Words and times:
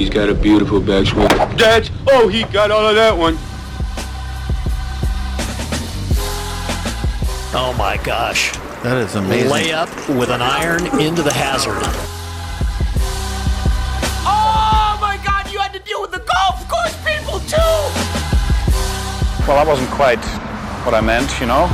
He's 0.00 0.08
got 0.08 0.30
a 0.30 0.34
beautiful 0.34 0.80
backswing. 0.80 1.28
That's 1.58 1.90
oh, 2.08 2.26
he 2.28 2.44
got 2.44 2.70
all 2.70 2.88
of 2.88 2.94
that 2.94 3.14
one. 3.14 3.36
Oh 7.52 7.74
my 7.76 7.98
gosh. 8.02 8.50
That 8.82 8.96
is 8.96 9.14
amazing. 9.14 9.50
Layup 9.50 10.18
with 10.18 10.30
an 10.30 10.40
iron 10.40 10.86
into 10.98 11.22
the 11.22 11.30
hazard. 11.30 11.82
Oh 14.24 14.96
my 15.02 15.20
god, 15.22 15.52
you 15.52 15.58
had 15.58 15.74
to 15.74 15.80
deal 15.80 16.00
with 16.00 16.12
the 16.12 16.24
golf 16.24 16.66
course 16.66 16.96
people 17.04 17.38
too! 17.40 17.58
Well, 19.46 19.62
that 19.62 19.66
wasn't 19.66 19.90
quite 19.90 20.24
what 20.86 20.94
I 20.94 21.02
meant, 21.02 21.28
you 21.38 21.46
know. 21.46 21.66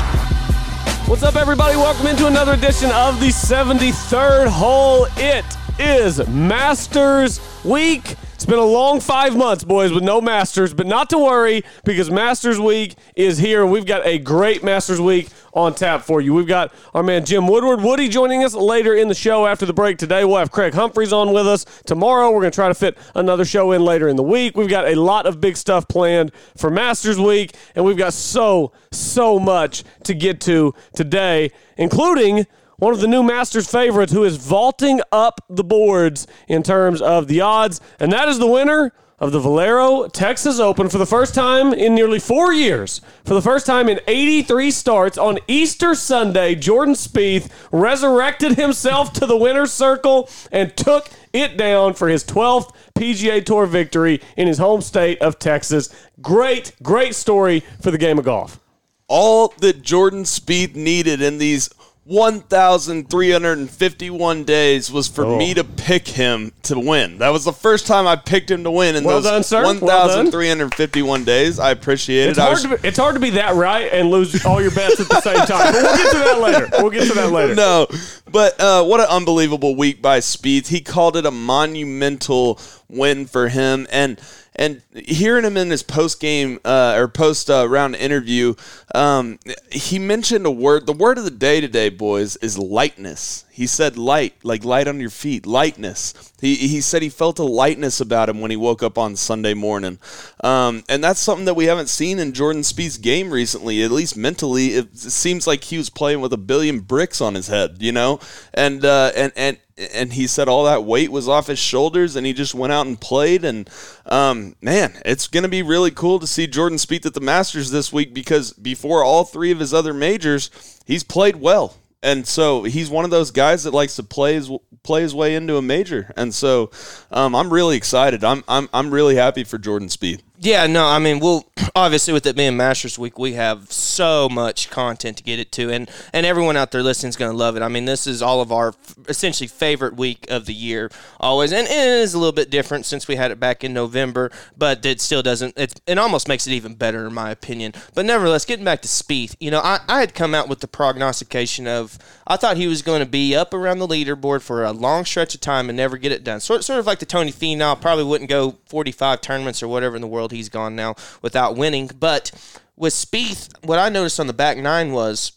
What's 1.06 1.22
up, 1.22 1.36
everybody? 1.36 1.76
Welcome 1.76 2.08
into 2.08 2.26
another 2.26 2.54
edition 2.54 2.90
of 2.90 3.20
the 3.20 3.28
73rd 3.28 4.48
hole. 4.48 5.06
It 5.16 5.44
is 5.78 6.26
Masters 6.28 7.40
Week. 7.64 8.16
It's 8.34 8.46
been 8.46 8.58
a 8.58 8.64
long 8.64 9.00
five 9.00 9.36
months, 9.36 9.64
boys, 9.64 9.92
with 9.92 10.04
no 10.04 10.20
Masters, 10.20 10.72
but 10.74 10.86
not 10.86 11.10
to 11.10 11.18
worry 11.18 11.62
because 11.84 12.10
Masters 12.10 12.60
Week 12.60 12.94
is 13.14 13.38
here. 13.38 13.62
and 13.62 13.72
We've 13.72 13.86
got 13.86 14.06
a 14.06 14.18
great 14.18 14.62
Masters 14.62 15.00
Week 15.00 15.28
on 15.52 15.74
tap 15.74 16.02
for 16.02 16.20
you. 16.20 16.34
We've 16.34 16.46
got 16.46 16.72
our 16.94 17.02
man 17.02 17.24
Jim 17.24 17.46
Woodward, 17.46 17.80
Woody 17.80 18.08
joining 18.08 18.44
us 18.44 18.54
later 18.54 18.94
in 18.94 19.08
the 19.08 19.14
show 19.14 19.46
after 19.46 19.66
the 19.66 19.72
break 19.72 19.98
today. 19.98 20.24
We'll 20.24 20.36
have 20.36 20.50
Craig 20.50 20.74
Humphreys 20.74 21.12
on 21.12 21.32
with 21.32 21.46
us 21.46 21.64
tomorrow. 21.86 22.30
We're 22.30 22.42
going 22.42 22.52
to 22.52 22.56
try 22.56 22.68
to 22.68 22.74
fit 22.74 22.96
another 23.14 23.44
show 23.44 23.72
in 23.72 23.82
later 23.82 24.08
in 24.08 24.16
the 24.16 24.22
week. 24.22 24.56
We've 24.56 24.68
got 24.68 24.86
a 24.86 24.94
lot 24.94 25.26
of 25.26 25.40
big 25.40 25.56
stuff 25.56 25.88
planned 25.88 26.30
for 26.56 26.70
Masters 26.70 27.18
Week, 27.18 27.54
and 27.74 27.84
we've 27.84 27.96
got 27.96 28.12
so, 28.12 28.72
so 28.92 29.38
much 29.38 29.82
to 30.04 30.14
get 30.14 30.40
to 30.42 30.74
today, 30.94 31.50
including 31.78 32.46
one 32.78 32.92
of 32.92 33.00
the 33.00 33.08
new 33.08 33.22
Masters 33.22 33.70
favorites 33.70 34.12
who 34.12 34.24
is 34.24 34.36
vaulting 34.36 35.00
up 35.10 35.40
the 35.48 35.64
boards 35.64 36.26
in 36.48 36.62
terms 36.62 37.00
of 37.00 37.26
the 37.28 37.40
odds, 37.40 37.80
and 37.98 38.12
that 38.12 38.28
is 38.28 38.38
the 38.38 38.46
winner 38.46 38.92
of 39.18 39.32
the 39.32 39.40
Valero 39.40 40.08
Texas 40.08 40.60
Open 40.60 40.90
for 40.90 40.98
the 40.98 41.06
first 41.06 41.34
time 41.34 41.72
in 41.72 41.94
nearly 41.94 42.18
four 42.18 42.52
years. 42.52 43.00
For 43.24 43.32
the 43.32 43.40
first 43.40 43.64
time 43.64 43.88
in 43.88 43.98
83 44.06 44.70
starts 44.70 45.16
on 45.16 45.38
Easter 45.48 45.94
Sunday, 45.94 46.54
Jordan 46.54 46.94
Spieth 46.94 47.50
resurrected 47.72 48.56
himself 48.58 49.14
to 49.14 49.24
the 49.24 49.36
winner's 49.36 49.72
circle 49.72 50.28
and 50.52 50.76
took 50.76 51.08
it 51.32 51.56
down 51.56 51.94
for 51.94 52.08
his 52.08 52.24
12th 52.24 52.74
PGA 52.94 53.42
Tour 53.42 53.64
victory 53.64 54.20
in 54.36 54.46
his 54.48 54.58
home 54.58 54.82
state 54.82 55.22
of 55.22 55.38
Texas. 55.38 55.88
Great, 56.20 56.72
great 56.82 57.14
story 57.14 57.60
for 57.80 57.90
the 57.90 57.98
game 57.98 58.18
of 58.18 58.26
golf. 58.26 58.60
all 59.08 59.54
that 59.60 59.80
Jordan 59.82 60.24
Spieth 60.24 60.74
needed 60.74 61.22
in 61.22 61.38
these 61.38 61.70
1,351 62.06 64.44
days 64.44 64.90
was 64.92 65.08
for 65.08 65.24
Oh. 65.24 65.36
me 65.36 65.54
to 65.54 65.64
pick 65.64 66.06
him 66.08 66.52
to 66.62 66.78
win. 66.78 67.18
That 67.18 67.30
was 67.30 67.44
the 67.44 67.52
first 67.52 67.86
time 67.86 68.06
I 68.06 68.14
picked 68.16 68.50
him 68.50 68.62
to 68.64 68.70
win 68.70 68.94
in 68.96 69.04
Well 69.04 69.16
those 69.20 69.24
done, 69.24 69.42
sir. 69.42 69.62
Well 69.64 69.74
1,351 69.74 71.24
days. 71.24 71.58
I 71.58 71.70
appreciate 71.72 72.28
It's 72.30 72.38
it. 72.38 72.42
I 72.42 72.44
hard, 72.44 72.54
was- 72.54 72.62
to 72.62 72.68
be, 72.68 72.76
it's 72.88 72.98
hard 72.98 73.14
to 73.14 73.20
be 73.20 73.30
that 73.30 73.54
right 73.56 73.92
and 73.92 74.08
lose 74.10 74.44
all 74.44 74.60
your 74.62 74.70
bets 74.70 75.00
at 75.00 75.08
the 75.08 75.20
same 75.20 75.36
time. 75.46 75.72
But 75.72 75.82
we'll 75.82 75.96
get 75.96 76.12
to 76.12 76.18
that 76.18 76.40
later. 76.40 76.68
We'll 76.78 76.90
get 76.90 77.08
to 77.08 77.14
that 77.14 77.32
later. 77.32 77.54
no, 77.56 77.88
but 78.30 78.60
uh, 78.60 78.84
what 78.84 79.00
an 79.00 79.06
unbelievable 79.08 79.74
week 79.74 80.00
by 80.00 80.20
Spieth. 80.20 80.68
He 80.68 80.80
called 80.80 81.16
it 81.16 81.26
a 81.26 81.30
monumental 81.32 82.60
win 82.88 83.26
for 83.26 83.48
him, 83.48 83.86
and 83.90 84.20
and 84.56 84.82
hearing 84.94 85.44
him 85.44 85.56
in 85.56 85.70
his 85.70 85.82
post 85.82 86.18
game 86.18 86.58
uh, 86.64 86.94
or 86.96 87.08
post 87.08 87.50
uh, 87.50 87.68
round 87.68 87.94
interview, 87.94 88.54
um, 88.94 89.38
he 89.70 89.98
mentioned 89.98 90.46
a 90.46 90.50
word. 90.50 90.86
The 90.86 90.92
word 90.92 91.18
of 91.18 91.24
the 91.24 91.30
day 91.30 91.60
today, 91.60 91.90
boys, 91.90 92.36
is 92.36 92.58
lightness. 92.58 93.44
He 93.50 93.66
said 93.66 93.96
light, 93.96 94.34
like 94.42 94.64
light 94.64 94.88
on 94.88 95.00
your 95.00 95.10
feet, 95.10 95.46
lightness. 95.46 96.32
He, 96.40 96.56
he 96.56 96.82
said 96.82 97.00
he 97.00 97.08
felt 97.08 97.38
a 97.38 97.44
lightness 97.44 98.00
about 98.00 98.28
him 98.28 98.40
when 98.40 98.50
he 98.50 98.56
woke 98.56 98.82
up 98.82 98.98
on 98.98 99.16
Sunday 99.16 99.54
morning. 99.54 99.98
Um, 100.44 100.84
and 100.90 101.02
that's 101.02 101.20
something 101.20 101.46
that 101.46 101.54
we 101.54 101.64
haven't 101.64 101.88
seen 101.88 102.18
in 102.18 102.34
Jordan 102.34 102.62
Spieth's 102.62 102.98
game 102.98 103.30
recently, 103.30 103.82
at 103.82 103.90
least 103.90 104.16
mentally. 104.16 104.68
It 104.74 104.98
seems 104.98 105.46
like 105.46 105.64
he 105.64 105.78
was 105.78 105.88
playing 105.88 106.20
with 106.20 106.34
a 106.34 106.38
billion 106.38 106.80
bricks 106.80 107.22
on 107.22 107.34
his 107.34 107.48
head, 107.48 107.76
you 107.80 107.92
know? 107.92 108.20
And, 108.52 108.84
uh, 108.84 109.12
and, 109.16 109.32
and, 109.36 109.58
and 109.76 110.12
he 110.12 110.26
said 110.26 110.48
all 110.48 110.64
that 110.64 110.84
weight 110.84 111.10
was 111.12 111.28
off 111.28 111.48
his 111.48 111.58
shoulders 111.58 112.16
and 112.16 112.26
he 112.26 112.32
just 112.32 112.54
went 112.54 112.72
out 112.72 112.86
and 112.86 113.00
played. 113.00 113.44
And, 113.44 113.68
um, 114.06 114.56
man, 114.60 114.94
it's 115.04 115.26
going 115.28 115.42
to 115.42 115.48
be 115.48 115.62
really 115.62 115.90
cool 115.90 116.18
to 116.18 116.26
see 116.26 116.46
Jordan 116.46 116.78
Spieth 116.78 117.06
at 117.06 117.14
the 117.14 117.20
Masters 117.20 117.70
this 117.70 117.92
week 117.92 118.14
because 118.14 118.52
before 118.52 119.04
all 119.04 119.24
three 119.24 119.50
of 119.50 119.60
his 119.60 119.74
other 119.74 119.92
majors, 119.92 120.50
he's 120.86 121.04
played 121.04 121.36
well 121.36 121.76
and 122.02 122.26
so 122.26 122.62
he's 122.62 122.88
one 122.88 123.04
of 123.04 123.10
those 123.10 123.30
guys 123.30 123.64
that 123.64 123.74
likes 123.74 123.96
to 123.96 124.02
play 124.02 124.34
his 124.34 124.50
play 124.82 125.02
his 125.02 125.14
way 125.14 125.34
into 125.34 125.56
a 125.56 125.62
major, 125.62 126.12
and 126.16 126.32
so 126.32 126.70
um, 127.10 127.34
I'm 127.34 127.52
really 127.52 127.76
excited. 127.76 128.22
I'm 128.22 128.44
I'm 128.48 128.68
I'm 128.72 128.90
really 128.90 129.16
happy 129.16 129.44
for 129.44 129.58
Jordan 129.58 129.88
Spieth. 129.88 130.22
Yeah, 130.38 130.66
no, 130.66 130.86
I 130.86 130.98
mean, 130.98 131.18
we'll 131.18 131.46
obviously 131.74 132.12
with 132.12 132.26
it 132.26 132.36
being 132.36 132.56
Masters 132.56 132.98
Week, 132.98 133.18
we 133.18 133.32
have 133.34 133.72
so 133.72 134.28
much 134.28 134.70
content 134.70 135.16
to 135.16 135.22
get 135.22 135.38
it 135.38 135.50
to, 135.52 135.70
and 135.70 135.90
and 136.12 136.26
everyone 136.26 136.56
out 136.56 136.72
there 136.72 136.82
listening 136.82 137.08
is 137.08 137.16
going 137.16 137.30
to 137.30 137.36
love 137.36 137.56
it. 137.56 137.62
I 137.62 137.68
mean, 137.68 137.86
this 137.86 138.06
is 138.06 138.20
all 138.20 138.42
of 138.42 138.52
our 138.52 138.68
f- 138.68 138.96
essentially 139.08 139.46
favorite 139.46 139.96
week 139.96 140.26
of 140.30 140.44
the 140.44 140.52
year, 140.52 140.90
always, 141.18 141.52
and, 141.52 141.66
and 141.66 141.90
it 141.90 142.02
is 142.02 142.12
a 142.12 142.18
little 142.18 142.32
bit 142.32 142.50
different 142.50 142.84
since 142.84 143.08
we 143.08 143.16
had 143.16 143.30
it 143.30 143.40
back 143.40 143.64
in 143.64 143.72
November, 143.72 144.30
but 144.56 144.84
it 144.84 145.00
still 145.00 145.22
doesn't. 145.22 145.56
It 145.56 145.80
it 145.86 145.98
almost 145.98 146.28
makes 146.28 146.46
it 146.46 146.52
even 146.52 146.74
better 146.74 147.06
in 147.06 147.14
my 147.14 147.30
opinion. 147.30 147.72
But 147.94 148.04
nevertheless, 148.04 148.44
getting 148.44 148.64
back 148.64 148.82
to 148.82 148.88
Spieth, 148.88 149.36
you 149.40 149.50
know, 149.50 149.60
I, 149.60 149.80
I 149.88 150.00
had 150.00 150.14
come 150.14 150.34
out 150.34 150.48
with 150.48 150.60
the 150.60 150.68
prognostication 150.68 151.66
of 151.66 151.98
I 152.26 152.36
thought 152.36 152.58
he 152.58 152.66
was 152.66 152.82
going 152.82 153.00
to 153.00 153.06
be 153.06 153.34
up 153.34 153.54
around 153.54 153.78
the 153.78 153.88
leaderboard 153.88 154.42
for 154.42 154.64
a 154.64 154.72
long 154.72 155.06
stretch 155.06 155.34
of 155.34 155.40
time 155.40 155.70
and 155.70 155.76
never 155.76 155.96
get 155.96 156.12
it 156.12 156.24
done. 156.24 156.40
Sort 156.40 156.62
sort 156.62 156.78
of 156.78 156.86
like 156.86 156.98
the 156.98 157.06
Tony 157.06 157.32
Finau, 157.32 157.80
probably 157.80 158.04
wouldn't 158.04 158.28
go 158.28 158.58
45 158.66 159.22
tournaments 159.22 159.62
or 159.62 159.68
whatever 159.68 159.96
in 159.96 160.02
the 160.02 160.08
world 160.08 160.25
he's 160.32 160.48
gone 160.48 160.76
now 160.76 160.94
without 161.22 161.56
winning. 161.56 161.90
But 161.98 162.30
with 162.76 162.94
Spieth, 162.94 163.52
what 163.64 163.78
I 163.78 163.88
noticed 163.88 164.20
on 164.20 164.26
the 164.26 164.32
back 164.32 164.58
nine 164.58 164.92
was 164.92 165.32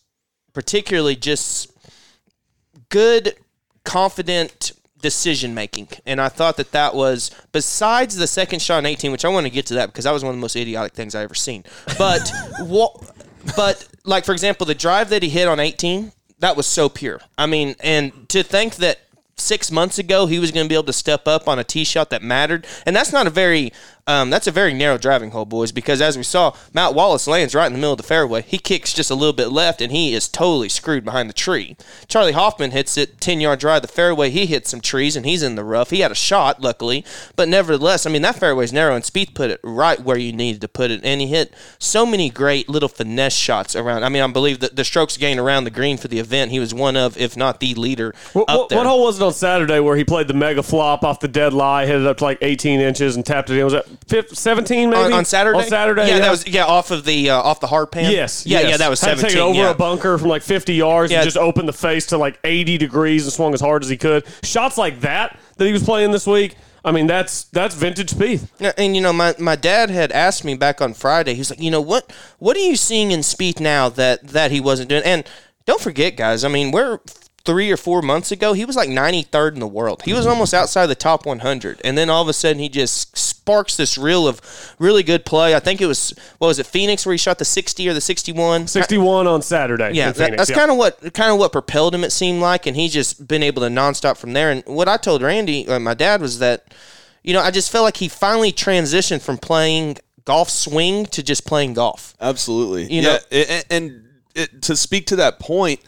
particularly 0.53 1.15
just 1.15 1.71
good, 2.89 3.35
confident 3.83 4.73
decision 5.01 5.53
making, 5.53 5.87
and 6.05 6.19
I 6.19 6.27
thought 6.27 6.57
that 6.57 6.71
that 6.73 6.93
was 6.93 7.31
besides 7.51 8.15
the 8.15 8.27
second 8.27 8.61
shot 8.61 8.79
in 8.79 8.85
18, 8.85 9.11
which 9.11 9.23
I 9.23 9.29
want 9.29 9.45
to 9.45 9.49
get 9.49 9.65
to 9.67 9.75
that 9.75 9.87
because 9.87 10.03
that 10.03 10.11
was 10.11 10.23
one 10.23 10.31
of 10.31 10.37
the 10.37 10.41
most 10.41 10.55
idiotic 10.55 10.93
things 10.93 11.15
I 11.15 11.23
ever 11.23 11.35
seen. 11.35 11.63
But 11.97 12.29
what? 12.59 13.11
But 13.55 13.87
like 14.03 14.25
for 14.25 14.33
example, 14.33 14.65
the 14.65 14.75
drive 14.75 15.09
that 15.09 15.23
he 15.23 15.29
hit 15.29 15.47
on 15.47 15.59
18, 15.59 16.11
that 16.39 16.57
was 16.57 16.67
so 16.67 16.89
pure. 16.89 17.21
I 17.37 17.45
mean, 17.45 17.75
and 17.79 18.27
to 18.29 18.43
think 18.43 18.75
that 18.77 18.99
six 19.37 19.71
months 19.71 19.97
ago 19.97 20.25
he 20.25 20.39
was 20.39 20.51
going 20.51 20.65
to 20.65 20.69
be 20.69 20.75
able 20.75 20.83
to 20.83 20.93
step 20.93 21.27
up 21.27 21.47
on 21.47 21.59
a 21.59 21.63
tee 21.63 21.83
shot 21.83 22.09
that 22.09 22.21
mattered, 22.21 22.67
and 22.85 22.95
that's 22.95 23.13
not 23.13 23.27
a 23.27 23.29
very 23.29 23.71
um, 24.09 24.31
that's 24.31 24.47
a 24.47 24.51
very 24.51 24.73
narrow 24.73 24.97
driving 24.97 25.29
hole, 25.29 25.45
boys. 25.45 25.71
Because 25.71 26.01
as 26.01 26.17
we 26.17 26.23
saw, 26.23 26.55
Matt 26.73 26.95
Wallace 26.95 27.27
lands 27.27 27.53
right 27.53 27.67
in 27.67 27.73
the 27.73 27.77
middle 27.77 27.93
of 27.93 27.97
the 27.97 28.03
fairway. 28.03 28.41
He 28.41 28.57
kicks 28.57 28.91
just 28.91 29.11
a 29.11 29.15
little 29.15 29.33
bit 29.33 29.49
left, 29.49 29.81
and 29.81 29.91
he 29.91 30.15
is 30.15 30.27
totally 30.27 30.67
screwed 30.67 31.05
behind 31.05 31.29
the 31.29 31.33
tree. 31.33 31.77
Charley 32.07 32.31
Hoffman 32.31 32.71
hits 32.71 32.97
it 32.97 33.21
ten 33.21 33.39
yard 33.39 33.59
drive 33.59 33.83
the 33.83 33.87
fairway. 33.87 34.31
He 34.31 34.47
hits 34.47 34.71
some 34.71 34.81
trees, 34.81 35.15
and 35.15 35.27
he's 35.27 35.43
in 35.43 35.53
the 35.53 35.63
rough. 35.63 35.91
He 35.91 35.99
had 35.99 36.11
a 36.11 36.15
shot, 36.15 36.59
luckily, 36.59 37.05
but 37.35 37.47
nevertheless, 37.47 38.07
I 38.07 38.09
mean 38.09 38.23
that 38.23 38.35
fairway's 38.35 38.73
narrow, 38.73 38.95
and 38.95 39.03
Spieth 39.03 39.35
put 39.35 39.51
it 39.51 39.59
right 39.63 39.99
where 40.01 40.17
you 40.17 40.33
needed 40.33 40.61
to 40.61 40.67
put 40.67 40.89
it, 40.89 41.01
and 41.03 41.21
he 41.21 41.27
hit 41.27 41.53
so 41.77 42.03
many 42.03 42.31
great 42.31 42.67
little 42.67 42.89
finesse 42.89 43.35
shots 43.35 43.75
around. 43.75 44.03
I 44.03 44.09
mean, 44.09 44.23
I 44.23 44.27
believe 44.27 44.59
that 44.61 44.75
the 44.75 44.83
strokes 44.83 45.17
gained 45.17 45.39
around 45.39 45.65
the 45.65 45.69
green 45.71 45.97
for 45.97 46.07
the 46.07 46.17
event, 46.17 46.49
he 46.49 46.59
was 46.59 46.73
one 46.73 46.97
of, 46.97 47.15
if 47.15 47.37
not 47.37 47.59
the 47.59 47.75
leader, 47.75 48.15
What, 48.33 48.49
up 48.49 48.57
what, 48.57 48.69
there. 48.69 48.77
what 48.79 48.87
hole 48.87 49.03
was 49.03 49.19
it 49.21 49.23
on 49.23 49.33
Saturday 49.33 49.79
where 49.79 49.95
he 49.95 50.03
played 50.03 50.27
the 50.27 50.33
mega 50.33 50.63
flop 50.63 51.03
off 51.03 51.19
the 51.19 51.27
dead 51.27 51.53
lie, 51.53 51.85
hit 51.85 52.01
it 52.01 52.07
up 52.07 52.17
to 52.17 52.23
like 52.23 52.39
18 52.41 52.79
inches 52.79 53.15
and 53.15 53.23
tapped 53.23 53.51
it 53.51 53.57
in? 53.57 53.63
Was 53.63 53.73
that 53.73 53.85
15, 54.07 54.35
17 54.35 54.89
maybe? 54.89 55.01
on, 55.01 55.13
on 55.13 55.25
Saturday. 55.25 55.59
On 55.59 55.65
Saturday, 55.67 56.07
yeah, 56.07 56.19
that 56.19 56.31
was 56.31 56.47
yeah 56.47 56.65
off 56.65 56.91
of 56.91 57.05
the 57.05 57.29
uh, 57.29 57.37
off 57.41 57.59
the 57.59 57.67
hard 57.67 57.91
pan. 57.91 58.11
Yes, 58.11 58.45
yeah, 58.45 58.61
yes. 58.61 58.69
yeah, 58.71 58.77
that 58.77 58.89
was 58.89 59.01
Had 59.01 59.11
to 59.11 59.17
seventeen. 59.17 59.35
take 59.35 59.43
over 59.43 59.59
yeah. 59.59 59.69
a 59.71 59.75
bunker 59.75 60.17
from 60.17 60.29
like 60.29 60.41
50 60.41 60.73
yards 60.73 61.11
Yeah. 61.11 61.19
and 61.19 61.25
just 61.25 61.37
opened 61.37 61.67
the 61.67 61.73
face 61.73 62.07
to 62.07 62.17
like 62.17 62.39
80 62.43 62.77
degrees 62.77 63.23
and 63.25 63.33
swung 63.33 63.53
as 63.53 63.61
hard 63.61 63.83
as 63.83 63.89
he 63.89 63.97
could. 63.97 64.25
Shots 64.43 64.77
like 64.77 65.01
that 65.01 65.37
that 65.57 65.65
he 65.65 65.73
was 65.73 65.83
playing 65.83 66.11
this 66.11 66.25
week. 66.25 66.55
I 66.83 66.91
mean, 66.93 67.07
that's 67.07 67.43
that's 67.45 67.75
vintage 67.75 68.11
Spieth. 68.11 68.47
Yeah, 68.57 68.71
And 68.77 68.95
you 68.95 69.01
know, 69.01 69.11
my, 69.11 69.35
my 69.37 69.57
dad 69.57 69.89
had 69.89 70.11
asked 70.13 70.45
me 70.45 70.55
back 70.55 70.81
on 70.81 70.93
Friday. 70.93 71.33
He's 71.33 71.49
like, 71.49 71.61
you 71.61 71.69
know, 71.69 71.81
what 71.81 72.11
what 72.39 72.55
are 72.55 72.61
you 72.61 72.77
seeing 72.77 73.11
in 73.11 73.19
Spieth 73.19 73.59
now 73.59 73.89
that 73.89 74.29
that 74.29 74.51
he 74.51 74.59
wasn't 74.61 74.89
doing? 74.89 75.03
And 75.03 75.25
don't 75.65 75.81
forget, 75.81 76.15
guys. 76.15 76.43
I 76.45 76.47
mean, 76.47 76.71
we're 76.71 76.99
three 77.45 77.71
or 77.71 77.77
four 77.77 78.01
months 78.01 78.31
ago, 78.31 78.53
he 78.53 78.65
was 78.65 78.75
like 78.75 78.89
93rd 78.89 79.53
in 79.53 79.59
the 79.59 79.67
world. 79.67 80.01
He 80.03 80.13
was 80.13 80.27
almost 80.27 80.53
outside 80.53 80.87
the 80.87 80.95
top 80.95 81.25
100, 81.25 81.81
and 81.83 81.97
then 81.97 82.09
all 82.09 82.21
of 82.21 82.27
a 82.27 82.33
sudden, 82.33 82.59
he 82.59 82.69
just 82.69 83.17
sparks 83.17 83.77
this 83.77 83.97
reel 83.97 84.27
of 84.27 84.41
really 84.79 85.03
good 85.03 85.25
play. 85.25 85.55
I 85.55 85.59
think 85.59 85.81
it 85.81 85.85
was 85.85 86.13
what 86.37 86.47
was 86.47 86.59
it 86.59 86.65
Phoenix 86.65 87.05
where 87.05 87.13
he 87.13 87.17
shot 87.17 87.39
the 87.39 87.45
60 87.45 87.87
or 87.89 87.93
the 87.93 88.01
61. 88.01 88.67
61 88.67 89.27
on 89.27 89.41
Saturday. 89.41 89.91
Yeah, 89.93 90.11
that, 90.11 90.17
Phoenix, 90.17 90.37
that's 90.37 90.49
yeah. 90.51 90.55
kind 90.55 90.71
of 90.71 90.77
what 90.77 91.13
kind 91.13 91.31
of 91.31 91.39
what 91.39 91.51
propelled 91.51 91.95
him. 91.95 92.03
It 92.03 92.11
seemed 92.11 92.41
like, 92.41 92.65
and 92.65 92.75
he's 92.75 92.93
just 92.93 93.27
been 93.27 93.43
able 93.43 93.61
to 93.61 93.69
nonstop 93.69 94.17
from 94.17 94.33
there. 94.33 94.51
And 94.51 94.63
what 94.65 94.87
I 94.87 94.97
told 94.97 95.21
Randy, 95.21 95.67
uh, 95.67 95.79
my 95.79 95.93
dad, 95.93 96.21
was 96.21 96.39
that 96.39 96.73
you 97.23 97.33
know 97.33 97.41
I 97.41 97.51
just 97.51 97.71
felt 97.71 97.83
like 97.83 97.97
he 97.97 98.07
finally 98.07 98.51
transitioned 98.51 99.21
from 99.21 99.37
playing 99.37 99.97
golf 100.25 100.49
swing 100.49 101.07
to 101.07 101.23
just 101.23 101.45
playing 101.45 101.73
golf. 101.73 102.15
Absolutely. 102.21 102.83
You 102.93 103.01
yeah, 103.01 103.13
know- 103.13 103.19
and, 103.31 103.65
and 103.71 104.05
it, 104.35 104.61
to 104.63 104.75
speak 104.75 105.07
to 105.07 105.15
that 105.17 105.39
point, 105.39 105.79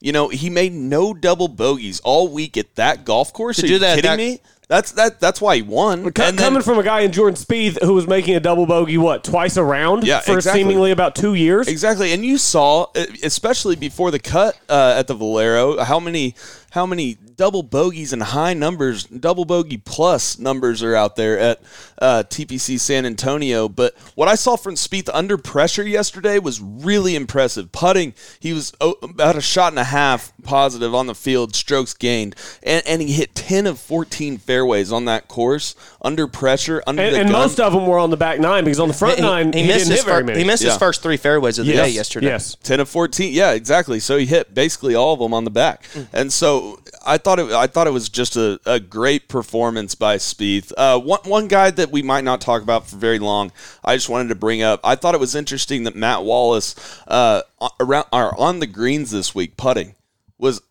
you 0.00 0.12
know, 0.12 0.28
he 0.28 0.48
made 0.50 0.72
no 0.72 1.12
double 1.14 1.48
bogeys 1.48 2.00
all 2.00 2.28
week 2.28 2.56
at 2.56 2.74
that 2.76 3.04
golf 3.04 3.32
course. 3.32 3.56
To 3.56 3.62
Are 3.64 3.66
do 3.66 3.72
you 3.74 3.78
that, 3.80 3.96
kidding 3.96 4.10
that- 4.10 4.16
me? 4.18 4.40
That's 4.68 4.92
that. 4.92 5.18
That's 5.18 5.40
why 5.40 5.56
he 5.56 5.62
won. 5.62 6.02
Co- 6.12 6.24
And 6.24 6.36
then- 6.38 6.44
coming 6.44 6.60
from 6.60 6.78
a 6.78 6.82
guy 6.82 7.00
in 7.00 7.10
Jordan 7.10 7.36
Spieth 7.42 7.82
who 7.82 7.94
was 7.94 8.06
making 8.06 8.34
a 8.36 8.40
double 8.40 8.66
bogey 8.66 8.98
what 8.98 9.24
twice 9.24 9.56
a 9.56 9.64
round 9.64 10.04
Yeah, 10.04 10.20
for 10.20 10.34
exactly. 10.36 10.60
seemingly 10.60 10.90
about 10.90 11.14
two 11.14 11.32
years. 11.32 11.68
Exactly, 11.68 12.12
and 12.12 12.22
you 12.22 12.36
saw, 12.36 12.88
especially 13.22 13.76
before 13.76 14.10
the 14.10 14.18
cut 14.18 14.58
uh, 14.68 14.94
at 14.98 15.06
the 15.06 15.14
Valero, 15.14 15.82
how 15.82 15.98
many 15.98 16.34
how 16.72 16.84
many 16.84 17.16
double 17.38 17.62
bogeys 17.62 18.12
and 18.12 18.22
high 18.22 18.52
numbers, 18.52 19.04
double 19.04 19.46
bogey 19.46 19.78
plus 19.78 20.38
numbers 20.38 20.82
are 20.82 20.94
out 20.94 21.16
there 21.16 21.38
at 21.38 21.60
uh, 22.02 22.24
TPC 22.28 22.78
San 22.78 23.06
Antonio. 23.06 23.68
But 23.68 23.96
what 24.16 24.28
I 24.28 24.34
saw 24.34 24.56
from 24.56 24.74
Spieth 24.74 25.08
under 25.14 25.38
pressure 25.38 25.86
yesterday 25.86 26.38
was 26.40 26.60
really 26.60 27.14
impressive. 27.16 27.72
Putting, 27.72 28.12
he 28.40 28.52
was 28.52 28.72
about 28.80 29.36
a 29.36 29.40
shot 29.40 29.72
and 29.72 29.78
a 29.78 29.84
half 29.84 30.32
positive 30.42 30.94
on 30.94 31.06
the 31.06 31.14
field, 31.14 31.54
strokes 31.54 31.94
gained, 31.94 32.34
and, 32.62 32.82
and 32.86 33.00
he 33.00 33.12
hit 33.12 33.34
ten 33.34 33.66
of 33.66 33.78
fourteen 33.78 34.36
fairways 34.36 34.90
on 34.92 35.04
that 35.06 35.28
course 35.28 35.76
under 36.02 36.26
pressure, 36.26 36.82
under 36.86 37.02
And, 37.02 37.14
the 37.14 37.20
and 37.20 37.30
gun. 37.30 37.40
most 37.40 37.60
of 37.60 37.72
them 37.72 37.86
were 37.86 37.98
on 38.00 38.10
the 38.10 38.16
back 38.16 38.40
nine 38.40 38.64
because 38.64 38.80
on 38.80 38.88
the 38.88 38.94
front 38.94 39.16
He, 39.16 39.22
nine 39.22 39.52
he, 39.52 39.60
he 39.62 39.66
missed 39.68 39.78
didn't 39.86 39.90
his 39.92 39.98
hit 40.00 40.06
very 40.06 40.20
fir- 40.22 40.26
many. 40.26 40.38
he 40.40 40.44
missed 40.44 40.64
his 40.64 40.76
first 40.76 41.02
three 41.02 41.16
fairways 41.16 41.58
of 41.60 41.66
the 41.66 41.72
yes. 41.72 41.86
day 41.86 41.92
yesterday. 41.92 42.26
Yes. 42.26 42.56
10 42.64 42.80
of 42.80 42.88
14 42.88 43.32
yeah 43.32 43.52
exactly 43.52 44.00
so 44.00 44.16
he 44.18 44.26
hit 44.26 44.52
basically 44.52 44.96
all 44.96 45.12
of 45.14 45.20
them 45.20 45.32
on 45.32 45.44
the 45.44 45.50
back 45.50 45.84
and 46.12 46.32
so 46.32 46.80
i 47.06 47.16
thought 47.18 47.27
it 47.36 47.50
i 47.52 47.66
thought 47.66 47.86
it 47.86 47.92
was 47.92 48.08
just 48.08 48.36
a, 48.36 48.60
a 48.64 48.80
great 48.80 49.28
performance 49.28 49.94
by 49.94 50.16
Spieth. 50.16 50.72
Uh, 50.76 50.98
one, 50.98 51.20
one 51.24 51.48
guy 51.48 51.70
that 51.70 51.90
we 51.90 52.02
might 52.02 52.24
not 52.24 52.40
talk 52.40 52.62
about 52.62 52.86
for 52.86 52.96
very 52.96 53.18
long 53.18 53.52
i 53.84 53.96
just 53.96 54.08
wanted 54.08 54.28
to 54.28 54.34
bring 54.34 54.62
up 54.62 54.80
i 54.84 54.94
thought 54.94 55.14
it 55.14 55.20
was 55.20 55.34
interesting 55.34 55.84
that 55.84 55.96
matt 55.96 56.22
wallace 56.24 56.74
uh, 57.08 57.42
around 57.80 58.06
are 58.12 58.38
on 58.38 58.60
the 58.60 58.66
greens 58.66 59.10
this 59.10 59.34
week 59.34 59.56
putting 59.56 59.94
was 60.38 60.62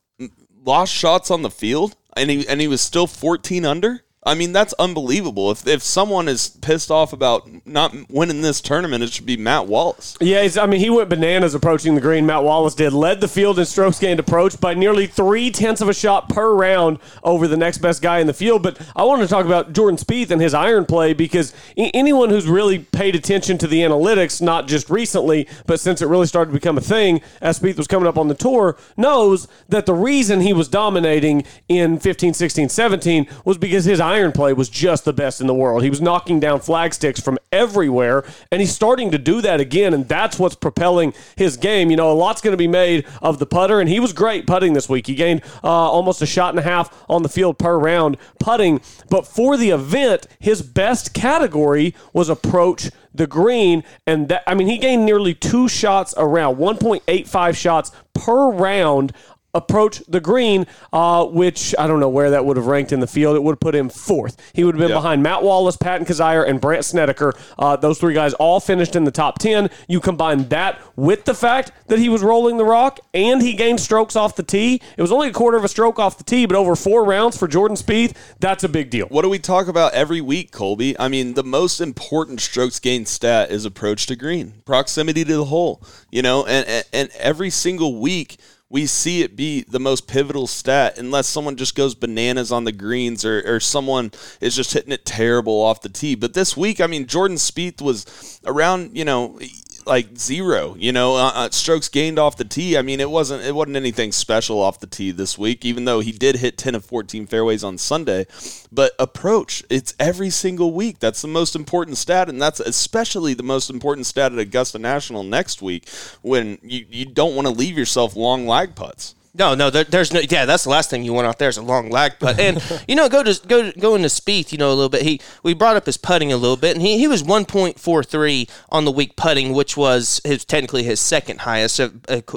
lost 0.66 0.94
shots 0.94 1.30
on 1.30 1.42
the 1.42 1.52
field 1.52 1.96
and 2.16 2.30
he 2.30 2.48
and 2.48 2.60
he 2.60 2.68
was 2.68 2.82
still 2.82 3.08
14 3.08 3.66
under 3.66 4.04
I 4.28 4.36
mean 4.36 4.52
that's 4.52 4.74
unbelievable. 4.74 5.52
If 5.52 5.66
if 5.66 5.82
someone 5.82 6.28
is 6.28 6.50
pissed 6.50 6.92
off 6.92 7.14
about 7.14 7.50
not 7.66 7.96
winning 8.10 8.42
this 8.42 8.60
tournament, 8.60 9.02
it 9.02 9.14
should 9.14 9.26
be 9.26 9.38
Matt 9.38 9.68
Wallace. 9.68 10.18
Yeah, 10.20 10.46
I 10.60 10.66
mean, 10.66 10.82
he 10.82 10.90
went 10.90 11.08
bananas 11.08 11.56
approaching 11.56 11.96
the 11.96 12.02
green. 12.02 12.26
Matt 12.26 12.44
Wallace 12.44 12.76
did. 12.76 12.92
Led 12.92 13.22
the 13.22 13.30
field 13.30 13.58
in 13.58 13.66
strokes 13.66 14.00
gained 14.00 14.20
approach 14.20 14.60
by 14.60 14.74
nearly 14.74 15.08
three 15.08 15.50
tenths 15.50 15.80
of 15.80 15.88
a 15.88 15.94
shot 15.94 16.28
per 16.28 16.54
round 16.54 17.00
over 17.24 17.48
the 17.48 17.56
next 17.56 17.78
best 17.78 18.02
guy 18.02 18.20
in 18.20 18.28
the 18.28 18.34
field. 18.34 18.64
But 18.64 18.78
I 18.98 19.04
wanted 19.04 19.24
to 19.24 19.30
talk 19.30 19.46
about 19.46 19.72
Jordan 19.72 19.98
Spieth 19.98 20.30
and 20.30 20.42
his 20.42 20.54
iron 20.54 20.86
play 20.86 21.14
because 21.14 21.54
anyone 21.78 22.30
who's 22.30 22.48
really 22.48 22.80
paid 22.80 23.16
attention 23.16 23.58
to 23.60 23.68
the 23.68 23.80
analytics, 23.80 24.42
not 24.42 24.68
just 24.68 24.90
recently, 24.90 25.48
but 25.66 25.80
since 25.80 26.02
it 26.02 26.08
really 26.08 26.28
started 26.28 26.52
to 26.52 26.58
become 26.60 26.78
a 26.78 26.82
thing 26.82 27.22
as 27.40 27.60
Spieth 27.60 27.78
was 27.78 27.88
coming 27.88 28.08
up 28.08 28.18
on 28.18 28.28
the 28.28 28.36
tour, 28.36 28.76
knows 28.98 29.48
that 29.70 29.86
the 29.86 29.94
reason 29.94 30.42
he 30.42 30.52
was 30.52 30.68
dominating 30.68 31.46
in 31.70 31.98
15, 31.98 32.34
16, 32.34 32.68
17 32.68 33.28
was 33.46 33.58
because 33.58 33.86
his 33.86 34.02
iron 34.02 34.17
play 34.34 34.54
was 34.54 34.70
just 34.70 35.06
the 35.06 35.14
best 35.14 35.42
in 35.42 35.48
the 35.48 35.54
world. 35.54 35.84
He 35.84 35.90
was 35.90 36.02
knocking 36.02 36.40
down 36.40 36.60
flag 36.60 36.94
sticks 36.94 37.20
from 37.20 37.38
everywhere, 37.52 38.24
and 38.52 38.60
he's 38.60 38.74
starting 38.74 39.12
to 39.12 39.18
do 39.18 39.42
that 39.42 39.60
again, 39.60 39.94
and 39.94 40.08
that's 40.08 40.40
what's 40.40 40.56
propelling 40.56 41.14
his 41.36 41.58
game. 41.58 41.92
You 41.92 41.98
know, 41.98 42.12
a 42.12 42.14
lot's 42.14 42.42
going 42.42 42.54
to 42.54 42.58
be 42.58 42.68
made 42.68 43.06
of 43.22 43.40
the 43.40 43.46
putter, 43.46 43.80
and 43.80 43.90
he 43.90 44.00
was 44.00 44.14
great 44.14 44.48
putting 44.48 44.74
this 44.74 44.90
week. 44.90 45.08
He 45.08 45.16
gained 45.16 45.44
uh, 45.64 45.68
almost 45.68 46.22
a 46.22 46.26
shot 46.26 46.50
and 46.50 46.60
a 46.60 46.64
half 46.64 47.06
on 47.10 47.24
the 47.24 47.30
field 47.30 47.58
per 47.58 47.78
round 47.78 48.18
putting, 48.40 48.82
but 49.10 49.28
for 49.28 49.56
the 49.56 49.70
event, 49.70 50.28
his 50.40 50.62
best 50.62 51.14
category 51.14 51.94
was 52.14 52.30
approach 52.30 52.90
the 53.14 53.28
green, 53.28 53.84
and 54.06 54.30
that 54.30 54.44
I 54.48 54.54
mean, 54.54 54.68
he 54.68 54.78
gained 54.78 55.06
nearly 55.06 55.34
two 55.34 55.68
shots 55.68 56.14
around, 56.18 56.58
1.85 56.58 57.56
shots 57.56 57.92
per 58.14 58.50
round 58.52 59.14
approach 59.58 60.02
the 60.08 60.20
green, 60.20 60.66
uh, 60.94 61.26
which 61.26 61.76
I 61.78 61.88
don't 61.88 62.00
know 62.00 62.10
where 62.10 62.30
that 62.32 62.46
would 62.46 62.58
have 62.58 62.68
ranked 62.68 62.92
in 62.92 63.00
the 63.00 63.08
field. 63.08 63.36
It 63.36 63.44
would 63.44 63.54
have 63.54 63.60
put 63.60 63.76
him 63.76 63.90
fourth. 63.90 64.38
He 64.54 64.64
would 64.64 64.76
have 64.76 64.80
been 64.80 64.90
Yeah. 64.90 64.96
behind 64.96 65.24
Matt 65.24 65.44
Wallace, 65.44 65.76
Patton 65.78 66.06
Kizzire, 66.06 66.48
and 66.48 66.62
Brandt 66.62 66.86
Snedeker. 66.86 67.34
Uh, 67.60 67.76
those 67.76 67.98
three 68.00 68.14
guys 68.14 68.34
all 68.36 68.60
finished 68.60 68.96
in 68.96 69.04
the 69.04 69.12
top 69.12 69.40
10. 69.40 69.70
You 69.88 70.00
combine 70.00 70.48
that 70.50 70.80
with 70.96 71.26
the 71.26 71.34
fact 71.34 71.72
that 71.88 72.00
he 72.00 72.10
was 72.10 72.22
rolling 72.24 72.58
the 72.58 72.66
rock 72.66 73.00
and 73.14 73.42
he 73.42 73.54
gained 73.54 73.80
strokes 73.80 74.16
off 74.16 74.36
the 74.36 74.44
tee. 74.44 74.82
It 74.98 75.02
was 75.02 75.12
only 75.12 75.28
a 75.30 75.34
quarter 75.34 75.58
of 75.58 75.64
a 75.64 75.68
stroke 75.68 76.00
off 76.00 76.18
the 76.18 76.24
tee, 76.24 76.46
but 76.46 76.56
over 76.56 76.76
four 76.76 77.04
rounds 77.04 77.38
for 77.38 77.48
Jordan 77.48 77.76
Spieth, 77.78 78.14
that's 78.40 78.64
a 78.64 78.70
big 78.70 78.90
deal. 78.90 79.08
What 79.08 79.24
do 79.24 79.30
we 79.30 79.40
talk 79.40 79.68
about 79.68 79.94
every 79.94 80.22
week, 80.22 80.52
Colby? 80.52 80.98
I 81.00 81.08
mean, 81.08 81.34
the 81.34 81.44
most 81.44 81.82
important 81.82 82.40
strokes 82.42 82.80
gained 82.80 83.08
stat 83.08 83.52
is 83.52 83.66
approach 83.66 84.06
to 84.08 84.16
green, 84.16 84.54
proximity 84.66 85.24
to 85.26 85.36
the 85.38 85.46
hole. 85.46 85.82
You 86.12 86.22
know, 86.22 86.46
and 86.46 86.68
and, 86.68 86.86
and 86.94 87.10
every 87.20 87.50
single 87.50 88.00
week 88.00 88.38
we 88.70 88.86
see 88.86 89.22
it 89.22 89.36
be 89.36 89.62
the 89.62 89.80
most 89.80 90.08
pivotal 90.08 90.46
stat, 90.46 90.98
unless 90.98 91.28
someone 91.28 91.56
just 91.56 91.76
goes 91.76 91.96
bananas 91.96 92.52
on 92.52 92.66
the 92.66 92.72
greens 92.72 93.24
or, 93.24 93.42
or 93.46 93.60
someone 93.60 94.12
is 94.42 94.56
just 94.56 94.74
hitting 94.74 94.92
it 94.92 95.06
terrible 95.06 95.62
off 95.62 95.82
the 95.82 95.90
tee. 95.90 96.16
But 96.16 96.34
this 96.34 96.58
week, 96.58 96.82
I 96.82 96.88
mean, 96.88 97.08
Jordan 97.08 97.38
Spieth 97.38 97.82
was 97.82 98.40
around, 98.46 98.98
you 98.98 99.06
know. 99.06 99.40
Like 99.88 100.18
zero, 100.18 100.76
you 100.78 100.92
know, 100.92 101.16
uh, 101.16 101.32
uh, 101.34 101.50
strokes 101.50 101.88
gained 101.88 102.20
off 102.20 102.36
the 102.36 102.44
tee. 102.44 102.78
I 102.78 102.82
mean, 102.82 103.00
it 103.00 103.10
wasn't 103.10 103.44
it 103.44 103.56
wasn't 103.56 103.78
anything 103.78 104.12
special 104.12 104.60
off 104.60 104.82
the 104.82 104.88
tee 104.88 105.12
this 105.12 105.38
week, 105.38 105.64
even 105.64 105.86
though 105.86 106.02
he 106.02 106.12
did 106.12 106.36
hit 106.36 106.58
ten 106.58 106.76
of 106.76 106.84
fourteen 106.84 107.26
fairways 107.26 107.64
on 107.64 107.78
Sunday. 107.78 108.28
But 108.70 108.92
approach, 109.00 109.64
it's 109.70 109.96
every 109.98 110.30
single 110.30 110.74
week. 110.74 111.00
That's 111.00 111.22
the 111.22 111.30
most 111.30 111.56
important 111.56 111.98
stat, 111.98 112.28
and 112.28 112.42
that's 112.42 112.60
especially 112.60 113.34
the 113.34 113.44
most 113.44 113.70
important 113.70 114.06
stat 114.08 114.34
at 114.34 114.40
Augusta 114.40 114.78
National 114.78 115.24
next 115.24 115.62
week 115.62 115.88
when 116.22 116.58
you, 116.62 116.86
you 116.90 117.06
don't 117.06 117.36
want 117.36 117.48
to 117.48 117.54
leave 117.54 117.78
yourself 117.78 118.16
long 118.16 118.46
lag 118.46 118.76
putts. 118.76 119.16
No, 119.38 119.54
no, 119.54 119.70
there, 119.70 119.84
there's 119.84 120.12
no. 120.12 120.20
Yeah, 120.20 120.46
that's 120.46 120.64
the 120.64 120.70
last 120.72 120.90
thing 120.90 121.04
you 121.04 121.14
want 121.14 121.28
out 121.28 121.38
there 121.38 121.50
is 121.50 121.58
a 121.58 121.62
long 121.62 121.90
lag 121.90 122.18
putt. 122.20 122.40
And 122.40 122.62
you 122.88 122.96
know, 122.96 123.08
go 123.08 123.24
to 123.24 123.40
go 123.48 123.72
go 123.74 123.96
into 123.96 124.08
Spieth. 124.08 124.52
You 124.52 124.58
know, 124.58 124.70
a 124.70 124.74
little 124.74 124.90
bit. 124.90 125.04
He 125.04 125.22
we 125.44 125.54
brought 125.54 125.78
up 125.78 125.86
his 125.86 125.98
putting 125.98 126.32
a 126.34 126.38
little 126.38 126.58
bit, 126.58 126.76
and 126.76 126.82
he, 126.82 126.98
he 126.98 127.08
was 127.08 127.24
1.43 127.24 128.50
on 128.70 128.86
the 128.86 128.92
week 128.92 129.16
putting, 129.16 129.54
which 129.54 129.78
was 129.78 130.22
his 130.24 130.44
technically 130.44 130.84
his 130.84 131.00
second 131.00 131.42
highest, 131.42 131.80
uh, 131.80 131.90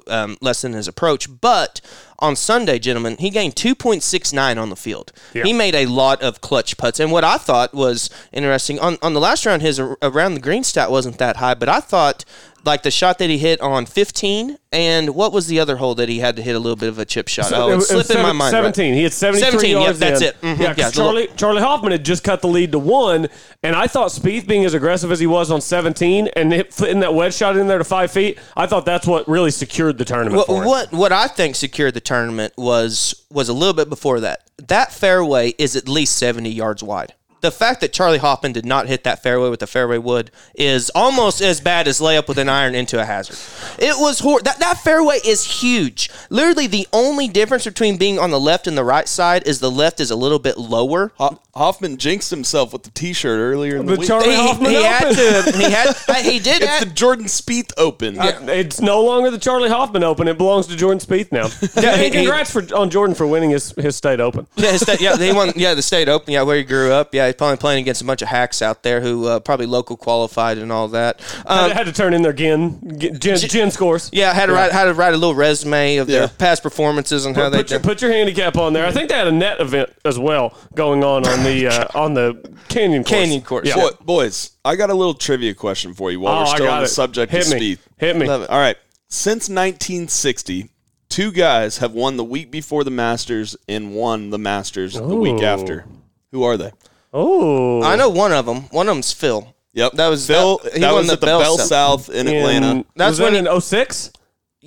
um, 0.09 0.37
less 0.41 0.63
than 0.63 0.75
his 0.75 0.89
approach. 0.89 1.41
But 1.41 1.81
on 2.19 2.37
Sunday, 2.37 2.79
gentlemen, 2.79 3.17
he 3.19 3.31
gained 3.31 3.57
2.69 3.57 4.61
on 4.61 4.69
the 4.69 4.77
field. 4.77 5.11
He 5.47 5.55
made 5.55 5.75
a 5.75 5.87
lot 5.87 6.21
of 6.21 6.43
clutch 6.43 6.77
putts, 6.77 7.01
and 7.01 7.11
what 7.11 7.25
I 7.25 7.39
thought 7.39 7.73
was 7.73 8.11
interesting 8.33 8.79
on 8.79 8.99
on 9.01 9.15
the 9.15 9.21
last 9.21 9.47
round, 9.47 9.63
his 9.63 9.81
around 9.81 10.35
the 10.35 10.41
green 10.41 10.65
stat 10.65 10.91
wasn't 10.91 11.19
that 11.19 11.37
high, 11.37 11.55
but 11.55 11.69
I 11.69 11.81
thought. 11.81 12.25
Like 12.65 12.83
the 12.83 12.91
shot 12.91 13.19
that 13.19 13.31
he 13.31 13.39
hit 13.39 13.61
on 13.63 13.87
15, 13.87 14.59
and 14.73 15.15
what 15.15 15.33
was 15.33 15.47
the 15.47 15.61
other 15.61 15.77
hole 15.79 15.95
that 15.95 16.11
he 16.11 16.19
had 16.19 16.37
to 16.37 16.43
hit 16.43 16.55
a 16.55 16.59
little 16.59 16.77
bit 16.77 16.91
of 16.91 16.99
a 16.99 17.07
chip 17.07 17.27
shot? 17.29 17.53
oh, 17.55 17.71
It 17.71 17.77
it's 17.79 17.93
was 17.93 18.07
slipping 18.07 18.23
my 18.23 18.29
seven- 18.29 18.37
mind. 18.37 18.53
right. 18.53 18.59
17. 18.75 18.95
He 18.95 19.03
had 19.05 19.13
73 19.15 19.51
17, 19.51 19.71
yep, 19.71 19.83
yards 19.83 19.99
that's 19.99 20.21
in. 20.21 20.27
it. 20.29 20.41
Mhm, 20.43 20.59
Yeah, 20.59 20.63
yeah, 20.63 20.75
'cause 20.75 20.93
the 20.93 21.03
little- 21.03 21.13
Charley, 21.23 21.29
Charley 21.37 21.63
Hoffman 21.63 21.93
had 21.93 22.05
just 22.05 22.23
cut 22.23 22.43
the 22.43 22.49
lead 22.49 22.73
to 22.73 22.79
one, 22.79 23.29
and 23.63 23.75
I 23.75 23.87
thought 23.87 24.11
Spieth 24.11 24.47
being 24.47 24.67
as 24.67 24.75
aggressive 24.75 25.11
as 25.11 25.19
he 25.21 25.27
was 25.27 25.51
on 25.51 25.61
17 25.63 26.29
and 26.37 26.53
hit, 26.53 26.75
hitting 26.75 27.01
that 27.01 27.15
wedge 27.15 27.35
shot 27.35 27.57
in 27.57 27.67
there 27.67 27.79
to 27.79 27.85
five 27.85 28.11
feet, 28.11 28.39
I 28.57 28.67
thought 28.67 28.85
that's 28.85 29.07
what 29.07 29.27
really 29.27 29.51
secured 29.51 29.97
the 29.97 30.05
tournament 30.05 30.47
What, 30.47 30.65
what 30.67 30.93
what 30.93 31.13
I 31.13 31.29
think 31.29 31.57
secured 31.57 31.95
the 31.95 32.01
tournament 32.01 32.53
was 32.59 33.15
was 33.33 33.49
a 33.49 33.53
little 33.55 33.75
bit 33.75 33.89
before 33.89 34.21
that. 34.21 34.41
That 34.69 34.93
fairway 34.93 35.55
is 35.59 35.77
at 35.77 35.89
least 35.89 36.17
70 36.17 36.51
yards 36.51 36.83
wide. 36.83 37.15
The 37.41 37.51
fact 37.51 37.81
that 37.81 37.93
Charley 37.93 38.19
Hoffman 38.19 38.53
did 38.53 38.67
not 38.67 38.87
hit 38.87 39.05
that 39.05 39.23
fairway 39.23 39.49
with 39.49 39.61
the 39.61 39.67
fairway 39.67 39.99
wood 39.99 40.31
is 40.55 40.91
almost 40.95 41.41
as 41.41 41.61
bad 41.61 41.89
as 41.89 42.01
layup 42.01 42.29
with 42.29 42.39
an 42.39 42.49
iron 42.49 42.75
into 42.75 43.01
a 43.01 43.05
hazard. 43.05 43.37
It 43.83 43.95
was 43.99 44.19
hor- 44.21 44.41
that 44.43 44.59
that 44.61 44.79
fairway 44.79 45.19
is 45.25 45.45
huge. 45.63 46.11
Literally, 46.29 46.67
the 46.67 46.87
only 46.93 47.29
difference 47.29 47.65
between 47.65 47.97
being 47.97 48.19
on 48.19 48.31
the 48.31 48.41
left 48.41 48.67
and 48.67 48.77
the 48.77 48.85
right 48.85 49.09
side 49.09 49.47
is 49.47 49.61
the 49.61 49.71
left 49.71 50.01
is 50.01 50.11
a 50.11 50.17
little 50.17 50.39
bit 50.39 50.59
lower. 50.59 51.13
Ho- 51.17 51.41
Hoffman 51.55 51.97
jinxed 51.97 52.31
himself 52.31 52.73
with 52.73 52.83
the 52.85 52.91
T-shirt 52.91 53.39
earlier 53.41 53.77
in 53.77 53.87
the, 53.87 53.95
The 53.95 53.99
week. 54.01 54.09
Charley 54.09 54.31
He, 54.31 54.37
Hoffman 54.37 54.71
he 54.71 54.83
had 54.83 55.15
to. 55.15 55.53
He 55.57 55.71
had. 55.71 55.97
He 56.25 56.39
did. 56.39 56.63
it's 56.63 56.67
have- 56.67 56.89
the 56.89 56.95
Jordan 56.95 57.25
Spieth 57.27 57.73
Open. 57.77 58.19
Uh, 58.19 58.39
It's 58.49 58.81
no 58.81 59.03
longer 59.03 59.31
the 59.31 59.39
Charley 59.39 59.69
Hoffman 59.69 60.05
Open. 60.05 60.29
It 60.29 60.39
belongs 60.39 60.67
to 60.69 60.77
Jordan 60.77 61.01
Spieth 61.01 61.33
now. 61.33 61.49
Yeah, 61.83 61.97
Hey, 61.97 62.05
he- 62.05 62.11
congrats 62.11 62.51
for, 62.51 62.63
on 62.75 62.91
Jordan 62.91 63.15
for 63.15 63.27
winning 63.27 63.51
his, 63.51 63.73
his 63.73 63.97
state 63.97 64.21
open. 64.21 64.47
Yeah, 64.57 64.73
his 64.73 64.83
state, 64.83 65.01
yeah, 65.01 65.17
he 65.17 65.33
won. 65.33 65.53
Yeah, 65.57 65.75
the 65.75 65.83
state 65.83 66.09
open. 66.09 66.33
Yeah, 66.35 66.43
where 66.43 66.57
he 66.59 66.63
grew 66.65 66.93
up. 66.93 67.15
Yeah, 67.15 67.30
he's 67.31 67.37
probably 67.37 67.57
playing 67.57 67.81
against 67.81 68.03
a 68.03 68.05
bunch 68.05 68.23
of 68.23 68.29
hacks 68.29 68.61
out 68.63 68.83
there 68.83 69.01
who 69.01 69.27
uh, 69.27 69.41
probably 69.41 69.67
local 69.67 69.97
qualified 69.97 70.59
and 70.59 70.71
all 70.71 70.89
that. 70.89 71.21
Um, 71.47 71.71
had 71.71 71.87
to 71.87 71.93
turn 71.93 72.13
in 72.15 72.23
their 72.23 72.33
gin, 72.33 72.99
gin, 72.99 73.37
gin 73.39 73.71
scores. 73.71 74.11
yeah, 74.13 74.33
had 74.35 74.47
to 74.47 74.53
write 74.53 74.73
had 74.73 74.85
to 74.87 74.95
write 74.95 75.15
a 75.15 75.17
little 75.17 75.35
resume 75.35 75.97
of 75.97 76.09
Yeah. 76.09 76.19
their 76.21 76.29
past 76.29 76.63
performances 76.63 77.25
and 77.27 77.35
how 77.37 77.45
Put, 77.45 77.51
they 77.53 77.59
put, 77.59 77.71
your, 77.71 77.79
did. 77.81 77.87
put 77.87 78.03
your 78.03 78.13
handicap 78.13 78.57
on 78.57 78.73
there. 78.73 78.87
I 78.87 78.93
think 78.93 79.09
they 79.09 79.17
had 79.17 79.29
a 79.29 79.33
net 79.33 79.61
event 79.61 79.91
as 80.05 80.19
well 80.19 80.57
going 80.75 81.03
on 81.05 81.27
on 81.27 81.45
the 81.45 81.67
uh, 81.69 81.87
on 81.99 82.15
the 82.15 82.35
canyon 82.69 83.03
course. 83.05 83.11
Canyon 83.11 83.43
course, 83.43 83.67
Yeah. 83.69 83.77
Boy- 83.77 83.91
boys, 84.05 84.51
I 84.65 84.77
got 84.77 84.91
a 84.91 84.95
little 84.95 85.15
trivia 85.15 85.55
question 85.55 85.95
for 85.95 86.11
you 86.11 86.21
while 86.21 86.37
Oh, 86.37 86.41
we're 86.41 86.47
still 86.55 86.67
got 86.67 86.73
on 86.75 86.79
the 86.81 86.85
it. 86.85 86.89
subject 86.89 87.33
Hit 87.33 87.47
of 87.47 87.53
me. 87.55 87.77
Spieth. 87.77 87.79
Hit 87.99 88.17
me. 88.17 88.27
Love 88.27 88.43
it. 88.43 88.51
All 88.51 88.59
right. 88.59 88.77
Since 89.09 89.49
1960, 89.49 90.71
two 91.09 91.33
guys 91.33 91.79
have 91.79 91.93
won 91.93 92.17
the 92.17 92.25
week 92.25 92.51
before 92.51 92.85
the 92.85 92.91
Masters 92.91 93.57
and 93.69 93.95
won 93.95 94.31
the 94.31 94.39
Masters 94.39 94.95
the 94.95 95.03
week 95.17 95.43
after. 95.43 95.85
Who 96.33 96.45
are 96.45 96.57
they? 96.57 96.71
Oh, 97.13 97.83
I 97.83 97.97
know 97.97 98.09
one 98.09 98.33
of 98.33 98.47
them. 98.47 98.63
One 98.71 98.89
of 98.89 98.95
them's 98.95 99.13
Phil. 99.13 99.55
Yep. 99.73 99.93
That 99.93 100.09
was- 100.09 100.27
Phil. 100.27 100.59
that- 100.59 100.75
he 100.75 100.81
that 100.81 100.89
won 100.93 100.99
was 100.99 101.07
the 101.09 101.13
at 101.15 101.21
the 101.21 101.27
Bell 101.27 101.41
Bell 101.41 101.59
South. 101.59 102.05
South 102.07 102.11
in 102.11 102.27
Atlanta. 102.29 102.85
That's 102.97 103.11
was 103.11 103.19
that 103.19 103.25
when 103.25 103.35
in 103.47 103.47
06? 103.61 104.11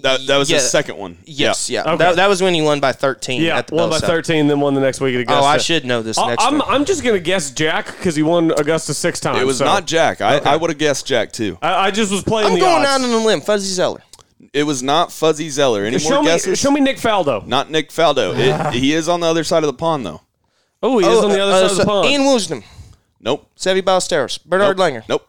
That, 0.01 0.25
that 0.25 0.37
was 0.37 0.49
Yeah. 0.49 0.57
his 0.57 0.71
second 0.71 0.97
one. 0.97 1.19
Yes, 1.23 1.69
yeah. 1.69 1.81
Okay. 1.83 1.97
That, 1.97 2.15
that 2.15 2.27
was 2.27 2.41
when 2.41 2.53
he 2.55 2.61
won 2.63 2.79
by 2.79 2.93
13 2.93 3.41
Yeah, 3.43 3.57
at 3.59 3.67
the 3.67 3.75
won 3.75 3.83
Bell 3.89 3.89
by 3.91 3.99
South. 3.99 4.09
13, 4.09 4.47
then 4.47 4.59
won 4.59 4.73
the 4.73 4.81
next 4.81 4.99
week 4.99 5.13
at 5.13 5.21
Augusta. 5.21 5.41
Oh, 5.43 5.45
I 5.45 5.57
should 5.59 5.85
know 5.85 6.01
this 6.01 6.17
I- 6.17 6.29
next 6.29 6.43
I'm, 6.43 6.57
one. 6.59 6.67
I'm 6.67 6.85
just 6.85 7.03
going 7.03 7.15
to 7.15 7.19
guess 7.21 7.51
Jack 7.51 7.85
because 7.85 8.15
he 8.15 8.23
won 8.23 8.51
Augusta 8.57 8.93
six 8.95 9.19
times. 9.19 9.39
It 9.39 9.45
was 9.45 9.59
so 9.59 9.65
not 9.65 9.85
Jack. 9.85 10.19
I, 10.21 10.37
I 10.39 10.55
would 10.55 10.71
have 10.71 10.79
guessed 10.79 11.05
Jack 11.05 11.31
too. 11.31 11.57
I, 11.61 11.87
I 11.87 11.91
just 11.91 12.11
was 12.11 12.23
playing 12.23 12.47
I'm 12.47 12.53
the 12.55 12.61
going 12.61 12.83
odds. 12.85 13.03
out 13.03 13.07
on 13.07 13.11
a 13.11 13.23
limb. 13.25 13.41
Fuzzy 13.41 13.71
Zoeller. 13.71 14.01
It 14.51 14.63
was 14.63 14.81
not 14.81 15.11
Fuzzy 15.11 15.49
Zoeller. 15.49 15.83
Any 15.85 15.99
show 15.99 16.09
more 16.15 16.21
me, 16.23 16.27
guesses? 16.27 16.59
show 16.59 16.71
me 16.71 16.81
Nick 16.81 16.97
Faldo. 16.97 17.45
Not 17.45 17.69
Nick 17.69 17.89
Faldo. 17.89 18.33
It, 18.37 18.73
he 18.79 18.93
is 18.93 19.07
on 19.07 19.19
the 19.19 19.27
other 19.27 19.43
side 19.43 19.63
of 19.63 19.67
the 19.67 19.73
pond 19.73 20.05
though. 20.05 20.21
Oh, 20.83 20.99
he 20.99 21.07
is 21.07 21.23
on 21.23 21.31
the 21.31 21.39
other 21.39 21.53
uh, 21.53 21.61
side 21.61 21.71
of 21.71 21.77
the 21.77 21.85
pond. 21.85 22.09
Ian 22.09 22.21
Woosnam. 22.21 22.63
Nope. 23.21 23.49
Seve 23.55 23.81
Ballesteros. 23.81 24.43
Bernard 24.43 24.77
nope. 24.77 24.85
Langer. 24.93 25.03
Nope. 25.07 25.27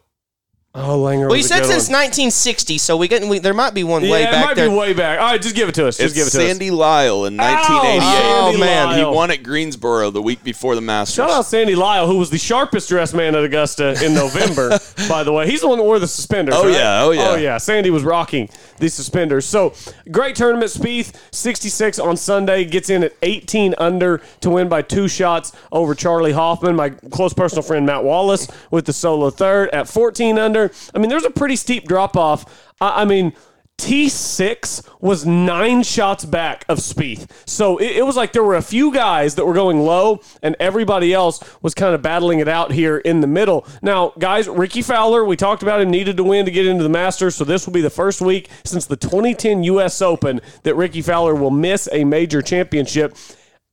Oh, 0.77 0.99
Langer. 0.99 1.27
Well, 1.27 1.31
he 1.35 1.37
was 1.37 1.45
a 1.45 1.49
said 1.49 1.65
since 1.65 1.87
one. 1.87 1.99
1960, 2.03 2.77
so 2.79 2.97
we, 2.97 3.07
get, 3.07 3.23
we 3.25 3.39
there 3.39 3.53
might 3.53 3.73
be 3.73 3.85
one 3.85 4.03
Yeah, 4.03 4.11
way 4.11 4.23
back. 4.25 4.29
it 4.29 4.31
back 4.33 4.45
might 4.45 4.53
there. 4.55 4.69
be 4.69 4.75
way 4.75 4.93
back. 4.93 5.19
All 5.21 5.27
right, 5.31 5.41
just 5.41 5.55
give 5.55 5.69
it 5.69 5.75
to 5.75 5.87
us. 5.87 5.95
Just 5.95 6.07
It's 6.07 6.13
give 6.15 6.27
it 6.27 6.31
to 6.31 6.41
us. 6.41 6.47
Sandy 6.49 6.69
Lyle 6.69 7.23
in 7.23 7.37
1988. 7.37 7.99
Oh, 8.03 8.51
Sandy 8.51 8.59
man. 8.59 8.87
Lyle. 8.87 8.97
He 9.11 9.15
won 9.15 9.31
at 9.31 9.41
Greensboro 9.41 10.09
the 10.11 10.21
week 10.21 10.43
before 10.43 10.75
the 10.75 10.81
Masters. 10.81 11.15
Shout 11.15 11.29
out 11.31 11.45
Sandy 11.45 11.75
Lyle, 11.75 12.07
who 12.07 12.17
was 12.17 12.29
the 12.29 12.37
sharpest 12.37 12.89
dressed 12.89 13.13
man 13.15 13.35
at 13.35 13.43
Augusta 13.45 14.03
in 14.05 14.13
November. 14.13 14.77
by 15.07 15.23
the 15.23 15.31
way, 15.31 15.49
he's 15.49 15.61
the 15.61 15.67
one 15.69 15.77
that 15.77 15.85
wore 15.85 15.97
the 15.97 16.09
suspenders. 16.09 16.55
Oh, 16.57 16.65
right? 16.65 16.73
yeah, 16.73 17.03
oh, 17.03 17.11
yeah. 17.11 17.29
oh 17.29 17.35
yeah. 17.35 17.57
Sandy 17.57 17.89
was 17.89 18.03
rocking 18.03 18.49
the 18.79 18.89
suspenders. 18.89 19.45
So 19.45 19.73
great 20.11 20.35
tournament. 20.35 20.71
Spieth, 20.71 21.15
66 21.33 21.99
on 21.99 22.17
Sunday, 22.17 22.65
gets 22.65 22.89
in 22.89 23.01
at 23.05 23.13
18 23.21 23.75
under 23.77 24.21
to 24.41 24.49
win 24.49 24.67
by 24.67 24.81
two 24.81 25.07
shots 25.07 25.53
over 25.71 25.95
Charley 25.95 26.33
Hoffman. 26.33 26.75
My 26.75 26.89
close 26.89 27.33
personal 27.33 27.63
friend 27.63 27.85
Matt 27.85 28.03
Wallace 28.03 28.49
with 28.71 28.85
the 28.85 28.93
solo 28.93 29.29
third 29.29 29.69
at 29.69 29.87
14 29.87 30.37
under. 30.37 30.64
I 30.93 30.99
mean, 30.99 31.09
there's 31.09 31.25
a 31.25 31.31
pretty 31.31 31.55
steep 31.55 31.87
drop 31.87 32.15
off. 32.15 32.73
I, 32.79 33.01
I 33.01 33.05
mean. 33.05 33.33
T6 33.77 34.87
was 35.01 35.25
nine 35.25 35.83
shots 35.83 36.23
back 36.23 36.65
of 36.69 36.77
Spieth. 36.77 37.29
So 37.45 37.77
it, 37.77 37.97
it 37.97 38.05
was 38.05 38.15
like 38.15 38.31
there 38.31 38.43
were 38.43 38.55
a 38.55 38.61
few 38.61 38.93
guys 38.93 39.35
that 39.35 39.45
were 39.45 39.53
going 39.53 39.79
low, 39.81 40.21
and 40.41 40.55
everybody 40.59 41.13
else 41.13 41.43
was 41.61 41.73
kind 41.73 41.93
of 41.93 42.01
battling 42.01 42.39
it 42.39 42.47
out 42.47 42.71
here 42.71 42.97
in 42.97 43.19
the 43.19 43.27
middle. 43.27 43.67
Now, 43.81 44.13
guys, 44.17 44.47
Rickie 44.47 44.81
Fowler, 44.81 45.25
we 45.25 45.35
talked 45.35 45.61
about 45.61 45.81
him, 45.81 45.91
needed 45.91 46.15
to 46.17 46.23
win 46.23 46.45
to 46.45 46.51
get 46.51 46.65
into 46.65 46.83
the 46.83 46.89
Masters. 46.89 47.35
So 47.35 47.43
this 47.43 47.65
will 47.65 47.73
be 47.73 47.81
the 47.81 47.89
first 47.89 48.21
week 48.21 48.49
since 48.63 48.85
the 48.85 48.95
2010 48.95 49.63
U.S. 49.65 50.01
Open 50.01 50.39
that 50.63 50.75
Rickie 50.75 51.01
Fowler 51.01 51.35
will 51.35 51.51
miss 51.51 51.89
a 51.91 52.05
major 52.05 52.41
championship. 52.41 53.17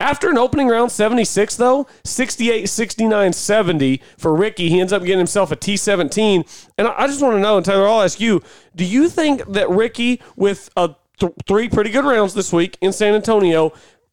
After 0.03 0.29
an 0.29 0.37
opening 0.37 0.67
round 0.67 0.91
76, 0.91 1.55
though, 1.55 1.87
68, 2.03 2.69
69, 2.69 3.33
70 3.33 4.03
for 4.19 4.35
Rickie, 4.35 4.69
he 4.69 4.81
ends 4.81 4.93
up 4.93 5.03
getting 5.03 5.19
himself 5.19 5.53
a 5.53 5.57
T17. 5.57 6.67
And 6.77 6.89
I 6.89 7.07
just 7.07 7.23
want 7.23 7.37
to 7.37 7.41
know, 7.41 7.57
and 7.57 7.65
Taylor, 7.65 7.87
I'll 7.87 8.03
ask 8.03 8.19
you 8.19 8.43
do 8.75 8.85
you 8.85 9.09
think 9.09 9.45
that 9.47 9.71
Rickie, 9.71 10.21
with 10.35 10.71
a 10.77 10.97
th- 11.21 11.33
three 11.47 11.69
pretty 11.69 11.91
good 11.91 12.05
rounds 12.05 12.35
this 12.35 12.53
week 12.53 12.77
in 12.81 12.93
San 12.93 13.15
Antonio, 13.15 13.73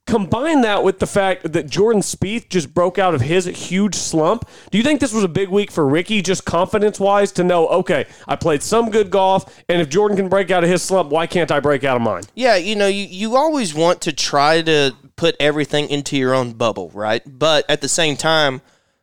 combine 0.09 0.61
that 0.61 0.83
with 0.83 0.99
the 0.99 1.07
fact 1.07 1.51
that 1.53 1.69
Jordan 1.69 2.01
Spieth 2.01 2.49
just 2.49 2.73
broke 2.73 2.97
out 2.97 3.13
of 3.13 3.21
his 3.21 3.45
huge 3.45 3.95
slump, 3.95 4.47
do 4.71 4.77
you 4.77 4.83
think 4.83 4.99
this 4.99 5.13
was 5.13 5.23
a 5.23 5.29
big 5.29 5.49
week 5.49 5.71
for 5.71 5.87
Rickie, 5.87 6.21
just 6.21 6.45
confidence 6.45 6.99
wise, 6.99 7.31
to 7.33 7.43
know, 7.43 7.67
okay, 7.67 8.05
I 8.27 8.35
played 8.35 8.63
some 8.63 8.89
good 8.89 9.09
golf, 9.09 9.63
and 9.69 9.81
if 9.81 9.89
Jordan 9.89 10.17
can 10.17 10.29
break 10.29 10.51
out 10.51 10.63
of 10.63 10.69
his 10.69 10.81
slump, 10.81 11.11
why 11.11 11.27
can't 11.27 11.51
I 11.51 11.59
break 11.59 11.83
out 11.83 11.95
of 11.95 12.01
mine? 12.01 12.23
Yeah, 12.35 12.55
you 12.55 12.75
know, 12.75 12.87
you, 12.87 13.05
you 13.05 13.35
always 13.35 13.73
want 13.73 14.01
to 14.01 14.13
try 14.13 14.61
to 14.63 14.93
put 15.15 15.35
everything 15.39 15.89
into 15.89 16.17
your 16.17 16.33
own 16.33 16.53
bubble, 16.53 16.89
right? 16.93 17.21
But 17.25 17.69
at 17.69 17.81
the 17.81 17.89
same 17.89 18.15
time, 18.15 18.61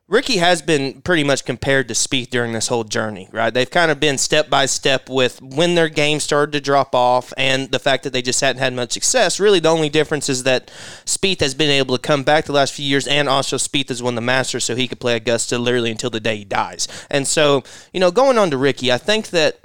Rickie 0.08 0.36
has 0.36 0.62
been 0.62 1.02
pretty 1.02 1.24
much 1.24 1.44
compared 1.44 1.88
to 1.88 1.94
Spieth 1.94 2.30
during 2.30 2.52
this 2.52 2.68
whole 2.68 2.84
journey, 2.84 3.28
right? 3.32 3.52
They've 3.52 3.68
kind 3.68 3.90
of 3.90 3.98
been 3.98 4.18
step 4.18 4.48
by 4.48 4.66
step 4.66 5.08
with 5.08 5.42
when 5.42 5.74
their 5.74 5.88
game 5.88 6.20
started 6.20 6.52
to 6.52 6.60
drop 6.60 6.94
off 6.94 7.32
and 7.36 7.72
the 7.72 7.80
fact 7.80 8.04
that 8.04 8.12
they 8.12 8.22
just 8.22 8.40
hadn't 8.40 8.60
had 8.60 8.72
much 8.72 8.92
success. 8.92 9.40
Really, 9.40 9.58
the 9.58 9.68
only 9.68 9.88
difference 9.88 10.28
is 10.28 10.44
that 10.44 10.68
Spieth 11.06 11.40
has 11.40 11.54
been 11.54 11.70
able 11.70 11.96
to 11.96 12.00
come 12.00 12.22
back 12.22 12.44
the 12.44 12.52
last 12.52 12.72
few 12.72 12.84
years, 12.84 13.08
and 13.08 13.28
also 13.28 13.56
Spieth 13.56 13.88
has 13.88 14.00
won 14.00 14.14
the 14.14 14.20
Masters, 14.20 14.64
so 14.64 14.76
he 14.76 14.86
could 14.86 15.00
play 15.00 15.16
Augusta 15.16 15.58
literally 15.58 15.90
until 15.90 16.10
the 16.10 16.20
day 16.20 16.36
he 16.36 16.44
dies. 16.44 16.86
And 17.10 17.26
so, 17.26 17.64
you 17.92 17.98
know, 17.98 18.12
going 18.12 18.38
on 18.38 18.50
to 18.52 18.56
Rickie, 18.56 18.92
I 18.92 18.98
think 18.98 19.30
that 19.30 19.58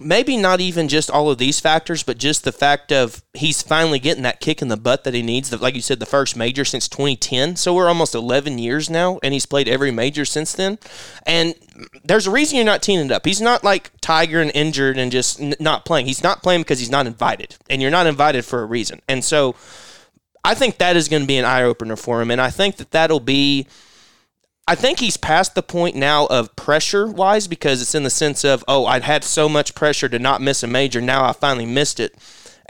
maybe 0.00 0.36
not 0.36 0.60
even 0.60 0.88
just 0.88 1.10
all 1.10 1.30
of 1.30 1.38
these 1.38 1.60
factors, 1.60 2.02
but 2.02 2.18
just 2.18 2.44
the 2.44 2.52
fact 2.52 2.92
of 2.92 3.22
he's 3.34 3.62
finally 3.62 3.98
getting 3.98 4.22
that 4.22 4.40
kick 4.40 4.62
in 4.62 4.68
the 4.68 4.76
butt 4.76 5.04
that 5.04 5.14
he 5.14 5.22
needs. 5.22 5.52
Like 5.60 5.74
you 5.74 5.82
said, 5.82 5.98
the 5.98 6.06
first 6.06 6.36
major 6.36 6.64
since 6.64 6.88
2010. 6.88 7.56
So 7.56 7.74
we're 7.74 7.88
almost 7.88 8.14
11 8.14 8.58
years 8.58 8.88
now, 8.88 9.18
and 9.22 9.32
he's 9.32 9.46
played 9.46 9.68
every 9.68 9.90
major 9.90 10.24
since 10.24 10.52
then. 10.52 10.78
And 11.26 11.54
there's 12.04 12.26
a 12.26 12.30
reason 12.30 12.56
you're 12.56 12.64
not 12.64 12.82
teeing 12.82 13.04
it 13.04 13.12
up. 13.12 13.24
He's 13.26 13.40
not 13.40 13.64
like 13.64 13.90
Tiger 14.00 14.40
and 14.40 14.52
injured 14.54 14.98
and 14.98 15.10
just 15.10 15.40
n- 15.40 15.54
not 15.60 15.84
playing. 15.84 16.06
He's 16.06 16.22
not 16.22 16.42
playing 16.42 16.62
because 16.62 16.78
he's 16.78 16.90
not 16.90 17.06
invited, 17.06 17.56
and 17.68 17.82
you're 17.82 17.90
not 17.90 18.06
invited 18.06 18.44
for 18.44 18.62
a 18.62 18.66
reason. 18.66 19.00
And 19.08 19.24
so 19.24 19.54
I 20.44 20.54
think 20.54 20.78
that 20.78 20.96
is 20.96 21.08
going 21.08 21.22
to 21.22 21.28
be 21.28 21.38
an 21.38 21.44
eye 21.44 21.62
opener 21.62 21.96
for 21.96 22.22
him, 22.22 22.30
and 22.30 22.40
I 22.40 22.50
think 22.50 22.76
that 22.76 22.90
that'll 22.90 23.20
be. 23.20 23.66
I 24.68 24.74
think 24.74 25.00
he's 25.00 25.16
past 25.16 25.54
the 25.54 25.62
point 25.62 25.96
now 25.96 26.26
of 26.26 26.54
pressure 26.54 27.06
wise 27.06 27.48
because 27.48 27.80
it's 27.80 27.94
in 27.94 28.02
the 28.02 28.10
sense 28.10 28.44
of, 28.44 28.62
oh, 28.68 28.84
I'd 28.84 29.02
had 29.02 29.24
so 29.24 29.48
much 29.48 29.74
pressure 29.74 30.08
to 30.10 30.18
not 30.18 30.42
miss 30.42 30.62
a 30.62 30.66
major. 30.66 31.00
Now 31.00 31.24
I 31.24 31.32
finally 31.32 31.66
missed 31.66 31.98
it. 31.98 32.14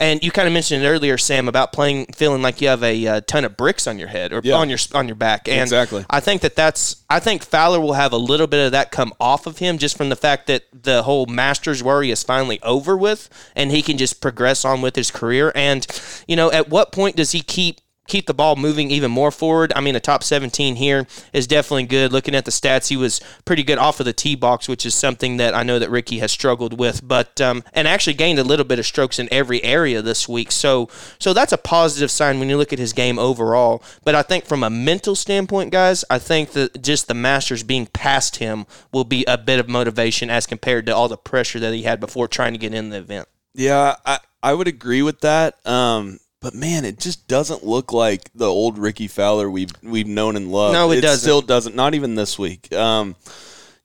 And 0.00 0.23
you 0.23 0.31
kind 0.31 0.47
of 0.47 0.55
mentioned 0.55 0.85
it 0.85 0.87
earlier, 0.88 1.19
Sam, 1.19 1.49
about 1.49 1.73
playing, 1.73 2.07
feeling 2.14 2.40
like 2.40 2.61
you 2.61 2.69
have 2.69 2.85
a 2.85 3.05
uh, 3.05 3.21
ton 3.23 3.45
of 3.45 3.57
bricks 3.57 3.88
on 3.88 3.99
your 3.99 4.07
head 4.07 4.33
or 4.33 4.40
Yeah. 4.45 4.55
on 4.55 4.69
your 4.69 4.78
on 4.95 5.09
your 5.09 5.17
back. 5.17 5.49
And 5.49 5.61
Exactly. 5.61 6.07
I 6.09 6.21
think 6.21 6.43
that 6.43 6.55
that's. 6.55 7.02
I 7.11 7.19
think 7.19 7.43
Fowler 7.43 7.81
will 7.81 7.95
have 7.95 8.12
a 8.12 8.17
little 8.17 8.47
bit 8.47 8.64
of 8.64 8.71
that 8.73 8.93
come 8.93 9.12
off 9.19 9.49
of 9.49 9.59
him 9.59 9.76
just 9.76 9.97
from 9.97 10.09
the 10.09 10.14
fact 10.14 10.47
that 10.47 10.62
the 10.73 11.02
whole 11.02 11.26
Masters 11.26 11.83
worry 11.83 12.12
is 12.12 12.23
finally 12.23 12.61
over 12.62 12.97
with, 12.97 13.28
and 13.57 13.73
he 13.73 13.83
can 13.83 13.99
just 13.99 14.21
progress 14.21 14.64
on 14.64 14.83
with 14.83 14.95
his 14.95 15.11
career. 15.11 15.50
And 15.57 15.85
you 16.28 16.37
know, 16.37 16.52
at 16.52 16.69
what 16.69 16.93
point 16.93 17.17
does 17.17 17.33
he 17.33 17.40
keep? 17.40 17.81
Keep 18.09 18.27
the 18.27 18.35
ball 18.35 18.57
moving 18.57 18.91
even 18.91 19.11
more 19.11 19.31
forward. 19.31 19.73
I 19.77 19.81
mean, 19.81 19.95
a 19.95 20.00
top 20.00 20.25
17 20.25 20.77
here 20.77 21.07
is 21.33 21.47
definitely 21.47 21.85
good. 21.85 22.12
Looking 22.12 22.35
at 22.35 22.45
the 22.45 22.50
stats, 22.50 22.88
he 22.88 22.97
was 22.97 23.21
pretty 23.45 23.62
good 23.62 23.79
off 23.79 24.00
of 24.00 24.07
the 24.07 24.12
tee 24.12 24.35
box, 24.35 24.69
which 24.69 24.85
is 24.85 24.95
something 24.95 25.37
that 25.37 25.55
I 25.55 25.62
know 25.62 25.79
that 25.79 25.91
Rickie 25.91 26.19
has 26.19 26.33
struggled 26.33 26.79
with, 26.79 27.07
but 27.07 27.41
um, 27.41 27.62
and 27.73 27.87
actually 27.87 28.15
gained 28.15 28.38
a 28.38 28.45
little 28.45 28.65
bit 28.65 28.79
of 28.79 28.87
strokes 28.87 29.19
in 29.19 29.29
every 29.31 29.62
area 29.62 30.03
this 30.03 30.29
week. 30.29 30.50
So, 30.50 30.88
so 31.19 31.33
that's 31.33 31.53
a 31.53 31.59
positive 31.59 32.11
sign 32.11 32.41
when 32.41 32.49
you 32.49 32.57
look 32.57 32.73
at 32.73 32.79
his 32.79 32.93
game 32.93 33.19
overall. 33.19 33.83
But 34.05 34.15
I 34.15 34.23
think 34.23 34.47
from 34.47 34.65
a 34.65 34.71
mental 34.71 35.15
standpoint, 35.15 35.71
guys, 35.71 36.05
I 36.11 36.19
think 36.19 36.53
that 36.53 36.83
just 36.83 37.09
the 37.09 37.15
Masters 37.15 37.62
being 37.62 37.87
past 37.87 38.37
him 38.37 38.67
will 38.93 39.05
be 39.05 39.25
a 39.27 39.38
bit 39.38 39.61
of 39.61 39.69
motivation 39.69 40.31
as 40.31 40.47
compared 40.47 40.87
to 40.87 40.97
all 40.97 41.09
the 41.09 41.17
pressure 41.17 41.61
that 41.61 41.75
he 41.75 41.83
had 41.83 42.00
before 42.00 42.27
trying 42.27 42.53
to 42.53 42.59
get 42.59 42.75
in 42.75 42.88
the 42.88 42.99
event. 42.99 43.29
Yeah, 43.55 43.97
I, 44.07 44.19
I 44.43 44.55
would 44.55 44.69
agree 44.69 45.03
with 45.03 45.21
that. 45.21 45.67
Um, 45.67 46.21
but 46.49 46.55
man, 46.55 46.87
it 46.87 46.99
just 46.99 47.28
doesn't 47.28 47.62
look 47.62 47.93
like 47.93 48.31
the 48.35 48.47
old 48.47 48.78
Rickie 48.78 49.07
Fowler 49.07 49.50
we've 49.50 49.71
we've 49.83 50.07
known 50.07 50.35
and 50.35 50.50
loved. 50.50 50.73
No, 50.73 50.90
it 50.93 51.02
doesn't. 51.02 51.21
Still 51.21 51.43
doesn't. 51.43 51.76
Not 51.76 51.93
even 51.93 52.14
this 52.14 52.38
week. 52.38 52.73
Um, 52.73 53.17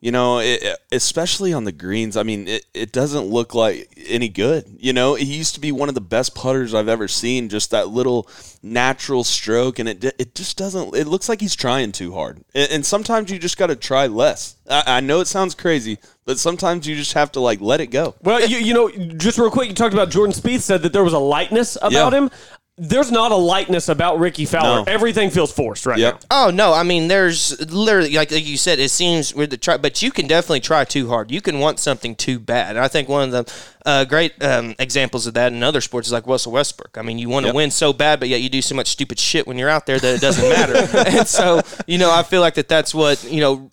you 0.03 0.11
know, 0.11 0.39
it, 0.39 0.61
especially 0.91 1.53
on 1.53 1.63
the 1.63 1.71
greens. 1.71 2.17
I 2.17 2.23
mean, 2.23 2.45
it, 2.49 2.65
it 2.73 2.91
doesn't 2.91 3.27
look 3.27 3.55
like 3.55 3.87
any 4.05 4.27
good. 4.27 4.65
You 4.77 4.91
know, 4.91 5.15
he 5.15 5.23
used 5.23 5.53
to 5.55 5.61
be 5.61 5.71
one 5.71 5.87
of 5.87 5.95
the 5.95 6.01
best 6.01 6.35
putters 6.35 6.73
I've 6.73 6.89
ever 6.89 7.07
seen. 7.07 7.47
Just 7.47 7.71
that 7.71 7.87
little 7.87 8.27
natural 8.61 9.23
stroke, 9.23 9.79
and 9.79 9.87
it 9.87 10.03
it 10.19 10.35
just 10.35 10.57
doesn't. 10.57 10.93
It 10.93 11.07
looks 11.07 11.29
like 11.29 11.39
he's 11.39 11.55
trying 11.55 11.93
too 11.93 12.11
hard. 12.13 12.43
And, 12.53 12.69
and 12.69 12.85
sometimes 12.85 13.31
you 13.31 13.39
just 13.39 13.57
got 13.57 13.67
to 13.67 13.77
try 13.77 14.07
less. 14.07 14.57
I, 14.69 14.83
I 14.87 14.99
know 14.99 15.21
it 15.21 15.27
sounds 15.27 15.55
crazy, 15.55 15.97
but 16.25 16.37
sometimes 16.37 16.85
you 16.85 16.97
just 16.97 17.13
have 17.13 17.31
to 17.31 17.39
like 17.39 17.61
let 17.61 17.79
it 17.79 17.87
go. 17.87 18.13
Well, 18.21 18.45
you, 18.45 18.57
you 18.57 18.73
know, 18.73 18.89
just 19.15 19.37
real 19.37 19.51
quick, 19.51 19.69
you 19.69 19.73
talked 19.73 19.93
about 19.93 20.09
Jordan 20.09 20.33
Spieth 20.33 20.63
said 20.63 20.81
that 20.81 20.91
there 20.91 21.05
was 21.05 21.13
a 21.13 21.19
lightness 21.19 21.77
about 21.77 22.11
Yeah. 22.11 22.23
him. 22.23 22.31
There's 22.75 23.11
not 23.11 23.31
a 23.31 23.35
lightness 23.35 23.87
about 23.87 24.17
Rickie 24.17 24.45
Fowler. 24.45 24.83
No. 24.83 24.91
Everything 24.91 25.29
feels 25.29 25.51
forced 25.51 25.85
right 25.85 25.99
Yep. 25.99 26.23
now. 26.31 26.47
Oh 26.47 26.49
no! 26.49 26.73
I 26.73 26.81
mean, 26.81 27.07
there's 27.07 27.59
literally 27.71 28.13
like, 28.15 28.31
like 28.31 28.47
you 28.47 28.57
said, 28.57 28.79
it 28.79 28.89
seems 28.89 29.31
with 29.35 29.51
the 29.51 29.57
try, 29.57 29.77
but 29.77 30.01
you 30.01 30.09
can 30.09 30.25
definitely 30.25 30.61
try 30.61 30.83
too 30.83 31.07
hard. 31.07 31.29
You 31.29 31.39
can 31.39 31.59
want 31.59 31.77
something 31.79 32.15
too 32.15 32.39
bad. 32.39 32.71
And 32.75 32.79
I 32.83 32.87
think 32.87 33.07
one 33.09 33.31
of 33.31 33.45
the 33.45 33.53
uh, 33.85 34.05
great 34.05 34.43
um, 34.43 34.73
examples 34.79 35.27
of 35.27 35.35
that 35.35 35.53
in 35.53 35.61
other 35.61 35.81
sports 35.81 36.07
is 36.07 36.13
like 36.13 36.25
Russell 36.25 36.51
Westbrook. 36.53 36.97
I 36.97 37.03
mean, 37.03 37.19
you 37.19 37.29
want 37.29 37.43
to 37.43 37.49
Yep. 37.49 37.55
win 37.55 37.69
so 37.69 37.93
bad, 37.93 38.19
but 38.19 38.27
yet 38.29 38.41
you 38.41 38.49
do 38.49 38.61
so 38.63 38.73
much 38.73 38.87
stupid 38.87 39.19
shit 39.19 39.45
when 39.45 39.59
you're 39.59 39.69
out 39.69 39.85
there 39.85 39.99
that 39.99 40.15
it 40.15 40.21
doesn't 40.21 40.49
matter. 40.49 40.75
and 41.17 41.27
so, 41.27 41.61
you 41.85 41.99
know, 41.99 42.11
I 42.11 42.23
feel 42.23 42.41
like 42.41 42.55
that 42.55 42.67
that's 42.69 42.93
what 42.95 43.23
you 43.23 43.39
know. 43.41 43.69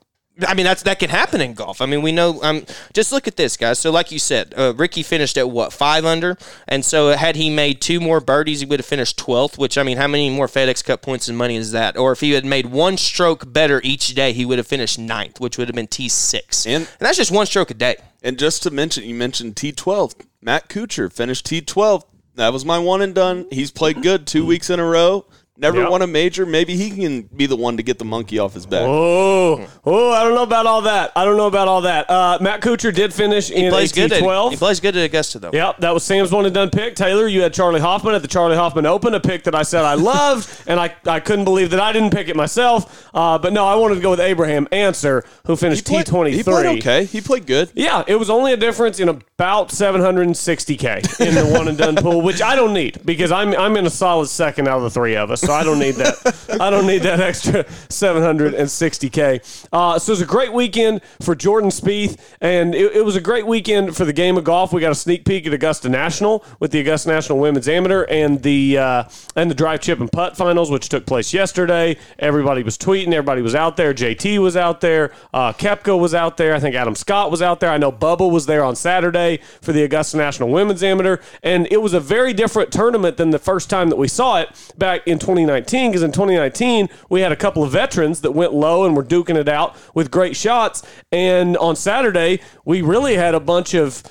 I 0.46 0.54
mean, 0.54 0.64
that's 0.64 0.82
that 0.84 0.98
can 0.98 1.10
happen 1.10 1.40
in 1.40 1.54
golf. 1.54 1.80
I 1.80 1.86
mean, 1.86 2.02
we 2.02 2.12
know. 2.12 2.40
Um, 2.42 2.64
just 2.92 3.12
look 3.12 3.26
at 3.26 3.36
this, 3.36 3.56
guys. 3.56 3.78
So, 3.78 3.90
like 3.90 4.10
you 4.10 4.18
said, 4.18 4.54
uh, 4.56 4.74
Rickie 4.76 5.02
finished 5.02 5.36
at 5.38 5.50
what 5.50 5.72
five 5.72 6.04
under, 6.04 6.36
and 6.68 6.84
so 6.84 7.10
had 7.10 7.36
he 7.36 7.50
made 7.50 7.80
two 7.80 8.00
more 8.00 8.20
birdies, 8.20 8.60
he 8.60 8.66
would 8.66 8.78
have 8.80 8.86
finished 8.86 9.16
twelfth. 9.16 9.58
Which 9.58 9.78
I 9.78 9.82
mean, 9.82 9.96
how 9.96 10.06
many 10.08 10.30
more 10.30 10.46
FedEx 10.46 10.84
Cup 10.84 11.02
points 11.02 11.28
and 11.28 11.36
money 11.36 11.56
is 11.56 11.72
that? 11.72 11.96
Or 11.96 12.12
if 12.12 12.20
he 12.20 12.32
had 12.32 12.44
made 12.44 12.66
one 12.66 12.96
stroke 12.96 13.52
better 13.52 13.80
each 13.84 14.14
day, 14.14 14.32
he 14.32 14.44
would 14.44 14.58
have 14.58 14.66
finished 14.66 14.98
ninth, 14.98 15.40
which 15.40 15.58
would 15.58 15.68
have 15.68 15.76
been 15.76 15.86
T 15.88 16.08
six. 16.08 16.66
And- 16.66 16.88
that's 16.98 17.16
just 17.16 17.30
one 17.30 17.46
stroke 17.46 17.70
a 17.70 17.74
day. 17.74 17.96
And 18.22 18.38
just 18.38 18.62
to 18.64 18.70
mention, 18.70 19.04
you 19.04 19.14
mentioned 19.14 19.56
T12. 19.56 20.14
Matt 20.42 20.68
Kuchar 20.68 21.12
finished 21.12 21.46
T12. 21.46 22.04
That 22.34 22.52
was 22.52 22.64
my 22.64 22.78
one 22.78 23.02
and 23.02 23.14
done. 23.14 23.46
He's 23.50 23.70
played 23.70 24.02
good 24.02 24.26
two 24.26 24.46
weeks 24.46 24.70
in 24.70 24.78
a 24.80 24.84
row. 24.84 25.26
Never 25.60 25.80
Yep. 25.82 25.90
won 25.90 26.02
a 26.02 26.06
major. 26.06 26.46
Maybe 26.46 26.74
he 26.74 26.90
can 26.90 27.22
be 27.36 27.44
the 27.46 27.56
one 27.56 27.76
to 27.76 27.82
get 27.82 27.98
the 27.98 28.04
monkey 28.04 28.38
off 28.38 28.54
his 28.54 28.64
back. 28.64 28.80
Oh, 28.82 29.66
oh, 29.84 30.10
I 30.12 30.24
don't 30.24 30.34
know 30.34 30.42
about 30.42 30.64
all 30.66 30.80
that. 30.82 31.12
I 31.14 31.24
don't 31.26 31.36
know 31.36 31.46
about 31.48 31.68
all 31.68 31.82
that. 31.82 32.08
Uh, 32.08 32.38
Matt 32.40 32.62
Kuchar 32.62 32.94
did 32.94 33.12
finish 33.12 33.50
in 33.50 33.70
plays 33.70 33.92
good. 33.92 34.04
At, 34.12 34.22
1812. 34.22 34.50
he 34.52 34.56
plays 34.56 34.80
good 34.80 34.96
at 34.96 35.04
Augusta 35.04 35.38
though. 35.38 35.50
Yep, 35.52 35.78
that 35.80 35.92
was 35.92 36.02
Sam's 36.02 36.32
one 36.32 36.46
and 36.46 36.54
done 36.54 36.70
pick. 36.70 36.94
Taylor, 36.96 37.26
you 37.28 37.42
had 37.42 37.52
Charley 37.52 37.80
Hoffman 37.80 38.14
at 38.14 38.22
the 38.22 38.28
Charley 38.28 38.56
Hoffman 38.56 38.86
Open, 38.86 39.12
a 39.14 39.20
pick 39.20 39.44
that 39.44 39.54
I 39.54 39.62
said 39.62 39.84
I 39.84 39.94
loved, 40.00 40.48
and 40.66 40.80
I, 40.80 40.94
I 41.06 41.20
couldn't 41.20 41.44
believe 41.44 41.70
that 41.70 41.80
I 41.80 41.92
didn't 41.92 42.10
pick 42.12 42.28
it 42.28 42.36
myself. 42.36 43.08
Uh, 43.14 43.36
but 43.38 43.52
no, 43.52 43.66
I 43.66 43.74
wanted 43.74 43.96
to 43.96 44.00
go 44.00 44.10
with 44.10 44.20
Abraham 44.20 44.66
Ancer, 44.72 45.24
who 45.46 45.56
finished 45.56 45.86
He 45.86 45.94
played- 46.02 46.06
T23. 46.06 46.32
He 46.32 46.42
played 46.42 46.66
okay. 46.78 47.04
He 47.04 47.20
played 47.20 47.46
good. 47.46 47.70
Yeah, 47.74 48.02
it 48.06 48.16
was 48.16 48.30
only 48.30 48.52
a 48.54 48.56
difference 48.56 48.98
in 48.98 49.08
about 49.10 49.68
760k 49.68 51.20
in 51.26 51.34
the 51.34 51.46
one 51.52 51.68
and 51.68 51.76
done 51.76 51.96
pool, 52.02 52.22
which 52.22 52.40
I 52.42 52.54
don't 52.56 52.72
need 52.72 53.00
because 53.04 53.30
I'm 53.32 53.54
I'm 53.54 53.76
in 53.76 53.86
a 53.86 53.90
solid 53.90 54.28
second 54.28 54.68
out 54.68 54.78
of 54.78 54.82
the 54.84 54.90
three 54.90 55.16
of 55.16 55.30
us, 55.30 55.40
so 55.40 55.49
I 55.50 55.64
don't 55.64 55.78
need 55.78 55.96
that. 55.96 56.58
I 56.60 56.70
don't 56.70 56.86
need 56.86 57.02
that 57.02 57.20
extra 57.20 57.64
760k. 57.64 59.68
Uh, 59.72 59.98
so 59.98 60.10
it 60.10 60.14
was 60.14 60.20
a 60.20 60.26
great 60.26 60.52
weekend 60.52 61.00
for 61.20 61.34
Jordan 61.34 61.70
Spieth, 61.70 62.18
and 62.40 62.74
it, 62.74 62.96
it 62.96 63.04
was 63.04 63.16
a 63.16 63.20
great 63.20 63.46
weekend 63.46 63.96
for 63.96 64.04
the 64.04 64.12
game 64.12 64.36
of 64.36 64.44
golf. 64.44 64.72
We 64.72 64.80
got 64.80 64.92
a 64.92 64.96
sneak 64.96 65.24
peek 65.24 65.46
at 65.46 65.52
Augusta 65.52 65.88
National 65.88 66.44
with 66.58 66.70
the 66.70 66.80
Augusta 66.80 67.08
National 67.08 67.38
Women's 67.38 67.68
Amateur 67.68 68.04
and 68.04 68.42
the 68.42 68.78
uh, 68.78 69.04
and 69.36 69.50
the 69.50 69.54
drive 69.54 69.80
chip 69.80 70.00
and 70.00 70.10
putt 70.10 70.36
finals, 70.36 70.70
which 70.70 70.88
took 70.88 71.06
place 71.06 71.32
yesterday. 71.32 71.96
Everybody 72.18 72.62
was 72.62 72.76
tweeting. 72.76 73.12
Everybody 73.12 73.42
was 73.42 73.54
out 73.54 73.76
there. 73.76 73.94
JT 73.94 74.38
was 74.38 74.56
out 74.56 74.80
there. 74.80 75.12
Uh, 75.32 75.52
Koepka 75.52 75.98
was 75.98 76.14
out 76.14 76.36
there. 76.36 76.54
I 76.54 76.60
think 76.60 76.74
Adam 76.74 76.94
Scott 76.94 77.30
was 77.30 77.42
out 77.42 77.60
there. 77.60 77.70
I 77.70 77.78
know 77.78 77.92
Bubba 77.92 78.30
was 78.30 78.46
there 78.46 78.64
on 78.64 78.76
Saturday 78.76 79.40
for 79.60 79.72
the 79.72 79.82
Augusta 79.82 80.16
National 80.16 80.48
Women's 80.48 80.82
Amateur, 80.82 81.18
and 81.42 81.68
it 81.70 81.78
was 81.78 81.92
a 81.92 82.00
very 82.00 82.32
different 82.32 82.72
tournament 82.72 83.16
than 83.16 83.30
the 83.30 83.38
first 83.38 83.70
time 83.70 83.88
that 83.90 83.96
we 83.96 84.08
saw 84.08 84.40
it 84.40 84.48
back 84.78 85.06
in 85.06 85.18
2019. 85.30 85.90
Because 85.90 86.02
in 86.02 86.12
2019 86.12 86.88
we 87.08 87.20
had 87.20 87.32
a 87.32 87.36
couple 87.36 87.62
of 87.62 87.70
veterans 87.70 88.20
that 88.22 88.32
went 88.32 88.52
low 88.52 88.84
and 88.84 88.96
were 88.96 89.04
duking 89.04 89.36
it 89.36 89.48
out 89.48 89.76
with 89.94 90.10
great 90.10 90.36
shots, 90.36 90.82
and 91.12 91.56
on 91.56 91.76
Saturday 91.76 92.40
we 92.64 92.82
really 92.82 93.14
had 93.14 93.34
a 93.34 93.40
bunch 93.40 93.74
of 93.74 94.02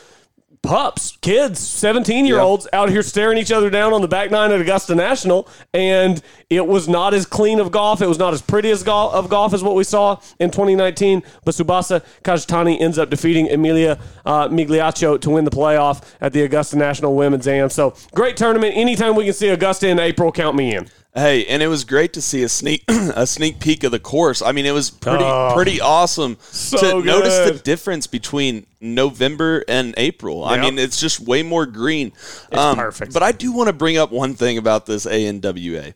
pups, 0.61 1.17
kids, 1.21 1.59
17 1.59 2.25
year 2.25 2.39
olds 2.39 2.67
out 2.73 2.89
here 2.89 3.01
staring 3.01 3.37
each 3.37 3.51
other 3.51 3.69
down 3.69 3.93
on 3.93 4.01
the 4.01 4.07
back 4.07 4.29
nine 4.31 4.51
at 4.51 4.59
Augusta 4.59 4.95
National. 4.95 5.47
And 5.73 6.21
it 6.49 6.65
was 6.65 6.87
not 6.87 7.13
as 7.13 7.25
clean 7.25 7.59
of 7.59 7.71
golf. 7.71 8.01
It 8.01 8.07
was 8.07 8.19
not 8.19 8.33
as 8.33 8.41
pretty 8.41 8.69
as 8.71 8.83
golf, 8.83 9.13
of 9.13 9.29
golf 9.29 9.53
as 9.53 9.63
what 9.63 9.75
we 9.75 9.83
saw 9.83 10.19
in 10.39 10.51
2019. 10.51 11.23
But 11.45 11.55
Tsubasa 11.55 12.03
Kajitani 12.23 12.79
ends 12.79 12.97
up 12.97 13.09
defeating 13.09 13.47
Emilia 13.47 13.99
uh, 14.25 14.47
Migliaccio 14.49 15.19
to 15.21 15.29
win 15.29 15.45
the 15.45 15.51
playoff 15.51 16.03
at 16.21 16.33
the 16.33 16.43
Augusta 16.43 16.77
National 16.77 17.15
Women's 17.15 17.47
Am. 17.47 17.69
So 17.69 17.95
great 18.13 18.37
tournament. 18.37 18.75
Anytime 18.75 19.15
we 19.15 19.25
can 19.25 19.33
see 19.33 19.49
Augusta 19.49 19.87
in 19.87 19.99
April, 19.99 20.31
count 20.31 20.55
me 20.55 20.75
in. 20.75 20.89
Hey, 21.15 21.45
and 21.47 21.63
it 21.63 21.67
was 21.67 21.85
great 21.85 22.13
to 22.13 22.21
see 22.21 22.43
a 22.43 22.49
sneak 22.49 22.83
a 22.87 23.25
sneak 23.25 23.59
peek 23.59 23.83
of 23.83 23.91
the 23.91 23.99
course. 23.99 24.41
I 24.43 24.51
mean, 24.51 24.65
it 24.67 24.73
was 24.73 24.89
pretty 24.91 25.23
Oh. 25.23 25.51
pretty 25.55 25.81
awesome 25.81 26.37
So 26.39 27.01
to 27.01 27.05
notice 27.05 27.35
the 27.51 27.59
difference 27.63 28.05
between 28.07 28.67
November 28.79 29.63
and 29.67 29.95
April. 29.97 30.43
I 30.45 30.61
mean, 30.61 30.77
it's 30.77 30.99
just 30.99 31.19
way 31.19 31.41
more 31.41 31.65
green. 31.65 32.07
It's 32.51 32.57
um, 32.57 32.77
perfect. 32.77 33.13
But 33.13 33.23
I 33.23 33.31
do 33.31 33.51
want 33.51 33.67
to 33.67 33.73
bring 33.73 33.97
up 33.97 34.11
one 34.11 34.35
thing 34.35 34.57
about 34.59 34.85
this 34.85 35.05
ANWA. 35.07 35.93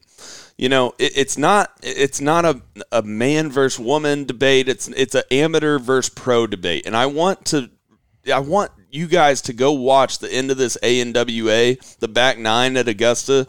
You 0.57 0.69
know, 0.69 0.93
it, 0.97 1.13
it's 1.15 1.37
not 1.37 1.71
it's 1.83 2.19
not 2.19 2.43
a, 2.45 2.61
a 2.91 3.01
man 3.03 3.51
versus 3.51 3.79
woman 3.79 4.25
debate. 4.25 4.67
It's 4.67 4.87
it's 4.89 5.13
an 5.15 5.23
amateur 5.31 5.77
versus 5.77 6.09
pro 6.13 6.47
debate, 6.47 6.85
and 6.87 6.95
I 6.97 7.05
want 7.05 7.45
to 7.45 7.69
I 8.33 8.39
want 8.39 8.71
you 8.89 9.07
guys 9.07 9.41
to 9.43 9.53
go 9.53 9.71
watch 9.73 10.19
the 10.19 10.31
end 10.31 10.49
of 10.51 10.57
this 10.57 10.75
ANWA, 10.83 11.97
the 11.99 12.07
back 12.07 12.37
nine 12.37 12.77
at 12.77 12.87
Augusta, 12.87 13.47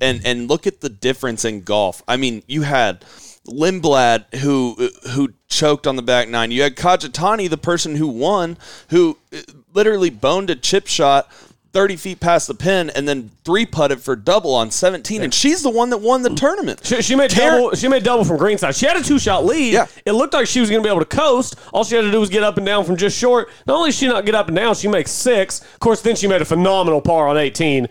and 0.00 0.24
and 0.24 0.48
look 0.48 0.66
at 0.66 0.80
the 0.80 0.88
difference 0.88 1.44
in 1.44 1.62
golf. 1.62 2.02
I 2.06 2.16
mean, 2.16 2.42
you 2.46 2.62
had 2.62 3.04
Lindblad 3.46 4.34
who 4.36 4.90
who 5.10 5.34
choked 5.48 5.86
on 5.86 5.96
the 5.96 6.02
back 6.02 6.28
nine. 6.28 6.50
You 6.50 6.62
had 6.62 6.76
Kajitani, 6.76 7.48
the 7.48 7.58
person 7.58 7.96
who 7.96 8.08
won, 8.08 8.56
who 8.90 9.18
uh, 9.32 9.40
literally 9.72 10.10
boned 10.10 10.50
a 10.50 10.56
chip 10.56 10.86
shot. 10.86 11.30
30 11.74 11.96
feet 11.96 12.20
past 12.20 12.46
the 12.48 12.54
pin 12.54 12.88
and 12.90 13.06
then 13.06 13.30
three 13.44 13.66
putted 13.66 14.00
for 14.00 14.14
double 14.16 14.54
on 14.54 14.70
17 14.70 15.20
and 15.22 15.34
she's 15.34 15.62
the 15.62 15.68
one 15.68 15.90
that 15.90 15.98
won 15.98 16.22
the 16.22 16.30
tournament 16.30 16.80
She, 16.84 17.02
she 17.02 17.14
made 17.16 17.30
Karen- 17.30 17.60
double. 17.62 17.74
She 17.76 17.88
made 17.88 18.02
double 18.04 18.24
from 18.24 18.38
greenside. 18.38 18.74
She 18.76 18.86
had 18.86 18.96
a 18.96 19.02
two 19.02 19.18
shot 19.18 19.44
lead. 19.44 19.72
Yeah. 19.74 19.86
It 20.06 20.12
looked 20.12 20.32
like 20.32 20.46
she 20.46 20.60
was 20.60 20.70
going 20.70 20.80
to 20.82 20.86
be 20.86 20.90
able 20.90 21.04
to 21.04 21.06
coast. 21.16 21.56
All 21.72 21.84
she 21.84 21.96
had 21.96 22.02
to 22.02 22.10
do 22.10 22.20
was 22.20 22.30
get 22.30 22.42
up 22.44 22.56
and 22.56 22.64
down 22.64 22.84
from 22.84 22.96
just 22.96 23.18
short. 23.18 23.48
Not 23.66 23.76
only 23.76 23.90
did 23.90 23.96
she 23.96 24.06
not 24.06 24.24
get 24.24 24.34
up 24.34 24.46
and 24.48 24.56
down, 24.56 24.74
she 24.76 24.88
makes 24.88 25.10
six. 25.10 25.60
Of 25.60 25.80
course, 25.80 26.00
then 26.00 26.14
she 26.16 26.26
made 26.28 26.40
a 26.40 26.44
phenomenal 26.46 27.00
par 27.02 27.26
on 27.28 27.36
18 27.36 27.84
uh, 27.84 27.88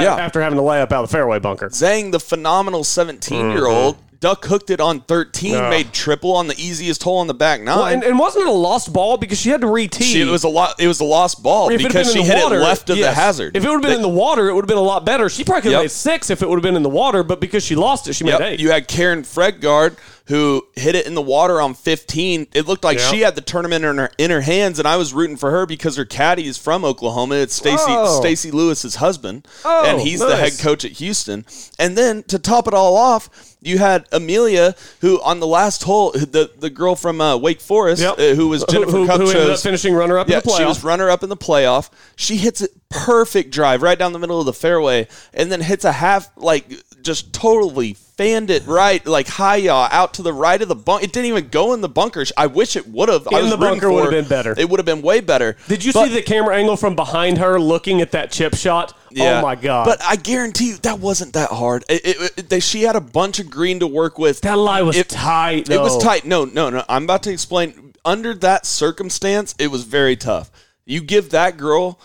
Yeah. 0.00 0.16
after 0.16 0.40
having 0.40 0.56
to 0.56 0.62
lay 0.62 0.80
up 0.80 0.90
out 0.90 1.04
of 1.04 1.10
the 1.10 1.12
fairway 1.12 1.38
bunker. 1.38 1.68
Zhang, 1.68 2.10
the 2.12 2.20
phenomenal 2.20 2.82
17 2.82 3.50
year 3.50 3.66
old, 3.66 3.96
duck 4.22 4.46
hooked 4.46 4.70
it 4.70 4.80
on 4.80 5.00
13, 5.00 5.52
Mm-hmm. 5.52 5.62
Yeah. 5.64 5.68
made 5.68 5.92
triple 5.92 6.32
on 6.34 6.46
the 6.46 6.54
easiest 6.56 7.02
hole 7.02 7.18
on 7.18 7.26
the 7.26 7.34
back 7.34 7.60
nine. 7.60 7.76
Well, 7.76 7.86
and, 7.86 8.02
and 8.04 8.18
wasn't 8.18 8.44
it 8.46 8.48
a 8.48 8.52
lost 8.52 8.92
ball 8.92 9.18
because 9.18 9.38
she 9.38 9.50
had 9.50 9.60
to 9.60 9.66
re-tee? 9.66 10.22
It 10.22 10.26
was 10.30 10.44
a 10.44 10.48
lot. 10.48 10.76
It 10.80 10.86
was 10.86 11.00
a 11.00 11.04
lost 11.04 11.42
ball 11.42 11.68
If 11.68 11.74
it 11.74 11.82
had 11.82 11.88
because 11.88 12.06
been 12.06 12.14
she 12.14 12.20
in 12.22 12.28
the 12.28 12.34
hit 12.34 12.44
water, 12.44 12.56
it 12.56 12.60
left 12.60 12.88
of 12.88 12.96
the 12.96 13.02
yes. 13.02 13.14
hazard. 13.16 13.56
If 13.56 13.64
it 13.64 13.68
would 13.68 13.74
have 13.74 13.82
been 13.82 13.90
They- 13.90 13.96
in 13.96 14.02
the 14.02 14.08
water, 14.08 14.48
it 14.48 14.54
would 14.54 14.62
have 14.62 14.68
been 14.68 14.78
a 14.78 14.80
lot 14.80 15.04
better. 15.04 15.28
She 15.28 15.44
probably 15.44 15.62
could 15.62 15.72
have 15.72 15.80
Yep. 15.80 15.84
made 15.84 15.90
six 15.90 16.30
if 16.30 16.40
it 16.42 16.48
would 16.48 16.56
have 16.56 16.62
been 16.62 16.76
in 16.76 16.82
the 16.82 16.88
water, 16.88 17.22
but 17.22 17.40
because 17.40 17.64
she 17.64 17.74
lost 17.74 18.08
it, 18.08 18.14
she 18.14 18.24
made 18.24 18.40
eight. 18.40 18.60
You 18.60 18.70
had 18.70 18.86
Karen 18.88 19.22
Fredgaard 19.24 19.96
who 20.26 20.66
hit 20.76 20.94
it 20.94 21.06
in 21.06 21.14
the 21.14 21.22
water 21.22 21.60
on 21.60 21.74
15. 21.74 22.46
It 22.54 22.66
looked 22.66 22.84
like 22.84 22.98
she 22.98 23.20
had 23.20 23.34
the 23.34 23.40
tournament 23.40 23.84
in 23.84 23.98
her 23.98 24.10
in 24.18 24.30
her 24.30 24.40
hands, 24.40 24.78
and 24.78 24.86
I 24.86 24.96
was 24.96 25.12
rooting 25.12 25.36
for 25.36 25.50
her 25.50 25.66
because 25.66 25.96
her 25.96 26.04
caddy 26.04 26.46
is 26.46 26.56
from 26.58 26.84
Oklahoma. 26.84 27.36
It's 27.36 27.54
Stacy 27.54 27.84
Oh. 27.88 28.20
Stacy 28.20 28.50
Lewis's 28.50 28.96
husband, 28.96 29.46
Oh, 29.64 29.84
and 29.86 30.00
he's 30.00 30.20
the 30.20 30.36
head 30.36 30.58
coach 30.58 30.84
at 30.84 30.92
Houston. 30.92 31.44
And 31.78 31.96
then 31.98 32.22
to 32.24 32.38
top 32.38 32.68
it 32.68 32.74
all 32.74 32.96
off, 32.96 33.28
you 33.60 33.78
had 33.78 34.06
Amelia, 34.12 34.74
who 35.00 35.20
on 35.22 35.40
the 35.40 35.46
last 35.46 35.82
hole, 35.84 36.12
the 36.12 36.50
the 36.56 36.70
girl 36.70 36.94
from 36.96 37.20
uh, 37.20 37.36
Wake 37.36 37.60
Forest, 37.60 38.02
Yep. 38.02 38.18
uh, 38.18 38.34
who 38.34 38.48
was 38.48 38.64
Jennifer 38.68 38.90
who, 38.92 39.06
who 39.06 39.12
ended 39.30 39.50
up 39.50 39.60
finishing 39.60 39.94
runner 39.94 40.18
up 40.18 40.28
yeah, 40.28 40.36
in 40.38 40.42
the 40.44 40.48
playoff. 40.50 40.56
she 40.58 40.64
was 40.64 40.84
runner 40.84 41.10
up 41.10 41.22
in 41.22 41.28
the 41.28 41.36
playoff. 41.36 41.90
She 42.16 42.36
hits 42.36 42.60
it 42.60 42.70
perfect 42.90 43.50
drive 43.52 43.82
right 43.82 43.98
down 43.98 44.12
the 44.12 44.18
middle 44.18 44.38
of 44.38 44.46
the 44.46 44.52
fairway, 44.52 45.08
and 45.34 45.50
then 45.50 45.60
hits 45.60 45.84
a 45.84 45.92
half 45.92 46.30
like 46.36 46.66
just 47.02 47.32
totally 47.32 47.94
fanned 47.94 48.50
it 48.50 48.66
right, 48.66 49.04
like 49.06 49.26
high 49.26 49.56
yaw 49.56 49.88
out 49.90 50.14
to 50.14 50.22
the 50.22 50.32
right 50.32 50.60
of 50.60 50.68
the 50.68 50.74
bunk. 50.74 51.02
It 51.02 51.12
didn't 51.12 51.26
even 51.26 51.48
go 51.48 51.72
in 51.72 51.80
the 51.80 51.88
bunker. 51.88 52.24
I 52.36 52.46
wish 52.46 52.76
it 52.76 52.86
would 52.88 53.08
have. 53.08 53.26
In 53.32 53.50
the 53.50 53.56
bunker 53.56 53.90
would've 53.90 54.10
been 54.10 54.28
better. 54.28 54.54
It 54.56 54.68
would 54.68 54.78
have 54.78 54.86
been 54.86 55.02
way 55.02 55.20
better. 55.20 55.56
Did 55.68 55.84
you 55.84 55.92
But- 55.92 56.08
see 56.08 56.14
the 56.14 56.22
camera 56.22 56.56
angle 56.56 56.76
from 56.76 56.94
behind 56.94 57.38
her 57.38 57.58
looking 57.60 58.00
at 58.00 58.12
that 58.12 58.30
chip 58.30 58.54
shot? 58.54 58.94
Oh 58.96 59.06
yeah. 59.10 59.38
Oh 59.38 59.42
my 59.42 59.56
god! 59.56 59.86
But 59.86 60.02
I 60.02 60.16
guarantee 60.16 60.68
you 60.68 60.76
that 60.78 60.98
wasn't 61.00 61.32
that 61.34 61.50
hard. 61.50 61.84
It, 61.88 62.04
it, 62.04 62.32
it- 62.38 62.48
they, 62.48 62.60
she 62.60 62.82
had 62.82 62.96
a 62.96 63.00
bunch 63.00 63.38
of 63.40 63.50
green 63.50 63.80
to 63.80 63.86
work 63.86 64.18
with. 64.18 64.40
that 64.42 64.56
lie 64.58 64.82
was 64.82 65.02
tight. 65.04 65.68
It 65.68 65.80
was 65.80 66.02
tight. 66.02 66.24
No, 66.24 66.44
no, 66.44 66.70
no. 66.70 66.84
I'm 66.88 67.04
about 67.04 67.22
to 67.24 67.30
explain. 67.32 67.94
Under 68.04 68.34
that 68.34 68.66
circumstance, 68.66 69.54
it 69.58 69.68
was 69.70 69.84
very 69.84 70.16
tough. 70.16 70.50
You 70.84 71.00
give 71.00 71.30
that 71.30 71.56
girl 71.56 72.00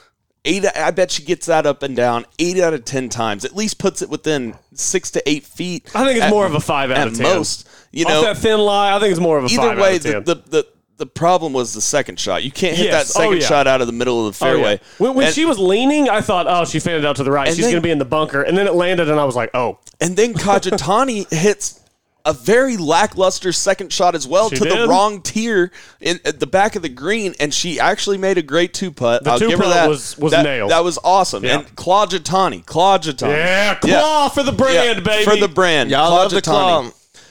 eight. 0.47 0.65
I 0.75 0.89
bet 0.91 1.11
she 1.11 1.23
gets 1.23 1.45
that 1.45 1.65
up 1.67 1.83
and 1.83 1.95
down 1.95 2.25
eight 2.39 2.57
out 2.59 2.73
of 2.73 2.85
ten 2.85 3.09
times. 3.09 3.45
At 3.45 3.55
least 3.55 3.77
puts 3.77 4.01
it 4.01 4.09
within 4.09 4.55
six 4.73 5.11
to 5.11 5.29
eight 5.29 5.43
feet. 5.45 5.91
I 5.93 6.03
think 6.05 6.17
it's 6.17 6.25
at- 6.25 6.29
more 6.31 6.45
of 6.47 6.55
a 6.55 6.59
five 6.59 6.89
out 6.89 7.07
of 7.07 7.13
ten. 7.15 7.23
most. 7.23 7.67
You 7.91 8.05
Off 8.05 8.09
know, 8.11 8.21
that 8.23 8.37
thin 8.37 8.59
lie, 8.59 8.95
I 8.95 8.99
think 8.99 9.11
it's 9.11 9.19
more 9.19 9.37
of 9.37 9.43
a 9.45 9.47
either 9.47 9.57
five 9.61 9.77
way, 9.77 9.89
out 9.91 9.95
of 9.97 10.01
ten. 10.03 10.23
the, 10.23 10.35
the 10.35 10.41
the 10.49 10.67
the 10.97 11.05
problem 11.05 11.53
was 11.53 11.73
the 11.75 11.81
second 11.81 12.19
shot. 12.19 12.43
You 12.43 12.49
can't 12.49 12.75
hit 12.75 12.87
Yes. 12.87 13.13
that 13.13 13.19
Oh, 13.19 13.23
second 13.25 13.41
yeah. 13.41 13.47
shot 13.47 13.67
out 13.67 13.81
of 13.81 13.87
the 13.87 13.93
middle 13.93 14.27
of 14.27 14.35
the 14.39 14.43
Oh, 14.45 14.47
yeah. 14.47 14.53
fairway. 14.55 14.79
When, 14.97 15.13
when 15.13 15.25
And- 15.27 15.35
she 15.35 15.45
was 15.45 15.59
leaning, 15.59 16.09
I 16.09 16.21
thought, 16.21 16.47
oh, 16.49 16.65
she 16.65 16.79
fanned 16.79 17.05
out 17.05 17.17
to 17.17 17.23
the 17.23 17.29
right. 17.29 17.47
She's 17.49 17.59
going 17.59 17.75
to 17.75 17.81
be 17.81 17.91
in 17.91 17.99
the 17.99 18.05
bunker. 18.05 18.41
And 18.41 18.57
then 18.57 18.65
it 18.65 18.73
landed, 18.73 19.07
and 19.07 19.19
I 19.19 19.23
was 19.23 19.35
like, 19.35 19.51
oh. 19.53 19.77
And 20.01 20.17
then 20.17 20.33
Kajitani 20.33 21.31
hits 21.31 21.79
a 22.27 22.33
very 22.33 22.75
lackluster 22.77 23.51
second 23.53 23.91
shot 23.91 24.13
as 24.13 24.27
well 24.27 24.49
She 24.49 24.57
to 24.57 24.65
the 24.65 24.85
wrong 24.87 25.21
tier 25.21 25.71
in 26.01 26.19
at 26.25 26.39
the 26.39 26.45
back 26.45 26.75
of 26.75 26.81
the 26.81 26.89
green, 26.89 27.33
and 27.39 27.53
she 27.53 27.79
actually 27.79 28.17
made 28.17 28.37
a 28.37 28.41
great 28.41 28.73
two 28.73 28.91
putt. 28.91 29.23
The 29.23 29.31
I'll 29.31 29.39
give 29.39 29.51
her 29.51 29.57
two-putt 29.57 29.73
that. 29.73 29.89
was- 29.89 30.17
was 30.17 30.31
that, 30.33 30.43
nailed. 30.43 30.71
That 30.71 30.83
was 30.83 30.99
awesome. 31.03 31.43
Yeah. 31.45 31.59
And 31.59 31.75
Claudjatani, 31.75 32.65
Claudjatani, 32.65 33.29
Yeah, 33.29 33.75
claw 33.75 34.29
for 34.29 34.43
the 34.43 34.51
brand, 34.51 35.03
baby. 35.03 35.23
for 35.23 35.35
the 35.37 35.47
brand. 35.47 35.89
Y'all 35.89 36.11
love 36.11 36.31
the 36.31 36.41
claw. 36.41 36.89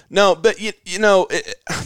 No, 0.09 0.35
but 0.35 0.61
you, 0.61 0.73
you 0.85 0.99
know, 0.99 1.27
it, 1.31 1.55
I. 1.69 1.85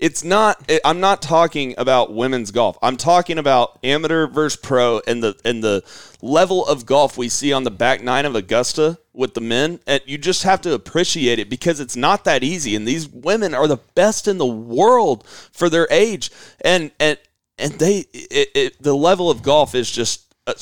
It's 0.00 0.24
not. 0.24 0.64
It, 0.66 0.80
I'm 0.82 0.98
not 0.98 1.20
talking 1.20 1.74
about 1.76 2.14
women's 2.14 2.50
golf. 2.50 2.78
I'm 2.80 2.96
talking 2.96 3.36
about 3.36 3.78
amateur 3.84 4.26
versus 4.26 4.58
pro 4.58 5.02
and 5.06 5.22
the 5.22 5.38
and 5.44 5.62
the 5.62 5.84
level 6.22 6.66
of 6.66 6.86
golf 6.86 7.18
we 7.18 7.28
see 7.28 7.52
on 7.52 7.64
the 7.64 7.70
back 7.70 8.02
nine 8.02 8.24
of 8.24 8.34
Augusta 8.34 8.98
with 9.12 9.34
the 9.34 9.42
men. 9.42 9.78
And 9.86 10.00
you 10.06 10.16
just 10.16 10.42
have 10.44 10.62
to 10.62 10.72
appreciate 10.72 11.38
it 11.38 11.50
because 11.50 11.80
it's 11.80 11.96
not 11.96 12.24
that 12.24 12.42
easy. 12.42 12.74
And 12.74 12.88
these 12.88 13.08
women 13.08 13.54
are 13.54 13.68
the 13.68 13.76
best 13.94 14.26
in 14.26 14.38
the 14.38 14.46
world 14.46 15.26
for 15.26 15.68
their 15.68 15.86
age. 15.90 16.30
And 16.64 16.92
and 16.98 17.18
and 17.58 17.72
they 17.74 18.06
it, 18.14 18.48
it, 18.54 18.82
the 18.82 18.96
level 18.96 19.30
of 19.30 19.42
golf 19.42 19.74
is 19.74 19.90
just 19.90 20.34
uh, 20.46 20.54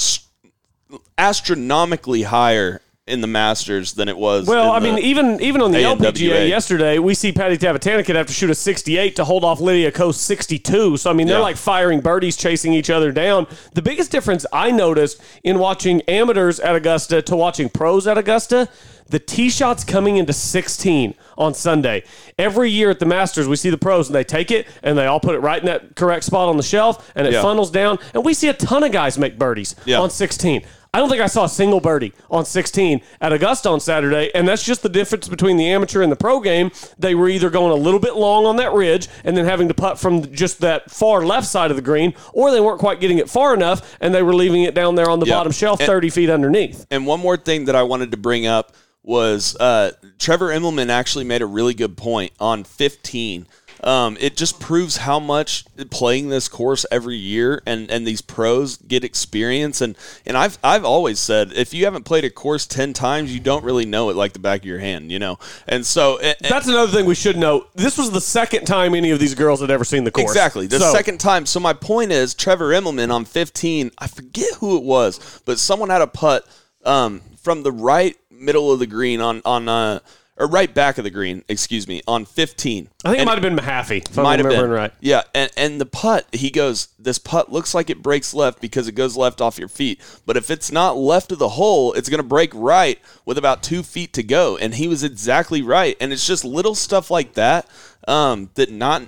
astronomically 1.17 2.23
higher 2.23 2.83
in 3.09 3.21
the 3.21 3.27
Masters 3.27 3.93
than 3.95 4.09
it 4.09 4.17
was. 4.17 4.47
Well, 4.47 4.71
I 4.73 4.79
mean, 4.81 4.99
even 4.99 5.41
even 5.41 5.61
on 5.63 5.73
the 5.73 5.79
ANWA. 5.79 5.97
LPGA 6.13 6.49
yesterday, 6.49 6.99
we 6.99 7.15
see 7.15 7.33
Patty 7.33 7.57
Tavatanakit 7.59 8.15
have 8.15 8.27
to 8.27 8.33
shoot 8.33 8.51
a 8.51 8.55
68 8.55 9.17
to 9.17 9.25
hold 9.25 9.45
off 9.45 9.61
Lydia 9.61 9.91
Ko 9.91 10.13
62. 10.13 10.97
So 10.97 11.11
I 11.11 11.13
mean, 11.15 11.27
they're 11.27 11.39
Yeah. 11.39 11.43
like 11.43 11.57
firing 11.57 12.01
birdies, 12.01 12.37
chasing 12.37 12.73
each 12.73 12.91
other 12.91 13.11
down. 13.13 13.47
The 13.75 13.83
biggest 13.83 14.11
difference 14.11 14.45
I 14.53 14.71
noticed 14.71 15.21
in 15.43 15.59
watching 15.59 16.03
amateurs 16.03 16.61
at 16.61 16.75
Augusta 16.77 17.23
to 17.23 17.37
watching 17.37 17.69
pros 17.69 18.07
at 18.07 18.19
Augusta. 18.19 18.69
The 19.11 19.19
tee 19.19 19.49
shots 19.49 19.85
coming 19.85 20.19
into 20.19 20.35
16 20.35 21.15
on 21.39 21.55
Sunday. 21.55 22.03
Every 22.39 22.71
year 22.71 22.91
at 22.91 22.99
the 22.99 23.07
Masters, 23.07 23.49
we 23.49 23.57
see 23.57 23.71
the 23.71 23.79
pros 23.79 24.09
and 24.09 24.15
they 24.15 24.23
take 24.23 24.51
it 24.51 24.67
and 24.83 24.99
they 24.99 25.07
all 25.07 25.19
put 25.19 25.35
it 25.35 25.39
right 25.39 25.59
in 25.59 25.65
that 25.65 25.97
correct 25.97 26.25
spot 26.25 26.51
on 26.51 26.59
the 26.59 26.63
shelf 26.63 27.11
and 27.17 27.27
it 27.27 27.33
Yeah. 27.33 27.41
funnels 27.41 27.71
down. 27.71 27.99
And 28.13 28.23
we 28.23 28.35
see 28.35 28.49
a 28.49 28.53
ton 28.53 28.85
of 28.85 28.93
guys 28.93 29.17
make 29.17 29.39
birdies 29.39 29.75
Yeah. 29.87 30.01
on 30.01 30.11
16. 30.11 30.61
I 30.95 30.99
don't 30.99 31.09
think 31.11 31.21
I 31.21 31.27
saw 31.27 31.45
a 31.45 31.49
single 31.49 31.81
birdie 31.81 32.13
on 32.31 32.45
16 32.45 33.03
at 33.21 33.33
Augusta 33.33 33.69
on 33.69 33.79
Saturday, 33.81 34.31
and 34.35 34.49
that's 34.49 34.63
just 34.65 34.83
the 34.83 34.89
difference 34.89 35.29
between 35.29 35.57
the 35.57 35.67
amateur 35.69 36.03
and 36.03 36.11
the 36.11 36.17
pro 36.17 36.41
game. 36.41 36.71
They 36.99 37.15
were 37.15 37.29
either 37.29 37.51
going 37.51 37.73
a 37.73 37.77
little 37.83 38.01
bit 38.01 38.17
long 38.17 38.47
on 38.47 38.57
that 38.57 38.73
ridge 38.73 39.09
and 39.25 39.37
then 39.37 39.45
having 39.45 39.69
to 39.69 39.75
putt 39.75 39.99
from 39.99 40.33
just 40.33 40.61
that 40.61 40.91
far 40.91 41.25
left 41.25 41.47
side 41.47 41.71
of 41.71 41.77
the 41.77 41.83
green, 41.83 42.15
or 42.33 42.51
they 42.51 42.61
weren't 42.61 42.81
quite 42.81 43.01
getting 43.01 43.19
it 43.19 43.29
far 43.29 43.53
enough 43.55 43.97
and 44.01 44.15
they 44.15 44.23
were 44.23 44.35
leaving 44.35 44.63
it 44.63 44.75
down 44.75 44.95
there 44.95 45.11
on 45.11 45.21
the 45.21 45.27
Yeah. 45.27 45.35
bottom 45.37 45.53
shelf, 45.53 45.81
And- 45.81 45.87
30 45.87 46.11
feet 46.11 46.31
underneath. 46.31 46.87
And 46.91 47.07
one 47.07 47.21
more 47.21 47.37
thing 47.37 47.67
that 47.67 47.77
I 47.77 47.83
wanted 47.83 48.11
to 48.13 48.17
bring 48.17 48.47
up 48.47 48.73
was 49.03 49.57
uh, 49.61 49.93
Trevor 50.19 50.49
Immelman 50.49 50.89
actually 50.91 51.25
made 51.25 51.41
a 51.43 51.47
really 51.47 51.75
good 51.75 51.97
point 51.97 52.33
on 52.41 52.65
15. 52.65 53.47
Um, 53.85 54.17
it 54.21 54.37
just 54.37 54.59
proves 54.59 54.97
how 54.99 55.21
much 55.21 55.65
playing 55.91 56.29
this 56.31 56.49
course 56.49 56.85
every 56.91 57.17
year 57.17 57.63
and, 57.67 57.91
and 57.91 58.07
these 58.07 58.21
pros 58.21 58.77
get 58.77 59.05
experience 59.05 59.81
and 59.81 59.97
and 60.27 60.37
I've 60.37 60.59
I've 60.65 60.85
always 60.85 61.21
said 61.21 61.53
if 61.53 61.73
you 61.73 61.85
haven't 61.85 62.05
played 62.05 62.25
a 62.25 62.31
course 62.31 62.67
ten 62.67 62.93
times 62.93 63.33
you 63.33 63.39
don't 63.41 63.63
really 63.65 63.87
know 63.87 64.11
it 64.11 64.17
like 64.17 64.33
the 64.33 64.39
back 64.41 64.61
of 64.63 64.65
your 64.67 64.81
hand 64.81 65.13
you 65.13 65.19
know 65.19 65.39
and 65.69 65.87
so 65.87 66.19
and- 66.19 66.37
That's 66.41 66.67
another 66.67 66.91
thing 66.91 67.07
we 67.07 67.15
should 67.15 67.37
know. 67.37 67.67
This 67.75 67.97
was 67.97 68.11
the 68.11 68.21
second 68.21 68.65
time 68.65 68.95
any 68.95 69.11
of 69.13 69.21
these 69.21 69.35
girls 69.35 69.61
had 69.61 69.71
ever 69.71 69.85
seen 69.85 70.05
the 70.05 70.11
course. 70.11 70.31
Exactly. 70.31 70.67
The 70.67 70.81
So- 70.81 70.93
second 70.93 71.19
time. 71.19 71.47
So 71.47 71.61
my 71.61 71.73
point 71.73 72.11
is 72.11 72.35
Trevor 72.35 72.71
Immelman 72.71 73.13
on 73.13 73.25
15, 73.25 73.93
I 73.99 74.07
forget 74.09 74.55
who 74.59 74.77
it 74.77 74.83
was, 74.83 75.41
but 75.45 75.59
someone 75.59 75.91
had 75.91 76.03
a 76.03 76.07
putt 76.07 76.45
um, 76.85 77.21
from 77.41 77.63
the 77.63 77.73
right 77.73 78.17
middle 78.31 78.71
of 78.73 78.79
the 78.79 78.87
green 78.87 79.21
on 79.21 79.43
on 79.45 79.69
uh, 79.69 80.01
or 80.39 80.47
right 80.47 80.73
back 80.73 80.99
of 80.99 81.05
the 81.05 81.11
green, 81.11 81.45
excuse 81.49 81.89
me, 81.89 82.01
on 82.07 82.25
15. 82.25 82.89
I 83.05 83.11
think 83.11 83.23
it 83.23 83.25
might 83.25 83.33
have 83.33 83.43
been 83.43 83.57
Mahaffey, 83.57 84.09
if 84.09 84.17
I'm 84.17 84.23
might 84.25 84.39
have 84.39 84.49
been 84.49 84.71
right. 84.71 84.93
Yeah, 85.01 85.23
and 85.35 85.51
and 85.57 85.81
the 85.81 85.87
putt, 85.87 86.27
he 86.33 86.51
goes, 86.51 86.89
this 86.99 87.19
putt 87.19 87.51
looks 87.51 87.75
like 87.75 87.91
it 87.91 88.03
breaks 88.03 88.33
left 88.33 88.61
because 88.61 88.87
it 88.89 88.93
goes 88.93 89.17
left 89.17 89.41
off 89.41 89.59
your 89.59 89.69
feet. 89.69 90.01
But 90.25 90.37
if 90.37 90.51
it's 90.51 90.71
not 90.71 90.97
left 90.97 91.33
of 91.33 91.39
the 91.39 91.51
hole, 91.51 91.93
it's 91.93 92.09
going 92.09 92.23
to 92.23 92.27
break 92.27 92.53
right 92.55 93.01
with 93.25 93.37
about 93.37 93.63
two 93.63 93.83
feet 93.83 94.13
to 94.15 94.23
go. 94.23 94.57
And 94.57 94.75
he 94.75 94.87
was 94.87 95.03
exactly 95.03 95.61
right. 95.61 95.97
And 96.01 96.13
it's 96.13 96.27
just 96.27 96.45
little 96.45 96.75
stuff 96.75 97.11
like 97.11 97.35
that 97.35 97.69
um, 98.07 98.51
that 98.55 98.71
not 98.71 99.03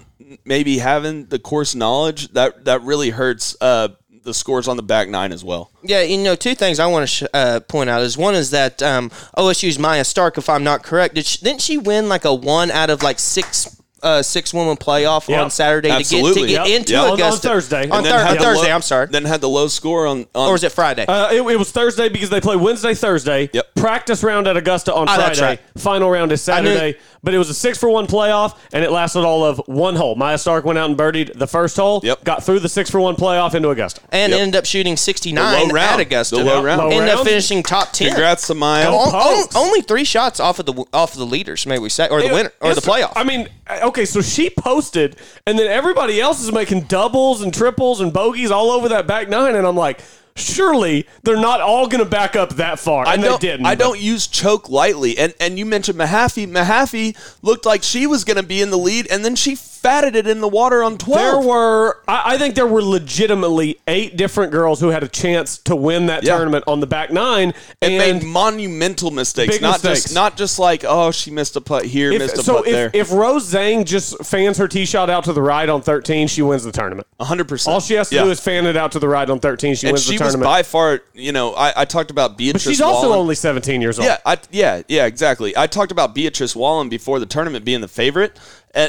maybe 0.45 0.79
having 0.79 1.27
the 1.27 1.38
course 1.38 1.75
knowledge 1.75 2.29
that 2.33 2.64
that 2.64 2.83
really 2.83 3.11
hurts 3.11 3.57
uh, 3.61 3.88
the 4.23 4.35
scores 4.35 4.69
on 4.69 4.77
the 4.77 4.83
back 4.83 5.09
nine 5.09 5.33
as 5.33 5.43
well. 5.43 5.71
Yeah, 5.83 6.03
you 6.03 6.19
know, 6.23 6.35
two 6.35 6.55
things 6.55 6.79
I 6.79 6.87
want 6.87 7.05
to 7.05 7.07
sh- 7.07 7.23
uh, 7.33 7.61
point 7.61 7.89
out 7.91 8.03
is 8.03 8.19
one 8.19 8.35
is 8.35 8.51
that 8.51 8.83
um, 8.83 9.11
OSU's 9.37 9.79
Maja 9.79 10.05
Stark, 10.05 10.37
if 10.39 10.49
I'm 10.49 10.63
not 10.65 10.83
correct, 10.83 11.15
did 11.15 11.25
she, 11.27 11.39
didn't 11.45 11.63
she 11.63 11.79
win 11.79 12.09
like 12.09 12.25
a 12.25 12.35
one 12.35 12.71
out 12.71 12.91
of 12.91 13.03
like 13.03 13.19
six? 13.19 13.77
Uh, 14.03 14.23
six 14.23 14.55
woman 14.55 14.79
playoff 14.79 15.29
Yep. 15.29 15.43
on 15.43 15.51
Saturday 15.51 15.91
Absolutely. 15.91 16.33
to 16.33 16.49
get 16.49 16.65
to 16.65 16.65
get 16.65 16.69
Yep. 16.71 16.79
into 16.81 16.93
Yep. 16.95 17.03
On- 17.03 17.09
on 17.09 17.15
Augusta 17.17 17.49
Thursday. 17.49 17.83
On, 17.91 17.99
And 17.99 18.07
Thur- 18.07 18.17
on 18.29 18.39
Thursday, 18.39 18.69
low- 18.71 18.75
I'm 18.75 18.81
sorry, 18.81 19.07
Then 19.11 19.27
had 19.27 19.43
the 19.43 19.49
low 19.51 19.69
score 19.69 20.07
on, 20.07 20.25
on 20.35 20.49
or 20.49 20.53
was 20.53 20.65
it 20.65 20.73
Friday? 20.73 21.05
Uh, 21.07 21.29
it, 21.31 21.43
it 21.43 21.59
was 21.59 21.71
Thursday 21.71 22.09
because 22.09 22.31
they 22.31 22.41
play 22.41 22.57
Wednesday, 22.57 22.95
Thursday. 22.95 23.51
Yep. 23.53 23.75
Practice 23.75 24.23
round 24.23 24.47
at 24.49 24.57
Augusta 24.57 24.95
on 24.95 25.07
Ah, 25.07 25.17
Friday. 25.17 25.27
that's 25.29 25.41
right. 25.43 25.61
Final 25.77 26.11
round 26.11 26.33
is 26.33 26.49
I 26.49 26.63
knew- 26.63 26.73
Saturday. 26.73 26.99
But 27.23 27.35
it 27.35 27.39
was 27.39 27.51
a 27.51 27.55
six 27.55 27.77
for 27.77 27.91
one 27.91 28.07
playoff, 28.07 28.57
and 28.73 28.83
it 28.83 28.91
lasted 28.91 29.21
all 29.21 29.45
of 29.45 29.59
one 29.67 29.95
hole. 29.95 30.15
Maja 30.15 30.39
Stark 30.39 30.65
went 30.65 30.79
out 30.79 30.89
and 30.89 30.99
birdied 30.99 31.35
the 31.39 31.47
first 31.47 31.77
hole. 31.77 32.01
Yep. 32.03 32.25
Got 32.25 32.45
through 32.45 32.61
the 32.61 32.69
six 32.69 32.89
for 32.91 32.99
one 32.99 33.15
playoff 33.15 33.55
into 33.55 33.69
Augusta. 33.69 34.01
and 34.11 34.31
Yep. 34.33 34.41
ended 34.41 34.57
up 34.57 34.65
shooting 34.65 34.97
69 34.97 35.69
The 35.69 35.75
round. 35.75 35.95
at 35.95 36.01
Augusta. 36.01 36.37
The 36.37 36.45
low 36.45 36.63
round. 36.63 36.81
Low 36.81 36.89
ended 36.91 37.15
up 37.15 37.27
finishing 37.27 37.63
top 37.63 37.93
10. 37.93 38.09
Congrats 38.09 38.47
to 38.47 38.55
Maja. 38.55 38.91
Go 38.91 38.97
On- 38.99 39.15
on- 39.15 39.45
only 39.55 39.83
three 39.83 40.05
shots 40.05 40.41
off 40.41 40.59
of 40.59 40.67
the 40.67 40.85
off 40.95 41.13
of 41.13 41.19
the 41.19 41.27
leaders, 41.27 41.67
may 41.67 41.79
we 41.79 41.91
say, 41.91 42.09
or 42.09 42.21
the 42.23 42.29
It- 42.29 42.33
winner, 42.33 42.53
or 42.63 42.75
the 42.75 42.81
playoff. 42.81 43.13
I 43.17 43.25
mean, 43.25 43.49
okay, 43.71 44.07
so 44.07 44.23
she 44.23 44.49
posted, 44.49 45.17
and 45.47 45.59
then 45.59 45.67
everybody 45.67 46.21
else 46.21 46.43
is 46.43 46.51
making 46.53 46.83
doubles 46.83 47.43
and 47.43 47.53
triples 47.53 48.01
and 48.01 48.13
bogeys 48.15 48.51
all 48.51 48.71
over 48.71 48.89
that 48.89 49.07
back 49.07 49.29
nine, 49.29 49.55
and 49.57 49.67
I'm 49.67 49.77
like, 49.77 50.01
surely 50.40 51.07
they're 51.22 51.40
not 51.40 51.61
all 51.61 51.87
going 51.88 52.03
to 52.03 52.09
back 52.11 52.35
up 52.37 52.50
that 52.57 52.79
far, 52.79 53.07
I 53.07 53.16
don't, 53.16 53.40
they 53.40 53.48
didn't. 53.48 53.66
I 53.66 53.74
but- 53.74 53.85
don't 53.85 54.00
use 54.00 54.26
choke 54.26 54.68
lightly. 54.68 55.18
And 55.18 55.35
and 55.40 55.59
you 55.59 55.66
mentioned 55.66 55.98
Mahaffey. 55.98 56.48
Mahaffey 56.48 57.16
looked 57.42 57.66
like 57.66 57.83
she 57.83 58.07
was 58.07 58.24
going 58.24 58.37
to 58.37 58.42
be 58.42 58.61
in 58.61 58.70
the 58.70 58.79
lead, 58.79 59.07
and 59.11 59.24
then 59.24 59.37
she 59.37 59.55
fatted 59.81 60.14
it 60.16 60.27
in 60.27 60.40
the 60.40 60.49
water 60.49 60.83
on 60.83 60.99
12. 60.99 61.21
There 61.43 61.49
were, 61.49 61.99
I, 62.07 62.35
I 62.35 62.38
think 62.38 62.55
there 62.55 62.66
were 62.66 62.83
legitimately 62.83 63.79
eight 63.88 64.16
different 64.16 64.53
girls 64.53 64.81
who 64.81 64.88
had 64.88 65.03
a 65.03 65.09
chance 65.09 65.59
to 65.59 65.75
win 65.77 66.07
that 66.07 66.23
Yeah. 66.23 66.37
tournament 66.37 66.64
on 66.66 66.81
the 66.81 66.87
back 66.87 67.11
nine, 67.11 67.55
and 67.83 67.99
made 67.99 68.23
monumental 68.25 69.11
mistakes. 69.11 69.55
Big 69.55 69.62
not 69.62 69.83
mistakes. 69.83 70.03
just 70.05 70.14
not 70.14 70.37
just 70.37 70.59
like 70.59 70.85
oh 70.87 71.11
she 71.11 71.31
missed 71.31 71.57
a 71.57 71.61
putt 71.61 71.85
here, 71.85 72.11
missed 72.19 72.38
a 72.38 72.43
so 72.43 72.57
putt 72.59 72.66
if, 72.66 72.73
there. 72.73 72.90
if 72.93 73.12
Rose 73.12 73.53
Zhang 73.53 73.85
just 73.85 74.25
fans 74.25 74.59
her 74.59 74.69
tee 74.69 74.85
shot 74.85 75.09
out 75.11 75.25
to 75.25 75.33
the 75.33 75.43
right 75.43 75.69
on 75.69 75.83
13, 75.83 76.29
she 76.29 76.43
wins 76.43 76.64
the 76.64 76.73
tournament. 76.73 77.07
hundred 77.21 77.49
percent. 77.49 77.73
All 77.75 77.81
she 77.81 77.95
has 77.95 78.09
to 78.11 78.16
do 78.19 78.31
is 78.31 78.40
fan 78.40 78.66
it 78.66 78.77
out 78.77 78.93
to 78.93 78.99
the 78.99 79.09
right 79.09 79.29
on 79.29 79.40
13, 79.40 79.75
she 79.75 79.87
and 79.87 79.95
wins 79.95 80.05
she 80.05 80.16
the 80.16 80.25
was 80.25 80.33
tournament. 80.35 80.45
by 80.45 80.62
far. 80.62 81.01
You 81.14 81.33
know, 81.33 81.55
I, 81.55 81.83
I 81.83 81.85
talked 81.85 82.11
about 82.11 82.37
Beatrice. 82.37 82.64
but 82.64 82.71
she's 82.71 82.81
also 82.81 83.09
Wallin. 83.09 83.21
only 83.21 83.35
17 83.35 83.81
years 83.81 83.99
old. 83.99 84.07
Yeah, 84.07 84.19
I, 84.27 84.38
yeah, 84.51 84.83
yeah, 84.88 85.07
exactly. 85.07 85.57
I 85.57 85.66
talked 85.66 85.93
about 85.93 86.14
Beatrice 86.14 86.55
Wallin 86.57 86.88
before 86.88 87.19
the 87.19 87.27
tournament 87.27 87.64
being 87.64 87.81
the 87.81 87.88
favorite, 87.88 88.38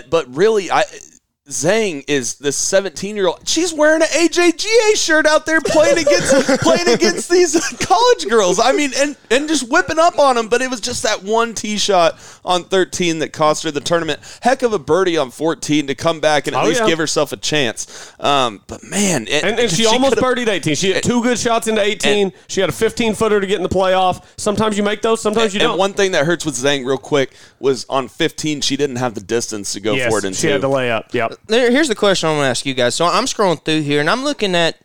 but 0.09 0.35
really, 0.35 0.71
I 0.71 0.83
Zhang 1.51 2.03
is 2.07 2.35
the 2.35 2.51
17 2.51 3.15
year 3.15 3.27
old. 3.27 3.47
She's 3.47 3.73
wearing 3.73 4.01
an 4.01 4.07
AJGA 4.07 4.95
shirt 4.95 5.25
out 5.25 5.45
there 5.45 5.59
playing 5.61 5.97
against 5.99 6.61
playing 6.61 6.87
against 6.87 7.29
these 7.29 7.53
college 7.81 8.27
girls. 8.29 8.59
I 8.59 8.71
mean, 8.71 8.91
and 8.97 9.15
and 9.29 9.47
just 9.47 9.69
whipping 9.69 9.99
up 9.99 10.17
on 10.17 10.35
them. 10.35 10.47
But 10.47 10.61
it 10.61 10.69
was 10.69 10.81
just 10.81 11.03
that 11.03 11.23
one 11.23 11.53
tee 11.53 11.77
shot 11.77 12.17
on 12.45 12.63
13 12.63 13.19
that 13.19 13.33
cost 13.33 13.63
her 13.63 13.71
the 13.71 13.81
tournament. 13.81 14.19
Heck 14.41 14.63
of 14.63 14.73
a 14.73 14.79
birdie 14.79 15.17
on 15.17 15.29
14 15.31 15.87
to 15.87 15.95
come 15.95 16.19
back 16.19 16.47
and 16.47 16.55
at 16.55 16.63
Oh, 16.63 16.67
least 16.67 16.81
yeah. 16.81 16.87
give 16.87 16.97
herself 16.97 17.31
a 17.31 17.37
chance. 17.37 18.13
Um, 18.19 18.61
but 18.67 18.83
man, 18.83 19.27
it- 19.27 19.43
And, 19.43 19.59
and 19.59 19.69
she, 19.71 19.85
almost 19.85 20.15
could've- 20.15 20.23
birdied 20.45 20.47
18. 20.47 20.75
She 20.75 20.93
had 20.93 21.03
two 21.03 21.21
good 21.21 21.37
shots 21.37 21.67
into 21.67 21.81
18. 21.81 22.31
she 22.47 22.61
had 22.61 22.69
a 22.69 22.73
15 22.73 23.13
footer 23.15 23.39
to 23.41 23.47
get 23.47 23.57
in 23.57 23.63
the 23.63 23.69
playoff. 23.69 24.23
Sometimes 24.37 24.77
you 24.77 24.83
make 24.83 25.01
those, 25.01 25.21
sometimes 25.21 25.53
you 25.53 25.59
don't. 25.59 25.77
one 25.77 25.93
thing 25.93 26.11
that 26.13 26.25
hurts 26.25 26.45
with 26.45 26.55
Zhang 26.55 26.85
real 26.85 26.97
quick 26.97 27.33
was 27.59 27.85
on 27.89 28.07
15 28.07 28.61
she 28.61 28.77
didn't 28.77 28.95
have 28.97 29.13
the 29.13 29.21
distance 29.21 29.73
to 29.73 29.79
go 29.79 29.93
yes, 29.93 30.09
for 30.11 30.19
it 30.19 30.25
in 30.25 30.33
she 30.33 30.47
had 30.47 30.61
to 30.61 30.67
lay 30.67 30.91
up. 30.91 31.13
Yep. 31.13 31.33
Here's 31.47 31.87
the 31.87 31.95
question 31.95 32.29
I'm 32.29 32.35
going 32.35 32.45
to 32.45 32.49
ask 32.49 32.65
you 32.65 32.73
guys. 32.73 32.95
So 32.95 33.05
I'm 33.05 33.25
scrolling 33.25 33.63
through 33.63 33.81
here 33.81 33.99
and 33.99 34.09
I'm 34.09 34.23
looking 34.23 34.55
at 34.55 34.77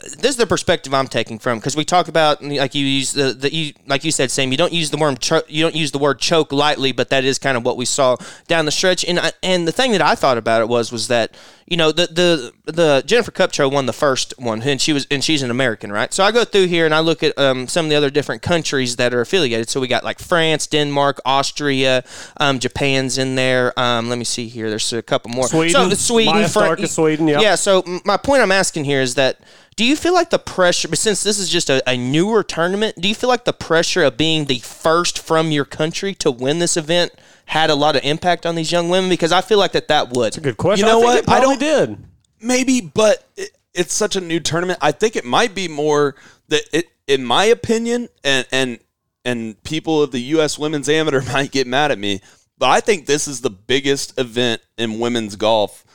this 0.00 0.30
is 0.30 0.36
the 0.36 0.46
perspective 0.46 0.94
I'm 0.94 1.08
taking 1.08 1.38
from 1.38 1.58
because 1.58 1.76
we 1.76 1.84
talk 1.84 2.08
about 2.08 2.42
like 2.42 2.74
you 2.74 2.84
use 2.84 3.12
the, 3.12 3.32
the 3.32 3.54
you, 3.54 3.72
like 3.86 4.04
you 4.04 4.12
said 4.12 4.30
Sam 4.30 4.50
you 4.50 4.58
don't 4.58 4.72
use 4.72 4.90
the 4.90 4.96
word 4.96 5.20
cho- 5.20 5.42
you 5.48 5.62
don't 5.62 5.74
use 5.74 5.92
the 5.92 5.98
word 5.98 6.18
choke 6.18 6.52
lightly 6.52 6.92
but 6.92 7.10
that 7.10 7.24
is 7.24 7.38
kind 7.38 7.56
of 7.56 7.64
what 7.64 7.76
we 7.76 7.84
saw 7.84 8.16
down 8.46 8.64
the 8.64 8.70
stretch. 8.70 9.04
And 9.04 9.18
I, 9.18 9.32
and 9.42 9.66
the 9.66 9.72
thing 9.72 9.92
that 9.92 10.02
I 10.02 10.14
thought 10.14 10.38
about 10.38 10.60
it 10.60 10.68
was 10.68 10.90
was 10.92 11.08
that 11.08 11.34
you 11.66 11.76
know 11.76 11.92
the 11.92 12.06
the 12.06 12.72
the 12.72 13.02
Jennifer 13.06 13.30
Kupcho 13.30 13.70
won 13.70 13.86
the 13.86 13.92
first 13.92 14.34
one 14.38 14.62
and 14.62 14.80
she 14.80 14.92
was 14.92 15.06
and 15.10 15.22
she's 15.22 15.42
an 15.42 15.50
American 15.50 15.92
right? 15.92 16.12
So 16.12 16.24
I 16.24 16.32
go 16.32 16.44
through 16.44 16.66
here 16.66 16.84
and 16.84 16.94
I 16.94 17.00
look 17.00 17.22
at 17.22 17.38
um, 17.38 17.68
some 17.68 17.86
of 17.86 17.90
the 17.90 17.96
other 17.96 18.10
different 18.10 18.42
countries 18.42 18.96
that 18.96 19.14
are 19.14 19.20
affiliated. 19.20 19.68
So 19.68 19.80
we 19.80 19.88
got 19.88 20.04
like 20.04 20.18
France 20.18 20.66
Denmark 20.66 21.20
Austria 21.24 22.04
um, 22.38 22.58
Japan's 22.58 23.18
in 23.18 23.34
there. 23.34 23.78
Um, 23.78 24.08
let 24.08 24.18
me 24.18 24.24
see 24.24 24.48
here. 24.48 24.68
There's 24.68 24.92
a 24.92 25.02
couple 25.02 25.30
more. 25.30 25.46
Sweden. 25.46 25.90
so 25.90 25.94
Sweden 25.94 26.48
Fran- 26.48 26.86
Sweden, 26.86 27.28
yeah 27.28 27.40
yeah 27.40 27.54
so 27.54 27.84
my 28.04 28.16
point 28.16 28.42
I'm 28.42 28.52
asking 28.52 28.84
here 28.84 29.00
is 29.00 29.14
that 29.14 29.40
do 29.80 29.86
you 29.86 29.96
feel 29.96 30.12
like 30.12 30.28
the 30.28 30.38
pressure, 30.38 30.88
but 30.88 30.98
since 30.98 31.22
this 31.22 31.38
is 31.38 31.48
just 31.48 31.70
a, 31.70 31.82
a 31.88 31.96
newer 31.96 32.42
tournament, 32.42 33.00
do 33.00 33.08
you 33.08 33.14
feel 33.14 33.30
like 33.30 33.46
the 33.46 33.52
pressure 33.54 34.02
of 34.02 34.18
being 34.18 34.44
the 34.44 34.58
first 34.58 35.18
from 35.18 35.50
your 35.50 35.64
country 35.64 36.14
to 36.16 36.30
win 36.30 36.58
this 36.58 36.76
event 36.76 37.12
had 37.46 37.70
a 37.70 37.74
lot 37.74 37.96
of 37.96 38.04
impact 38.04 38.44
on 38.44 38.56
these 38.56 38.70
young 38.70 38.90
women? 38.90 39.08
Because 39.08 39.32
I 39.32 39.40
feel 39.40 39.56
like 39.56 39.72
that 39.72 39.88
that 39.88 40.10
would. 40.10 40.26
That's 40.26 40.36
a 40.36 40.42
good 40.42 40.58
question. 40.58 40.84
You 40.84 40.92
know 40.92 40.98
I 40.98 41.00
think 41.00 41.06
what? 41.06 41.18
It 41.20 41.24
probably 41.24 41.46
I 41.46 41.76
don't- 41.78 41.88
did. 41.88 42.06
Maybe, 42.42 42.82
but 42.82 43.26
it, 43.38 43.56
it's 43.72 43.94
such 43.94 44.16
a 44.16 44.20
new 44.20 44.38
tournament. 44.38 44.78
I 44.82 44.92
think 44.92 45.16
it 45.16 45.24
might 45.24 45.54
be 45.54 45.66
more 45.66 46.14
that 46.48 46.60
it, 46.74 46.90
in 47.06 47.24
my 47.24 47.44
opinion, 47.46 48.10
and 48.22 48.46
and 48.52 48.80
and 49.24 49.62
people 49.62 50.02
of 50.02 50.10
the 50.10 50.20
U.S. 50.20 50.58
Women's 50.58 50.90
Amateur 50.90 51.22
might 51.32 51.52
get 51.52 51.66
mad 51.66 51.90
at 51.90 51.98
me, 51.98 52.20
but 52.58 52.68
I 52.68 52.80
think 52.80 53.06
this 53.06 53.26
is 53.26 53.40
the 53.40 53.48
biggest 53.48 54.18
event 54.18 54.60
in 54.76 55.00
women's 55.00 55.36
golf, 55.36 55.86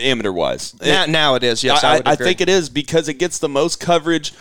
amateur 0.00 0.32
wise. 0.32 0.74
Now, 0.80 1.06
now 1.06 1.34
it 1.34 1.44
is. 1.44 1.62
Yes, 1.62 1.84
I, 1.84 1.96
I, 1.96 2.02
I 2.06 2.16
think 2.16 2.40
it 2.40 2.48
is 2.48 2.68
because 2.68 3.08
it 3.08 3.14
gets 3.14 3.38
the 3.38 3.48
most 3.48 3.80
coverage. 3.80 4.32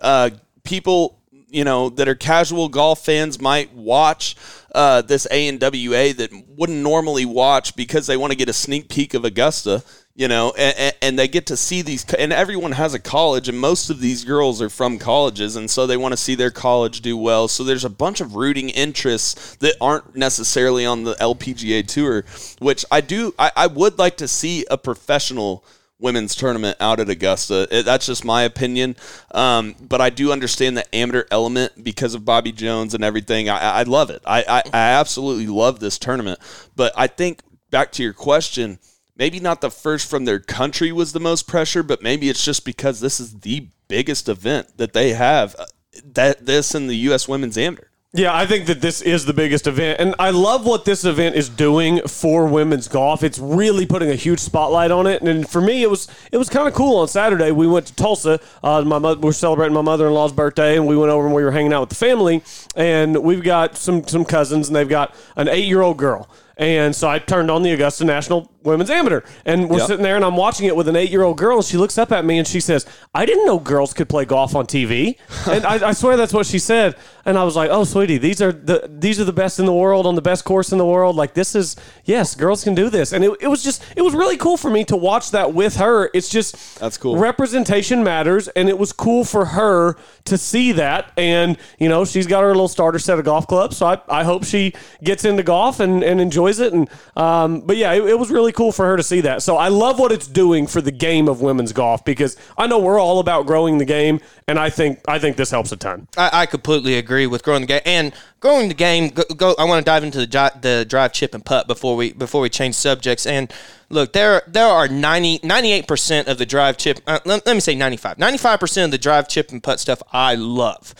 Uh, 0.00 0.30
people 0.64 1.18
you 1.50 1.64
know 1.64 1.88
that 1.88 2.08
are 2.08 2.14
casual 2.14 2.68
golf 2.68 3.04
fans 3.04 3.40
might 3.40 3.72
watch 3.72 4.36
uh, 4.74 5.02
this 5.02 5.26
ANWA 5.30 6.16
that 6.16 6.30
wouldn't 6.56 6.78
normally 6.82 7.24
watch 7.24 7.74
because 7.74 8.06
they 8.06 8.16
want 8.16 8.32
to 8.32 8.36
get 8.36 8.48
a 8.48 8.52
sneak 8.52 8.88
peek 8.88 9.14
of 9.14 9.24
Augusta. 9.24 9.82
You 10.18 10.26
know, 10.26 10.52
and, 10.58 10.96
and 11.00 11.16
they 11.16 11.28
get 11.28 11.46
to 11.46 11.56
see 11.56 11.80
these, 11.80 12.04
and 12.14 12.32
everyone 12.32 12.72
has 12.72 12.92
a 12.92 12.98
college, 12.98 13.48
and 13.48 13.56
most 13.56 13.88
of 13.88 14.00
these 14.00 14.24
girls 14.24 14.60
are 14.60 14.68
from 14.68 14.98
colleges, 14.98 15.54
and 15.54 15.70
so 15.70 15.86
they 15.86 15.96
want 15.96 16.12
to 16.12 16.16
see 16.16 16.34
their 16.34 16.50
college 16.50 17.02
do 17.02 17.16
well. 17.16 17.46
So 17.46 17.62
there's 17.62 17.84
a 17.84 17.90
bunch 17.90 18.20
of 18.20 18.34
rooting 18.34 18.68
interests 18.68 19.54
that 19.60 19.76
aren't 19.80 20.16
necessarily 20.16 20.84
on 20.84 21.04
the 21.04 21.14
LPGA 21.14 21.86
tour, 21.86 22.24
which 22.58 22.84
I 22.90 23.00
do, 23.00 23.32
I, 23.38 23.52
I 23.54 23.66
would 23.68 23.96
like 24.00 24.16
to 24.16 24.26
see 24.26 24.66
a 24.68 24.76
professional 24.76 25.64
women's 26.00 26.34
tournament 26.34 26.76
out 26.80 26.98
at 26.98 27.08
Augusta. 27.08 27.68
It, 27.70 27.84
that's 27.84 28.06
just 28.06 28.24
my 28.24 28.42
opinion. 28.42 28.96
Um, 29.30 29.74
but 29.80 30.00
I 30.00 30.10
do 30.10 30.32
understand 30.32 30.76
the 30.76 30.94
amateur 30.94 31.26
element 31.30 31.84
because 31.84 32.14
of 32.14 32.24
Bobby 32.24 32.50
Jones 32.50 32.94
and 32.94 33.04
everything. 33.04 33.48
I, 33.48 33.58
I 33.58 33.82
love 33.84 34.10
it. 34.10 34.22
I, 34.26 34.44
I, 34.48 34.62
I 34.72 34.90
absolutely 34.98 35.46
love 35.46 35.80
this 35.80 35.96
tournament. 35.96 36.40
But 36.76 36.92
I 36.96 37.06
think 37.06 37.40
back 37.70 37.92
to 37.92 38.02
your 38.02 38.12
question, 38.12 38.78
maybe 39.18 39.40
not 39.40 39.60
the 39.60 39.70
first 39.70 40.08
from 40.08 40.24
their 40.24 40.38
country 40.38 40.92
was 40.92 41.12
the 41.12 41.20
most 41.20 41.46
pressure, 41.46 41.82
but 41.82 42.02
maybe 42.02 42.28
it's 42.28 42.44
just 42.44 42.64
because 42.64 43.00
this 43.00 43.18
is 43.20 43.40
the 43.40 43.68
biggest 43.88 44.28
event 44.28 44.76
that 44.78 44.92
they 44.92 45.12
have. 45.14 45.54
uh, 45.58 45.66
That 46.14 46.46
this 46.46 46.74
and 46.74 46.88
the 46.88 46.96
U.S. 47.08 47.26
Women's 47.28 47.58
Amateur. 47.58 47.84
Yeah, 48.14 48.34
I 48.34 48.46
think 48.46 48.64
that 48.66 48.80
this 48.80 49.02
is 49.02 49.26
the 49.26 49.34
biggest 49.34 49.66
event. 49.66 50.00
And 50.00 50.14
I 50.18 50.30
love 50.30 50.64
what 50.64 50.86
this 50.86 51.04
event 51.04 51.36
is 51.36 51.50
doing 51.50 52.00
for 52.08 52.46
women's 52.46 52.88
golf. 52.88 53.22
It's 53.22 53.38
really 53.38 53.84
putting 53.84 54.08
a 54.10 54.14
huge 54.14 54.38
spotlight 54.40 54.90
on 54.90 55.06
it. 55.06 55.20
And 55.20 55.46
for 55.46 55.60
me, 55.60 55.82
it 55.82 55.90
was 55.90 56.08
it 56.32 56.38
was 56.38 56.48
kind 56.48 56.66
of 56.66 56.72
cool 56.72 56.96
on 57.00 57.08
Saturday. 57.08 57.50
We 57.50 57.66
went 57.66 57.86
to 57.88 57.94
Tulsa. 57.94 58.40
Uh, 58.62 58.80
my 58.82 58.98
mother, 58.98 59.20
we're 59.20 59.32
celebrating 59.32 59.74
my 59.74 59.82
mother 59.82 60.06
in 60.06 60.14
law's 60.14 60.32
birthday, 60.32 60.76
and 60.76 60.86
we 60.86 60.96
went 60.96 61.10
over 61.12 61.26
and 61.26 61.34
we 61.34 61.44
were 61.44 61.50
hanging 61.52 61.74
out 61.74 61.80
with 61.80 61.90
the 61.90 61.96
family. 61.96 62.42
And 62.74 63.22
we've 63.22 63.42
got 63.42 63.76
some 63.76 64.02
some 64.08 64.24
cousins, 64.24 64.68
and 64.68 64.74
they've 64.76 64.88
got 64.88 65.14
an 65.36 65.48
eight 65.48 65.66
year 65.66 65.82
old 65.82 65.98
girl. 65.98 66.30
And 66.56 66.96
so 66.96 67.08
I 67.08 67.18
turned 67.18 67.50
on 67.50 67.62
the 67.62 67.72
Augusta 67.72 68.04
National 68.04 68.50
Women's 68.68 68.90
Amateur, 68.90 69.22
and 69.44 69.68
we're 69.68 69.78
Yep. 69.78 69.86
sitting 69.86 70.02
there, 70.02 70.16
and 70.16 70.24
I'm 70.24 70.36
watching 70.36 70.66
it 70.66 70.76
with 70.76 70.86
an 70.88 70.96
eight 70.96 71.10
year 71.10 71.22
old 71.22 71.36
girl, 71.38 71.56
and 71.56 71.64
she 71.64 71.76
looks 71.76 71.98
up 71.98 72.12
at 72.12 72.24
me 72.24 72.38
and 72.38 72.46
she 72.46 72.60
says, 72.60 72.86
"I 73.14 73.26
didn't 73.26 73.46
know 73.46 73.58
girls 73.58 73.92
could 73.92 74.08
play 74.08 74.24
golf 74.24 74.54
on 74.54 74.66
TV." 74.66 75.16
and 75.48 75.64
I, 75.66 75.88
I 75.88 75.92
swear 75.92 76.16
that's 76.16 76.32
what 76.32 76.46
she 76.46 76.58
said. 76.58 76.94
And 77.24 77.36
I 77.36 77.44
was 77.44 77.56
like, 77.56 77.70
"Oh, 77.70 77.84
sweetie, 77.84 78.18
these 78.18 78.40
are 78.40 78.52
the 78.52 78.88
these 78.90 79.20
are 79.20 79.24
the 79.24 79.32
best 79.32 79.58
in 79.58 79.66
the 79.66 79.72
world 79.72 80.06
on 80.06 80.14
the 80.14 80.22
best 80.22 80.44
course 80.44 80.72
in 80.72 80.78
the 80.78 80.86
world. 80.86 81.14
Like 81.16 81.34
this 81.34 81.54
is 81.54 81.76
yes, 82.04 82.34
girls 82.34 82.64
can 82.64 82.74
do 82.74 82.88
this." 82.88 83.12
And 83.12 83.22
it, 83.24 83.32
it 83.40 83.48
was 83.48 83.62
just 83.62 83.84
it 83.96 84.02
was 84.02 84.14
really 84.14 84.36
cool 84.36 84.56
for 84.56 84.70
me 84.70 84.84
to 84.86 84.96
watch 84.96 85.30
that 85.32 85.52
with 85.54 85.76
her. 85.76 86.10
It's 86.14 86.28
just 86.28 86.80
That's 86.80 86.96
cool. 86.96 87.16
Representation 87.18 88.02
matters, 88.02 88.48
and 88.48 88.68
it 88.68 88.78
was 88.78 88.92
cool 88.92 89.24
for 89.24 89.44
her 89.46 89.96
to 90.24 90.36
see 90.38 90.72
that. 90.72 91.12
And 91.16 91.56
you 91.78 91.88
know, 91.88 92.04
she's 92.04 92.26
got 92.26 92.40
her 92.42 92.48
little 92.48 92.66
starter 92.68 92.98
set 92.98 93.18
of 93.18 93.24
golf 93.24 93.46
clubs, 93.46 93.76
so 93.76 93.86
I, 93.86 94.00
I 94.08 94.24
hope 94.24 94.44
she 94.44 94.72
gets 95.04 95.24
into 95.24 95.42
golf 95.42 95.78
and, 95.80 96.02
and 96.02 96.20
enjoys 96.20 96.58
it. 96.60 96.72
And 96.72 96.88
um, 97.16 97.60
but 97.60 97.76
yeah, 97.76 97.92
it, 97.92 98.04
it 98.04 98.18
was 98.18 98.30
really 98.30 98.52
cool 98.52 98.57
for 98.58 98.84
her 98.86 98.96
to 98.96 99.02
see 99.02 99.20
that. 99.20 99.42
So 99.42 99.56
I 99.56 99.68
love 99.68 99.98
what 100.00 100.10
it's 100.10 100.26
doing 100.26 100.66
for 100.66 100.80
the 100.80 100.90
game 100.90 101.28
of 101.28 101.40
women's 101.40 101.72
golf 101.72 102.04
because 102.04 102.36
I 102.56 102.66
know 102.66 102.80
we're 102.80 103.00
all 103.00 103.20
about 103.20 103.46
growing 103.46 103.78
the 103.78 103.84
game, 103.84 104.20
and 104.48 104.58
I 104.58 104.68
think 104.68 104.98
I 105.06 105.18
think 105.20 105.36
this 105.36 105.50
helps 105.50 105.70
a 105.70 105.76
ton. 105.76 106.08
I, 106.16 106.30
I 106.32 106.46
completely 106.46 106.96
agree 106.96 107.26
with 107.26 107.44
growing 107.44 107.60
the 107.60 107.68
game 107.68 107.80
and 107.84 108.12
growing 108.40 108.68
the 108.68 108.74
game. 108.74 109.10
Go, 109.10 109.22
go 109.36 109.54
I 109.58 109.64
want 109.64 109.84
to 109.84 109.88
dive 109.88 110.02
into 110.02 110.18
the 110.18 110.52
the 110.60 110.84
drive, 110.88 111.12
chip, 111.12 111.34
and 111.34 111.44
putt 111.44 111.68
before 111.68 111.94
we 111.94 112.12
before 112.12 112.40
we 112.40 112.48
change 112.48 112.74
subjects. 112.74 113.26
And 113.26 113.52
look, 113.88 114.12
there 114.12 114.42
there 114.48 114.66
are 114.66 114.88
98 114.88 115.86
percent 115.86 116.26
of 116.26 116.38
the 116.38 116.46
drive, 116.46 116.76
chip. 116.76 117.00
Uh, 117.06 117.20
let, 117.24 117.46
let 117.46 117.54
me 117.54 117.60
say 117.60 117.76
95. 117.76 118.18
95 118.18 118.60
percent 118.60 118.84
of 118.86 118.90
the 118.90 118.98
drive, 118.98 119.28
chip, 119.28 119.52
and 119.52 119.62
putt 119.62 119.78
stuff 119.78 120.02
I 120.12 120.34
love. 120.34 120.94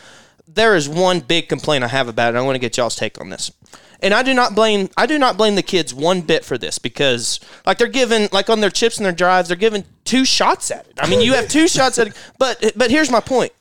There 0.51 0.75
is 0.75 0.89
one 0.89 1.21
big 1.21 1.49
complaint 1.49 1.85
I 1.85 1.89
have 1.89 2.09
about 2.09 2.35
it. 2.35 2.39
I 2.39 2.41
want 2.43 2.55
to 2.57 2.59
get 2.61 2.77
y'all's 2.77 2.97
take 2.97 3.21
on 3.21 3.29
this. 3.31 3.51
And 4.01 4.15
I 4.15 4.23
do 4.23 4.33
not 4.33 4.55
blame 4.55 4.89
I 4.97 5.07
do 5.07 5.19
not 5.19 5.37
blame 5.37 5.57
the 5.57 5.63
kids 5.63 5.93
one 5.93 6.21
bit 6.21 6.45
for 6.45 6.57
this 6.57 6.79
because 6.79 7.41
like 7.67 7.79
they're 7.79 7.89
given 7.89 8.29
like 8.33 8.49
on 8.49 8.61
their 8.61 8.71
chips 8.71 8.97
and 8.97 9.05
their 9.05 9.13
drives 9.13 9.49
they're 9.49 9.57
given 9.57 9.85
two 10.05 10.25
shots 10.25 10.71
at 10.71 10.87
it. 10.87 10.95
I 10.99 11.09
mean 11.11 11.21
you 11.21 11.35
have 11.35 11.49
two 11.49 11.67
shots 11.67 11.99
at 11.99 12.07
it. 12.09 12.15
But 12.39 12.73
but 12.77 12.91
here's 12.93 13.11
my 13.11 13.19
point. 13.21 13.53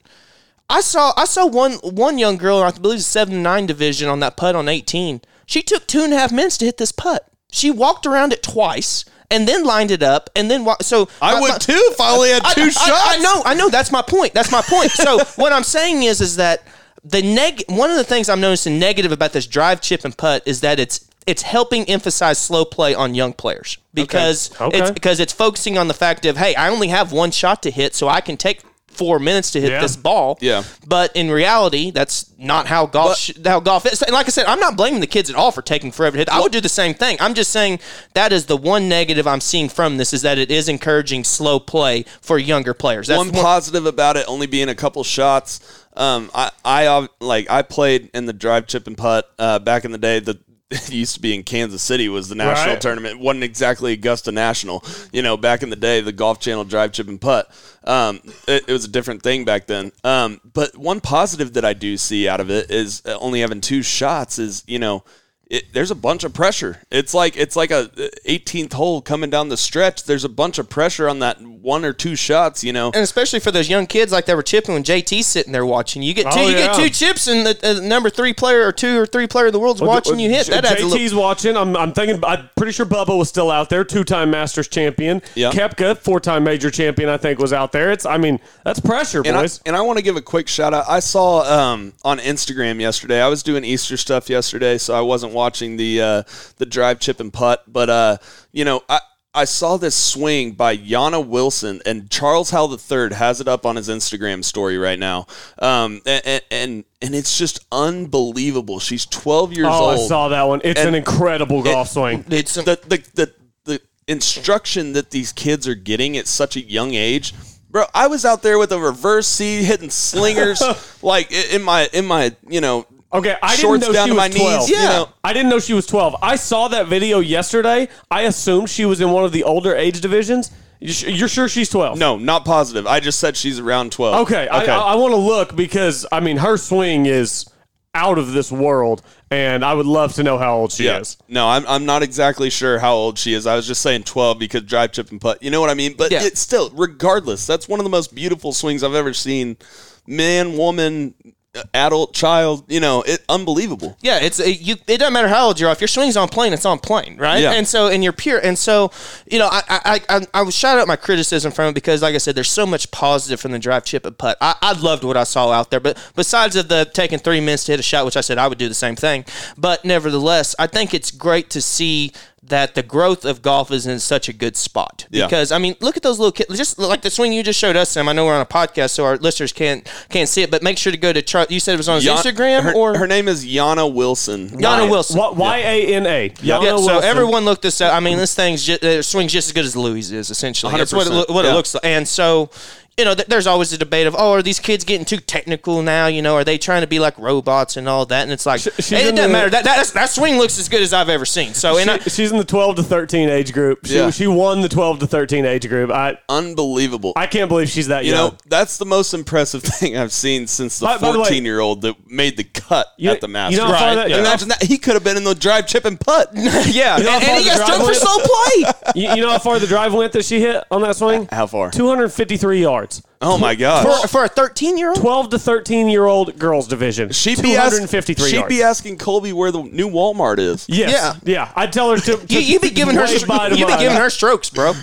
I 0.69 0.82
saw 0.82 1.12
I 1.17 1.26
saw 1.26 1.47
one 1.47 1.73
one 1.82 2.19
young 2.19 2.38
girl, 2.38 2.60
I 2.60 2.69
believe 2.71 3.02
seven 3.02 3.34
to 3.36 3.39
nine 3.39 3.65
division 3.65 4.10
on 4.10 4.19
that 4.19 4.38
putt 4.38 4.56
on 4.56 4.69
eighteen. 4.69 5.21
She 5.47 5.63
took 5.63 5.88
two 5.88 6.04
and 6.04 6.13
a 6.13 6.17
half 6.17 6.32
minutes 6.32 6.58
to 6.60 6.65
hit 6.65 6.78
this 6.78 6.91
putt. 6.91 7.28
She 7.52 7.71
walked 7.71 8.06
around 8.06 8.32
it 8.32 8.43
twice 8.43 9.06
and 9.32 9.47
then 9.47 9.63
lined 9.63 9.89
it 9.89 10.04
up 10.04 10.30
and 10.36 10.52
then 10.52 10.65
wa- 10.65 10.78
so 10.82 11.10
I 11.19 11.34
my- 11.34 11.41
would 11.41 11.52
my- 11.54 11.58
too 11.58 11.82
if 11.91 12.00
I 12.00 12.12
only 12.12 12.30
had 12.30 12.43
I- 12.45 12.54
two 12.54 12.62
I- 12.62 12.69
shots. 12.69 12.91
I, 13.08 13.17
know, 13.19 13.41
I 13.43 13.54
know. 13.56 13.69
That's 13.69 13.91
my 13.91 14.04
point. 14.04 14.36
That's 14.36 14.52
my 14.52 14.62
point. 14.62 14.91
So 14.91 15.17
what 15.38 15.52
I'm 15.52 15.63
saying 15.63 16.04
is, 16.04 16.21
is 16.21 16.36
that 16.36 16.62
the 17.10 17.22
neg. 17.22 17.63
One 17.67 17.89
of 17.89 17.98
the 17.98 18.04
things 18.04 18.30
I'm 18.30 18.41
noticing 18.41 18.80
negative 18.80 19.12
about 19.12 19.34
this 19.34 19.48
drive, 19.48 19.82
chip, 19.82 20.04
and 20.06 20.15
putt 20.15 20.43
is 20.46 20.62
that 20.62 20.80
it's 20.80 21.06
it's 21.26 21.41
helping 21.41 21.84
emphasize 21.89 22.38
slow 22.38 22.63
play 22.63 22.93
on 22.96 23.13
young 23.13 23.34
players 23.34 23.78
because 23.93 24.50
Okay. 24.62 24.80
it's 24.80 24.91
because 24.91 25.20
it's 25.20 25.34
focusing 25.34 25.78
on 25.78 25.88
the 25.88 25.93
fact 25.93 26.26
of 26.26 26.38
hey, 26.38 26.56
I 26.56 26.70
only 26.70 26.88
have 26.88 27.12
one 27.12 27.32
shot 27.32 27.62
to 27.63 27.72
hit, 27.72 27.96
so 27.96 28.08
I 28.08 28.22
can 28.22 28.38
take 28.38 28.62
four 28.88 29.20
minutes 29.20 29.52
to 29.52 29.62
hit 29.62 29.70
Yeah. 29.70 29.82
this 29.82 29.96
ball. 29.96 30.39
Yeah. 30.41 30.63
But 30.88 31.15
in 31.15 31.30
reality, 31.30 31.91
that's 31.91 32.32
not 32.39 32.65
how 32.65 32.88
golf 32.88 33.15
sh- 33.17 33.32
how 33.46 33.60
golf 33.60 33.86
is. 33.86 34.02
And 34.02 34.12
like 34.12 34.26
I 34.26 34.30
said, 34.30 34.48
I'm 34.48 34.60
not 34.60 34.76
blaming 34.76 35.02
the 35.02 35.06
kids 35.08 35.30
at 35.30 35.36
all 35.36 35.52
for 35.52 35.62
taking 35.62 35.91
forever 35.91 36.15
to 36.15 36.20
hit. 36.20 36.30
I 36.30 36.39
would 36.39 36.52
do 36.52 36.62
the 36.62 36.70
same 36.70 36.96
thing. 36.96 37.15
I'm 37.20 37.36
just 37.36 37.52
saying 37.52 37.80
that 38.15 38.34
is 38.34 38.48
the 38.48 38.58
one 38.58 38.89
negative 38.89 39.28
I'm 39.28 39.41
seeing 39.41 39.70
from 39.70 39.98
this 39.98 40.13
is 40.13 40.24
that 40.24 40.39
it 40.39 40.50
is 40.50 40.67
encouraging 40.67 41.26
slow 41.26 41.60
play 41.60 42.06
for 42.22 42.39
younger 42.39 42.74
players. 42.74 43.06
That's 43.06 43.20
one 43.20 43.32
positive 43.32 43.86
about 43.86 44.17
it 44.17 44.26
only 44.28 44.48
being 44.48 44.67
a 44.70 44.76
couple 44.76 45.04
shots. 45.04 45.60
Um, 45.97 46.29
I, 46.33 46.51
I 46.63 47.07
like 47.19 47.49
I 47.49 47.62
played 47.63 48.10
in 48.13 48.25
the 48.25 48.33
drive, 48.33 48.67
chip, 48.67 48.88
and 48.88 48.97
putt 48.97 49.29
uh, 49.39 49.60
back 49.60 49.83
in 49.86 49.91
the 49.91 49.97
day. 49.97 50.19
The 50.19 50.39
it 50.69 50.91
used 50.91 51.15
to 51.15 51.21
be 51.21 51.33
in 51.33 51.43
Kansas 51.43 51.81
City 51.81 52.10
was 52.10 52.27
the 52.29 52.36
national 52.36 52.73
Right. 52.73 52.81
tournament. 52.81 53.15
It 53.15 53.19
wasn't 53.21 53.45
exactly 53.45 53.93
Augusta 53.93 54.31
National. 54.31 54.83
You 55.13 55.21
know, 55.21 55.38
back 55.38 55.63
in 55.63 55.69
the 55.69 55.75
day, 55.77 56.01
the 56.01 56.12
Golf 56.12 56.39
Channel 56.39 56.65
drive, 56.65 56.91
chip, 56.91 57.07
and 57.07 57.19
putt. 57.21 57.49
Um, 57.86 58.19
it, 58.47 58.65
it 58.67 58.71
was 58.73 58.83
a 58.83 58.89
different 58.89 59.23
thing 59.23 59.45
back 59.45 59.65
then. 59.67 59.91
Um, 60.03 60.41
but 60.53 60.77
one 60.77 60.99
positive 60.99 61.53
that 61.53 61.63
I 61.63 61.73
do 61.73 61.95
see 61.97 62.27
out 62.27 62.41
of 62.41 62.49
it 62.51 62.69
is 62.69 63.01
uh, 63.05 63.17
only 63.19 63.39
having 63.39 63.62
two 63.62 63.81
shots. 63.81 64.39
Is 64.39 64.63
you 64.67 64.79
know. 64.79 65.03
It, 65.49 65.71
there's 65.73 65.91
a 65.91 65.95
bunch 65.95 66.23
of 66.25 66.33
pressure. 66.33 66.81
It's 66.91 67.13
like 67.13 67.38
it's 67.38 67.55
like 67.55 67.71
a 67.71 67.89
18th 68.27 68.73
hole 68.73 69.01
coming 69.01 69.29
down 69.29 69.49
the 69.49 69.55
stretch. 69.57 70.03
There's 70.03 70.23
a 70.25 70.29
bunch 70.29 70.57
of 70.60 70.69
pressure 70.69 71.07
on 71.07 71.19
that 71.19 71.41
one 71.41 71.86
or 71.86 71.93
two 71.93 72.15
shots. 72.17 72.63
You 72.63 72.73
know, 72.73 72.88
and 72.88 72.97
especially 73.03 73.39
for 73.39 73.51
those 73.51 73.69
young 73.69 73.88
kids 73.88 74.12
like 74.12 74.25
they 74.25 74.36
were 74.36 74.43
chipping 74.43 74.73
when 74.73 74.83
JT's 74.83 75.25
sitting 75.25 75.53
there 75.53 75.65
watching. 75.65 76.01
You 76.01 76.13
get 76.13 76.31
two, 76.31 76.39
Oh, 76.39 76.47
you 76.49 76.55
get 76.55 76.75
two 76.75 76.89
chips, 76.89 77.27
and 77.27 77.45
the 77.45 77.57
uh, 77.63 77.79
number 77.88 78.10
three 78.10 78.33
player 78.33 78.65
or 78.67 78.71
two 78.73 78.99
or 78.99 79.05
three 79.05 79.27
player 79.27 79.47
of 79.47 79.53
the 79.53 79.60
world's 79.60 79.81
watching 79.81 80.19
you 80.19 80.29
hit. 80.29 80.47
J- 80.47 80.51
That 80.53 80.65
adds 80.65 80.81
JT's 80.81 80.91
little. 81.13 81.21
watching. 81.21 81.55
I'm, 81.55 81.75
I'm 81.77 81.93
thinking. 81.93 82.23
I'm 82.25 82.49
pretty 82.57 82.73
sure 82.73 82.86
Bubba 82.86 83.17
was 83.17 83.29
still 83.29 83.49
out 83.49 83.69
there. 83.69 83.83
Two 83.86 84.03
time 84.03 84.29
Masters 84.31 84.67
champion. 84.67 85.21
Yeah. 85.36 85.51
Koepka, 85.51 85.97
four 85.97 86.19
time 86.19 86.43
major 86.43 86.69
champion. 86.71 87.07
I 87.10 87.15
think 87.17 87.39
was 87.39 87.53
out 87.53 87.71
there. 87.71 87.91
It's. 87.91 88.05
I 88.05 88.17
mean, 88.17 88.39
that's 88.65 88.79
pressure, 88.81 89.21
and 89.25 89.38
I, 89.38 89.43
boys. 89.43 89.62
and 89.65 89.75
I 89.77 89.81
want 89.81 89.97
to 89.97 90.03
give 90.03 90.17
a 90.17 90.21
quick 90.21 90.47
shout 90.49 90.73
out. 90.73 90.86
I 90.89 90.99
saw 90.99 91.43
um, 91.71 91.93
on 92.03 92.19
Instagram 92.19 92.81
yesterday. 92.81 93.21
I 93.21 93.27
was 93.29 93.43
doing 93.43 93.63
Easter 93.63 93.95
stuff 93.95 94.29
yesterday, 94.29 94.77
so 94.77 94.93
I 94.93 95.01
wasn't 95.01 95.37
watching 95.38 95.78
the 95.78 96.02
uh, 96.02 96.23
the 96.58 96.65
drive, 96.65 97.00
chip, 97.00 97.19
and 97.19 97.32
putt. 97.32 97.63
But 97.67 97.89
uh, 97.89 98.17
you 98.52 98.65
know, 98.65 98.84
I. 98.89 99.00
I 99.34 99.45
saw 99.45 99.78
this 99.78 99.93
swing 99.95 100.54
by 100.54 100.76
Yana 100.76 101.23
Wilson, 101.23 101.80
and 101.86 102.10
Charles 102.10 102.50
Howell 102.50 102.73
III 102.73 103.13
has 103.13 103.39
it 103.39 103.47
up 103.47 103.67
on 103.67 103.76
his 103.76 103.88
Instagram 103.88 104.43
story 104.43 104.80
right 104.80 104.97
now, 104.97 105.28
um, 105.60 106.02
and, 106.08 106.41
and 106.50 106.86
and 107.04 107.13
it's 107.13 107.38
just 107.38 107.63
unbelievable. 107.71 108.80
She's 108.80 109.06
12 109.06 109.54
years 109.54 109.67
oh, 109.69 109.91
old. 109.91 110.00
I 110.00 110.08
saw 110.08 110.30
that 110.30 110.41
one. 110.41 110.62
It's 110.63 110.82
an 110.82 110.95
incredible 110.95 111.62
golf 111.62 111.89
swing. 111.89 112.26
It's 112.32 112.54
some- 112.54 112.65
the, 112.65 112.80
the 112.88 113.08
the 113.13 113.34
the 113.65 113.82
instruction 114.08 114.93
that 114.93 115.12
these 115.12 115.32
kids 115.34 115.67
are 115.67 115.76
getting 115.76 116.17
at 116.17 116.26
such 116.26 116.56
a 116.56 116.62
young 116.62 116.95
age. 116.95 117.36
Bro, 117.69 117.86
I 117.93 118.08
was 118.08 118.26
out 118.26 118.41
there 118.41 118.58
with 118.58 118.71
a 118.71 118.80
reverse 118.80 119.28
C 119.28 119.63
hitting 119.63 119.89
slingers 119.89 120.63
like 121.04 121.32
in 121.32 121.62
my 121.62 121.89
in 121.93 122.06
my, 122.06 122.36
you 122.47 122.62
know, 122.62 122.88
Okay, 123.13 123.36
I 123.41 123.56
shorts 123.56 123.82
didn't 123.86 123.93
know 123.93 123.93
down 124.00 124.08
she 124.08 124.12
to 124.12 124.15
was 124.15 124.30
my 124.36 124.38
12. 124.38 124.60
knees, 124.60 124.70
you 124.70 124.76
know. 124.76 125.10
I 125.24 125.34
didn't 125.34 125.50
know 125.50 125.60
she 125.60 125.74
was 125.74 125.86
12. 125.86 126.17
I 126.22 126.36
saw 126.36 126.67
that 126.70 126.88
video 126.88 127.20
yesterday. 127.20 127.88
I 128.12 128.24
assumed 128.24 128.70
she 128.70 128.86
was 128.86 129.00
in 129.00 129.12
one 129.12 129.24
of 129.24 129.32
the 129.32 129.43
older 129.43 129.74
age 129.76 130.02
divisions. 130.02 130.52
You 130.80 130.91
sh- 130.91 131.06
You're 131.06 131.28
sure 131.30 131.48
she's 131.48 131.70
12? 131.70 131.98
No, 131.98 132.17
not 132.17 132.43
positive. 132.46 132.86
I 132.86 133.00
just 133.00 133.20
said 133.20 133.38
she's 133.38 133.60
around 133.60 133.91
12. 133.93 134.28
Okay, 134.28 134.48
I, 134.48 134.60
I, 134.65 134.78
I 134.93 134.96
want 134.96 135.13
to 135.13 135.17
look 135.17 135.56
because 135.56 136.06
I 136.12 136.20
mean 136.20 136.38
her 136.38 136.58
swing 136.58 137.06
is 137.06 137.50
out 137.96 138.20
of 138.20 138.34
this 138.34 138.52
world, 138.52 139.02
and 139.32 139.65
I 139.65 139.74
would 139.74 139.88
love 139.88 140.13
to 140.15 140.24
know 140.24 140.38
how 140.38 140.56
old 140.58 140.72
she 140.72 140.84
yeah. 140.86 141.00
is. 141.00 141.17
No, 141.28 141.48
I'm, 141.48 141.65
I'm 141.65 141.86
not 141.86 142.04
exactly 142.04 142.50
sure 142.52 142.78
how 142.78 142.93
old 142.93 143.17
she 143.17 143.34
is. 143.34 143.48
I 143.48 143.56
was 143.56 143.65
just 143.65 143.82
saying 143.82 144.04
12 144.04 144.38
because 144.38 144.62
drive, 144.63 144.91
chip, 144.91 145.10
and 145.10 145.20
putt. 145.20 145.41
You 145.41 145.50
know 145.50 145.62
what 145.62 145.72
I 145.72 145.74
mean? 145.74 145.96
But 145.98 146.12
Yeah. 146.12 146.22
it's 146.24 146.39
still, 146.39 146.70
regardless, 146.76 147.48
that's 147.48 147.67
one 147.67 147.80
of 147.80 147.86
the 147.86 147.89
most 147.89 148.13
beautiful 148.13 148.52
swings 148.54 148.84
I've 148.84 148.93
ever 148.93 149.13
seen. 149.13 149.58
Man, 150.06 150.58
woman, 150.58 151.15
Uh, 151.58 151.63
adult, 151.74 152.13
child. 152.13 152.63
You 152.67 152.80
know, 152.80 153.02
it 153.02 153.24
unbelievable. 153.28 153.98
Yeah, 154.02 154.20
it's 154.22 154.39
it, 154.39 154.62
you. 154.62 154.76
It 154.88 155.00
doesn't 155.00 155.13
matter 155.13 155.28
how 155.28 155.48
old 155.48 155.60
you 155.60 155.67
are. 155.67 155.72
If 155.72 155.82
your 155.82 155.88
swing's 155.88 156.15
on 156.17 156.30
plane, 156.30 156.54
it's 156.54 156.65
on 156.65 156.80
plane, 156.80 157.17
right? 157.17 157.41
Yeah. 157.41 157.54
And 157.54 157.67
so, 157.67 157.88
and 157.88 158.04
you're 158.04 158.13
pure. 158.13 158.39
And 158.39 158.58
so, 158.58 158.91
you 159.30 159.39
know, 159.39 159.48
I 159.52 159.62
I 159.70 160.02
I, 160.10 160.28
I 160.34 160.41
was 160.43 160.56
shout 160.56 160.78
out 160.78 160.88
my 160.88 160.96
criticism 160.96 161.52
from 161.52 161.70
it 161.70 161.74
because, 161.74 162.02
like 162.02 162.15
I 162.15 162.20
said, 162.20 162.36
there's 162.36 162.52
so 162.52 162.65
much 162.65 162.91
positive 162.91 163.39
from 163.39 163.52
the 163.52 163.60
drive, 163.60 163.86
chip, 163.86 164.06
and 164.06 164.17
putt. 164.17 164.38
I, 164.41 164.56
I 164.62 164.74
loved 164.74 165.04
what 165.04 165.17
I 165.17 165.24
saw 165.24 165.52
out 165.52 165.72
there. 165.72 165.80
But 165.80 165.98
besides 166.15 166.56
of 166.56 166.67
the 166.67 166.89
taking 166.93 167.20
three 167.20 167.39
minutes 167.39 167.65
to 167.65 167.74
hit 167.74 167.80
a 167.80 167.84
shot, 167.84 168.06
which 168.06 168.17
I 168.17 168.22
said 168.22 168.38
I 168.38 168.48
would 168.48 168.58
do 168.58 168.67
the 168.67 168.74
same 168.74 168.96
thing, 168.96 169.26
but 169.58 169.84
nevertheless, 169.84 170.56
I 170.60 170.67
think 170.67 170.93
it's 170.93 171.12
great 171.12 171.50
to 171.52 171.62
see 171.62 172.12
that 172.49 172.75
the 172.75 172.83
growth 172.83 173.25
of 173.25 173.41
golf 173.41 173.71
is 173.71 173.86
in 173.86 173.99
such 173.99 174.29
a 174.29 174.33
good 174.33 174.55
spot 174.55 175.05
Yeah. 175.10 175.25
because 175.25 175.51
I 175.51 175.57
mean 175.57 175.75
look 175.79 175.97
at 175.97 176.03
those 176.03 176.19
little 176.19 176.31
kids 176.31 176.55
just 176.57 176.79
like 176.79 177.01
the 177.01 177.10
swing 177.10 177.33
you 177.33 177.43
just 177.43 177.60
showed 177.60 177.75
us 177.75 177.89
Sam 177.91 178.07
I 178.10 178.13
know 178.13 178.25
we're 178.25 178.36
on 178.36 178.41
a 178.41 178.45
podcast 178.45 178.91
so 178.91 179.05
our 179.05 179.17
listeners 179.17 179.51
can't 179.53 179.88
can't 180.10 180.29
see 180.29 180.41
it 180.43 180.51
but 180.51 180.63
make 180.63 180.77
sure 180.77 180.91
to 180.91 180.97
go 180.97 181.12
to 181.13 181.21
Char- 181.21 181.47
you 181.49 181.60
said 181.60 181.73
it 181.73 181.77
was 181.77 181.89
on 181.89 181.95
his 181.95 182.05
Yan- 182.05 182.17
Instagram 182.17 182.62
her, 182.63 182.73
or 182.73 182.97
her 182.97 183.07
name 183.07 183.27
is 183.27 183.45
Yana 183.45 183.91
Wilson. 183.93 184.49
Yana 184.49 184.89
Wilson 184.89 185.17
Y 185.38 185.57
A 185.57 185.93
N 185.95 186.05
A. 186.05 186.29
Yana 186.29 186.63
yeah, 186.63 186.77
so 186.77 186.99
everyone 186.99 187.45
looked 187.45 187.62
this 187.62 187.81
up. 187.81 187.93
I 187.93 187.99
mean, 187.99 188.17
this 188.17 188.33
thing's 188.36 188.63
just, 188.63 188.83
uh, 188.83 189.01
swings 189.01 189.31
just 189.31 189.47
as 189.49 189.53
good 189.53 189.65
as 189.65 189.75
Louis 189.75 190.12
is 190.12 190.29
essentially. 190.29 190.73
That's 190.75 190.93
what 190.93 191.07
it, 191.07 191.12
100%, 191.12 191.13
lo- 191.13 191.33
what 191.36 191.45
yeah. 191.45 191.51
it 191.51 191.53
looks 191.53 191.73
like. 191.73 191.86
And 191.86 192.07
so, 192.07 192.49
you 192.97 193.05
know, 193.05 193.13
th- 193.13 193.27
there's 193.27 193.45
always 193.45 193.71
a 193.73 193.77
debate 193.77 194.07
of, 194.07 194.15
oh, 194.17 194.31
are 194.31 194.41
these 194.41 194.60
kids 194.60 194.83
getting 194.83 195.05
too 195.05 195.17
technical 195.17 195.83
now? 195.83 196.07
You 196.07 196.23
know, 196.23 196.33
are 196.36 196.43
they 196.43 196.57
trying 196.57 196.81
to 196.81 196.88
be 196.88 196.97
like 196.97 197.15
robots 197.19 197.77
and 197.77 197.88
all 197.88 198.07
that? 198.07 198.23
And 198.23 198.31
it's 198.31 198.45
like, 198.47 198.60
she's 198.62 198.89
hey, 198.89 199.07
it 199.10 199.12
doesn't 199.15 199.15
the- 199.17 199.27
matter. 199.29 199.49
That, 199.51 199.63
that 199.65 199.86
that 199.93 200.10
swing 200.10 200.38
looks 200.39 200.57
as 200.57 200.67
good 200.67 200.81
as 200.81 200.93
I've 200.93 201.10
ever 201.10 201.23
seen. 201.25 201.53
So, 201.53 201.77
and 201.77 201.91
I, 201.91 201.99
she's 201.99 202.31
in 202.31 202.39
the 202.39 202.43
12 202.43 202.77
to 202.77 202.83
13 202.83 203.29
age 203.29 203.53
group. 203.53 203.86
She, 203.86 203.95
Yeah. 203.97 204.10
she 204.10 204.25
won 204.25 204.62
the 204.62 204.69
12 204.69 204.99
to 204.99 205.07
13 205.07 205.45
age 205.45 205.69
group. 205.69 205.91
I 205.91 206.17
Unbelievable. 206.27 207.13
I 207.15 207.27
can't 207.27 207.49
believe 207.49 207.69
she's 207.69 207.88
that 207.89 208.03
young. 208.03 208.15
you 208.15 208.19
young. 208.19 208.31
know, 208.31 208.38
that's 208.47 208.77
the 208.79 208.86
most 208.86 209.13
impressive 209.13 209.62
thing 209.63 209.95
I've 209.95 210.12
seen 210.12 210.47
since 210.47 210.79
the 210.79 210.88
By- 210.88 210.97
by 210.97 211.12
the 211.12 211.19
way- 211.19 211.25
14 211.25 211.45
year 211.45 211.60
old 211.60 211.81
that 211.83 212.10
made 212.10 212.36
the 212.36 212.45
cut 212.45 212.88
You- 212.97 213.12
at 213.12 213.21
the 213.21 213.27
Masters. 213.27 213.60
you 213.60 213.63
know 213.63 213.71
how 213.73 213.79
far 213.79 213.95
that- 213.95 214.10
Imagine 214.12 214.49
that. 214.49 214.63
He 214.63 214.79
could 214.79 214.95
have 214.95 215.03
been 215.03 215.17
in 215.17 215.23
the 215.23 215.36
drive, 215.36 215.67
chip, 215.67 215.86
and 215.86 215.99
putt. 215.99 216.31
yeah, 216.33 216.97
You 216.97 217.03
know 217.03 217.12
and, 217.12 217.23
and 217.23 217.43
he 217.43 217.45
got 217.47 217.57
drive 217.57 217.75
stuck 217.75 217.86
for 217.86 217.93
slow 217.93 218.17
play. 218.17 218.91
you, 219.03 219.10
you 219.15 219.21
know 219.21 219.29
how 219.29 219.38
far 219.39 219.60
the 219.60 219.67
drive 219.67 219.93
went 219.93 220.13
that 220.13 220.25
she 220.25 220.39
hit 220.39 220.63
on 220.71 220.81
that 220.81 220.95
swing? 220.95 221.27
How 221.31 221.45
far? 221.45 221.69
253 221.69 222.60
yards. 222.62 222.87
Oh, 223.21 223.38
my 223.38 223.56
gosh. 223.56 224.01
for, 224.01 224.08
for 224.08 224.23
a 224.25 224.27
13 224.27 224.77
year 224.77 224.89
old. 224.89 224.97
12 224.97 225.30
to 225.32 225.39
13 225.39 225.89
year 225.89 226.06
old 226.06 226.38
girls 226.38 226.67
division. 226.67 227.12
She'd 227.12 227.41
be, 227.41 227.56
ask, 227.56 227.71
253 227.71 228.30
she'd 228.30 228.36
yards. 228.36 228.49
be 228.49 228.62
asking 228.62 228.97
Colby 228.97 229.34
where 229.34 229.51
the 229.51 229.63
new 229.63 229.89
Walmart 229.89 230.38
is. 230.39 230.65
Yes. 230.69 230.91
Yeah. 230.91 231.13
Yeah. 231.23 231.51
I'd 231.56 231.73
tell 231.73 231.89
her 231.91 231.97
to. 231.97 232.17
to 232.17 232.34
You, 232.34 232.39
you 232.41 232.60
be 232.60 232.69
giving 232.69 232.95
her 232.95 233.06
wave 233.06 233.27
bye 233.27 233.49
to 233.49 233.58
you 233.58 233.65
be 233.65 233.71
mine. 233.71 233.80
giving 233.80 233.97
her 233.97 234.10
strokes, 234.12 234.49
bro. 234.51 234.73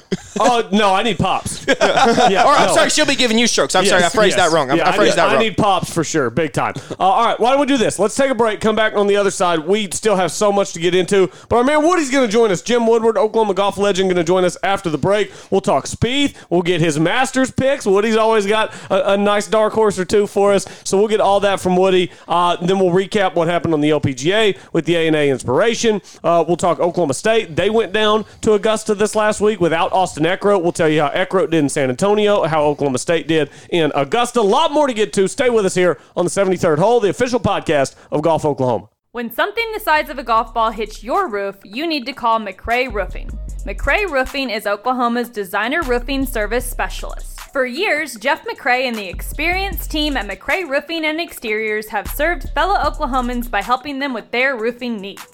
Oh 0.41 0.69
no, 0.73 0.93
I 0.93 1.05
need 1.05 1.19
pops. 1.19 1.65
yeah, 1.69 2.43
Or 2.45 2.49
I'm 2.55 2.67
no. 2.67 2.75
sorry, 2.75 2.91
she'll 2.91 3.07
be 3.07 3.15
giving 3.15 3.39
you 3.39 3.47
strokes. 3.47 3.77
I'm 3.77 3.85
sorry, 3.87 4.03
I 4.03 4.07
Yes, 4.07 4.15
phrased 4.15 4.37
yes. 4.37 4.51
that 4.51 4.55
wrong. 4.55 4.69
I, 4.71 4.75
Yeah, 4.75 4.89
I 4.89 4.97
phrased 4.97 5.13
need, 5.13 5.19
that 5.21 5.29
I 5.29 5.35
wrong. 5.35 5.43
need 5.43 5.57
pops 5.57 5.95
for 5.95 6.03
sure, 6.03 6.29
big 6.31 6.53
time. 6.53 6.75
Uh, 6.91 6.95
all 6.99 7.25
right, 7.27 7.39
why 7.39 7.53
don't 7.53 7.61
we 7.61 7.67
do 7.67 7.77
this? 7.77 8.01
Let's 8.01 8.17
take 8.17 8.31
a 8.33 8.35
break. 8.35 8.61
Come 8.61 8.75
back 8.75 8.95
on 8.95 9.07
the 9.07 9.15
other 9.17 9.31
side. 9.31 9.61
We 9.61 9.89
still 9.93 10.17
have 10.17 10.33
so 10.33 10.51
much 10.51 10.73
to 10.73 10.81
get 10.81 10.93
into, 10.93 11.31
but 11.49 11.57
our 11.59 11.63
man 11.65 11.85
Woody's 11.87 12.11
going 12.11 12.27
to 12.27 12.33
join 12.33 12.51
us. 12.51 12.63
Jim 12.63 12.85
Woodward, 12.87 13.17
Oklahoma 13.17 13.55
golf 13.55 13.79
legend, 13.79 14.09
going 14.09 14.17
to 14.17 14.25
join 14.25 14.45
us 14.45 14.57
after 14.65 14.91
the 14.91 14.99
break. 14.99 15.31
We'll 15.53 15.61
talk 15.61 15.85
Spieth. 15.87 16.35
We'll 16.51 16.63
get 16.63 16.81
his 16.81 16.99
Masters 16.99 17.53
picks. 17.53 17.87
Woody's 17.87 18.17
always 18.25 18.47
got 18.47 18.75
a, 18.91 19.13
a 19.13 19.17
nice 19.17 19.47
dark 19.47 19.73
horse 19.73 19.99
or 19.99 20.05
two 20.05 20.27
for 20.27 20.53
us, 20.53 20.67
so 20.85 20.99
we'll 20.99 21.09
get 21.09 21.21
all 21.21 21.41
that 21.41 21.61
from 21.61 21.77
Woody. 21.77 22.11
Uh, 22.27 22.57
then 22.57 22.79
we'll 22.79 22.91
recap 22.91 23.35
what 23.35 23.49
happened 23.49 23.75
on 23.75 23.81
the 23.81 23.91
LPGA 23.91 24.59
with 24.73 24.87
the 24.87 24.97
ANA 24.97 25.19
Inspiration. 25.19 26.01
Uh, 26.23 26.45
we'll 26.47 26.57
talk 26.57 26.81
Oklahoma 26.81 27.15
State. 27.15 27.55
They 27.55 27.71
went 27.71 27.93
down 27.93 28.25
to 28.41 28.55
Augusta 28.55 28.95
this 28.95 29.15
last 29.15 29.41
week 29.41 29.61
without 29.61 29.93
Austin 29.93 30.25
Eckroat. 30.25 30.63
We'll 30.63 30.73
tell 30.73 30.89
you 30.89 31.03
how 31.03 31.11
Eckroat 31.11 31.51
did 31.51 31.59
in 31.59 31.69
San 31.69 31.91
Antonio, 31.91 32.45
how 32.45 32.65
Oklahoma 32.65 32.99
State 32.99 33.29
did 33.29 33.51
in 33.71 33.93
Augusta. 33.95 34.41
A 34.41 34.43
lot 34.43 34.73
more 34.73 34.87
to 34.87 34.95
get 34.95 35.13
to. 35.15 35.29
Stay 35.29 35.51
with 35.51 35.67
us 35.67 35.75
here 35.75 35.99
on 36.17 36.25
the 36.25 36.31
73rd 36.31 36.79
Hole, 36.79 37.01
the 37.01 37.11
official 37.11 37.41
podcast 37.41 37.95
of 38.11 38.23
Golf 38.23 38.45
Oklahoma. 38.45 38.89
When 39.13 39.31
something 39.31 39.65
the 39.73 39.79
size 39.79 40.09
of 40.09 40.19
a 40.19 40.25
golf 40.25 40.53
ball 40.53 40.73
hits 40.73 41.05
your 41.05 41.29
roof, 41.29 41.57
you 41.63 41.87
need 41.87 42.05
to 42.07 42.13
call 42.13 42.41
McRae 42.41 42.93
Roofing. 42.93 43.31
McRae 43.65 44.11
Roofing 44.11 44.51
is 44.51 44.67
Oklahoma's 44.67 45.29
designer 45.29 45.83
roofing 45.83 46.27
service 46.27 46.69
specialist. 46.69 47.34
For 47.55 47.67
years, 47.67 48.17
Jeff 48.17 48.45
McRae 48.45 48.89
and 48.89 48.97
the 48.97 49.07
experienced 49.07 49.89
team 49.89 50.17
at 50.17 50.27
McRae 50.27 50.69
Roofing 50.69 51.05
and 51.05 51.21
Exteriors 51.21 51.87
have 51.87 52.09
served 52.09 52.51
fellow 52.51 52.75
Oklahomans 52.75 53.49
by 53.49 53.63
helping 53.63 54.01
them 54.01 54.13
with 54.13 54.29
their 54.33 54.57
roofing 54.57 55.01
needs. 55.01 55.34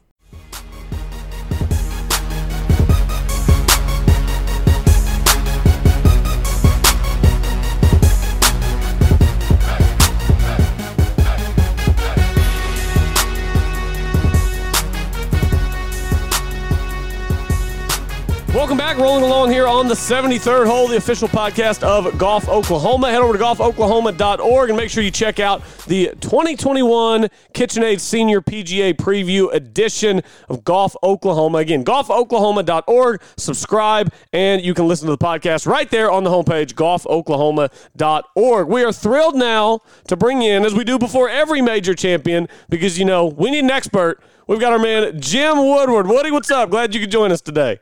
Welcome 18.61 18.77
back. 18.77 18.97
Rolling 18.97 19.23
along 19.23 19.49
here 19.49 19.65
on 19.65 19.87
the 19.87 19.95
73rd 19.95 20.67
hole, 20.67 20.87
the 20.87 20.95
official 20.95 21.27
podcast 21.27 21.81
of 21.81 22.15
Golf 22.19 22.47
Oklahoma. 22.47 23.09
Head 23.09 23.23
over 23.23 23.33
to 23.35 23.39
golfoklahoma.org 23.43 24.69
and 24.69 24.77
make 24.77 24.91
sure 24.91 25.03
you 25.03 25.09
check 25.09 25.39
out 25.39 25.63
the 25.87 26.09
2021 26.19 27.27
KitchenAid 27.55 27.99
Senior 27.99 28.39
PGA 28.39 28.93
Preview 28.93 29.51
edition 29.51 30.21
of 30.47 30.63
Golf 30.63 30.95
Oklahoma. 31.01 31.57
Again, 31.57 31.83
golfoklahoma.org. 31.83 33.23
Subscribe, 33.35 34.13
and 34.31 34.61
you 34.61 34.75
can 34.75 34.87
listen 34.87 35.07
to 35.07 35.11
the 35.11 35.25
podcast 35.25 35.65
right 35.65 35.89
there 35.89 36.11
on 36.11 36.23
the 36.23 36.29
homepage, 36.29 36.75
golfoklahoma.org. 36.75 38.67
We 38.67 38.83
are 38.83 38.93
thrilled 38.93 39.37
now 39.37 39.79
to 40.07 40.15
bring 40.15 40.43
in, 40.43 40.65
as 40.65 40.75
we 40.75 40.83
do 40.83 40.99
before 40.99 41.29
every 41.29 41.63
major 41.63 41.95
champion, 41.95 42.47
because, 42.69 42.99
you 42.99 43.05
know, 43.05 43.25
we 43.25 43.49
need 43.49 43.63
an 43.63 43.71
expert. 43.71 44.21
We've 44.45 44.59
got 44.59 44.71
our 44.71 44.77
man, 44.77 45.19
Jim 45.19 45.57
Woodward. 45.57 46.05
Woody, 46.05 46.29
what's 46.29 46.51
up? 46.51 46.69
Glad 46.69 46.93
you 46.93 47.01
could 47.01 47.09
join 47.09 47.31
us 47.31 47.41
today. 47.41 47.79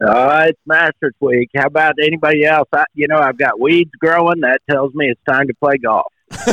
Uh, 0.00 0.46
it's 0.48 0.60
Masters 0.64 1.14
Week. 1.20 1.50
How 1.54 1.66
about 1.66 1.94
anybody 2.02 2.44
else? 2.44 2.68
I, 2.72 2.84
you 2.94 3.06
know, 3.06 3.18
I've 3.18 3.36
got 3.36 3.60
weeds 3.60 3.90
growing. 3.98 4.40
That 4.40 4.60
tells 4.68 4.94
me 4.94 5.10
it's 5.10 5.20
time 5.28 5.46
to 5.48 5.54
play 5.54 5.76
golf. 5.76 6.12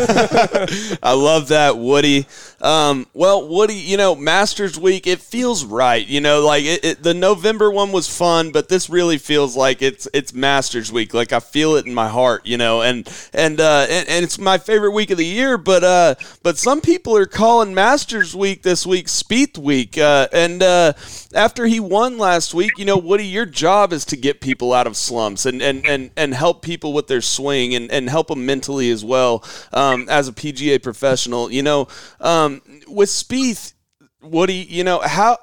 I 1.04 1.13
love 1.16 1.50
that, 1.50 1.78
Woody. 1.78 2.26
Um, 2.60 3.06
well, 3.13 3.48
Woody, 3.48 3.76
you 3.76 3.96
know, 3.96 4.16
Masters 4.16 4.80
Week, 4.80 5.06
it 5.06 5.20
feels 5.20 5.63
right. 5.63 6.06
You 6.06 6.20
know, 6.20 6.42
like 6.42 6.63
it, 6.63 6.84
it, 6.84 7.04
the 7.04 7.13
November 7.13 7.70
one 7.70 7.92
was 7.92 8.08
fun, 8.08 8.52
but 8.52 8.70
this 8.70 8.90
really 8.90 9.20
feels 9.20 9.56
like 9.56 9.84
it's 9.84 10.08
it's 10.16 10.34
Masters 10.34 10.92
Week. 10.92 11.13
Like 11.13 11.32
I 11.32 11.40
feel 11.40 11.76
it 11.76 11.86
in 11.86 11.94
my 11.94 12.10
heart, 12.10 12.48
you 12.48 12.58
know, 12.58 12.82
and 12.82 13.08
and 13.34 13.60
uh, 13.60 13.86
and, 13.88 14.10
and 14.10 14.26
it's 14.26 14.40
my 14.40 14.58
favorite 14.58 14.92
week 14.92 15.12
of 15.12 15.20
the 15.20 15.26
year. 15.26 15.60
But 15.60 15.84
uh, 15.84 16.16
but 16.42 16.58
some 16.58 16.82
people 16.82 17.16
are 17.16 17.28
calling 17.28 17.76
Masters 17.76 18.36
Week 18.36 18.63
this 18.63 18.84
week 18.84 19.06
Spieth 19.06 19.60
Week. 19.60 19.96
Uh, 19.96 20.28
and 20.34 20.63
uh, 20.63 20.94
after 21.36 21.68
he 21.68 21.80
won 21.80 22.18
last 22.18 22.56
week, 22.56 22.72
you 22.80 22.86
know, 22.86 22.98
Woody, 22.98 23.28
your 23.28 23.46
job 23.46 23.94
is 23.94 24.06
to 24.06 24.18
get 24.18 24.42
people 24.42 24.74
out 24.74 24.88
of 24.88 24.98
slumps 24.98 25.46
and 25.46 25.62
and 25.62 25.86
and, 25.86 26.10
and 26.18 26.34
help 26.34 26.63
people 26.63 26.94
with 26.94 27.06
their 27.06 27.22
swing 27.22 27.76
and 27.76 27.92
and 27.92 28.10
help 28.10 28.30
them 28.30 28.44
mentally 28.44 28.90
as 28.90 29.06
well 29.06 29.44
um, 29.73 30.08
as 30.10 30.27
a 30.27 30.34
PGA 30.34 30.82
professional. 30.82 31.51
You 31.51 31.63
know, 31.63 31.88
um, 32.19 32.62
with 32.88 33.10
Spieth, 33.10 33.73
Woody, 34.21 34.65
you 34.69 34.84
know 34.84 34.99
how 34.99 35.38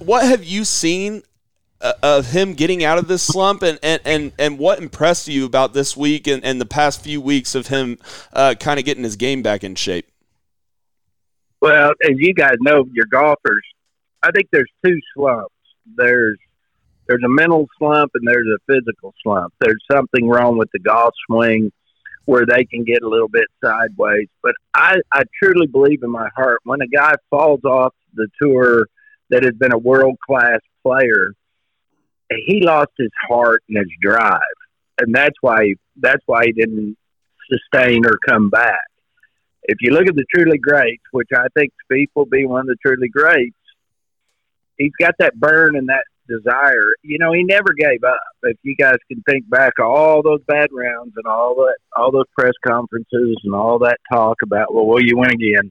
what 0.00 0.24
have 0.24 0.44
you 0.44 0.64
seen 0.64 1.22
uh, 1.80 1.92
of 2.02 2.30
him 2.30 2.54
getting 2.54 2.84
out 2.84 2.98
of 2.98 3.08
this 3.08 3.22
slump 3.22 3.62
and, 3.62 3.78
and, 3.82 4.00
and, 4.04 4.32
and 4.38 4.58
what 4.58 4.80
impressed 4.80 5.28
you 5.28 5.44
about 5.44 5.72
this 5.74 5.96
week 5.96 6.26
and, 6.26 6.44
and 6.44 6.60
the 6.60 6.66
past 6.66 7.02
few 7.02 7.20
weeks 7.20 7.54
of 7.54 7.68
him 7.68 7.98
uh, 8.32 8.54
kind 8.58 8.78
of 8.78 8.84
getting 8.84 9.04
his 9.04 9.16
game 9.16 9.42
back 9.42 9.62
in 9.62 9.74
shape? 9.74 10.08
Well, 11.60 11.90
as 12.04 12.16
you 12.16 12.34
guys 12.34 12.56
know, 12.60 12.84
your 12.92 13.06
golfers, 13.10 13.64
I 14.22 14.30
think 14.32 14.48
there's 14.52 14.70
two 14.84 14.98
slumps. 15.14 15.54
There's 15.96 16.38
there's 17.06 17.22
a 17.24 17.28
mental 17.28 17.66
slump 17.78 18.10
and 18.14 18.28
there's 18.28 18.46
a 18.46 18.58
physical 18.66 19.14
slump. 19.22 19.54
There's 19.60 19.82
something 19.90 20.28
wrong 20.28 20.58
with 20.58 20.68
the 20.72 20.78
golf 20.78 21.14
swing 21.26 21.72
where 22.28 22.44
they 22.44 22.62
can 22.66 22.84
get 22.84 23.02
a 23.02 23.08
little 23.08 23.28
bit 23.28 23.46
sideways. 23.64 24.28
But 24.42 24.52
I, 24.74 24.96
I 25.14 25.22
truly 25.42 25.66
believe 25.66 26.02
in 26.02 26.10
my 26.10 26.28
heart 26.36 26.60
when 26.64 26.82
a 26.82 26.86
guy 26.86 27.14
falls 27.30 27.64
off 27.64 27.94
the 28.12 28.28
tour 28.38 28.84
that 29.30 29.44
has 29.44 29.54
been 29.54 29.72
a 29.72 29.78
world 29.78 30.18
class 30.26 30.60
player, 30.82 31.32
he 32.46 32.60
lost 32.60 32.90
his 32.98 33.08
heart 33.26 33.62
and 33.70 33.78
his 33.78 33.88
drive, 34.02 34.42
and 35.00 35.14
that's 35.14 35.36
why 35.40 35.72
that's 35.96 36.22
why 36.26 36.42
he 36.44 36.52
didn't 36.52 36.98
sustain 37.50 38.04
or 38.04 38.18
come 38.28 38.50
back. 38.50 38.76
If 39.62 39.78
you 39.80 39.92
look 39.92 40.06
at 40.06 40.14
the 40.14 40.26
truly 40.34 40.58
greats, 40.58 41.04
which 41.12 41.30
I 41.34 41.46
think 41.54 41.72
Spieth 41.90 42.08
will 42.14 42.26
be 42.26 42.44
one 42.44 42.60
of 42.60 42.66
the 42.66 42.76
truly 42.84 43.08
greats, 43.08 43.56
he's 44.76 44.92
got 45.00 45.14
that 45.18 45.34
burn 45.34 45.76
and 45.76 45.88
that 45.88 46.04
desire. 46.28 46.94
You 47.02 47.18
know, 47.18 47.32
he 47.32 47.42
never 47.42 47.72
gave 47.76 48.04
up. 48.04 48.20
If 48.44 48.56
you 48.62 48.76
guys 48.76 48.96
can 49.10 49.22
think 49.28 49.48
back 49.48 49.78
all 49.80 50.22
those 50.22 50.40
bad 50.46 50.68
rounds 50.72 51.14
and 51.16 51.26
all 51.26 51.54
that, 51.56 51.76
all 51.96 52.12
those 52.12 52.26
press 52.38 52.52
conferences 52.66 53.36
and 53.44 53.54
all 53.54 53.78
that 53.80 53.98
talk 54.12 54.36
about, 54.42 54.72
well, 54.72 54.86
will 54.86 55.02
you 55.04 55.16
win 55.16 55.30
again? 55.30 55.70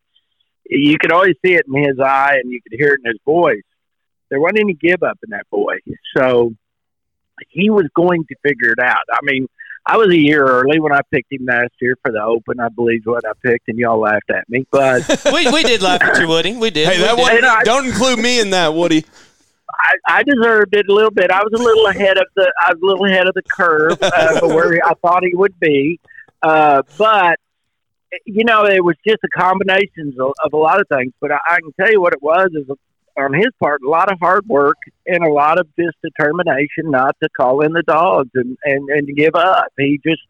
You 0.70 0.98
could 1.00 1.12
always 1.14 1.36
see 1.46 1.54
it 1.54 1.66
in 1.74 1.84
his 1.84 2.00
eye 2.00 2.38
and 2.42 2.52
you 2.52 2.60
could 2.62 2.78
hear 2.78 2.90
it 2.94 3.00
in 3.06 3.12
his 3.12 3.20
voice. 3.26 3.62
There 4.30 4.40
wasn't 4.42 4.60
any 4.60 4.74
give 4.74 5.04
up 5.04 5.18
in 5.24 5.30
that 5.30 5.46
boy. 5.50 5.76
So 6.18 6.52
he 7.50 7.70
was 7.70 7.86
going 7.96 8.26
to 8.26 8.36
figure 8.44 8.72
it 8.72 8.80
out. 8.80 8.98
I 9.12 9.20
mean, 9.24 9.48
I 9.86 9.96
was 9.96 10.10
a 10.10 10.18
year 10.18 10.44
early 10.46 10.82
when 10.82 10.92
I 10.92 11.00
picked 11.14 11.32
him 11.32 11.46
last 11.46 11.72
year 11.80 11.96
for 12.04 12.12
the 12.12 12.22
Open. 12.22 12.60
I 12.60 12.68
believe 12.68 13.04
what 13.06 13.24
I 13.26 13.32
picked, 13.42 13.70
and 13.70 13.78
y'all 13.80 14.00
laughed 14.02 14.30
at 14.30 14.44
me. 14.50 14.68
But 14.70 15.08
we, 15.34 15.50
we 15.50 15.64
did 15.64 15.82
laugh 15.82 16.02
at 16.02 16.20
you, 16.20 16.28
Woody. 16.28 16.58
We 16.58 16.72
did. 16.72 16.90
Hey, 16.90 16.98
We 16.98 17.04
that 17.06 17.16
did. 17.16 17.22
one, 17.22 17.38
And 17.38 17.46
I- 17.46 17.64
don't 17.64 17.86
include 17.88 18.20
me 18.20 18.42
in 18.42 18.50
that, 18.50 18.74
Woody. 18.74 19.06
I, 19.80 20.20
I 20.20 20.24
deserved 20.24 20.76
it 20.76 20.88
a 20.90 20.94
little 20.94 21.12
bit. 21.12 21.32
I 21.32 21.42
was 21.44 21.54
a 21.54 21.64
little 21.64 21.88
ahead 21.88 22.18
of 22.18 22.26
the 22.36 22.52
I 22.62 22.74
was 22.74 22.82
a 22.82 22.86
little 22.86 23.06
ahead 23.06 23.28
of 23.28 23.34
the 23.34 23.44
curve 23.44 23.98
uh, 24.02 24.40
for 24.40 24.48
where 24.48 24.80
I 24.86 24.94
thought 24.96 25.24
he 25.24 25.36
would 25.36 25.60
be, 25.60 26.00
uh, 26.42 26.84
but 26.98 27.40
you 28.26 28.44
know 28.46 28.66
it 28.66 28.84
was 28.84 28.96
just 29.06 29.20
a 29.24 29.40
combination 29.40 30.16
of, 30.20 30.34
of 30.44 30.54
a 30.54 30.58
lot 30.58 30.80
of 30.80 30.88
things. 30.88 31.14
But 31.20 31.32
I, 31.32 31.40
I 31.50 31.60
can 31.60 31.72
tell 31.80 31.92
you 31.92 32.02
what 32.02 32.14
it 32.14 32.22
was 32.22 32.50
is 32.54 32.68
on 33.18 33.34
his 33.34 33.48
part 33.60 33.82
a 33.82 33.90
lot 33.90 34.12
of 34.12 34.20
hard 34.20 34.48
work 34.48 34.78
and 35.08 35.24
a 35.24 35.32
lot 35.32 35.60
of 35.60 35.68
just 35.78 35.98
determination 36.04 36.92
not 36.92 37.16
to 37.22 37.30
call 37.30 37.62
in 37.62 37.74
the 37.74 37.84
dogs 37.84 38.30
and 38.36 38.58
and 38.64 38.90
and 38.90 39.08
to 39.08 39.14
give 39.14 39.36
up. 39.36 39.68
He 39.78 40.00
just 40.06 40.22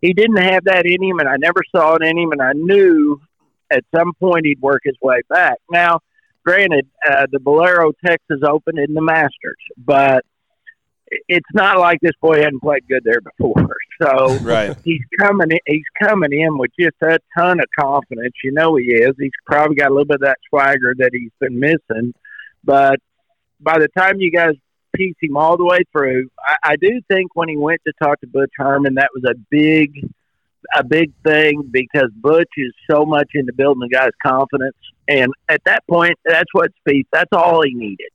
he 0.00 0.12
didn't 0.12 0.36
have 0.36 0.64
that 0.64 0.86
in 0.86 1.02
him, 1.02 1.18
and 1.18 1.28
I 1.28 1.36
never 1.38 1.62
saw 1.74 1.94
it 1.94 2.02
in 2.02 2.18
him, 2.18 2.32
and 2.32 2.42
I 2.42 2.52
knew 2.52 3.20
at 3.70 3.84
some 3.94 4.12
point 4.14 4.46
he'd 4.46 4.60
work 4.60 4.82
his 4.84 4.96
way 5.02 5.20
back. 5.28 5.58
Now 5.70 6.00
granted, 6.46 6.86
uh, 7.10 7.26
the 7.32 7.38
Valero 7.40 7.92
Texas 8.04 8.40
Open 8.48 8.78
in 8.78 8.94
the 8.94 9.02
Masters, 9.02 9.56
but 9.78 10.24
it's 11.28 11.48
not 11.54 11.78
like 11.78 11.98
this 12.02 12.12
boy 12.20 12.36
hadn't 12.42 12.60
played 12.60 12.86
good 12.88 13.02
there 13.04 13.20
before. 13.20 13.54
So 14.02 14.38
Right. 14.42 14.76
he's 14.84 15.00
coming. 15.18 15.50
In, 15.52 15.58
he's 15.66 15.82
coming 16.02 16.38
in 16.38 16.58
with 16.58 16.70
just 16.78 16.96
a 17.02 17.18
ton 17.34 17.60
of 17.60 17.66
confidence. 17.80 18.34
You 18.44 18.52
know 18.52 18.76
he 18.76 18.88
is. 18.88 19.12
He's 19.18 19.30
probably 19.46 19.76
got 19.76 19.88
a 19.90 19.94
little 19.94 20.04
bit 20.04 20.16
of 20.16 20.20
that 20.20 20.36
swagger 20.50 20.94
that 20.98 21.12
he's 21.14 21.30
been 21.40 21.58
missing. 21.58 22.12
But 22.62 22.98
by 23.58 23.78
the 23.78 23.88
time 23.96 24.20
you 24.20 24.30
guys 24.30 24.52
piece 24.94 25.14
him 25.22 25.38
all 25.38 25.56
the 25.56 25.64
way 25.64 25.78
through, 25.92 26.28
I, 26.46 26.72
I 26.72 26.76
do 26.76 27.00
think 27.08 27.34
when 27.34 27.48
he 27.48 27.56
went 27.56 27.80
to 27.86 27.92
talk 28.02 28.20
to 28.20 28.26
Butch 28.26 28.52
Harmon, 28.58 28.96
that 28.96 29.08
was 29.14 29.24
a 29.24 29.34
big, 29.48 29.94
a 30.74 30.84
big 30.84 31.12
thing 31.24 31.62
because 31.70 32.10
Butch 32.14 32.50
is 32.56 32.72
so 32.90 33.04
much 33.04 33.30
into 33.34 33.52
building 33.52 33.80
the 33.80 33.94
guy's 33.94 34.10
confidence. 34.24 34.76
And 35.08 35.32
at 35.48 35.62
that 35.64 35.86
point, 35.88 36.14
that's 36.24 36.52
what 36.52 36.70
Spieth. 36.86 37.06
That's 37.12 37.32
all 37.32 37.62
he 37.62 37.74
needed. 37.74 38.10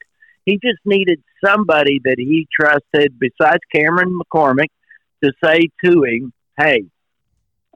He 0.46 0.54
just 0.54 0.80
needed 0.86 1.22
somebody 1.46 2.00
that 2.04 2.16
he 2.18 2.48
trusted 2.52 3.20
besides 3.20 3.60
Cameron 3.74 4.18
McCormick 4.20 4.70
to 5.24 5.32
say 5.44 5.70
to 5.86 6.04
him, 6.04 6.34
"Hey, 6.58 6.86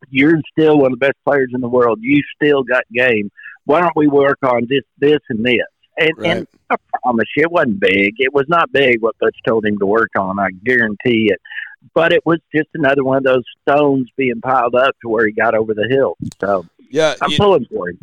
you're 0.10 0.42
still 0.52 0.80
one 0.80 0.94
of 0.94 1.00
the 1.00 1.06
best 1.06 1.18
players 1.26 1.52
in 1.54 1.62
the 1.62 1.70
world. 1.70 2.00
You 2.02 2.22
still 2.36 2.64
got 2.64 2.84
game. 2.94 3.32
Why 3.66 3.82
don't 3.82 3.96
we 3.96 4.08
work 4.08 4.40
on 4.44 4.68
this, 4.70 4.84
this, 4.98 5.20
and 5.30 5.46
this?" 5.46 5.62
And, 5.98 6.12
and 6.26 6.48
I 6.70 6.76
promise 7.02 7.28
you, 7.38 7.44
it 7.44 7.52
wasn't 7.52 7.80
big. 7.80 8.16
It 8.18 8.34
was 8.34 8.46
not 8.50 8.72
big 8.72 9.02
what 9.02 9.18
Butch 9.20 9.38
told 9.48 9.66
him 9.66 9.78
to 9.80 9.86
work 9.86 10.12
on. 10.18 10.40
I 10.40 10.50
guarantee 10.66 11.32
it. 11.32 11.40
But 11.94 12.12
it 12.14 12.26
was 12.26 12.40
just 12.54 12.70
another 12.74 13.04
one 13.04 13.18
of 13.18 13.24
those 13.24 13.44
stones 13.62 14.10
being 14.18 14.42
piled 14.42 14.76
up 14.76 14.96
to 15.02 15.10
where 15.10 15.26
he 15.28 15.32
got 15.34 15.56
over 15.56 15.74
the 15.74 15.88
hill. 15.90 16.18
So 16.42 16.66
Yeah, 16.90 17.16
I'm 17.22 17.32
you- 17.32 17.38
pulling 17.38 17.66
for 17.66 17.90
him. 17.90 17.98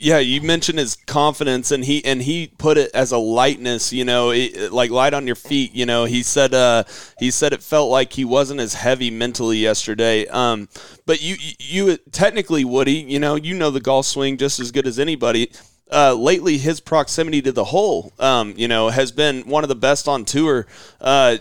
Yeah, 0.00 0.18
you 0.18 0.40
mentioned 0.42 0.78
his 0.78 0.94
confidence, 0.94 1.72
and 1.72 1.84
he 1.84 2.04
and 2.04 2.22
he 2.22 2.52
put 2.56 2.78
it 2.78 2.92
as 2.94 3.10
a 3.10 3.18
lightness. 3.18 3.92
You 3.92 4.04
know, 4.04 4.30
it, 4.30 4.70
like 4.72 4.92
light 4.92 5.12
on 5.12 5.26
your 5.26 5.34
feet. 5.34 5.74
You 5.74 5.86
know, 5.86 6.04
he 6.04 6.22
said 6.22 6.54
uh, 6.54 6.84
he 7.18 7.32
said 7.32 7.52
it 7.52 7.64
felt 7.64 7.90
like 7.90 8.12
he 8.12 8.24
wasn't 8.24 8.60
as 8.60 8.74
heavy 8.74 9.10
mentally 9.10 9.56
yesterday. 9.58 10.28
Um, 10.28 10.68
but 11.04 11.20
you 11.20 11.34
you 11.58 11.96
technically 12.12 12.64
Woody, 12.64 12.92
you 12.92 13.18
know, 13.18 13.34
you 13.34 13.54
know 13.54 13.72
the 13.72 13.80
golf 13.80 14.06
swing 14.06 14.36
just 14.36 14.60
as 14.60 14.70
good 14.70 14.86
as 14.86 15.00
anybody. 15.00 15.50
Uh, 15.90 16.14
lately, 16.14 16.58
his 16.58 16.78
proximity 16.78 17.42
to 17.42 17.50
the 17.50 17.64
hole, 17.64 18.12
um, 18.20 18.54
you 18.56 18.68
know, 18.68 18.90
has 18.90 19.10
been 19.10 19.40
one 19.48 19.64
of 19.64 19.68
the 19.68 19.74
best 19.74 20.06
on 20.06 20.24
tour. 20.24 20.64
Uh, 21.00 21.38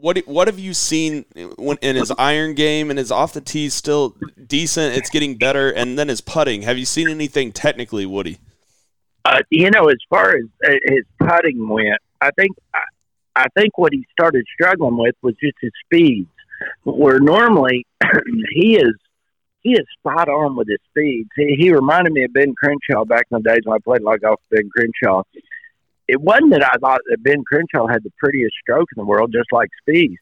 what 0.00 0.18
what 0.26 0.48
have 0.48 0.58
you 0.58 0.74
seen 0.74 1.24
when, 1.56 1.76
in 1.82 1.96
his 1.96 2.10
iron 2.12 2.54
game 2.54 2.90
and 2.90 2.98
his 2.98 3.10
off 3.10 3.32
the 3.32 3.40
tee 3.40 3.68
still 3.68 4.16
decent? 4.46 4.96
It's 4.96 5.10
getting 5.10 5.36
better, 5.36 5.70
and 5.70 5.98
then 5.98 6.08
his 6.08 6.20
putting. 6.20 6.62
Have 6.62 6.78
you 6.78 6.86
seen 6.86 7.08
anything 7.08 7.52
technically, 7.52 8.06
Woody? 8.06 8.38
Uh, 9.24 9.42
you 9.50 9.70
know, 9.70 9.88
as 9.88 9.98
far 10.08 10.36
as 10.36 10.44
uh, 10.66 10.72
his 10.84 11.04
putting 11.18 11.68
went, 11.68 11.98
I 12.20 12.30
think 12.32 12.56
I, 12.74 12.80
I 13.36 13.46
think 13.56 13.76
what 13.76 13.92
he 13.92 14.06
started 14.10 14.44
struggling 14.52 14.96
with 14.96 15.14
was 15.22 15.34
just 15.42 15.56
his 15.60 15.72
speeds. 15.84 16.28
Where 16.84 17.18
normally 17.18 17.86
he 18.54 18.76
is 18.76 18.94
he 19.62 19.72
is 19.72 19.86
spot 19.98 20.28
on 20.28 20.56
with 20.56 20.68
his 20.68 20.78
speeds. 20.88 21.28
He, 21.36 21.56
he 21.58 21.72
reminded 21.72 22.12
me 22.12 22.24
of 22.24 22.32
Ben 22.32 22.54
Crenshaw 22.54 23.04
back 23.04 23.26
in 23.30 23.42
the 23.42 23.50
days 23.50 23.60
when 23.64 23.76
I 23.76 23.78
played 23.78 24.02
like 24.02 24.22
with 24.22 24.38
Ben 24.50 24.70
Crenshaw. 24.70 25.22
It 26.10 26.20
wasn't 26.20 26.50
that 26.50 26.64
I 26.64 26.76
thought 26.80 27.02
that 27.08 27.22
Ben 27.22 27.44
Crenshaw 27.44 27.86
had 27.86 28.02
the 28.02 28.10
prettiest 28.18 28.56
stroke 28.60 28.88
in 28.96 29.00
the 29.00 29.06
world, 29.06 29.32
just 29.32 29.52
like 29.52 29.68
Spieth, 29.86 30.16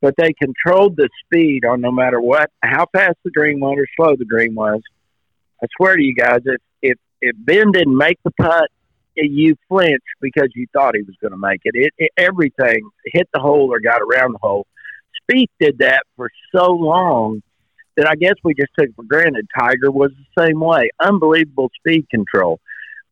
but 0.00 0.14
they 0.16 0.32
controlled 0.32 0.96
the 0.96 1.08
speed 1.24 1.64
on 1.64 1.80
no 1.80 1.92
matter 1.92 2.20
what, 2.20 2.50
how 2.64 2.86
fast 2.92 3.18
the 3.24 3.30
green 3.30 3.60
was 3.60 3.76
or 3.78 3.86
slow 3.96 4.16
the 4.16 4.24
green 4.24 4.56
was. 4.56 4.80
I 5.62 5.66
swear 5.76 5.94
to 5.94 6.02
you 6.02 6.12
guys, 6.12 6.40
if 6.44 6.60
if 6.82 6.98
if 7.20 7.36
Ben 7.38 7.70
didn't 7.70 7.96
make 7.96 8.18
the 8.24 8.32
putt, 8.32 8.68
you 9.14 9.54
flinched 9.68 10.02
because 10.20 10.48
you 10.56 10.66
thought 10.72 10.96
he 10.96 11.02
was 11.02 11.14
going 11.20 11.30
to 11.30 11.38
make 11.38 11.60
it. 11.62 11.74
It, 11.76 11.94
it. 11.98 12.10
Everything 12.16 12.90
hit 13.04 13.28
the 13.32 13.38
hole 13.40 13.72
or 13.72 13.78
got 13.78 14.00
around 14.02 14.32
the 14.32 14.38
hole. 14.42 14.66
Spieth 15.22 15.50
did 15.60 15.78
that 15.78 16.02
for 16.16 16.30
so 16.52 16.72
long 16.72 17.42
that 17.96 18.08
I 18.08 18.16
guess 18.16 18.34
we 18.42 18.54
just 18.54 18.72
took 18.76 18.92
for 18.96 19.04
granted. 19.04 19.46
Tiger 19.56 19.92
was 19.92 20.10
the 20.10 20.46
same 20.46 20.58
way. 20.58 20.90
Unbelievable 20.98 21.70
speed 21.78 22.08
control. 22.10 22.58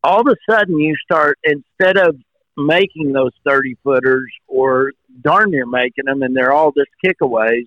All 0.07 0.20
of 0.20 0.28
a 0.28 0.36
sudden, 0.48 0.78
you 0.78 0.94
start 1.02 1.36
instead 1.42 1.96
of 1.96 2.16
making 2.57 3.12
those 3.12 3.32
thirty 3.44 3.76
footers 3.82 4.32
or 4.46 4.92
darn 5.20 5.50
near 5.50 5.66
making 5.66 6.04
them, 6.04 6.22
and 6.22 6.34
they're 6.36 6.52
all 6.52 6.70
just 6.70 6.90
kickaways. 7.04 7.66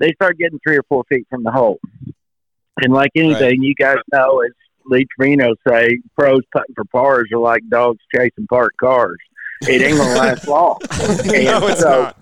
They 0.00 0.12
start 0.12 0.38
getting 0.38 0.58
three 0.66 0.76
or 0.76 0.82
four 0.88 1.04
feet 1.08 1.26
from 1.30 1.44
the 1.44 1.52
hole. 1.52 1.78
And 2.82 2.92
like 2.92 3.10
anything, 3.14 3.62
you 3.62 3.74
guys 3.74 3.98
know, 4.12 4.40
as 4.40 4.52
Lee 4.86 5.06
Trevino 5.14 5.54
say, 5.66 6.00
pros 6.16 6.42
putting 6.52 6.74
for 6.74 6.84
pars 6.84 7.28
are 7.32 7.38
like 7.38 7.62
dogs 7.68 8.00
chasing 8.14 8.46
parked 8.48 8.78
cars. 8.78 9.18
It 9.62 9.80
ain't 9.82 9.98
gonna 9.98 10.14
last 10.18 10.48
long. 10.48 10.78
No, 10.90 11.66
it's 11.68 11.82
not. 11.82 12.16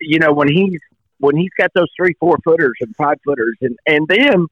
You 0.00 0.20
know 0.20 0.32
when 0.32 0.48
he's 0.48 0.80
when 1.18 1.36
he's 1.36 1.50
got 1.58 1.72
those 1.74 1.90
three, 1.96 2.14
four 2.20 2.38
footers 2.44 2.76
and 2.80 2.94
five 2.94 3.18
footers, 3.24 3.56
and 3.60 3.76
and 3.86 4.06
then 4.08 4.46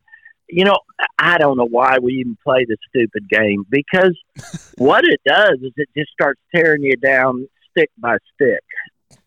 you 0.48 0.64
know 0.64 0.76
I 1.18 1.38
don't 1.38 1.56
know 1.56 1.68
why 1.68 1.98
we 2.00 2.14
even 2.14 2.36
play 2.42 2.64
this 2.68 2.78
stupid 2.88 3.28
game 3.28 3.64
because 3.68 4.16
what 4.78 5.04
it 5.04 5.20
does 5.26 5.58
is 5.62 5.72
it 5.76 5.88
just 5.96 6.10
starts 6.10 6.40
tearing 6.54 6.82
you 6.82 6.96
down 6.96 7.48
stick 7.70 7.90
by 7.98 8.16
stick, 8.34 8.64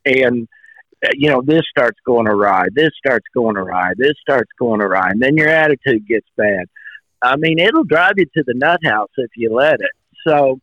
and 0.05 0.47
uh, 1.05 1.09
you 1.13 1.29
know 1.29 1.41
this 1.41 1.63
starts 1.69 1.99
going 2.05 2.27
awry, 2.27 2.65
this 2.73 2.91
starts 2.97 3.25
going 3.33 3.57
awry, 3.57 3.93
this 3.97 4.13
starts 4.21 4.51
going 4.57 4.81
awry, 4.81 5.09
and 5.09 5.21
then 5.21 5.37
your 5.37 5.49
attitude 5.49 6.07
gets 6.07 6.27
bad. 6.37 6.65
I 7.21 7.35
mean, 7.35 7.59
it'll 7.59 7.83
drive 7.83 8.13
you 8.17 8.25
to 8.25 8.43
the 8.45 8.53
nut 8.53 8.79
house 8.83 9.11
if 9.17 9.31
you 9.35 9.53
let 9.53 9.75
it. 9.81 9.91
So, 10.25 10.59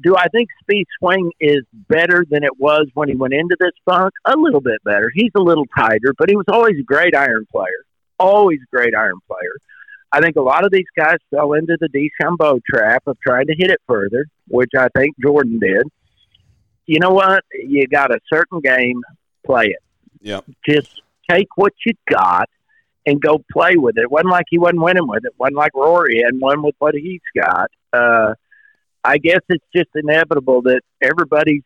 do 0.00 0.16
I 0.16 0.26
think 0.28 0.48
Spieth 0.64 0.86
Swing 0.98 1.30
is 1.40 1.64
better 1.88 2.24
than 2.28 2.42
it 2.42 2.58
was 2.58 2.88
when 2.94 3.08
he 3.08 3.14
went 3.14 3.34
into 3.34 3.56
this 3.60 3.72
funk? 3.84 4.12
A 4.24 4.36
little 4.36 4.60
bit 4.60 4.82
better. 4.84 5.12
He's 5.14 5.30
a 5.36 5.40
little 5.40 5.66
tighter, 5.76 6.12
but 6.18 6.28
he 6.28 6.36
was 6.36 6.46
always 6.48 6.78
a 6.78 6.82
great 6.82 7.14
iron 7.14 7.46
player. 7.52 7.84
Always 8.18 8.58
a 8.62 8.76
great 8.76 8.94
iron 8.96 9.18
player. 9.28 9.56
I 10.12 10.20
think 10.20 10.36
a 10.36 10.42
lot 10.42 10.64
of 10.64 10.70
these 10.70 10.86
guys 10.96 11.16
fell 11.30 11.54
into 11.54 11.76
the 11.80 11.88
DeChambeau 11.88 12.60
trap 12.68 13.02
of 13.06 13.16
trying 13.20 13.46
to 13.46 13.54
hit 13.56 13.70
it 13.70 13.80
further, 13.88 14.26
which 14.48 14.70
I 14.76 14.88
think 14.96 15.14
Jordan 15.22 15.58
did. 15.58 15.84
You 16.86 16.98
know 17.00 17.10
what? 17.10 17.44
You 17.52 17.86
got 17.86 18.10
a 18.10 18.20
certain 18.30 18.60
game, 18.60 19.00
play 19.46 19.66
it. 19.66 19.82
Yeah. 20.20 20.40
Just 20.68 21.00
take 21.30 21.48
what 21.56 21.72
you 21.86 21.94
got 22.10 22.50
and 23.06 23.20
go 23.20 23.42
play 23.50 23.76
with 23.76 23.96
it. 23.96 24.02
It 24.02 24.10
wasn't 24.10 24.30
like 24.30 24.46
he 24.50 24.58
wasn't 24.58 24.82
winning 24.82 25.06
with 25.06 25.24
it. 25.24 25.28
It 25.28 25.38
wasn't 25.38 25.56
like 25.56 25.74
Rory 25.74 26.22
and 26.22 26.40
won 26.40 26.62
with 26.62 26.74
what 26.78 26.94
he's 26.94 27.20
got. 27.34 27.70
Uh, 27.92 28.34
I 29.04 29.18
guess 29.18 29.40
it's 29.48 29.64
just 29.74 29.88
inevitable 29.94 30.62
that 30.62 30.82
everybody's 31.02 31.62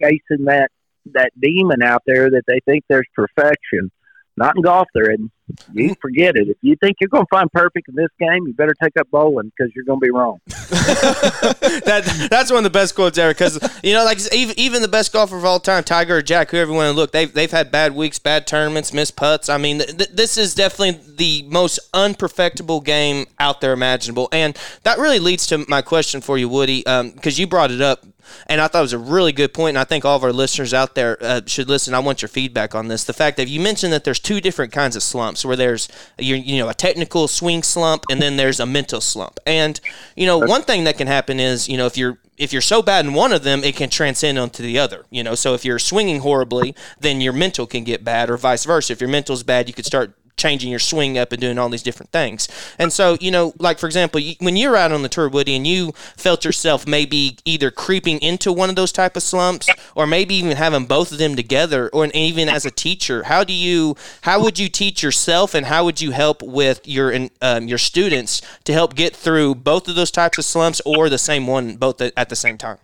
chasing 0.00 0.46
that 0.46 0.70
that 1.14 1.30
demon 1.38 1.82
out 1.82 2.02
there 2.06 2.30
that 2.30 2.44
they 2.46 2.60
think 2.64 2.84
there's 2.88 3.08
perfection. 3.14 3.90
Not 4.36 4.56
in 4.56 4.62
golf, 4.62 4.88
there 4.94 5.10
isn't. 5.10 5.32
You 5.72 5.94
forget 6.00 6.36
it. 6.36 6.48
If 6.48 6.56
you 6.62 6.76
think 6.76 6.96
you're 7.00 7.08
going 7.08 7.24
to 7.24 7.30
find 7.30 7.50
perfect 7.52 7.88
in 7.88 7.94
this 7.94 8.08
game, 8.18 8.46
you 8.46 8.54
better 8.54 8.74
take 8.82 8.96
up 8.98 9.10
bowling 9.10 9.50
because 9.56 9.72
you're 9.74 9.84
going 9.84 10.00
to 10.00 10.04
be 10.04 10.10
wrong. 10.10 10.40
that 10.72 12.28
that's 12.30 12.50
one 12.50 12.58
of 12.58 12.64
the 12.64 12.70
best 12.70 12.94
quotes 12.94 13.18
ever 13.18 13.32
because 13.32 13.58
you 13.82 13.92
know 13.92 14.04
like 14.04 14.18
even, 14.32 14.58
even 14.58 14.82
the 14.82 14.88
best 14.88 15.12
golfer 15.12 15.36
of 15.36 15.44
all 15.44 15.60
time 15.60 15.84
tiger 15.84 16.16
or 16.16 16.22
jack 16.22 16.50
whoever 16.50 16.70
you 16.70 16.76
want 16.76 16.90
to 16.90 16.96
look 16.96 17.12
they've, 17.12 17.32
they've 17.32 17.50
had 17.50 17.70
bad 17.70 17.94
weeks 17.94 18.18
bad 18.18 18.46
tournaments 18.46 18.92
missed 18.92 19.16
putts 19.16 19.48
i 19.48 19.56
mean 19.56 19.78
th- 19.78 19.96
th- 19.96 20.10
this 20.10 20.36
is 20.36 20.54
definitely 20.54 21.00
the 21.16 21.46
most 21.48 21.78
unperfectible 21.92 22.82
game 22.82 23.26
out 23.38 23.60
there 23.60 23.72
imaginable 23.72 24.28
and 24.32 24.58
that 24.82 24.98
really 24.98 25.18
leads 25.18 25.46
to 25.46 25.64
my 25.68 25.82
question 25.82 26.20
for 26.20 26.38
you 26.38 26.48
woody 26.48 26.82
because 27.14 27.38
you 27.38 27.46
brought 27.46 27.70
it 27.70 27.80
up 27.80 28.04
and 28.46 28.60
I 28.60 28.68
thought 28.68 28.80
it 28.80 28.82
was 28.82 28.92
a 28.92 28.98
really 28.98 29.32
good 29.32 29.52
point, 29.52 29.70
and 29.70 29.78
I 29.78 29.84
think 29.84 30.04
all 30.04 30.16
of 30.16 30.24
our 30.24 30.32
listeners 30.32 30.72
out 30.72 30.94
there 30.94 31.16
uh, 31.20 31.42
should 31.46 31.68
listen. 31.68 31.94
I 31.94 31.98
want 31.98 32.22
your 32.22 32.28
feedback 32.28 32.74
on 32.74 32.88
this. 32.88 33.04
The 33.04 33.12
fact 33.12 33.36
that 33.36 33.48
you 33.48 33.60
mentioned 33.60 33.92
that 33.92 34.04
there's 34.04 34.20
two 34.20 34.40
different 34.40 34.72
kinds 34.72 34.96
of 34.96 35.02
slumps, 35.36 35.44
where 35.44 35.56
there's 35.56 35.88
you, 36.18 36.36
you 36.36 36.58
know 36.58 36.68
a 36.68 36.74
technical 36.74 37.28
swing 37.28 37.62
slump, 37.62 38.04
and 38.10 38.20
then 38.20 38.36
there's 38.36 38.60
a 38.60 38.66
mental 38.66 39.00
slump. 39.00 39.38
And 39.46 39.80
you 40.16 40.26
know 40.26 40.38
one 40.38 40.62
thing 40.62 40.84
that 40.84 40.98
can 40.98 41.06
happen 41.06 41.40
is 41.40 41.68
you 41.68 41.76
know 41.76 41.86
if 41.86 41.96
you're 41.96 42.18
if 42.38 42.52
you're 42.52 42.62
so 42.62 42.82
bad 42.82 43.04
in 43.04 43.14
one 43.14 43.32
of 43.32 43.44
them, 43.44 43.62
it 43.62 43.76
can 43.76 43.90
transcend 43.90 44.38
onto 44.38 44.62
the 44.62 44.78
other. 44.78 45.04
You 45.10 45.22
know, 45.22 45.34
so 45.34 45.54
if 45.54 45.64
you're 45.64 45.78
swinging 45.78 46.20
horribly, 46.20 46.74
then 46.98 47.20
your 47.20 47.32
mental 47.32 47.66
can 47.66 47.84
get 47.84 48.04
bad, 48.04 48.30
or 48.30 48.36
vice 48.36 48.64
versa. 48.64 48.92
If 48.92 49.00
your 49.00 49.10
mental's 49.10 49.42
bad, 49.42 49.68
you 49.68 49.74
could 49.74 49.86
start 49.86 50.14
changing 50.36 50.70
your 50.70 50.78
swing 50.78 51.18
up 51.18 51.32
and 51.32 51.40
doing 51.40 51.58
all 51.58 51.68
these 51.68 51.82
different 51.82 52.10
things. 52.10 52.48
And 52.78 52.92
so, 52.92 53.16
you 53.20 53.30
know, 53.30 53.52
like 53.58 53.78
for 53.78 53.86
example, 53.86 54.20
when 54.40 54.56
you're 54.56 54.76
out 54.76 54.92
on 54.92 55.02
the 55.02 55.08
tour, 55.08 55.28
Woody, 55.28 55.54
and 55.54 55.66
you 55.66 55.92
felt 56.16 56.44
yourself 56.44 56.86
maybe 56.86 57.38
either 57.44 57.70
creeping 57.70 58.18
into 58.20 58.52
one 58.52 58.68
of 58.68 58.76
those 58.76 58.92
type 58.92 59.16
of 59.16 59.22
slumps, 59.22 59.68
or 59.94 60.06
maybe 60.06 60.34
even 60.34 60.56
having 60.56 60.86
both 60.86 61.12
of 61.12 61.18
them 61.18 61.36
together, 61.36 61.88
or 61.90 62.06
even 62.06 62.48
as 62.48 62.64
a 62.64 62.70
teacher, 62.70 63.24
how 63.24 63.44
do 63.44 63.52
you, 63.52 63.96
how 64.22 64.42
would 64.42 64.58
you 64.58 64.68
teach 64.68 65.02
yourself, 65.02 65.54
and 65.54 65.66
how 65.66 65.84
would 65.84 66.00
you 66.00 66.10
help 66.10 66.42
with 66.42 66.86
your 66.86 67.14
um, 67.40 67.68
your 67.68 67.78
students 67.78 68.42
to 68.64 68.72
help 68.72 68.94
get 68.94 69.14
through 69.14 69.54
both 69.54 69.88
of 69.88 69.94
those 69.94 70.10
types 70.10 70.38
of 70.38 70.44
slumps, 70.44 70.80
or 70.84 71.08
the 71.08 71.18
same 71.18 71.46
one 71.46 71.76
both 71.76 72.00
at 72.00 72.28
the 72.28 72.36
same 72.36 72.58
time? 72.58 72.78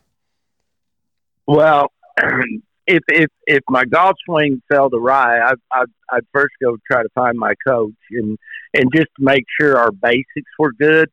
Well, 1.47 1.91
if 2.89 3.03
if 3.09 3.31
if 3.47 3.63
my 3.69 3.85
golf 3.85 4.17
swing 4.25 4.63
fell 4.73 4.89
awry, 4.93 5.39
I 5.41 5.53
I 5.73 5.85
I'd 6.11 6.27
first 6.33 6.55
go 6.61 6.77
try 6.91 7.03
to 7.03 7.09
find 7.15 7.39
my 7.39 7.55
coach 7.67 7.93
and 8.11 8.39
and 8.75 8.91
just 8.95 9.11
make 9.19 9.45
sure 9.61 9.77
our 9.77 9.93
basics 9.93 10.51
were 10.59 10.73
good. 10.73 11.11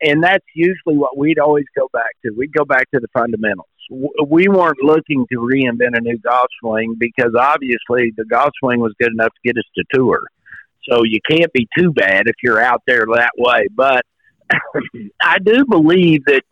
And 0.00 0.22
that's 0.22 0.44
usually 0.54 0.96
what 0.96 1.18
we'd 1.18 1.38
always 1.38 1.64
go 1.76 1.88
back 1.92 2.12
to. 2.24 2.30
We'd 2.36 2.52
go 2.52 2.64
back 2.64 2.88
to 2.94 3.00
the 3.00 3.08
fundamentals. 3.12 3.66
We 4.26 4.46
weren't 4.48 4.82
looking 4.82 5.26
to 5.32 5.38
reinvent 5.38 5.96
a 5.96 6.00
new 6.00 6.18
golf 6.18 6.46
swing 6.60 6.94
because 6.98 7.32
obviously 7.36 8.12
the 8.16 8.24
golf 8.30 8.50
swing 8.62 8.80
was 8.80 8.94
good 9.00 9.12
enough 9.12 9.32
to 9.32 9.40
get 9.44 9.58
us 9.58 9.64
to 9.76 9.84
tour. 9.92 10.20
So 10.88 11.02
you 11.04 11.18
can't 11.28 11.52
be 11.52 11.66
too 11.76 11.92
bad 11.92 12.28
if 12.28 12.36
you're 12.42 12.60
out 12.60 12.82
there 12.86 13.06
that 13.14 13.32
way. 13.36 13.66
But 13.74 14.02
I 15.22 15.38
do 15.40 15.64
believe 15.64 16.24
that 16.26 16.42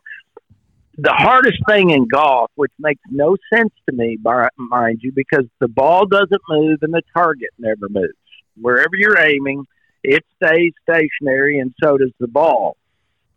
the 0.97 1.13
hardest 1.13 1.59
thing 1.69 1.91
in 1.91 2.07
golf, 2.07 2.49
which 2.55 2.71
makes 2.79 3.01
no 3.09 3.37
sense 3.53 3.71
to 3.87 3.95
me, 3.95 4.17
mind 4.57 4.99
you, 5.01 5.11
because 5.11 5.45
the 5.59 5.67
ball 5.67 6.07
doesn't 6.07 6.41
move 6.49 6.79
and 6.81 6.93
the 6.93 7.03
target 7.15 7.49
never 7.59 7.87
moves. 7.87 8.13
Wherever 8.59 8.95
you're 8.95 9.19
aiming, 9.19 9.65
it 10.03 10.25
stays 10.41 10.73
stationary, 10.89 11.59
and 11.59 11.73
so 11.83 11.97
does 11.97 12.11
the 12.19 12.27
ball. 12.27 12.77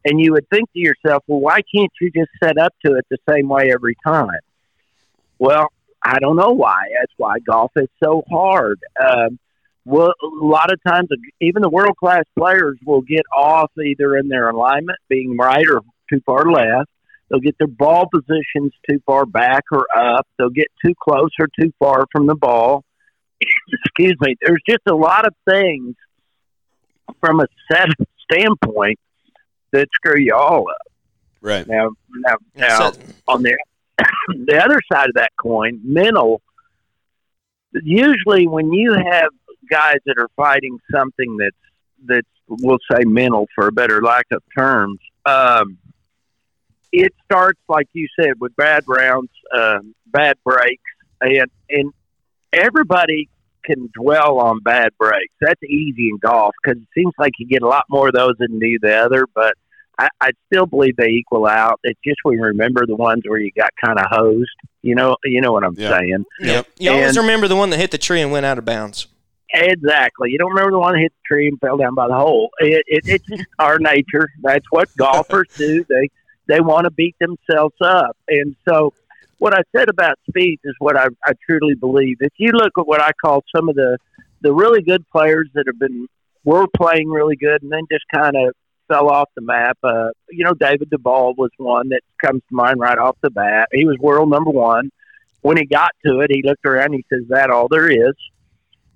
And 0.06 0.18
you 0.18 0.32
would 0.32 0.48
think 0.48 0.72
to 0.72 0.78
yourself, 0.78 1.22
well, 1.26 1.40
why 1.40 1.60
can't 1.74 1.92
you 2.00 2.10
just 2.10 2.30
set 2.42 2.56
up 2.56 2.72
to 2.86 2.94
it 2.94 3.04
the 3.10 3.18
same 3.28 3.48
way 3.48 3.70
every 3.70 3.96
time? 4.06 4.40
Well, 5.38 5.68
I 6.02 6.18
don't 6.18 6.36
know 6.36 6.52
why. 6.52 6.80
That's 6.98 7.12
why 7.18 7.40
golf 7.40 7.72
is 7.76 7.88
so 8.02 8.22
hard. 8.30 8.80
Um, 8.98 9.38
well, 9.84 10.14
a 10.22 10.44
lot 10.44 10.72
of 10.72 10.82
times, 10.82 11.08
even 11.42 11.60
the 11.60 11.68
world 11.68 11.96
class 11.98 12.24
players 12.38 12.78
will 12.86 13.02
get 13.02 13.26
off 13.36 13.70
either 13.78 14.16
in 14.16 14.28
their 14.28 14.48
alignment 14.48 14.98
being 15.08 15.36
right 15.36 15.66
or 15.68 15.82
too 16.08 16.22
far 16.24 16.50
left 16.50 16.88
They'll 17.30 17.40
get 17.40 17.56
their 17.58 17.68
ball 17.68 18.08
positions 18.12 18.72
too 18.88 19.00
far 19.06 19.24
back 19.24 19.64
or 19.70 19.86
up. 19.96 20.26
They'll 20.36 20.50
get 20.50 20.66
too 20.84 20.94
close 21.00 21.30
or 21.38 21.48
too 21.58 21.72
far 21.78 22.06
from 22.10 22.26
the 22.26 22.34
ball. 22.34 22.84
Excuse 23.72 24.16
me. 24.20 24.36
There's 24.42 24.62
just 24.68 24.82
a 24.88 24.94
lot 24.94 25.26
of 25.26 25.34
things 25.48 25.94
from 27.20 27.40
a 27.40 27.46
set 27.70 27.88
standpoint 28.30 28.98
that 29.72 29.88
screw 29.94 30.20
you 30.20 30.34
all 30.34 30.68
up. 30.68 30.92
Right. 31.40 31.66
Now, 31.66 31.90
now, 32.10 32.36
now 32.54 32.92
on 33.28 33.42
the 33.42 33.56
the 34.28 34.62
other 34.62 34.80
side 34.92 35.08
of 35.08 35.14
that 35.14 35.30
coin, 35.40 35.80
mental. 35.84 36.42
Usually, 37.72 38.48
when 38.48 38.72
you 38.72 38.92
have 38.92 39.30
guys 39.70 39.98
that 40.06 40.18
are 40.18 40.28
fighting 40.36 40.78
something 40.92 41.36
that's 41.36 41.56
that's 42.04 42.26
we'll 42.48 42.78
say 42.92 43.04
mental 43.04 43.46
for 43.54 43.68
a 43.68 43.72
better 43.72 44.02
lack 44.02 44.26
of 44.32 44.42
terms, 44.56 44.98
um, 45.24 45.78
it 46.92 47.14
starts 47.24 47.60
like 47.68 47.88
you 47.92 48.08
said 48.18 48.34
with 48.40 48.54
bad 48.56 48.84
rounds, 48.86 49.30
uh, 49.54 49.78
bad 50.06 50.36
breaks, 50.44 50.82
and 51.20 51.50
and 51.68 51.92
everybody 52.52 53.28
can 53.64 53.90
dwell 53.94 54.38
on 54.38 54.60
bad 54.60 54.92
breaks. 54.98 55.34
That's 55.40 55.62
easy 55.62 56.08
in 56.08 56.18
golf 56.18 56.54
because 56.62 56.80
it 56.80 56.88
seems 56.94 57.12
like 57.18 57.32
you 57.38 57.46
get 57.46 57.62
a 57.62 57.68
lot 57.68 57.84
more 57.88 58.08
of 58.08 58.14
those 58.14 58.34
than 58.38 58.58
do 58.58 58.78
the 58.80 58.96
other. 58.96 59.26
But 59.34 59.54
I, 59.98 60.08
I 60.20 60.30
still 60.46 60.66
believe 60.66 60.96
they 60.96 61.08
equal 61.08 61.46
out. 61.46 61.78
It's 61.84 62.00
just 62.04 62.18
we 62.24 62.38
remember 62.38 62.86
the 62.86 62.96
ones 62.96 63.22
where 63.26 63.38
you 63.38 63.50
got 63.56 63.70
kind 63.84 63.98
of 63.98 64.06
hosed. 64.10 64.50
You 64.82 64.94
know, 64.94 65.16
you 65.24 65.40
know 65.40 65.52
what 65.52 65.64
I'm 65.64 65.74
yep. 65.74 65.98
saying. 65.98 66.24
Yep. 66.40 66.66
You 66.78 66.90
and, 66.90 67.00
always 67.00 67.18
remember 67.18 67.48
the 67.48 67.56
one 67.56 67.70
that 67.70 67.78
hit 67.78 67.90
the 67.90 67.98
tree 67.98 68.22
and 68.22 68.32
went 68.32 68.46
out 68.46 68.58
of 68.58 68.64
bounds. 68.64 69.06
Exactly. 69.52 70.30
You 70.30 70.38
don't 70.38 70.50
remember 70.50 70.70
the 70.70 70.78
one 70.78 70.94
that 70.94 71.00
hit 71.00 71.12
the 71.12 71.34
tree 71.34 71.48
and 71.48 71.58
fell 71.60 71.76
down 71.76 71.94
by 71.94 72.06
the 72.08 72.14
hole. 72.14 72.50
It, 72.60 72.84
it, 72.86 73.02
it's 73.06 73.26
just 73.26 73.44
our 73.58 73.78
nature. 73.78 74.30
That's 74.42 74.64
what 74.70 74.88
golfers 74.96 75.48
do. 75.56 75.84
They 75.84 76.08
they 76.50 76.60
want 76.60 76.84
to 76.84 76.90
beat 76.90 77.16
themselves 77.18 77.76
up. 77.80 78.16
And 78.28 78.56
so, 78.68 78.92
what 79.38 79.54
I 79.54 79.62
said 79.74 79.88
about 79.88 80.18
speed 80.28 80.60
is 80.64 80.74
what 80.78 80.96
I, 80.96 81.06
I 81.24 81.32
truly 81.46 81.74
believe. 81.74 82.18
If 82.20 82.32
you 82.36 82.52
look 82.52 82.72
at 82.76 82.86
what 82.86 83.00
I 83.00 83.12
call 83.12 83.44
some 83.54 83.68
of 83.68 83.74
the 83.74 83.98
the 84.42 84.52
really 84.52 84.82
good 84.82 85.08
players 85.10 85.48
that 85.54 85.64
have 85.66 85.78
been 85.78 86.08
were 86.44 86.66
playing 86.76 87.08
really 87.08 87.36
good 87.36 87.62
and 87.62 87.70
then 87.70 87.82
just 87.90 88.04
kind 88.12 88.34
of 88.36 88.54
fell 88.88 89.08
off 89.08 89.28
the 89.34 89.42
map. 89.42 89.78
Uh, 89.82 90.08
you 90.30 90.44
know, 90.44 90.54
David 90.54 90.90
Duval 90.90 91.34
was 91.34 91.50
one 91.58 91.90
that 91.90 92.00
comes 92.22 92.42
to 92.48 92.54
mind 92.54 92.80
right 92.80 92.98
off 92.98 93.16
the 93.20 93.30
bat. 93.30 93.68
He 93.72 93.84
was 93.84 93.96
world 93.98 94.30
number 94.30 94.50
one. 94.50 94.90
When 95.42 95.56
he 95.56 95.64
got 95.64 95.92
to 96.04 96.20
it, 96.20 96.30
he 96.30 96.42
looked 96.42 96.66
around. 96.66 96.92
He 96.92 97.04
says, 97.08 97.22
"That 97.28 97.50
all 97.50 97.68
there 97.68 97.88
is." 97.88 98.14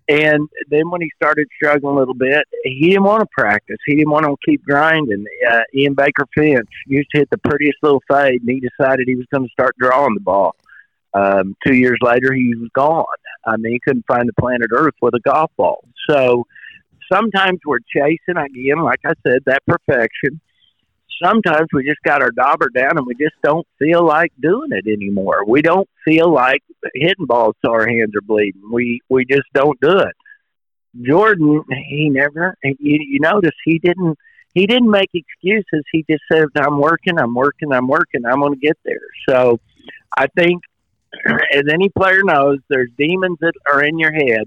And 0.06 0.48
then 0.68 0.90
when 0.90 1.00
he 1.00 1.10
started 1.16 1.48
struggling 1.56 1.96
a 1.96 1.98
little 1.98 2.14
bit, 2.14 2.44
he 2.62 2.90
didn't 2.90 3.04
want 3.04 3.22
to 3.22 3.28
practice. 3.36 3.78
He 3.86 3.96
didn't 3.96 4.10
want 4.10 4.26
to 4.26 4.36
keep 4.44 4.62
grinding. 4.62 5.24
Uh, 5.50 5.62
Ian 5.74 5.94
Baker 5.94 6.26
Finch 6.34 6.68
used 6.86 7.08
to 7.14 7.20
hit 7.20 7.30
the 7.30 7.38
prettiest 7.38 7.78
little 7.82 8.02
fade, 8.08 8.42
and 8.42 8.50
he 8.50 8.60
decided 8.60 9.08
he 9.08 9.14
was 9.14 9.26
going 9.32 9.44
to 9.44 9.52
start 9.52 9.74
drawing 9.78 10.14
the 10.14 10.20
ball. 10.20 10.56
Um, 11.14 11.56
two 11.66 11.74
years 11.74 11.98
later, 12.02 12.34
he 12.34 12.54
was 12.54 12.68
gone. 12.74 13.04
I 13.46 13.56
mean, 13.56 13.72
he 13.72 13.80
couldn't 13.80 14.04
find 14.06 14.28
the 14.28 14.32
planet 14.34 14.68
Earth 14.72 14.94
with 15.00 15.14
a 15.14 15.20
golf 15.20 15.50
ball. 15.56 15.84
So 16.10 16.44
sometimes 17.10 17.60
we're 17.64 17.78
chasing, 17.88 18.36
again, 18.36 18.82
like 18.82 19.00
I 19.06 19.14
said, 19.26 19.42
that 19.46 19.62
perfection 19.66 20.40
sometimes 21.22 21.68
we 21.72 21.84
just 21.84 22.02
got 22.04 22.22
our 22.22 22.30
dauber 22.30 22.68
down 22.74 22.96
and 22.96 23.06
we 23.06 23.14
just 23.14 23.34
don't 23.42 23.66
feel 23.78 24.04
like 24.04 24.32
doing 24.40 24.70
it 24.70 24.86
anymore. 24.86 25.44
We 25.46 25.62
don't 25.62 25.88
feel 26.04 26.32
like 26.32 26.62
hitting 26.94 27.26
balls 27.26 27.54
so 27.64 27.72
our 27.72 27.86
hands 27.86 28.12
are 28.16 28.22
bleeding. 28.22 28.62
We 28.72 29.00
we 29.08 29.24
just 29.24 29.46
don't 29.52 29.78
do 29.80 29.98
it. 29.98 30.14
Jordan, 31.02 31.62
he 31.88 32.08
never. 32.10 32.56
You, 32.62 32.76
you 32.80 33.20
notice 33.20 33.54
he 33.64 33.78
didn't. 33.78 34.18
He 34.54 34.66
didn't 34.66 34.90
make 34.90 35.10
excuses. 35.12 35.84
He 35.92 36.04
just 36.08 36.22
said, 36.30 36.46
"I'm 36.56 36.78
working. 36.78 37.18
I'm 37.18 37.34
working. 37.34 37.72
I'm 37.72 37.88
working. 37.88 38.24
I'm 38.24 38.40
going 38.40 38.54
to 38.54 38.60
get 38.60 38.78
there." 38.84 39.00
So, 39.28 39.58
I 40.16 40.28
think, 40.36 40.62
as 41.52 41.64
any 41.68 41.88
player 41.88 42.22
knows, 42.22 42.58
there's 42.68 42.90
demons 42.96 43.38
that 43.40 43.54
are 43.72 43.82
in 43.82 43.98
your 43.98 44.12
head. 44.12 44.44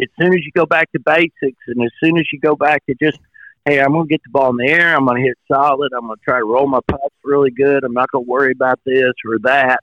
As 0.00 0.08
soon 0.20 0.32
as 0.32 0.40
you 0.44 0.52
go 0.54 0.66
back 0.66 0.90
to 0.92 1.00
basics, 1.00 1.62
and 1.66 1.82
as 1.82 1.90
soon 2.02 2.16
as 2.16 2.24
you 2.32 2.38
go 2.38 2.54
back 2.54 2.86
to 2.86 2.94
just 2.94 3.18
hey, 3.64 3.80
I'm 3.80 3.92
going 3.92 4.06
to 4.06 4.10
get 4.10 4.22
the 4.24 4.30
ball 4.30 4.50
in 4.50 4.56
the 4.56 4.68
air. 4.68 4.96
I'm 4.96 5.04
going 5.06 5.22
to 5.22 5.28
hit 5.28 5.38
solid. 5.50 5.92
I'm 5.92 6.06
going 6.06 6.16
to 6.16 6.24
try 6.24 6.38
to 6.38 6.44
roll 6.44 6.66
my 6.66 6.80
putts 6.86 7.14
really 7.24 7.50
good. 7.50 7.84
I'm 7.84 7.92
not 7.92 8.10
going 8.10 8.24
to 8.24 8.30
worry 8.30 8.52
about 8.52 8.80
this 8.84 9.12
or 9.26 9.38
that. 9.42 9.80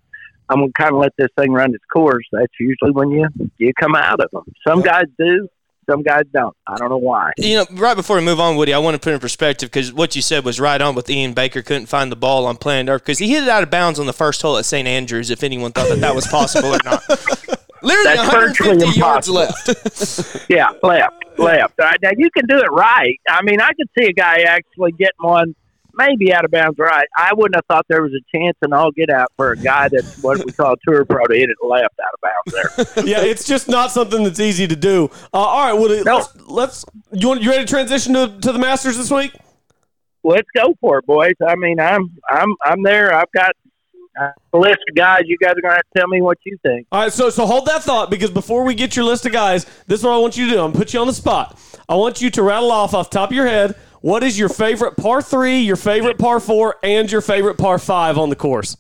I'm 0.50 0.60
going 0.60 0.70
to 0.70 0.74
kind 0.74 0.94
of 0.94 1.00
let 1.00 1.14
this 1.18 1.30
thing 1.38 1.52
run 1.52 1.74
its 1.74 1.84
course. 1.94 2.26
That's 2.32 2.54
usually 2.60 2.92
when 2.92 3.12
you 3.12 3.28
you 3.58 3.72
come 3.80 3.96
out 3.96 4.20
of 4.20 4.32
them. 4.32 4.44
Some 4.68 4.82
guys 4.82 5.06
do. 5.18 5.48
Some 5.90 6.04
guys 6.04 6.24
don't. 6.32 6.56
I 6.68 6.78
don't 6.78 6.90
know 6.90 6.98
why. 6.98 7.32
You 7.38 7.58
know, 7.58 7.66
right 7.72 7.96
before 7.96 8.18
we 8.18 8.22
move 8.24 8.40
on, 8.40 8.56
Woody, 8.56 8.74
I 8.74 8.78
want 8.78 8.94
to 8.94 9.00
put 9.00 9.14
in 9.14 9.20
perspective 9.20 9.72
because 9.72 9.92
what 9.92 10.16
you 10.16 10.22
said 10.22 10.46
was 10.46 10.60
right 10.60 10.80
on 10.80 10.94
with 10.94 11.10
Ian 11.10 11.34
Baker 11.34 11.64
couldn't 11.64 11.88
find 11.88 12.12
the 12.12 12.16
ball 12.16 12.46
on 12.46 12.58
planet 12.58 12.92
Earth 12.92 13.02
because 13.02 13.18
he 13.18 13.30
hit 13.32 13.44
it 13.44 13.50
out 13.50 13.64
of 13.64 13.72
bounds 13.72 14.00
on 14.00 14.06
the 14.06 14.14
first 14.14 14.42
hole 14.42 14.58
at 14.58 14.66
St. 14.66 14.88
Andrews. 14.88 15.32
If 15.32 15.44
anyone 15.44 15.72
thought 15.72 15.90
that 15.90 16.00
that 16.02 16.14
was 16.14 16.28
possible 16.28 16.76
or 16.76 16.80
not, 16.86 17.04
literally 17.82 18.16
That's 18.18 18.60
150 18.60 19.00
yards 19.00 19.30
left. 19.30 20.46
yeah, 20.50 20.72
left 20.84 21.14
left. 21.38 21.74
Right, 21.80 21.98
now 22.02 22.12
you 22.18 22.30
can 22.32 22.46
do 22.48 22.58
it 22.58 22.68
right. 22.72 23.20
I 23.30 23.42
mean, 23.44 23.62
I 23.62 23.72
could 23.74 23.88
see 23.98 24.06
a 24.08 24.14
guy 24.14 24.42
actually 24.42 24.92
getting 24.94 25.14
one 25.22 25.56
maybe 26.00 26.34
out 26.34 26.46
of 26.46 26.52
bounds 26.52 26.78
right. 26.80 27.08
I 27.18 27.32
wouldn't 27.34 27.56
have 27.56 27.66
thought 27.66 27.86
there 27.90 28.02
was 28.02 28.14
a 28.14 28.38
chance 28.38 28.58
and 28.62 28.74
all 28.74 28.92
get 28.92 29.10
out 29.10 29.32
for 29.36 29.52
a 29.52 29.58
guy 29.58 29.90
that's 29.90 30.22
what 30.24 30.44
we 30.46 30.52
call 30.52 30.74
a 30.74 30.78
tour 30.88 31.04
pro 31.06 31.26
to 31.26 31.36
hit 31.36 31.50
it 31.50 31.58
left 31.62 31.96
out 32.00 32.14
of 32.14 32.22
bounds 32.22 32.96
there. 32.96 33.06
yeah, 33.06 33.22
it's 33.22 33.46
just 33.46 33.68
not 33.68 33.92
something 33.92 34.24
that's 34.24 34.40
easy 34.40 34.68
to 34.68 34.76
do. 34.76 35.10
Uh, 35.34 35.38
all 35.38 35.66
right, 35.66 35.74
well, 35.74 36.04
No. 36.04 36.18
let's, 36.18 36.36
let's 36.48 36.86
you 37.12 37.28
want 37.28 37.42
you 37.42 37.50
ready 37.50 37.66
to 37.66 37.70
transition 37.70 38.14
to, 38.14 38.40
to 38.42 38.52
the 38.52 38.60
Masters 38.60 38.98
this 38.98 39.12
week? 39.12 39.34
Let's 40.24 40.48
go 40.56 40.76
for 40.82 41.00
it, 41.00 41.06
boys. 41.06 41.36
I 41.46 41.56
mean, 41.56 41.80
I'm 41.80 42.18
I'm 42.30 42.54
I'm 42.64 42.84
there. 42.84 43.14
I've 43.14 43.32
got 43.32 43.56
list 44.53 44.80
of 44.89 44.95
guys. 44.95 45.22
You 45.26 45.38
guys 45.38 45.53
are 45.57 45.61
gonna 45.61 45.76
have 45.76 45.84
to 45.93 45.99
tell 45.99 46.07
me 46.07 46.22
what 46.22 46.38
you 46.45 46.57
think. 46.63 46.88
All 46.91 47.01
right, 47.01 47.13
so 47.13 47.30
so 47.30 47.45
hold 47.45 47.65
that 47.67 47.84
thought 47.84 48.09
because 48.09 48.32
before 48.32 48.63
we 48.63 48.74
get 48.74 48.95
your 48.95 49.05
list 49.05 49.26
of 49.26 49.32
guys, 49.32 49.65
this 49.88 49.99
is 49.99 50.05
what 50.05 50.13
I 50.13 50.17
want 50.17 50.38
you 50.38 50.45
to 50.45 50.51
do. 50.51 50.59
I'm 50.59 50.72
gonna 50.72 50.80
put 50.80 50.93
you 50.93 50.99
on 50.99 51.07
the 51.07 51.13
spot. 51.13 51.59
I 51.88 51.95
want 51.95 52.22
you 52.22 52.30
to 52.32 52.43
rattle 52.43 52.72
off 52.72 52.93
off 52.93 53.09
top 53.09 53.30
of 53.30 53.36
your 53.36 53.47
head 53.47 53.76
what 54.01 54.24
is 54.24 54.39
your 54.39 54.49
favorite 54.49 54.95
par 54.95 55.22
three, 55.22 55.59
your 55.59 55.76
favorite 55.76 56.17
par 56.17 56.39
four, 56.39 56.78
and 56.84 57.11
your 57.11 57.22
favorite 57.22 57.57
par 57.57 57.78
five 57.80 58.17
on 58.17 58.30
the 58.30 58.36
course. 58.36 58.78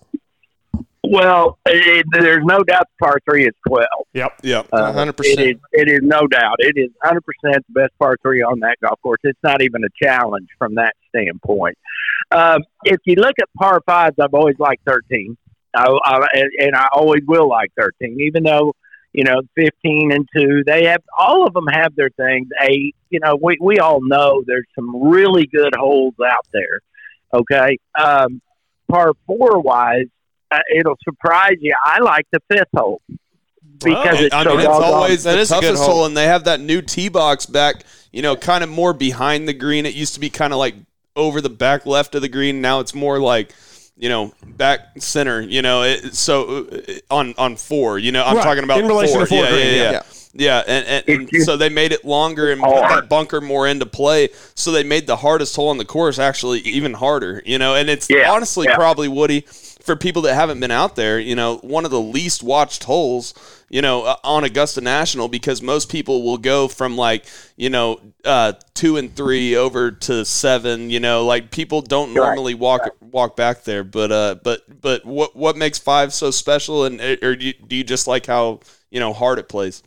Well, 1.11 1.57
it, 1.65 2.05
there's 2.11 2.43
no 2.43 2.59
doubt 2.63 2.83
the 2.99 3.05
par 3.05 3.19
three 3.27 3.45
is 3.45 3.53
twelve. 3.67 3.87
Yep. 4.13 4.39
Yep. 4.43 4.67
Uh, 4.71 4.93
100%. 4.93 5.13
It 5.25 5.39
is, 5.39 5.55
it 5.71 5.89
is 5.89 5.99
no 6.03 6.27
doubt. 6.27 6.57
It 6.59 6.73
is 6.77 6.89
100% 7.03 7.19
the 7.43 7.61
best 7.69 7.93
par 7.99 8.15
three 8.21 8.41
on 8.43 8.59
that 8.59 8.77
golf 8.83 8.99
course. 9.01 9.19
It's 9.23 9.39
not 9.43 9.61
even 9.63 9.83
a 9.83 9.87
challenge 10.05 10.47
from 10.59 10.75
that 10.75 10.93
standpoint. 11.09 11.77
Um, 12.31 12.61
if 12.83 12.97
you 13.05 13.15
look 13.15 13.35
at 13.41 13.47
par 13.57 13.81
fives, 13.85 14.15
I've 14.21 14.33
always 14.33 14.57
liked 14.59 14.83
13. 14.85 15.35
I, 15.75 15.85
I, 16.03 16.27
and- 16.33 16.51
and 16.59 16.75
I 16.75 16.87
always 16.93 17.21
will 17.27 17.47
like 17.47 17.71
13, 17.79 18.17
even 18.21 18.43
though, 18.43 18.73
you 19.13 19.23
know, 19.23 19.41
15 19.55 20.11
and 20.11 20.27
2, 20.35 20.63
they 20.65 20.85
have, 20.85 21.01
all 21.17 21.47
of 21.47 21.53
them 21.53 21.67
have 21.71 21.95
their 21.95 22.09
things. 22.11 22.47
Eight, 22.61 22.95
you 23.09 23.19
know, 23.19 23.37
we, 23.41 23.57
we 23.61 23.79
all 23.79 23.99
know 24.01 24.43
there's 24.45 24.67
some 24.75 25.09
really 25.09 25.47
good 25.47 25.73
holes 25.75 26.13
out 26.23 26.45
there. 26.53 26.81
Okay. 27.33 27.77
Um, 27.99 28.41
par 28.91 29.13
four 29.27 29.59
wise, 29.61 30.05
uh, 30.51 30.59
it'll 30.75 30.97
surprise 31.03 31.57
you. 31.59 31.73
I 31.85 31.99
like 31.99 32.25
the 32.31 32.39
fifth 32.49 32.69
hole 32.75 33.01
because 33.83 34.21
it's 34.21 34.35
I 34.35 34.43
so 34.43 34.49
mean, 34.49 34.59
it's 34.59 34.79
doggone 34.79 34.83
always 34.83 35.23
That 35.23 35.35
the 35.35 35.39
is 35.39 35.51
a 35.51 35.55
good 35.55 35.61
toughest 35.61 35.83
hole. 35.83 35.93
hole, 35.95 36.05
and 36.05 36.15
they 36.17 36.25
have 36.25 36.45
that 36.45 36.59
new 36.59 36.81
tee 36.81 37.09
box 37.09 37.45
back. 37.45 37.83
You 38.11 38.21
know, 38.21 38.35
kind 38.35 38.63
of 38.63 38.69
more 38.69 38.93
behind 38.93 39.47
the 39.47 39.53
green. 39.53 39.85
It 39.85 39.93
used 39.93 40.13
to 40.15 40.19
be 40.19 40.29
kind 40.29 40.53
of 40.53 40.59
like 40.59 40.75
over 41.15 41.41
the 41.41 41.49
back 41.49 41.85
left 41.85 42.15
of 42.15 42.21
the 42.21 42.29
green. 42.29 42.61
Now 42.61 42.79
it's 42.79 42.93
more 42.93 43.19
like 43.19 43.53
you 43.97 44.09
know 44.09 44.33
back 44.43 44.79
center. 44.99 45.41
You 45.41 45.61
know, 45.61 45.83
it, 45.83 46.15
so 46.15 46.65
uh, 46.67 46.93
on 47.11 47.33
on 47.37 47.55
four. 47.55 47.99
You 47.99 48.11
know, 48.11 48.23
I'm 48.25 48.35
Right, 48.37 48.43
talking 48.43 48.63
about 48.63 48.79
in 48.79 48.87
relation 48.87 49.13
four. 49.13 49.21
to 49.21 49.25
four 49.27 49.43
yeah, 49.43 49.49
green, 49.49 49.67
yeah, 49.67 49.73
yeah, 49.75 49.83
yeah. 49.83 49.91
yeah. 49.91 50.03
Yeah, 50.31 50.63
and, 50.67 50.85
and, 51.07 51.29
and 51.31 51.41
so 51.41 51.57
they 51.57 51.69
made 51.69 51.91
it 51.91 52.05
longer 52.05 52.51
and 52.51 52.61
put 52.61 52.87
that 52.87 53.09
bunker 53.09 53.41
more 53.41 53.67
into 53.67 53.87
play. 53.87 54.29
So 54.53 54.71
they 54.71 54.83
made 54.83 55.07
the 55.07 55.17
hardest 55.17 55.55
hole 55.55 55.69
on 55.69 55.79
the 55.79 55.85
course 55.85 56.19
actually 56.19 56.59
even 56.59 56.93
harder. 56.93 57.41
You 57.47 57.57
know, 57.57 57.73
and 57.73 57.89
it's 57.89 58.11
Yeah, 58.11 58.31
honestly 58.31 58.67
yeah. 58.67 58.75
probably 58.75 59.07
Woody 59.07 59.45
for 59.89 59.95
people 59.95 60.21
that 60.21 60.35
haven't 60.35 60.59
been 60.59 60.69
out 60.69 60.95
there. 60.95 61.19
You 61.19 61.33
know, 61.33 61.57
one 61.57 61.83
of 61.83 61.89
the 61.89 61.99
least 61.99 62.43
watched 62.43 62.83
holes. 62.83 63.33
You 63.71 63.81
know, 63.81 64.03
uh, 64.03 64.17
on 64.23 64.43
Augusta 64.43 64.81
National 64.81 65.27
because 65.27 65.63
most 65.63 65.89
people 65.89 66.23
will 66.23 66.37
go 66.37 66.67
from 66.67 66.95
like 66.95 67.25
you 67.55 67.71
know 67.71 67.99
uh, 68.23 68.53
two 68.75 68.97
and 68.97 69.15
three 69.15 69.55
over 69.55 69.89
to 69.89 70.25
seven. 70.25 70.91
You 70.91 70.99
know, 70.99 71.25
like 71.25 71.49
people 71.49 71.81
don't 71.81 72.13
Right, 72.13 72.27
normally 72.27 72.53
walk 72.53 72.95
walk 73.01 73.35
back 73.35 73.63
there. 73.63 73.83
But 73.83 74.11
uh, 74.11 74.35
but 74.43 74.61
but 74.79 75.05
what 75.05 75.35
what 75.35 75.57
makes 75.57 75.79
five 75.79 76.13
so 76.13 76.29
special? 76.29 76.85
And 76.85 77.01
or 77.01 77.35
do 77.35 77.47
you, 77.47 77.53
do 77.53 77.75
you 77.75 77.83
just 77.83 78.05
like 78.05 78.27
how 78.27 78.59
you 78.91 78.99
know 78.99 79.11
hard 79.11 79.39
it 79.39 79.49
plays? 79.49 79.81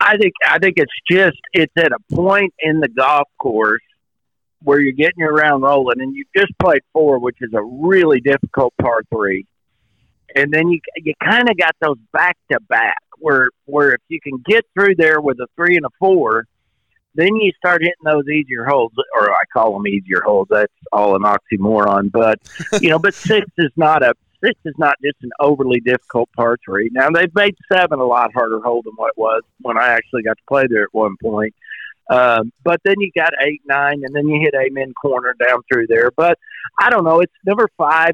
I 0.00 0.16
think 0.16 0.32
I 0.46 0.58
think 0.58 0.78
it's 0.78 0.92
just 1.10 1.38
it's 1.52 1.72
at 1.76 1.92
a 1.92 2.14
point 2.14 2.54
in 2.60 2.80
the 2.80 2.88
golf 2.88 3.28
course 3.38 3.82
where 4.62 4.80
you're 4.80 4.92
getting 4.92 5.18
your 5.18 5.34
round 5.34 5.62
rolling, 5.62 6.00
and 6.00 6.14
you've 6.14 6.32
just 6.36 6.52
played 6.58 6.82
four, 6.92 7.18
which 7.18 7.38
is 7.40 7.52
a 7.54 7.62
really 7.62 8.20
difficult 8.20 8.74
par 8.80 9.02
three, 9.10 9.46
and 10.34 10.52
then 10.52 10.68
you 10.68 10.80
you 10.96 11.14
kind 11.22 11.48
of 11.48 11.56
got 11.56 11.74
those 11.80 11.98
back 12.12 12.36
to 12.50 12.60
back 12.60 12.98
where 13.18 13.48
where 13.66 13.92
if 13.92 14.00
you 14.08 14.20
can 14.20 14.42
get 14.46 14.64
through 14.74 14.94
there 14.96 15.20
with 15.20 15.38
a 15.40 15.46
three 15.56 15.76
and 15.76 15.86
a 15.86 15.90
four, 15.98 16.44
then 17.14 17.34
you 17.36 17.52
start 17.56 17.82
hitting 17.82 17.94
those 18.04 18.28
easier 18.28 18.64
holes, 18.64 18.92
or 19.14 19.30
I 19.30 19.40
call 19.52 19.74
them 19.74 19.86
easier 19.86 20.22
holes. 20.24 20.48
That's 20.50 20.72
all 20.92 21.16
an 21.16 21.22
oxymoron, 21.22 22.10
but 22.12 22.38
you 22.82 22.90
know, 22.90 22.98
but 22.98 23.14
six 23.14 23.46
is 23.58 23.72
not 23.76 24.02
a 24.02 24.14
six 24.44 24.58
is 24.64 24.74
not 24.78 24.96
just 25.02 25.16
an 25.22 25.30
overly 25.40 25.80
difficult 25.80 26.28
par 26.36 26.56
three. 26.64 26.90
Now 26.92 27.10
they've 27.10 27.34
made 27.34 27.56
seven 27.72 27.98
a 27.98 28.04
lot 28.04 28.32
harder 28.32 28.60
hole 28.60 28.82
than 28.82 28.94
what 28.94 29.08
it 29.08 29.18
was 29.18 29.42
when 29.60 29.76
I 29.76 29.88
actually 29.88 30.22
got 30.22 30.36
to 30.38 30.44
play 30.48 30.66
there 30.68 30.84
at 30.84 30.92
one 30.92 31.16
point. 31.22 31.54
Um, 32.10 32.52
but 32.64 32.80
then 32.84 32.94
you 32.98 33.10
got 33.14 33.30
eight, 33.44 33.60
nine, 33.66 34.02
and 34.04 34.14
then 34.14 34.26
you 34.28 34.40
hit 34.40 34.54
amen 34.54 34.94
corner 35.00 35.34
down 35.46 35.60
through 35.70 35.88
there. 35.88 36.10
But 36.16 36.38
I 36.78 36.90
don't 36.90 37.04
know. 37.04 37.20
It's 37.20 37.32
number 37.44 37.68
five. 37.76 38.12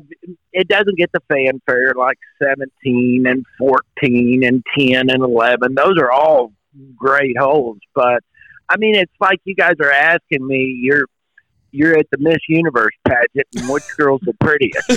It 0.52 0.68
doesn't 0.68 0.98
get 0.98 1.10
the 1.12 1.20
fanfare 1.28 1.92
like 1.96 2.18
seventeen 2.42 3.26
and 3.26 3.44
fourteen 3.58 4.44
and 4.44 4.64
ten 4.76 5.10
and 5.10 5.22
eleven. 5.22 5.74
Those 5.74 5.96
are 5.98 6.10
all 6.10 6.52
great 6.96 7.38
holes. 7.38 7.78
But 7.94 8.22
I 8.68 8.76
mean, 8.78 8.96
it's 8.96 9.12
like 9.20 9.40
you 9.44 9.54
guys 9.54 9.74
are 9.80 9.92
asking 9.92 10.46
me. 10.46 10.80
You're 10.82 11.06
you're 11.70 11.98
at 11.98 12.06
the 12.10 12.18
Miss 12.18 12.38
Universe 12.48 12.92
pageant, 13.04 13.48
and 13.56 13.68
which 13.68 13.84
girl's 13.96 14.22
the 14.22 14.32
prettiest? 14.34 14.88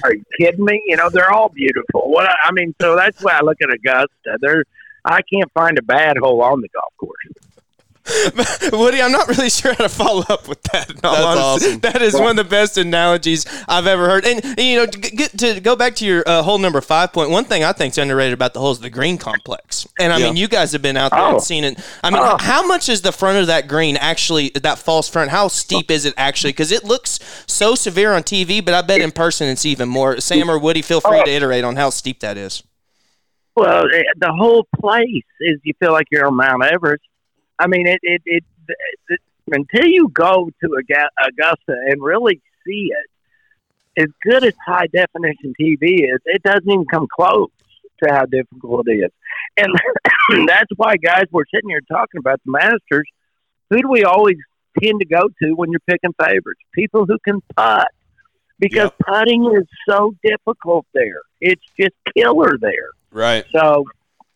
Are 0.04 0.14
you 0.14 0.24
kidding 0.40 0.64
me? 0.64 0.82
You 0.86 0.96
know, 0.96 1.10
they're 1.10 1.32
all 1.32 1.50
beautiful. 1.50 2.10
What 2.10 2.26
I 2.26 2.34
I 2.44 2.52
mean, 2.52 2.74
so 2.80 2.96
that's 2.96 3.22
why 3.22 3.32
I 3.32 3.42
look 3.42 3.58
at 3.62 3.70
Augusta. 3.70 4.38
They're 4.40 4.64
I 5.04 5.20
can't 5.22 5.50
find 5.52 5.78
a 5.78 5.82
bad 5.82 6.16
hole 6.18 6.42
on 6.42 6.60
the 6.60 6.68
golf 6.68 6.92
course. 6.98 7.14
Woody, 8.72 9.02
I'm 9.02 9.12
not 9.12 9.28
really 9.28 9.50
sure 9.50 9.74
how 9.74 9.82
to 9.82 9.88
follow 9.90 10.24
up 10.30 10.48
with 10.48 10.62
that. 10.72 10.88
in 10.88 10.96
That's 10.96 11.18
honesty. 11.18 11.68
awesome. 11.68 11.80
That 11.80 12.00
is 12.00 12.14
one 12.14 12.30
of 12.30 12.36
the 12.36 12.44
best 12.44 12.78
analogies 12.78 13.44
I've 13.68 13.86
ever 13.86 14.08
heard. 14.08 14.24
And, 14.24 14.42
and, 14.42 14.58
you 14.58 14.76
know, 14.76 14.86
to, 14.86 14.98
get, 14.98 15.36
to 15.38 15.60
go 15.60 15.76
back 15.76 15.94
to 15.96 16.06
your 16.06 16.24
uh, 16.26 16.42
hole 16.42 16.56
number 16.56 16.80
five 16.80 17.12
point, 17.12 17.28
one 17.28 17.44
thing 17.44 17.64
I 17.64 17.72
think 17.72 17.92
is 17.92 17.98
underrated 17.98 18.32
about 18.32 18.54
the 18.54 18.60
hole 18.60 18.70
is 18.72 18.78
the 18.80 18.88
green 18.88 19.18
complex. 19.18 19.86
And 19.98 20.10
I 20.10 20.16
Yeah. 20.18 20.26
mean, 20.28 20.36
you 20.36 20.48
guys 20.48 20.72
have 20.72 20.80
been 20.80 20.96
out 20.96 21.10
there 21.10 21.20
Oh. 21.20 21.34
and 21.34 21.42
seen 21.42 21.64
it. 21.64 21.78
I 22.02 22.08
mean, 22.08 22.22
Oh. 22.24 22.38
how 22.40 22.66
much 22.66 22.88
is 22.88 23.02
the 23.02 23.12
front 23.12 23.38
of 23.38 23.46
that 23.48 23.68
green 23.68 23.98
actually? 23.98 24.50
That 24.54 24.78
false 24.78 25.06
front, 25.08 25.30
how 25.30 25.48
steep 25.48 25.90
is 25.90 26.06
it 26.06 26.14
actually? 26.16 26.52
Because 26.52 26.72
it 26.72 26.84
looks 26.84 27.18
so 27.46 27.74
severe 27.74 28.14
on 28.14 28.22
TV, 28.22 28.64
but 28.64 28.72
I 28.72 28.80
bet 28.80 29.02
in 29.02 29.12
person 29.12 29.48
it's 29.48 29.66
even 29.66 29.86
more. 29.86 30.18
Sam 30.20 30.50
or 30.50 30.58
Woody, 30.58 30.80
feel 30.80 31.02
free 31.02 31.22
to 31.24 31.30
iterate 31.30 31.62
on 31.62 31.76
how 31.76 31.90
steep 31.90 32.20
that 32.20 32.38
is. 32.38 32.62
Well, 33.60 33.86
eh, 33.92 34.02
the 34.16 34.32
whole 34.32 34.66
place 34.78 35.24
is 35.40 35.58
you 35.64 35.74
feel 35.80 35.92
like 35.92 36.06
you're 36.10 36.26
on 36.26 36.36
Mount 36.36 36.64
Everest. 36.64 37.02
I 37.58 37.66
mean, 37.66 37.86
it 37.86 38.00
it, 38.02 38.22
it, 38.24 38.44
it 39.08 39.20
until 39.50 39.86
you 39.86 40.08
go 40.08 40.50
to 40.60 40.76
Augusta 40.76 41.74
and 41.86 42.02
really 42.02 42.40
see 42.66 42.92
it, 42.92 44.02
as 44.02 44.08
good 44.22 44.44
as 44.44 44.54
high 44.64 44.86
definition 44.86 45.54
TV 45.60 46.12
is, 46.12 46.20
it 46.24 46.42
doesn't 46.42 46.70
even 46.70 46.84
come 46.86 47.06
close 47.12 47.48
to 48.02 48.12
how 48.12 48.26
difficult 48.26 48.86
it 48.88 48.92
is. 48.92 49.10
And 49.56 50.48
that's 50.48 50.70
why, 50.76 50.96
guys, 50.96 51.24
we're 51.30 51.44
sitting 51.52 51.70
here 51.70 51.80
talking 51.90 52.18
about 52.18 52.40
the 52.44 52.52
Masters. 52.52 53.08
Who 53.70 53.82
do 53.82 53.88
we 53.88 54.04
always 54.04 54.36
tend 54.80 55.00
to 55.00 55.06
go 55.06 55.28
to 55.42 55.52
when 55.54 55.70
you're 55.72 55.80
picking 55.80 56.14
favorites? 56.22 56.60
People 56.74 57.06
who 57.06 57.18
can 57.24 57.40
putt. 57.56 57.88
Because 58.60 58.90
putting 59.06 59.44
is 59.56 59.66
so 59.88 60.14
difficult 60.24 60.84
there. 60.92 61.20
It's 61.40 61.62
just 61.78 61.94
killer 62.16 62.58
there. 62.60 62.90
Right. 63.10 63.44
So 63.52 63.84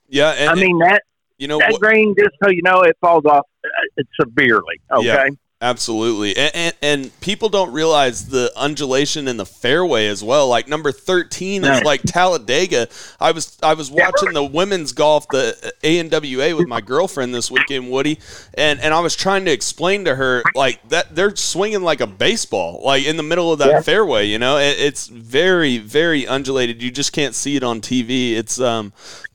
Yeah. 0.09 0.31
And, 0.31 0.51
I 0.51 0.55
mean 0.55 0.79
that 0.79 1.03
you 1.39 1.49
know 1.49 1.59
that 1.59 1.73
green, 1.81 2.15
just 2.17 2.37
so 2.43 2.51
you 2.51 2.63
know, 2.63 2.83
it 2.83 2.97
falls 3.01 3.25
off 3.25 3.47
uh, 3.65 4.03
severely. 4.21 4.81
Okay, 4.91 5.07
Yeah. 5.07 5.29
Absolutely, 5.63 6.37
and, 6.37 6.51
and 6.57 6.75
and 6.83 7.21
people 7.21 7.49
don't 7.49 7.73
realize 7.73 8.27
the 8.27 8.51
undulation 8.57 9.29
in 9.29 9.37
the 9.37 9.47
fairway 9.47 10.09
as 10.09 10.21
well. 10.23 10.49
Like 10.49 10.67
number 10.67 10.91
thirteen 10.91 11.63
is 11.63 11.85
like 11.85 12.03
Talladega. 12.03 12.89
I 13.21 13.31
was 13.31 13.57
I 13.63 13.75
was 13.75 13.89
watching 13.89 14.33
the 14.33 14.43
women's 14.43 14.91
golf, 14.91 15.29
the 15.29 15.73
ANWA, 15.85 16.57
with 16.57 16.67
my 16.67 16.81
girlfriend 16.81 17.33
this 17.33 17.49
weekend, 17.49 17.93
Woody, 17.93 18.19
and 18.55 18.81
and 18.81 18.93
I 18.93 18.99
was 18.99 19.15
trying 19.15 19.45
to 19.45 19.53
explain 19.53 20.05
to 20.07 20.17
her 20.17 20.43
like 20.57 20.89
that 20.89 21.15
they're 21.15 21.37
swinging 21.37 21.83
like 21.83 22.01
a 22.01 22.09
baseball, 22.09 22.83
like 22.85 23.07
in 23.07 23.17
the 23.17 23.23
middle 23.23 23.53
of 23.53 23.61
that 23.61 23.71
Yeah. 23.71 23.81
fairway. 23.83 24.27
You 24.27 24.41
know, 24.41 24.57
it, 24.59 24.81
it's 24.81 25.07
very 25.07 25.79
very 25.79 26.27
undulated. 26.27 26.83
You 26.83 26.91
just 26.91 27.13
can't 27.13 27.37
see 27.37 27.55
it 27.55 27.63
on 27.63 27.81
TV. 27.81 28.33
It's 28.33 28.59
um 28.61 28.93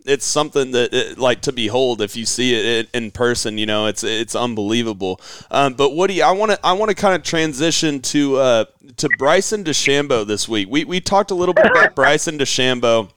it's 0.07 0.25
something 0.25 0.71
that 0.71 0.93
it, 0.93 1.17
like 1.17 1.41
to 1.41 1.51
behold 1.51 2.01
if 2.01 2.15
you 2.15 2.25
see 2.25 2.55
it 2.55 2.89
in, 2.93 3.11
person 3.11 3.57
you 3.57 3.65
know 3.65 3.87
it's 3.87 4.03
it's 4.03 4.35
unbelievable. 4.35 5.21
Um, 5.49 5.73
but 5.73 5.95
Woody 5.95 6.21
I 6.21 6.31
want 6.31 6.51
to 6.51 6.59
I 6.65 6.73
want 6.73 6.89
to 6.89 6.95
kind 6.95 7.15
of 7.15 7.23
transition 7.23 8.01
to 8.03 8.37
uh, 8.37 8.65
to 8.97 9.09
Bryson 9.17 9.63
DeChambeau 9.63 10.25
this 10.25 10.47
week. 10.47 10.67
We 10.69 10.85
we 10.85 10.99
talked 10.99 11.31
a 11.31 11.35
little 11.35 11.53
bit 11.53 11.65
about 11.65 11.95
Bryson 11.95 12.37
DeChambeau 12.37 13.09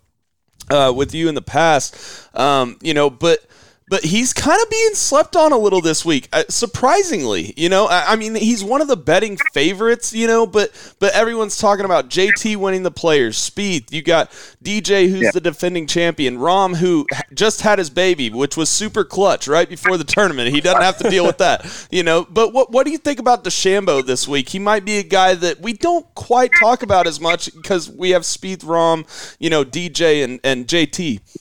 uh, 0.71 0.93
with 0.95 1.15
you 1.15 1.29
in 1.29 1.35
the 1.35 1.43
past. 1.43 2.29
Um, 2.37 2.79
you 2.83 2.95
know 2.95 3.11
but 3.11 3.45
but 3.91 4.05
he's 4.05 4.33
kind 4.33 4.63
of 4.63 4.71
being 4.71 4.95
slept 4.95 5.35
on 5.35 5.51
a 5.51 5.59
little 5.59 5.81
this 5.81 6.05
week, 6.05 6.29
uh, 6.33 6.45
surprisingly. 6.49 7.53
You 7.57 7.69
know, 7.69 7.87
I, 7.87 8.13
I, 8.13 8.17
mean, 8.17 8.37
he's 8.37 8.63
one 8.63 8.81
of 8.81 8.87
the 8.87 8.97
betting 8.97 9.37
favorites. 9.53 10.13
You 10.13 10.29
know, 10.29 10.47
but 10.47 10.71
but 11.01 11.13
everyone's 11.13 11.59
talking 11.59 11.85
about 11.85 12.09
JT 12.09 12.57
winning 12.57 12.85
the 12.85 12.93
Players, 12.93 13.37
Spieth, 13.37 13.93
You 13.93 14.01
got 14.03 14.31
DJ, 14.63 15.11
who's 15.11 15.23
yeah. 15.23 15.31
the 15.35 15.41
defending 15.41 15.89
champion, 15.89 16.39
Rahm, 16.39 16.77
who 16.77 17.05
just 17.35 17.63
had 17.63 17.81
his 17.81 17.91
baby, 17.91 18.31
which 18.31 18.57
was 18.57 18.71
super 18.71 19.03
clutch 19.03 19.49
right 19.49 19.69
before 19.69 19.97
the 19.97 20.05
tournament. 20.05 20.55
He 20.55 20.61
doesn't 20.61 20.83
have 20.83 20.99
to 20.99 21.11
deal 21.11 21.27
with 21.27 21.39
that. 21.39 21.67
You 21.91 22.05
know, 22.05 22.25
but 22.31 22.53
what 22.53 22.71
what 22.71 22.87
do 22.87 22.93
you 22.93 22.99
think 22.99 23.19
about 23.19 23.43
DeChambeau 23.43 24.07
this 24.07 24.29
week? 24.29 24.51
He 24.51 24.61
might 24.61 24.85
be 24.85 24.99
a 24.99 25.03
guy 25.03 25.35
that 25.35 25.59
we 25.61 25.73
don't 25.73 26.07
quite 26.15 26.53
talk 26.61 26.85
about 26.85 27.09
as 27.09 27.21
much 27.21 27.53
because 27.53 27.91
we 27.91 28.11
have 28.11 28.23
Spieth, 28.23 28.59
Rahm, 28.59 29.05
you 29.41 29.51
know, 29.51 29.65
DJ, 29.65 30.23
and 30.23 30.39
and 30.45 30.69
JT. 30.69 31.40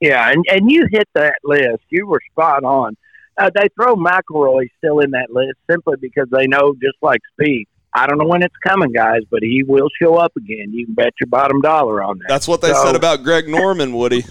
Yeah, 0.00 0.30
and 0.30 0.44
and 0.50 0.70
you 0.70 0.86
hit 0.90 1.08
that 1.14 1.36
list. 1.44 1.84
You 1.88 2.06
were 2.06 2.20
spot 2.30 2.64
on. 2.64 2.96
Uh, 3.38 3.50
they 3.54 3.68
throw 3.74 3.96
McIlroy 3.96 4.68
still 4.78 5.00
in 5.00 5.10
that 5.10 5.28
list 5.30 5.58
simply 5.70 5.96
because 6.00 6.26
they 6.30 6.46
know, 6.46 6.74
just 6.74 6.96
like 7.02 7.20
Spieth, 7.38 7.66
I 7.96 8.06
don't 8.06 8.18
know 8.18 8.26
when 8.26 8.42
it's 8.42 8.56
coming, 8.66 8.92
guys, 8.92 9.22
but 9.30 9.40
he 9.42 9.62
will 9.62 9.88
show 10.00 10.16
up 10.16 10.36
again. 10.36 10.70
You 10.72 10.84
can 10.84 10.94
bet 10.94 11.14
your 11.18 11.28
bottom 11.28 11.62
dollar 11.62 12.02
on 12.02 12.18
that. 12.18 12.26
That's 12.28 12.46
what 12.46 12.60
they 12.60 12.72
so, 12.72 12.84
said 12.84 12.94
about 12.94 13.22
Greg 13.22 13.48
Norman, 13.48 13.94
Woody. 13.94 14.24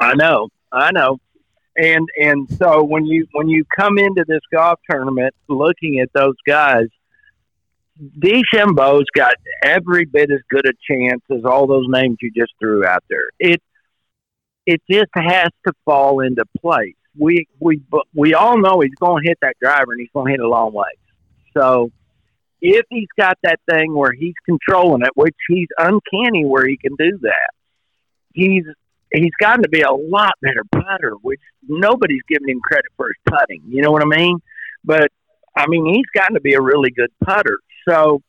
I 0.00 0.14
know, 0.14 0.48
I 0.72 0.90
know, 0.90 1.20
and 1.76 2.08
and 2.20 2.50
so 2.56 2.82
when 2.82 3.06
you 3.06 3.26
when 3.32 3.48
you 3.48 3.64
come 3.78 3.98
into 3.98 4.24
this 4.26 4.40
golf 4.52 4.80
tournament 4.90 5.32
looking 5.48 6.00
at 6.00 6.12
those 6.12 6.34
guys, 6.44 6.86
DeChambeau's 8.18 9.06
got 9.14 9.34
every 9.64 10.04
bit 10.04 10.32
as 10.32 10.40
good 10.50 10.66
a 10.66 10.72
chance 10.90 11.22
as 11.30 11.44
all 11.44 11.68
those 11.68 11.86
names 11.88 12.16
you 12.20 12.32
just 12.36 12.52
threw 12.58 12.84
out 12.84 13.04
there. 13.08 13.30
It 13.38 13.62
it 14.66 14.82
just 14.90 15.10
has 15.14 15.48
to 15.66 15.72
fall 15.84 16.20
into 16.20 16.44
place. 16.60 16.94
We 17.18 17.46
we 17.60 17.82
we 18.14 18.34
all 18.34 18.58
know 18.58 18.80
he's 18.80 18.94
going 18.98 19.22
to 19.22 19.28
hit 19.28 19.38
that 19.42 19.56
driver 19.60 19.92
and 19.92 20.00
he's 20.00 20.10
going 20.14 20.26
to 20.26 20.32
hit 20.32 20.40
a 20.40 20.48
long 20.48 20.72
way. 20.72 20.88
So 21.54 21.90
if 22.60 22.86
he's 22.88 23.08
got 23.18 23.38
that 23.42 23.60
thing 23.70 23.92
where 23.94 24.12
he's 24.12 24.34
controlling 24.46 25.02
it, 25.02 25.10
which 25.14 25.36
he's 25.48 25.68
uncanny 25.78 26.44
where 26.44 26.66
he 26.66 26.76
can 26.76 26.94
do 26.96 27.18
that, 27.22 27.50
he's 28.32 28.64
he's 29.12 29.34
gotten 29.40 29.62
to 29.62 29.68
be 29.68 29.82
a 29.82 29.92
lot 29.92 30.34
better 30.40 30.64
putter, 30.70 31.14
which 31.20 31.40
nobody's 31.68 32.22
giving 32.28 32.48
him 32.48 32.60
credit 32.60 32.90
for 32.96 33.08
his 33.08 33.16
putting. 33.26 33.62
You 33.68 33.82
know 33.82 33.90
what 33.90 34.02
I 34.02 34.06
mean? 34.06 34.38
But 34.84 35.10
I 35.54 35.66
mean, 35.66 35.86
he's 35.86 36.06
gotten 36.14 36.34
to 36.34 36.40
be 36.40 36.54
a 36.54 36.60
really 36.60 36.90
good 36.90 37.10
putter. 37.22 37.58
So 37.86 38.22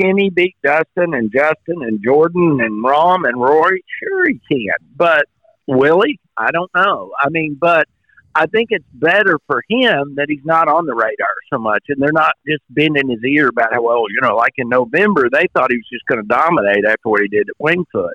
can 0.00 0.16
he 0.16 0.30
beat 0.30 0.56
Dustin 0.62 1.14
and 1.14 1.32
Justin 1.32 1.82
and 1.82 2.02
Jordan 2.04 2.60
and 2.60 2.84
Rahm 2.84 3.26
and 3.26 3.40
Rory? 3.40 3.82
Sure 4.00 4.28
he 4.28 4.40
can. 4.48 4.76
But 4.94 5.26
Will 5.68 6.00
he? 6.04 6.18
I 6.36 6.50
don't 6.50 6.70
know. 6.74 7.12
I 7.22 7.28
mean, 7.28 7.56
but 7.60 7.86
I 8.34 8.46
think 8.46 8.68
it's 8.70 8.86
better 8.94 9.38
for 9.46 9.62
him 9.68 10.14
that 10.16 10.26
he's 10.28 10.44
not 10.44 10.66
on 10.66 10.86
the 10.86 10.94
radar 10.94 11.34
so 11.52 11.58
much, 11.58 11.84
and 11.88 12.00
they're 12.00 12.10
not 12.12 12.34
just 12.46 12.62
bending 12.70 13.10
his 13.10 13.22
ear 13.24 13.48
about 13.48 13.74
how 13.74 13.82
well, 13.82 14.04
you 14.08 14.20
know, 14.22 14.34
like 14.34 14.54
in 14.56 14.68
November 14.68 15.28
they 15.30 15.46
thought 15.52 15.70
he 15.70 15.76
was 15.76 15.88
just 15.92 16.06
going 16.06 16.22
to 16.22 16.26
dominate 16.26 16.84
after 16.86 17.08
what 17.08 17.20
he 17.20 17.28
did 17.28 17.48
at 17.48 17.54
Winged 17.58 17.86
Foot. 17.92 18.14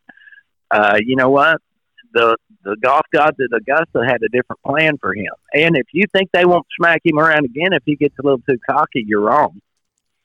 Uh, 0.71 0.97
you 1.05 1.15
know 1.15 1.29
what? 1.29 1.57
The 2.13 2.37
the 2.63 2.75
golf 2.81 3.05
gods 3.13 3.37
at 3.39 3.55
Augusta 3.55 4.03
had 4.07 4.23
a 4.23 4.29
different 4.29 4.61
plan 4.65 4.97
for 4.97 5.13
him, 5.13 5.33
and 5.53 5.77
if 5.77 5.87
you 5.93 6.05
think 6.11 6.29
they 6.31 6.45
won't 6.45 6.65
smack 6.79 7.01
him 7.03 7.19
around 7.19 7.45
again 7.45 7.73
if 7.73 7.83
he 7.85 7.95
gets 7.95 8.15
a 8.17 8.23
little 8.23 8.41
too 8.49 8.57
cocky, 8.67 9.03
you're 9.05 9.21
wrong. 9.21 9.59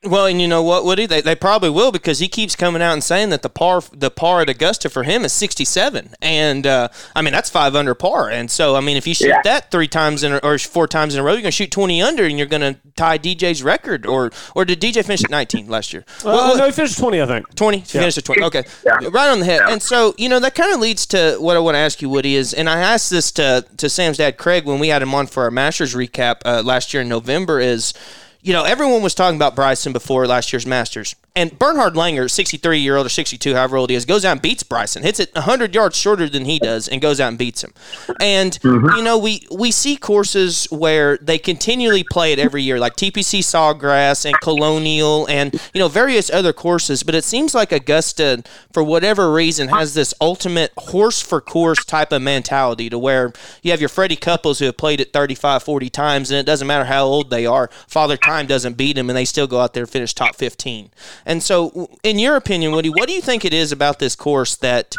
Well, 0.04 0.26
and 0.26 0.40
you 0.40 0.46
know 0.46 0.62
what, 0.62 0.84
Woody? 0.84 1.06
They, 1.06 1.20
they 1.20 1.34
probably 1.34 1.70
will 1.70 1.90
because 1.90 2.20
he 2.20 2.28
keeps 2.28 2.54
coming 2.54 2.80
out 2.80 2.92
and 2.92 3.02
saying 3.02 3.30
that 3.30 3.42
the 3.42 3.48
par 3.48 3.82
the 3.92 4.12
par 4.12 4.42
at 4.42 4.48
Augusta 4.48 4.88
for 4.88 5.02
him 5.02 5.24
is 5.24 5.32
sixty 5.32 5.64
seven, 5.64 6.14
and 6.22 6.68
uh, 6.68 6.88
I 7.16 7.22
mean 7.22 7.32
that's 7.32 7.50
five 7.50 7.74
under 7.74 7.96
par. 7.96 8.30
And 8.30 8.48
so 8.48 8.76
I 8.76 8.80
mean, 8.80 8.96
if 8.96 9.08
you 9.08 9.14
shoot 9.14 9.30
yeah. 9.30 9.42
that 9.42 9.72
three 9.72 9.88
times 9.88 10.22
in 10.22 10.34
a, 10.34 10.36
or 10.38 10.56
four 10.56 10.86
times 10.86 11.14
in 11.14 11.20
a 11.20 11.24
row, 11.24 11.32
you're 11.32 11.42
going 11.42 11.50
to 11.50 11.50
shoot 11.50 11.72
twenty 11.72 12.00
under, 12.00 12.24
and 12.24 12.38
you're 12.38 12.46
going 12.46 12.74
to 12.74 12.78
tie 12.94 13.18
DJ's 13.18 13.64
record. 13.64 14.06
Or 14.06 14.30
or 14.54 14.64
did 14.64 14.80
DJ 14.80 15.04
finish 15.04 15.24
at 15.24 15.30
nineteen 15.30 15.66
last 15.66 15.92
year? 15.92 16.04
Uh, 16.20 16.26
well, 16.26 16.56
no, 16.56 16.66
he 16.66 16.70
finished 16.70 16.96
twenty, 16.96 17.20
I 17.20 17.26
think. 17.26 17.52
Twenty. 17.56 17.78
He 17.78 17.98
yeah. 17.98 18.02
finished 18.02 18.18
at 18.18 18.24
twenty. 18.24 18.44
Okay, 18.44 18.62
yeah. 18.86 19.08
right 19.10 19.30
on 19.30 19.40
the 19.40 19.46
head. 19.46 19.62
And 19.62 19.82
so 19.82 20.14
you 20.16 20.28
know 20.28 20.38
that 20.38 20.54
kind 20.54 20.72
of 20.72 20.78
leads 20.78 21.06
to 21.06 21.38
what 21.40 21.56
I 21.56 21.60
want 21.60 21.74
to 21.74 21.80
ask 21.80 22.00
you, 22.00 22.08
Woody. 22.08 22.36
Is 22.36 22.54
and 22.54 22.70
I 22.70 22.78
asked 22.78 23.10
this 23.10 23.32
to 23.32 23.66
to 23.78 23.90
Sam's 23.90 24.18
dad, 24.18 24.38
Craig, 24.38 24.64
when 24.64 24.78
we 24.78 24.88
had 24.88 25.02
him 25.02 25.12
on 25.12 25.26
for 25.26 25.42
our 25.42 25.50
Masters 25.50 25.96
recap 25.96 26.36
uh, 26.44 26.62
last 26.62 26.94
year 26.94 27.00
in 27.00 27.08
November. 27.08 27.58
Is 27.58 27.94
you 28.40 28.52
know, 28.52 28.64
everyone 28.64 29.02
was 29.02 29.14
talking 29.14 29.36
about 29.36 29.56
Bryson 29.56 29.92
before 29.92 30.26
last 30.26 30.52
year's 30.52 30.66
Masters. 30.66 31.14
And 31.38 31.56
Bernhard 31.56 31.94
Langer, 31.94 32.28
63 32.28 32.80
year 32.80 32.96
old 32.96 33.06
or 33.06 33.10
62, 33.10 33.54
however 33.54 33.76
old 33.76 33.90
he 33.90 33.96
is, 33.96 34.04
goes 34.04 34.24
out 34.24 34.32
and 34.32 34.42
beats 34.42 34.64
Bryson, 34.64 35.04
hits 35.04 35.20
it 35.20 35.32
100 35.34 35.72
yards 35.72 35.96
shorter 35.96 36.28
than 36.28 36.46
he 36.46 36.58
does, 36.58 36.88
and 36.88 37.00
goes 37.00 37.20
out 37.20 37.28
and 37.28 37.38
beats 37.38 37.62
him. 37.62 37.72
And, 38.20 38.54
mm-hmm. 38.54 38.96
you 38.96 39.04
know, 39.04 39.16
we, 39.16 39.46
we 39.48 39.70
see 39.70 39.96
courses 39.96 40.66
where 40.72 41.16
they 41.18 41.38
continually 41.38 42.02
play 42.02 42.32
it 42.32 42.40
every 42.40 42.64
year, 42.64 42.80
like 42.80 42.96
TPC 42.96 43.38
Sawgrass 43.38 44.24
and 44.24 44.34
Colonial 44.40 45.28
and, 45.28 45.54
you 45.72 45.78
know, 45.78 45.86
various 45.86 46.28
other 46.28 46.52
courses. 46.52 47.04
But 47.04 47.14
it 47.14 47.22
seems 47.22 47.54
like 47.54 47.70
Augusta, 47.70 48.42
for 48.72 48.82
whatever 48.82 49.32
reason, 49.32 49.68
has 49.68 49.94
this 49.94 50.12
ultimate 50.20 50.72
horse 50.76 51.22
for 51.22 51.40
course 51.40 51.84
type 51.84 52.10
of 52.10 52.20
mentality 52.20 52.90
to 52.90 52.98
where 52.98 53.32
you 53.62 53.70
have 53.70 53.78
your 53.78 53.88
Freddie 53.88 54.16
Couples 54.16 54.58
who 54.58 54.64
have 54.64 54.76
played 54.76 55.00
it 55.00 55.12
35, 55.12 55.62
40 55.62 55.88
times, 55.88 56.32
and 56.32 56.40
it 56.40 56.46
doesn't 56.46 56.66
matter 56.66 56.86
how 56.86 57.04
old 57.04 57.30
they 57.30 57.46
are. 57.46 57.70
Father 57.86 58.16
Time 58.16 58.48
doesn't 58.48 58.76
beat 58.76 58.96
them, 58.96 59.08
and 59.08 59.16
they 59.16 59.24
still 59.24 59.46
go 59.46 59.60
out 59.60 59.72
there 59.72 59.84
and 59.84 59.90
finish 59.90 60.12
top 60.12 60.34
15. 60.34 60.90
And 61.28 61.42
so, 61.42 61.90
in 62.02 62.18
your 62.18 62.36
opinion, 62.36 62.72
Woody, 62.72 62.88
what 62.88 63.06
do 63.06 63.12
you 63.12 63.20
think 63.20 63.44
it 63.44 63.52
is 63.52 63.70
about 63.70 63.98
this 63.98 64.16
course 64.16 64.56
that 64.56 64.94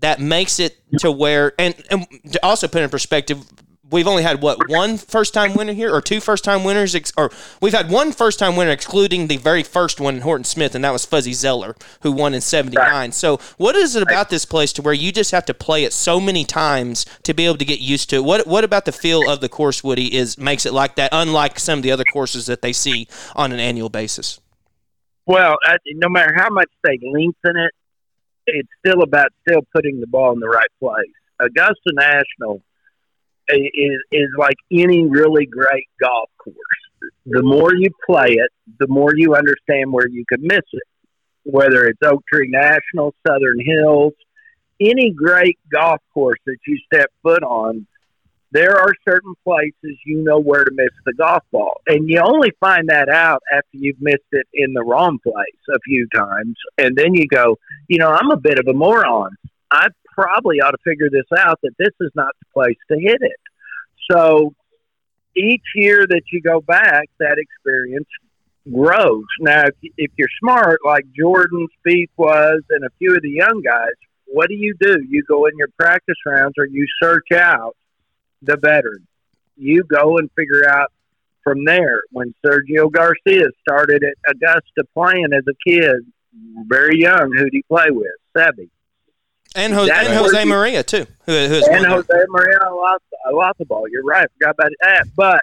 that 0.00 0.18
makes 0.18 0.58
it 0.58 0.78
to 1.00 1.12
where, 1.12 1.52
and, 1.58 1.74
and 1.90 2.06
to 2.32 2.42
also 2.42 2.66
put 2.66 2.82
in 2.82 2.88
perspective, 2.88 3.44
we've 3.90 4.08
only 4.08 4.22
had 4.22 4.40
what 4.40 4.58
one 4.70 4.96
first 4.96 5.34
time 5.34 5.52
winner 5.52 5.74
here, 5.74 5.94
or 5.94 6.00
two 6.00 6.20
first 6.20 6.42
time 6.42 6.64
winners, 6.64 6.94
ex- 6.94 7.12
or 7.18 7.30
we've 7.60 7.74
had 7.74 7.90
one 7.90 8.12
first 8.12 8.38
time 8.38 8.56
winner, 8.56 8.70
excluding 8.70 9.26
the 9.26 9.36
very 9.36 9.62
first 9.62 10.00
one, 10.00 10.22
Horton 10.22 10.44
Smith, 10.44 10.74
and 10.74 10.82
that 10.82 10.90
was 10.90 11.04
Fuzzy 11.04 11.34
Zoeller, 11.34 11.76
who 12.00 12.10
won 12.12 12.32
in 12.32 12.40
'79. 12.40 13.12
So, 13.12 13.38
what 13.58 13.76
is 13.76 13.94
it 13.94 14.02
about 14.02 14.30
this 14.30 14.46
place 14.46 14.72
to 14.72 14.82
where 14.82 14.94
you 14.94 15.12
just 15.12 15.32
have 15.32 15.44
to 15.44 15.54
play 15.54 15.84
it 15.84 15.92
so 15.92 16.18
many 16.18 16.46
times 16.46 17.04
to 17.24 17.34
be 17.34 17.44
able 17.44 17.58
to 17.58 17.64
get 17.66 17.80
used 17.80 18.08
to 18.08 18.16
it? 18.16 18.24
What 18.24 18.46
What 18.46 18.64
about 18.64 18.86
the 18.86 18.92
feel 18.92 19.28
of 19.28 19.40
the 19.40 19.50
course, 19.50 19.84
Woody, 19.84 20.14
is 20.16 20.38
makes 20.38 20.64
it 20.64 20.72
like 20.72 20.96
that, 20.96 21.10
unlike 21.12 21.58
some 21.58 21.80
of 21.80 21.82
the 21.82 21.92
other 21.92 22.04
courses 22.04 22.46
that 22.46 22.62
they 22.62 22.72
see 22.72 23.06
on 23.36 23.52
an 23.52 23.60
annual 23.60 23.90
basis? 23.90 24.40
Well, 25.26 25.56
uh, 25.66 25.78
no 25.94 26.08
matter 26.08 26.34
how 26.36 26.50
much 26.50 26.70
they 26.82 26.98
lengthen 27.02 27.56
it, 27.56 27.72
it's 28.46 28.68
still 28.84 29.02
about 29.02 29.28
still 29.48 29.62
putting 29.74 30.00
the 30.00 30.06
ball 30.06 30.32
in 30.32 30.40
the 30.40 30.48
right 30.48 30.68
place. 30.78 31.12
Augusta 31.40 31.92
National 31.94 32.62
is 33.48 34.02
is 34.12 34.28
like 34.38 34.56
any 34.70 35.06
really 35.06 35.46
great 35.46 35.88
golf 36.00 36.30
course. 36.38 36.56
The 37.26 37.42
more 37.42 37.74
you 37.74 37.90
play 38.06 38.32
it, 38.32 38.50
the 38.78 38.86
more 38.88 39.12
you 39.14 39.34
understand 39.34 39.92
where 39.92 40.08
you 40.08 40.24
could 40.28 40.42
miss 40.42 40.64
it. 40.72 40.82
Whether 41.44 41.86
it's 41.86 42.00
Oak 42.02 42.22
Tree 42.32 42.48
National, 42.48 43.14
Southern 43.26 43.60
Hills, 43.64 44.14
any 44.80 45.10
great 45.10 45.58
golf 45.70 46.00
course 46.12 46.38
that 46.46 46.56
you 46.66 46.78
step 46.86 47.10
foot 47.22 47.42
on, 47.42 47.86
there 48.54 48.78
are 48.78 48.92
certain 49.06 49.34
places 49.42 49.98
you 50.06 50.22
know 50.22 50.38
where 50.38 50.64
to 50.64 50.70
miss 50.72 50.90
the 51.04 51.12
golf 51.14 51.42
ball. 51.50 51.80
And 51.88 52.08
you 52.08 52.20
only 52.24 52.52
find 52.60 52.88
that 52.88 53.08
out 53.08 53.42
after 53.52 53.68
you've 53.72 54.00
missed 54.00 54.30
it 54.30 54.46
in 54.54 54.72
the 54.74 54.84
wrong 54.84 55.18
place 55.18 55.74
a 55.74 55.80
few 55.80 56.06
times. 56.14 56.54
And 56.78 56.96
then 56.96 57.14
you 57.14 57.26
go, 57.26 57.58
you 57.88 57.98
know, 57.98 58.10
I'm 58.10 58.30
a 58.30 58.36
bit 58.36 58.60
of 58.60 58.66
a 58.68 58.72
moron. 58.72 59.30
I 59.72 59.88
probably 60.06 60.60
ought 60.60 60.70
to 60.70 60.78
figure 60.84 61.10
this 61.10 61.26
out 61.36 61.58
that 61.64 61.72
this 61.80 61.90
is 62.00 62.12
not 62.14 62.32
the 62.40 62.46
place 62.54 62.78
to 62.92 62.96
hit 62.96 63.22
it. 63.22 63.40
So 64.08 64.54
each 65.36 65.64
year 65.74 66.06
that 66.06 66.22
you 66.32 66.40
go 66.40 66.60
back, 66.60 67.08
that 67.18 67.38
experience 67.38 68.06
grows. 68.72 69.24
Now, 69.40 69.64
if, 69.82 70.12
you're 70.16 70.28
smart, 70.40 70.78
like 70.84 71.06
Jordan 71.18 71.66
Spieth 71.84 72.10
was 72.16 72.62
and 72.70 72.84
a 72.84 72.90
few 72.98 73.16
of 73.16 73.22
the 73.22 73.30
young 73.30 73.62
guys, 73.64 73.94
what 74.26 74.48
do 74.48 74.54
you 74.54 74.76
do? 74.80 75.02
You 75.08 75.24
go 75.26 75.46
in 75.46 75.54
your 75.58 75.68
practice 75.76 76.16
rounds 76.24 76.54
or 76.56 76.66
you 76.66 76.86
search 77.02 77.32
out 77.32 77.74
the 78.46 78.56
veteran. 78.56 79.06
You 79.56 79.84
go 79.84 80.18
and 80.18 80.30
figure 80.36 80.68
out 80.68 80.92
from 81.42 81.64
there. 81.64 82.02
When 82.10 82.34
Sergio 82.44 82.90
Garcia 82.90 83.48
started 83.60 84.02
at 84.02 84.14
Augusta 84.34 84.84
playing 84.94 85.28
as 85.36 85.44
a 85.48 85.54
kid, 85.68 85.96
very 86.66 87.00
young, 87.00 87.32
who 87.32 87.44
did 87.44 87.52
he 87.52 87.62
play 87.62 87.86
with? 87.90 88.12
Seve. 88.36 88.68
And, 89.54 89.72
Jose, 89.72 89.92
and 89.92 90.08
Jose 90.08 90.44
Maria 90.44 90.82
too. 90.82 91.06
Who, 91.26 91.32
who 91.32 91.62
and 91.70 91.86
Jose 91.86 92.24
Maria 92.28 92.58
I 92.60 93.30
lost 93.30 93.58
the 93.58 93.64
ball. 93.66 93.84
You're 93.88 94.02
right. 94.02 94.26
Forgot 94.38 94.56
about 94.58 94.70
that. 94.80 95.04
But 95.14 95.42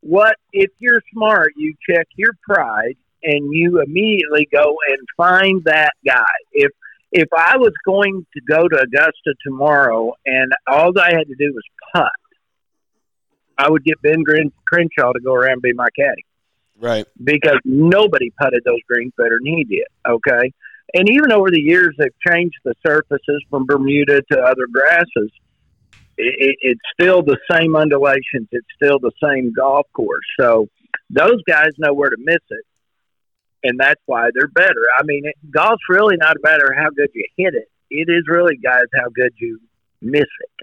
what 0.00 0.36
if 0.52 0.70
you're 0.78 1.00
smart? 1.12 1.52
You 1.56 1.74
check 1.88 2.06
your 2.16 2.32
pride 2.42 2.96
and 3.22 3.52
you 3.52 3.80
immediately 3.80 4.46
go 4.52 4.76
and 4.88 4.98
find 5.16 5.64
that 5.64 5.92
guy. 6.04 6.24
If 6.52 6.70
if 7.12 7.28
I 7.34 7.56
was 7.56 7.72
going 7.84 8.26
to 8.34 8.40
go 8.42 8.68
to 8.68 8.76
Augusta 8.78 9.34
tomorrow 9.42 10.12
and 10.26 10.52
all 10.66 10.92
I 10.98 11.12
had 11.12 11.26
to 11.28 11.34
do 11.38 11.52
was 11.54 11.64
putt, 11.92 12.10
I 13.58 13.70
would 13.70 13.84
get 13.84 14.00
Ben 14.02 14.22
Crenshaw 14.66 15.12
to 15.12 15.20
go 15.20 15.32
around 15.32 15.54
and 15.54 15.62
be 15.62 15.72
my 15.72 15.88
caddy. 15.98 16.24
Right. 16.78 17.06
Because 17.22 17.58
nobody 17.64 18.30
putted 18.38 18.62
those 18.64 18.80
greens 18.88 19.12
better 19.16 19.38
than 19.42 19.46
he 19.46 19.64
did. 19.64 19.86
Okay. 20.06 20.52
And 20.94 21.08
even 21.08 21.32
over 21.32 21.50
the 21.50 21.60
years, 21.60 21.94
they've 21.98 22.10
changed 22.28 22.56
the 22.64 22.74
surfaces 22.86 23.44
from 23.50 23.66
Bermuda 23.66 24.22
to 24.32 24.38
other 24.38 24.66
grasses. 24.72 25.30
it, 26.16 26.56
it's 26.60 26.80
still 26.98 27.22
the 27.22 27.38
same 27.50 27.76
undulations. 27.76 28.48
It's 28.52 28.66
still 28.74 28.98
the 28.98 29.12
same 29.22 29.52
golf 29.52 29.86
course. 29.92 30.24
So 30.38 30.68
those 31.10 31.42
guys 31.48 31.70
know 31.78 31.92
where 31.92 32.10
to 32.10 32.16
miss 32.18 32.42
it, 32.50 32.64
and 33.62 33.78
that's 33.78 34.00
why 34.06 34.30
they're 34.34 34.48
better. 34.48 34.82
I 34.98 35.02
mean, 35.04 35.24
it, 35.24 35.34
golf's 35.50 35.82
really 35.88 36.16
not 36.16 36.36
a 36.36 36.40
matter 36.42 36.66
of 36.66 36.76
how 36.76 36.90
good 36.90 37.10
you 37.14 37.24
hit 37.36 37.54
it. 37.54 37.68
It 37.90 38.08
is 38.10 38.24
really, 38.28 38.56
guys, 38.56 38.84
how 38.94 39.08
good 39.14 39.32
you 39.38 39.60
miss 40.00 40.22
it. 40.22 40.55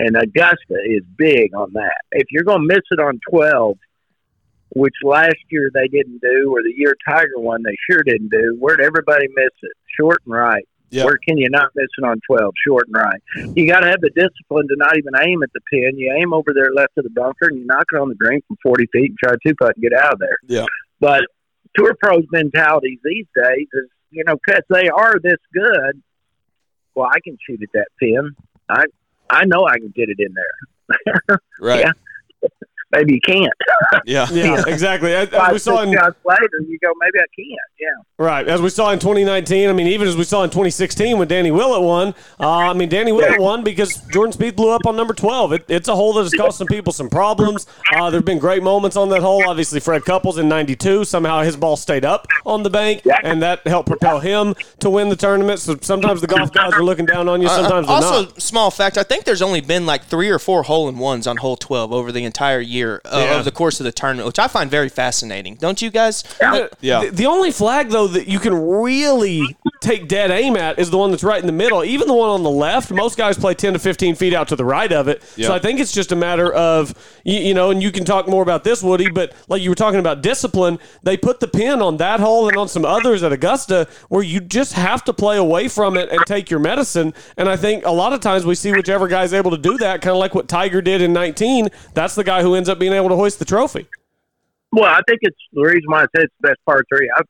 And 0.00 0.16
Augusta 0.16 0.78
is 0.82 1.02
big 1.16 1.54
on 1.54 1.74
that. 1.74 2.00
If 2.12 2.28
you're 2.30 2.44
going 2.44 2.66
to 2.66 2.74
miss 2.74 2.84
it 2.90 3.00
on 3.00 3.20
12, 3.28 3.76
which 4.70 4.94
last 5.04 5.36
year 5.50 5.70
they 5.74 5.88
didn't 5.88 6.22
do, 6.22 6.50
or 6.50 6.62
the 6.62 6.72
year 6.74 6.96
Tiger 7.06 7.36
won, 7.36 7.62
they 7.62 7.76
sure 7.88 8.02
didn't 8.02 8.30
do, 8.30 8.56
where'd 8.58 8.80
everybody 8.80 9.26
miss 9.34 9.52
it? 9.62 9.72
Short 9.98 10.22
and 10.24 10.34
right. 10.34 10.66
Yeah. 10.88 11.04
Where 11.04 11.18
can 11.28 11.36
you 11.36 11.50
not 11.50 11.70
miss 11.74 11.88
it 11.98 12.04
on 12.04 12.18
12? 12.26 12.54
Short 12.66 12.86
and 12.86 12.96
right. 12.96 13.54
You 13.54 13.66
got 13.66 13.80
to 13.80 13.88
have 13.88 14.00
the 14.00 14.08
discipline 14.08 14.68
to 14.68 14.76
not 14.76 14.96
even 14.96 15.12
aim 15.22 15.42
at 15.42 15.50
the 15.52 15.60
pin. 15.70 15.98
You 15.98 16.16
aim 16.18 16.32
over 16.32 16.52
there 16.54 16.72
left 16.74 16.96
of 16.96 17.04
the 17.04 17.10
bunker 17.10 17.48
and 17.48 17.58
you 17.58 17.66
knock 17.66 17.84
it 17.92 18.00
on 18.00 18.08
the 18.08 18.14
green 18.14 18.40
from 18.48 18.56
40 18.62 18.86
feet 18.92 19.10
and 19.10 19.18
try 19.22 19.32
to 19.32 19.38
two 19.46 19.54
putt 19.54 19.74
and 19.76 19.82
get 19.82 19.92
out 19.92 20.14
of 20.14 20.18
there. 20.18 20.38
Yeah. 20.48 20.64
But 20.98 21.24
tour 21.76 21.94
pros' 22.02 22.24
mentalities 22.32 22.98
these 23.04 23.26
days 23.36 23.66
is, 23.74 23.88
you 24.10 24.24
know, 24.26 24.36
because 24.44 24.62
they 24.70 24.88
are 24.88 25.16
this 25.22 25.38
good, 25.52 26.02
well, 26.94 27.08
I 27.12 27.20
can 27.22 27.36
shoot 27.46 27.62
at 27.62 27.68
that 27.74 27.88
pin. 28.00 28.34
I 28.68 28.84
I 29.30 29.44
know 29.44 29.66
I 29.66 29.78
can 29.78 29.92
get 29.94 30.08
it 30.08 30.18
in 30.18 30.34
there. 30.34 31.38
Right. 31.60 31.80
Yeah. 31.80 31.92
Maybe 32.92 33.14
you 33.14 33.20
can't. 33.20 33.52
Yeah. 34.06 34.28
Yeah, 34.30 34.62
exactly. 34.66 35.12
As, 35.12 35.28
as 35.28 35.34
Five, 35.34 35.52
we 35.52 35.58
saw 35.58 35.78
six 35.78 35.88
in 35.88 35.92
shots 35.94 36.16
later, 36.24 36.48
you 36.68 36.78
go, 36.80 36.92
maybe 37.00 37.18
I 37.18 37.26
can't. 37.36 37.58
Yeah. 37.78 37.88
right, 38.24 38.46
as 38.46 38.62
we 38.62 38.68
saw 38.68 38.90
in 38.90 38.98
2019. 38.98 39.68
I 39.68 39.72
mean, 39.72 39.88
even 39.88 40.06
as 40.06 40.16
we 40.16 40.24
saw 40.24 40.44
in 40.44 40.50
2016 40.50 41.18
when 41.18 41.26
Danny 41.26 41.50
Willett 41.50 41.82
won. 41.82 42.14
Uh, 42.38 42.48
I 42.48 42.72
mean, 42.72 42.88
Danny 42.88 43.10
Willett 43.12 43.40
won 43.40 43.64
because 43.64 43.96
Jordan 44.08 44.32
Spieth 44.32 44.56
blew 44.56 44.70
up 44.70 44.86
on 44.86 44.96
number 44.96 45.12
12. 45.12 45.52
It, 45.52 45.64
it's 45.68 45.88
a 45.88 45.94
hole 45.94 46.12
that 46.14 46.22
has 46.22 46.32
caused 46.32 46.56
some 46.56 46.66
people 46.68 46.92
some 46.92 47.10
problems. 47.10 47.66
Uh, 47.94 48.10
there've 48.10 48.24
been 48.24 48.38
great 48.38 48.62
moments 48.62 48.96
on 48.96 49.08
that 49.10 49.20
hole. 49.20 49.42
Obviously, 49.48 49.80
Fred 49.80 50.04
Couples 50.04 50.38
in 50.38 50.48
'92. 50.48 51.04
Somehow 51.04 51.42
his 51.42 51.56
ball 51.56 51.76
stayed 51.76 52.04
up 52.04 52.26
on 52.46 52.62
the 52.62 52.70
bank, 52.70 53.02
and 53.22 53.42
that 53.42 53.66
helped 53.66 53.88
propel 53.88 54.20
him 54.20 54.54
to 54.80 54.90
win 54.90 55.08
the 55.08 55.16
tournament. 55.16 55.58
So 55.60 55.76
sometimes 55.80 56.20
the 56.20 56.26
golf 56.26 56.52
guys 56.52 56.72
are 56.72 56.84
looking 56.84 57.06
down 57.06 57.28
on 57.28 57.42
you. 57.42 57.48
Sometimes 57.48 57.86
they're 57.86 57.96
also, 57.96 58.22
not. 58.24 58.40
small 58.40 58.70
fact: 58.70 58.96
I 58.98 59.02
think 59.02 59.24
there's 59.24 59.42
only 59.42 59.60
been 59.60 59.84
like 59.86 60.04
three 60.04 60.30
or 60.30 60.38
four 60.38 60.62
hole 60.62 60.88
in 60.88 60.98
ones 60.98 61.26
on 61.26 61.38
hole 61.38 61.56
twelve 61.56 61.92
over 61.92 62.12
the 62.12 62.24
entire 62.24 62.60
year 62.60 62.79
uh, 62.88 62.98
Yeah. 63.04 63.38
of 63.38 63.44
the 63.44 63.50
course 63.50 63.80
of 63.80 63.84
the 63.84 63.92
tournament, 63.92 64.26
which 64.26 64.38
I 64.38 64.48
find 64.48 64.70
very 64.70 64.88
fascinating. 64.88 65.54
Don't 65.56 65.80
you 65.82 65.90
guys? 65.90 66.24
Uh, 66.40 66.68
Yeah. 66.80 67.04
The, 67.04 67.10
the 67.10 67.26
only 67.26 67.50
flag 67.52 67.90
though 67.90 68.06
that 68.08 68.26
you 68.28 68.38
can 68.38 68.54
really 68.54 69.56
take 69.80 70.08
dead 70.08 70.30
aim 70.30 70.56
at 70.56 70.78
is 70.78 70.90
the 70.90 70.98
one 70.98 71.10
that's 71.10 71.22
right 71.24 71.40
in 71.40 71.46
the 71.46 71.52
middle. 71.52 71.82
Even 71.84 72.06
the 72.08 72.14
one 72.14 72.28
on 72.30 72.42
the 72.42 72.50
left, 72.50 72.90
most 72.90 73.16
guys 73.16 73.36
play 73.38 73.54
ten 73.54 73.72
to 73.72 73.78
fifteen 73.78 74.14
feet 74.14 74.34
out 74.34 74.48
to 74.48 74.56
the 74.56 74.64
right 74.64 74.92
of 74.92 75.08
it. 75.08 75.22
Yeah. 75.36 75.48
So 75.48 75.54
I 75.54 75.58
think 75.58 75.80
it's 75.80 75.92
just 75.92 76.12
a 76.12 76.16
matter 76.16 76.52
of 76.52 76.94
you, 77.24 77.38
you 77.38 77.54
know, 77.54 77.70
and 77.70 77.82
you 77.82 77.90
can 77.92 78.04
talk 78.04 78.28
more 78.28 78.42
about 78.42 78.64
this, 78.64 78.82
Woody. 78.82 79.10
But 79.10 79.32
like 79.48 79.62
you 79.62 79.70
were 79.70 79.74
talking 79.76 80.00
about 80.00 80.22
discipline, 80.22 80.78
they 81.02 81.16
put 81.16 81.40
the 81.40 81.48
pin 81.48 81.82
on 81.82 81.96
that 81.98 82.20
hole 82.20 82.48
and 82.48 82.56
on 82.56 82.68
some 82.68 82.84
others 82.84 83.22
at 83.22 83.32
Augusta 83.32 83.88
where 84.08 84.22
you 84.22 84.40
just 84.40 84.72
have 84.74 85.04
to 85.04 85.12
play 85.12 85.36
away 85.36 85.68
from 85.68 85.96
it 85.96 86.08
and 86.10 86.20
take 86.26 86.50
your 86.50 86.60
medicine. 86.60 87.12
And 87.36 87.48
I 87.48 87.56
think 87.56 87.84
a 87.84 87.90
lot 87.90 88.12
of 88.12 88.20
times 88.20 88.44
we 88.46 88.54
see 88.54 88.72
whichever 88.72 89.08
guy's 89.08 89.32
able 89.32 89.50
to 89.50 89.58
do 89.58 89.76
that, 89.78 90.00
kind 90.02 90.12
of 90.14 90.18
like 90.20 90.34
what 90.34 90.48
Tiger 90.48 90.80
did 90.80 91.00
in 91.02 91.12
nineteen. 91.12 91.68
That's 91.94 92.14
the 92.14 92.24
guy 92.24 92.42
who 92.42 92.54
ends 92.54 92.68
up 92.70 92.78
being 92.78 92.92
able 92.92 93.08
to 93.08 93.16
hoist 93.16 93.38
the 93.38 93.44
trophy. 93.44 93.86
Well, 94.72 94.84
I 94.84 95.00
think 95.08 95.20
it's 95.22 95.36
the 95.52 95.62
reason 95.62 95.84
why 95.86 96.02
I 96.02 96.06
said 96.14 96.24
it's 96.24 96.34
the 96.40 96.48
best 96.48 96.60
par 96.64 96.82
three 96.88 97.10
I've 97.16 97.26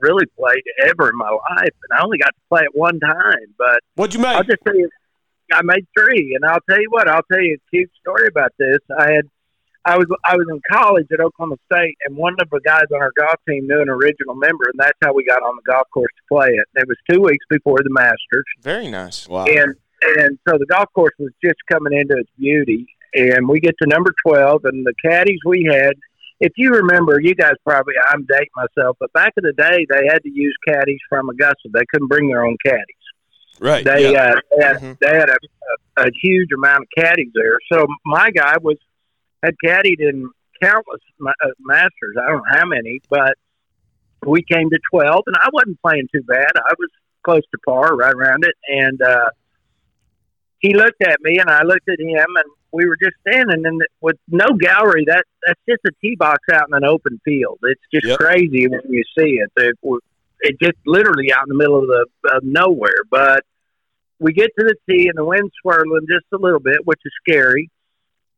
really 0.00 0.26
played 0.36 0.62
ever 0.86 1.10
in 1.10 1.16
my 1.16 1.30
life, 1.30 1.74
and 1.88 1.98
I 1.98 2.02
only 2.02 2.18
got 2.18 2.28
to 2.28 2.40
play 2.48 2.62
it 2.62 2.74
one 2.74 2.98
time. 3.00 3.54
But 3.56 3.80
What'd 3.94 4.14
you 4.14 4.20
make? 4.20 4.34
I'll 4.36 4.44
just 4.44 4.62
tell 4.64 4.76
you, 4.76 4.88
I 5.52 5.60
made 5.62 5.86
three, 5.98 6.34
and 6.34 6.44
I'll 6.44 6.62
tell 6.68 6.80
you 6.80 6.88
what, 6.90 7.08
I'll 7.08 7.24
tell 7.30 7.40
you 7.40 7.56
a 7.56 7.70
cute 7.70 7.90
story 8.00 8.26
about 8.28 8.52
this. 8.58 8.78
I 8.98 9.12
had, 9.12 9.24
I 9.84 9.98
was, 9.98 10.06
I 10.24 10.36
was 10.36 10.46
in 10.50 10.60
college 10.70 11.06
at 11.12 11.20
Oklahoma 11.20 11.56
State, 11.72 11.96
and 12.06 12.16
one 12.16 12.34
of 12.40 12.50
the 12.50 12.60
guys 12.64 12.84
on 12.92 13.00
our 13.00 13.12
golf 13.16 13.36
team 13.48 13.66
knew 13.66 13.80
an 13.80 13.88
original 13.88 14.34
member, 14.34 14.64
and 14.64 14.78
that's 14.78 14.98
how 15.02 15.12
we 15.12 15.24
got 15.24 15.42
on 15.42 15.56
the 15.56 15.72
golf 15.72 15.86
course 15.92 16.12
to 16.16 16.34
play 16.34 16.48
it. 16.48 16.66
It 16.74 16.88
was 16.88 16.96
two 17.10 17.20
weeks 17.20 17.44
before 17.48 17.78
the 17.78 17.90
Masters, 17.90 18.44
very 18.60 18.88
nice. 18.88 19.28
Wow. 19.28 19.44
and 19.46 19.74
and 20.02 20.38
so 20.48 20.56
the 20.56 20.66
golf 20.66 20.88
course 20.94 21.12
was 21.18 21.30
just 21.44 21.58
coming 21.70 21.92
into 21.92 22.16
its 22.16 22.30
beauty, 22.38 22.86
and 23.14 23.48
we 23.48 23.60
get 23.60 23.74
to 23.82 23.88
number 23.88 24.12
twelve, 24.24 24.64
and 24.64 24.86
the 24.86 24.94
caddies 25.04 25.40
we 25.44 25.64
had. 25.70 25.94
If 26.42 26.52
you 26.56 26.70
remember, 26.72 27.20
you 27.20 27.34
guys 27.34 27.52
probably 27.66 27.92
I'm 28.08 28.24
dating 28.26 28.48
myself, 28.56 28.96
but 28.98 29.12
back 29.12 29.34
in 29.36 29.44
the 29.44 29.52
day 29.52 29.84
they 29.90 30.06
had 30.10 30.22
to 30.22 30.30
use 30.30 30.56
caddies 30.66 31.00
from 31.08 31.28
Augusta. 31.28 31.68
They 31.72 31.84
couldn't 31.90 32.08
bring 32.08 32.28
their 32.28 32.46
own 32.46 32.56
caddies. 32.64 32.84
Right. 33.60 33.84
They 33.84 34.12
yeah. 34.12 34.32
uh, 34.36 34.40
they 34.56 34.64
had, 34.64 34.76
Mhm. 34.76 34.98
they 35.00 35.14
had 35.18 35.28
a, 35.28 35.36
a, 35.98 36.06
a 36.06 36.10
huge 36.22 36.48
amount 36.56 36.84
of 36.84 36.88
caddies 36.96 37.30
there. 37.34 37.58
So 37.70 37.86
my 38.06 38.30
guy 38.30 38.56
was 38.62 38.78
had 39.42 39.54
caddied 39.62 40.00
in 40.00 40.30
countless 40.62 41.02
ma- 41.18 41.32
uh, 41.44 41.48
masters. 41.60 42.16
I 42.18 42.26
don't 42.28 42.36
know 42.38 42.58
how 42.58 42.64
many, 42.64 43.00
but 43.10 43.34
we 44.26 44.42
came 44.42 44.70
to 44.70 44.78
twelve, 44.90 45.24
and 45.26 45.36
I 45.36 45.48
wasn't 45.52 45.78
playing 45.82 46.08
too 46.14 46.22
bad. 46.22 46.50
I 46.56 46.72
was 46.78 46.88
close 47.22 47.42
to 47.52 47.58
par, 47.66 47.94
right 47.96 48.14
around 48.14 48.44
it, 48.44 48.54
and 48.66 49.02
uh, 49.02 49.28
he 50.58 50.72
looked 50.74 51.02
at 51.02 51.20
me, 51.20 51.38
and 51.38 51.50
I 51.50 51.64
looked 51.64 51.88
at 51.90 52.00
him, 52.00 52.26
and 52.36 52.50
we 52.72 52.86
were 52.86 52.96
just 53.02 53.16
standing 53.26 53.64
in 53.64 53.78
the, 53.78 53.86
with 54.00 54.16
no 54.28 54.46
gallery. 54.58 55.04
That 55.06 55.24
that's 55.46 55.60
just 55.68 55.80
a 55.86 55.90
tee 56.00 56.16
box 56.16 56.38
out 56.52 56.68
in 56.68 56.74
an 56.74 56.84
open 56.84 57.20
field. 57.24 57.58
It's 57.62 57.80
just 57.92 58.06
Yep. 58.06 58.18
crazy 58.18 58.68
when 58.68 58.80
you 58.88 59.02
see 59.18 59.40
it. 59.40 59.50
It, 59.56 59.76
it 60.40 60.56
just 60.60 60.78
literally 60.86 61.32
out 61.32 61.44
in 61.46 61.48
the 61.48 61.58
middle 61.58 61.78
of 61.80 61.86
the 61.86 62.06
of 62.36 62.42
nowhere, 62.44 63.04
but 63.10 63.44
we 64.18 64.32
get 64.32 64.50
to 64.58 64.64
the 64.64 64.74
tee 64.88 65.08
and 65.08 65.16
the 65.16 65.24
wind's 65.24 65.52
swirling 65.62 66.06
just 66.08 66.26
a 66.32 66.36
little 66.36 66.60
bit, 66.60 66.78
which 66.84 67.00
is 67.04 67.12
scary. 67.26 67.70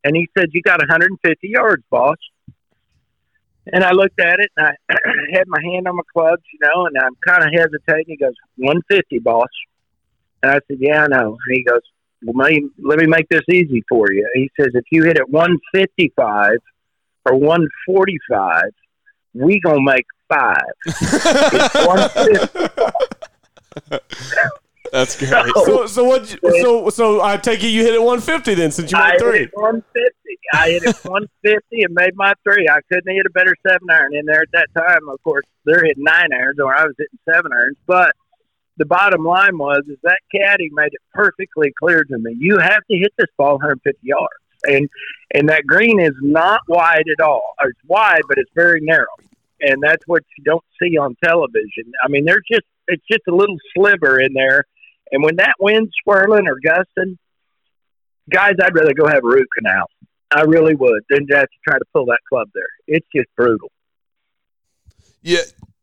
And 0.04 0.16
he 0.16 0.28
said, 0.36 0.48
"You 0.52 0.62
got 0.62 0.80
150 0.80 1.48
yards, 1.48 1.82
boss." 1.90 2.16
And 3.72 3.84
I 3.84 3.92
looked 3.92 4.20
at 4.20 4.40
it 4.40 4.50
and 4.56 4.66
I 4.66 4.94
had 5.32 5.44
my 5.46 5.60
hand 5.62 5.86
on 5.86 5.96
my 5.96 6.02
clubs, 6.12 6.42
you 6.52 6.58
know, 6.62 6.86
and 6.86 6.96
I'm 6.98 7.14
kind 7.26 7.44
of 7.44 7.50
hesitating. 7.52 8.06
He 8.08 8.16
goes, 8.16 8.34
150, 8.56 9.20
boss. 9.20 9.46
And 10.42 10.50
I 10.50 10.54
said, 10.66 10.78
Yeah, 10.80 11.04
I 11.04 11.06
know. 11.06 11.38
And 11.46 11.56
he 11.56 11.62
goes, 11.62 11.80
Well, 12.24 12.34
let 12.36 12.50
me, 12.52 12.68
let 12.78 12.98
me 12.98 13.06
make 13.06 13.28
this 13.28 13.42
easy 13.50 13.82
for 13.88 14.12
you. 14.12 14.28
He 14.34 14.50
says, 14.60 14.68
If 14.74 14.84
you 14.90 15.04
hit 15.04 15.16
it 15.16 15.28
155 15.28 16.56
or 17.26 17.34
145, 17.36 18.62
we 19.34 19.60
going 19.60 19.76
to 19.76 19.82
make 19.82 20.04
five. 20.28 20.56
It's 24.92 25.14
That's 25.16 25.30
great. 25.30 25.54
So, 25.64 25.86
so 25.86 26.04
what? 26.04 26.26
So, 26.60 26.90
so 26.90 27.22
I 27.22 27.38
take 27.38 27.64
it 27.64 27.68
you 27.68 27.82
hit 27.82 27.94
it 27.94 28.02
150 28.02 28.52
then, 28.54 28.70
since 28.70 28.92
you 28.92 28.98
I 28.98 29.12
made 29.12 29.20
three. 29.20 29.38
hit 29.38 29.50
150. 29.54 30.12
I 30.52 30.70
hit 30.70 30.82
it 30.82 30.96
150 31.04 31.82
and 31.82 31.94
made 31.94 32.14
my 32.14 32.34
three. 32.44 32.68
I 32.68 32.80
couldn't 32.92 33.14
hit 33.14 33.24
a 33.24 33.30
better 33.30 33.54
seven 33.66 33.88
iron 33.90 34.14
in 34.14 34.26
there 34.26 34.42
at 34.42 34.50
that 34.52 34.68
time. 34.76 35.08
Of 35.08 35.22
course, 35.22 35.44
they're 35.64 35.82
hitting 35.82 36.04
nine 36.04 36.28
irons, 36.34 36.58
or 36.60 36.76
I 36.76 36.84
was 36.84 36.94
hitting 36.98 37.18
seven 37.26 37.52
irons. 37.54 37.78
But 37.86 38.12
the 38.82 38.86
bottom 38.86 39.24
line 39.24 39.58
was, 39.58 39.82
is 39.86 39.98
that 40.02 40.18
caddy 40.34 40.68
made 40.72 40.92
it 40.92 41.00
perfectly 41.14 41.72
clear 41.78 42.02
to 42.02 42.18
me. 42.18 42.34
You 42.36 42.58
have 42.58 42.82
to 42.90 42.96
hit 42.96 43.12
this 43.16 43.28
ball 43.38 43.52
150 43.52 43.96
yards, 44.02 44.26
and 44.64 44.88
and 45.32 45.48
that 45.50 45.64
green 45.68 46.00
is 46.00 46.14
not 46.20 46.62
wide 46.66 47.04
at 47.16 47.24
all. 47.24 47.54
It's 47.62 47.78
wide, 47.86 48.22
but 48.26 48.38
it's 48.38 48.50
very 48.56 48.80
narrow, 48.82 49.14
and 49.60 49.80
that's 49.80 50.04
what 50.08 50.24
you 50.36 50.42
don't 50.42 50.64
see 50.82 50.98
on 50.98 51.16
television. 51.22 51.92
I 52.02 52.08
mean, 52.08 52.24
there's 52.24 52.42
just 52.50 52.64
it's 52.88 53.04
just 53.08 53.22
a 53.28 53.34
little 53.34 53.56
sliver 53.72 54.18
in 54.18 54.32
there, 54.32 54.64
and 55.12 55.22
when 55.22 55.36
that 55.36 55.54
wind's 55.60 55.92
swirling 56.02 56.48
or 56.48 56.56
gusting, 56.60 57.16
guys, 58.30 58.54
I'd 58.60 58.74
rather 58.74 58.94
go 58.94 59.06
have 59.06 59.22
a 59.22 59.28
root 59.28 59.46
canal. 59.56 59.86
I 60.34 60.40
really 60.40 60.74
would 60.74 61.04
than 61.08 61.28
to 61.28 61.36
have 61.36 61.48
to 61.48 61.58
try 61.68 61.78
to 61.78 61.84
pull 61.92 62.06
that 62.06 62.18
club 62.28 62.48
there. 62.52 62.64
It's 62.88 63.06
just 63.14 63.28
brutal. 63.36 63.70
Yeah, 65.22 65.42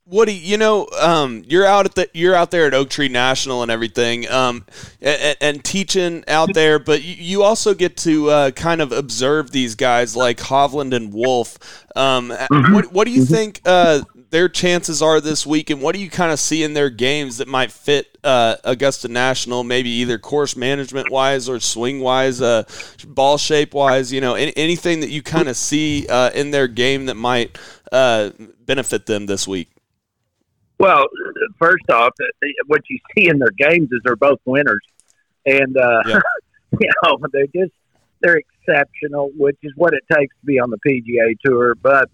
Woody, 0.09 0.33
you 0.33 0.57
know, 0.57 0.87
um, 0.99 1.43
you're 1.47 1.65
out 1.65 1.85
at 1.85 1.93
the 1.93 2.09
you're 2.13 2.33
out 2.33 2.49
there 2.49 2.65
at 2.65 2.73
Oak 2.73 2.89
Tree 2.89 3.09
National 3.09 3.61
and 3.61 3.69
everything, 3.69 4.27
um, 4.29 4.65
and, 5.01 5.37
and 5.39 5.63
teaching 5.63 6.23
out 6.27 6.53
there, 6.55 6.79
but 6.79 7.03
you, 7.03 7.43
also 7.43 7.75
get 7.75 7.95
to 7.97 8.29
uh, 8.29 8.51
kind 8.51 8.81
of 8.81 8.91
observe 8.91 9.51
these 9.51 9.75
guys 9.75 10.15
like 10.15 10.37
Hovland 10.39 10.95
and 10.95 11.13
Wolff. 11.13 11.59
Um, 11.95 12.33
what, 12.49 12.91
what 12.91 13.05
do 13.05 13.11
you 13.11 13.23
think 13.23 13.61
uh, 13.65 14.01
their 14.31 14.49
chances 14.49 15.01
are 15.01 15.21
this 15.21 15.45
week, 15.45 15.69
and 15.69 15.79
what 15.79 15.93
do 15.93 16.01
you 16.01 16.09
kind 16.09 16.31
of 16.31 16.39
see 16.39 16.63
in 16.63 16.73
their 16.73 16.89
games 16.89 17.37
that 17.37 17.47
might 17.47 17.71
fit 17.71 18.17
uh, 18.23 18.55
Augusta 18.63 19.07
National, 19.07 19.63
maybe 19.63 19.89
either 19.89 20.17
course 20.17 20.55
management 20.55 21.11
wise 21.11 21.47
or 21.47 21.59
swing 21.59 21.99
wise, 21.99 22.41
uh, 22.41 22.63
ball 23.07 23.37
shape 23.37 23.75
wise? 23.75 24.11
You 24.11 24.21
know, 24.21 24.33
any, 24.33 24.53
anything 24.57 25.01
that 25.01 25.09
you 25.09 25.21
kind 25.21 25.47
of 25.47 25.55
see 25.55 26.07
uh, 26.07 26.31
in 26.31 26.49
their 26.49 26.67
game 26.67 27.05
that 27.05 27.15
might 27.15 27.57
uh, 27.91 28.31
benefit 28.65 29.05
them 29.05 29.27
this 29.27 29.47
week. 29.47 29.69
Well, 30.79 31.05
first 31.59 31.89
off, 31.91 32.13
what 32.67 32.81
you 32.89 32.99
see 33.15 33.27
in 33.27 33.39
their 33.39 33.51
games 33.51 33.89
is 33.91 33.99
they're 34.03 34.15
both 34.15 34.39
winners, 34.45 34.85
and 35.45 35.75
uh, 35.77 36.01
Yeah. 36.07 36.19
you 36.79 36.89
know 37.03 37.17
they're 37.33 37.47
just 37.47 37.73
they're 38.21 38.37
exceptional, 38.37 39.31
which 39.37 39.57
is 39.63 39.73
what 39.75 39.93
it 39.93 40.03
takes 40.13 40.35
to 40.39 40.45
be 40.45 40.59
on 40.59 40.69
the 40.69 40.77
PGA 40.85 41.35
Tour. 41.43 41.75
But 41.75 42.09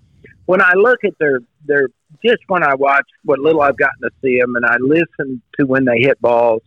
when 0.45 0.61
I 0.61 0.74
look 0.76 1.03
at 1.03 1.13
their 1.20 1.41
their 1.66 1.89
just 2.24 2.41
when 2.47 2.63
I 2.63 2.76
watch 2.76 3.07
what 3.24 3.39
little 3.39 3.61
I've 3.61 3.78
gotten 3.78 4.01
to 4.01 4.11
see 4.22 4.39
them, 4.39 4.55
and 4.55 4.66
I 4.66 4.78
listen 4.80 5.41
to 5.59 5.66
when 5.66 5.86
they 5.86 5.99
hit 5.99 6.20
balls, 6.22 6.63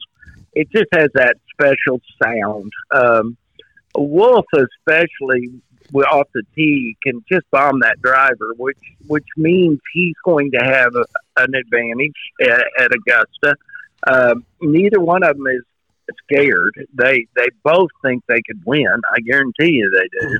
it 0.52 0.70
just 0.70 0.86
has 0.92 1.08
that 1.14 1.36
special 1.52 2.00
sound. 2.22 2.72
Um, 2.92 3.36
Wolff, 3.96 4.46
especially 4.54 5.60
off 5.94 6.28
the 6.34 6.42
tee, 6.54 6.96
can 7.02 7.24
just 7.30 7.50
bomb 7.50 7.80
that 7.80 8.00
driver, 8.02 8.54
which 8.56 8.78
which 9.06 9.26
means 9.36 9.80
he's 9.92 10.14
going 10.24 10.50
to 10.52 10.64
have 10.64 10.94
a, 10.94 11.04
an 11.42 11.54
advantage 11.54 12.12
at, 12.42 12.64
at 12.78 12.90
Augusta. 12.94 13.54
Um, 14.06 14.44
neither 14.60 15.00
one 15.00 15.22
of 15.22 15.36
them 15.36 15.46
is 15.46 15.62
scared. 16.24 16.86
They 16.94 17.26
they 17.36 17.48
both 17.64 17.90
think 18.02 18.24
they 18.28 18.42
could 18.46 18.62
win. 18.64 18.86
I 19.12 19.20
guarantee 19.20 19.72
you 19.72 19.90
they 19.90 20.08
do. 20.20 20.38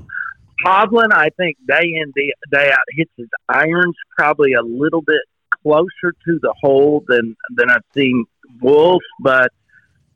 Hovland, 0.64 1.12
I 1.12 1.28
think 1.36 1.56
day 1.66 1.94
in 1.94 2.12
day, 2.16 2.32
day 2.50 2.70
out 2.70 2.78
hits 2.90 3.12
his 3.16 3.28
irons 3.48 3.94
probably 4.16 4.54
a 4.54 4.62
little 4.62 5.02
bit 5.02 5.22
closer 5.62 6.12
to 6.24 6.38
the 6.40 6.54
hole 6.60 7.04
than 7.06 7.36
than 7.56 7.70
I've 7.70 7.82
seen 7.94 8.24
Wolff, 8.60 9.02
but 9.20 9.52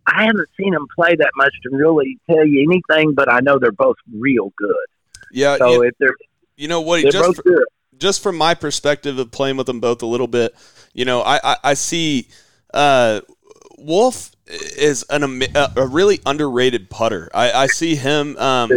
I 0.07 0.25
haven't 0.25 0.49
seen 0.59 0.75
him 0.75 0.87
play 0.95 1.15
that 1.15 1.31
much 1.37 1.55
to 1.63 1.77
really 1.77 2.19
tell 2.29 2.45
you 2.45 2.69
anything. 2.69 3.15
But 3.15 3.31
I 3.31 3.41
know 3.41 3.59
they're 3.59 3.73
both 3.73 3.97
real 4.13 4.53
good. 4.57 4.87
Yeah, 5.33 5.57
So 5.57 5.71
you, 5.73 5.83
if 5.83 5.95
they're 5.99 6.15
you 6.57 6.69
know 6.69 6.81
what? 6.83 7.03
Just 7.11 7.17
for- 7.37 7.65
just 7.99 8.23
from 8.23 8.37
my 8.37 8.55
perspective 8.55 9.19
of 9.19 9.31
playing 9.31 9.57
with 9.57 9.67
them 9.67 9.81
both 9.81 10.03
a 10.03 10.07
little 10.07 10.27
bit, 10.29 10.55
you 10.93 11.05
know, 11.05 11.23
I 11.23 11.41
I, 11.43 11.57
I 11.65 11.75
see 11.75 12.29
uh, 12.75 13.21
Wolff 13.79 14.31
is 14.47 15.05
an 15.09 15.43
a, 15.55 15.73
a 15.77 15.87
really 15.87 16.21
underrated 16.27 16.91
putter. 16.91 17.31
I, 17.33 17.53
I 17.53 17.67
see 17.69 17.95
him. 17.97 18.37
Um, 18.39 18.71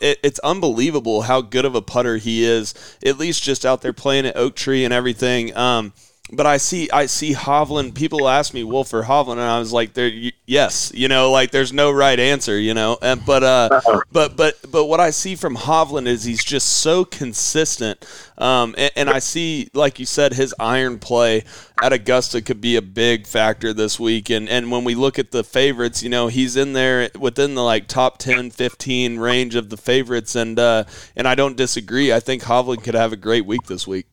it- 0.00 0.18
it's 0.22 0.38
unbelievable 0.40 1.22
how 1.22 1.40
good 1.42 1.64
of 1.64 1.74
a 1.74 1.82
putter 1.82 2.16
he 2.16 2.44
is. 2.44 2.74
At 3.04 3.18
least 3.18 3.42
just 3.42 3.66
out 3.66 3.82
there 3.82 3.92
playing 3.92 4.26
at 4.26 4.36
Oak 4.36 4.54
Tree 4.56 4.84
and 4.84 4.94
everything. 4.94 5.56
Um, 5.56 5.92
but 6.32 6.46
I 6.46 6.56
see 6.56 6.90
I 6.90 7.06
see 7.06 7.34
Hovland. 7.34 7.94
People 7.94 8.26
ask 8.26 8.54
me 8.54 8.64
Wolff 8.64 8.94
or 8.94 9.02
Hovland, 9.02 9.32
and 9.32 9.42
I 9.42 9.58
was 9.58 9.72
like, 9.72 9.92
"There, 9.92 10.10
yes, 10.46 10.90
you 10.94 11.06
know, 11.06 11.30
like 11.30 11.50
there's 11.50 11.72
no 11.72 11.90
right 11.90 12.18
answer, 12.18 12.58
you 12.58 12.72
know." 12.72 12.96
And 13.02 13.24
but 13.26 13.42
uh, 13.42 13.80
but 14.10 14.36
but 14.36 14.56
but 14.70 14.86
what 14.86 14.98
I 14.98 15.10
see 15.10 15.36
from 15.36 15.56
Hovland 15.56 16.06
is 16.06 16.24
he's 16.24 16.42
just 16.42 16.68
so 16.68 17.04
consistent, 17.04 18.06
um, 18.38 18.74
and, 18.78 18.90
and 18.96 19.10
I 19.10 19.18
see, 19.18 19.68
like 19.74 19.98
you 19.98 20.06
said, 20.06 20.32
his 20.32 20.54
iron 20.58 20.98
play 20.98 21.44
at 21.82 21.92
Augusta 21.92 22.40
could 22.40 22.62
be 22.62 22.76
a 22.76 22.82
big 22.82 23.26
factor 23.26 23.74
this 23.74 24.00
week. 24.00 24.30
And 24.30 24.48
and 24.48 24.70
when 24.70 24.84
we 24.84 24.94
look 24.94 25.18
at 25.18 25.32
the 25.32 25.44
favorites, 25.44 26.02
you 26.02 26.08
know, 26.08 26.28
he's 26.28 26.56
in 26.56 26.72
there 26.72 27.10
within 27.18 27.54
the 27.54 27.62
like 27.62 27.88
top 27.88 28.16
10, 28.16 28.50
15 28.50 29.18
range 29.18 29.54
of 29.54 29.68
the 29.68 29.76
favorites, 29.76 30.34
and 30.34 30.58
uh, 30.58 30.84
and 31.14 31.28
I 31.28 31.34
don't 31.34 31.58
disagree. 31.58 32.10
I 32.10 32.20
think 32.20 32.44
Hovland 32.44 32.84
could 32.84 32.94
have 32.94 33.12
a 33.12 33.16
great 33.16 33.44
week 33.44 33.66
this 33.66 33.86
week. 33.86 34.06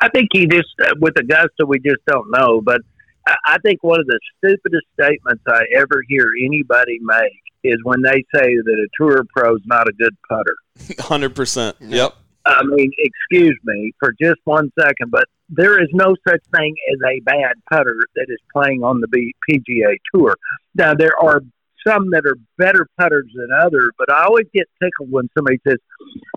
I 0.00 0.08
think 0.08 0.28
he 0.32 0.46
just 0.46 0.68
uh, 0.82 0.94
with 1.00 1.14
Augusta, 1.18 1.66
we 1.66 1.78
just 1.78 2.04
don't 2.06 2.30
know. 2.30 2.60
But 2.60 2.80
I 3.26 3.34
I 3.46 3.58
think 3.58 3.82
one 3.82 4.00
of 4.00 4.06
the 4.06 4.20
stupidest 4.38 4.86
statements 4.94 5.42
I 5.48 5.62
ever 5.76 6.02
hear 6.08 6.30
anybody 6.44 6.98
make 7.00 7.42
is 7.64 7.78
when 7.82 8.02
they 8.02 8.24
say 8.34 8.56
that 8.56 8.86
a 8.86 8.88
tour 8.96 9.24
pro 9.34 9.56
is 9.56 9.62
not 9.66 9.88
a 9.88 9.92
good 9.92 10.16
putter. 10.28 10.56
Hundred 11.00 11.34
percent. 11.34 11.76
Yep. 11.80 12.14
I 12.46 12.62
mean, 12.62 12.92
excuse 12.98 13.58
me 13.64 13.92
for 13.98 14.14
just 14.20 14.40
one 14.44 14.70
second, 14.78 15.10
but 15.10 15.24
there 15.48 15.82
is 15.82 15.88
no 15.92 16.14
such 16.26 16.40
thing 16.54 16.74
as 16.92 16.98
a 17.04 17.20
bad 17.20 17.54
putter 17.70 17.96
that 18.14 18.26
is 18.28 18.38
playing 18.52 18.84
on 18.84 19.00
the 19.00 19.08
B- 19.08 19.34
PGA 19.50 19.96
Tour. 20.14 20.36
Now, 20.74 20.94
there 20.94 21.18
are 21.20 21.40
some 21.86 22.10
that 22.10 22.24
are 22.26 22.36
better 22.58 22.86
putters 22.98 23.30
than 23.34 23.48
others, 23.60 23.90
but 23.98 24.10
I 24.10 24.24
always 24.24 24.46
get 24.52 24.68
tickled 24.82 25.10
when 25.10 25.28
somebody 25.36 25.60
says, 25.66 25.78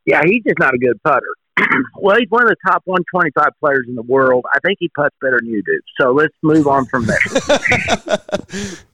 "Yeah, 0.06 0.22
he's 0.26 0.44
just 0.44 0.60
not 0.60 0.74
a 0.74 0.78
good 0.78 1.02
putter." 1.04 1.34
well, 2.00 2.18
he's 2.18 2.30
one 2.30 2.44
of 2.44 2.50
the 2.50 2.56
top 2.66 2.82
125 2.86 3.52
players 3.60 3.86
in 3.88 3.96
the 3.96 4.02
world. 4.02 4.46
I 4.54 4.60
think 4.60 4.78
he 4.80 4.90
puts 4.90 5.16
better 5.22 5.40
than 5.40 5.50
you 5.50 5.64
do. 5.64 5.80
So 6.00 6.12
let's 6.12 6.34
move 6.42 6.68
on 6.68 6.86
from 6.86 7.06
there. 7.06 7.20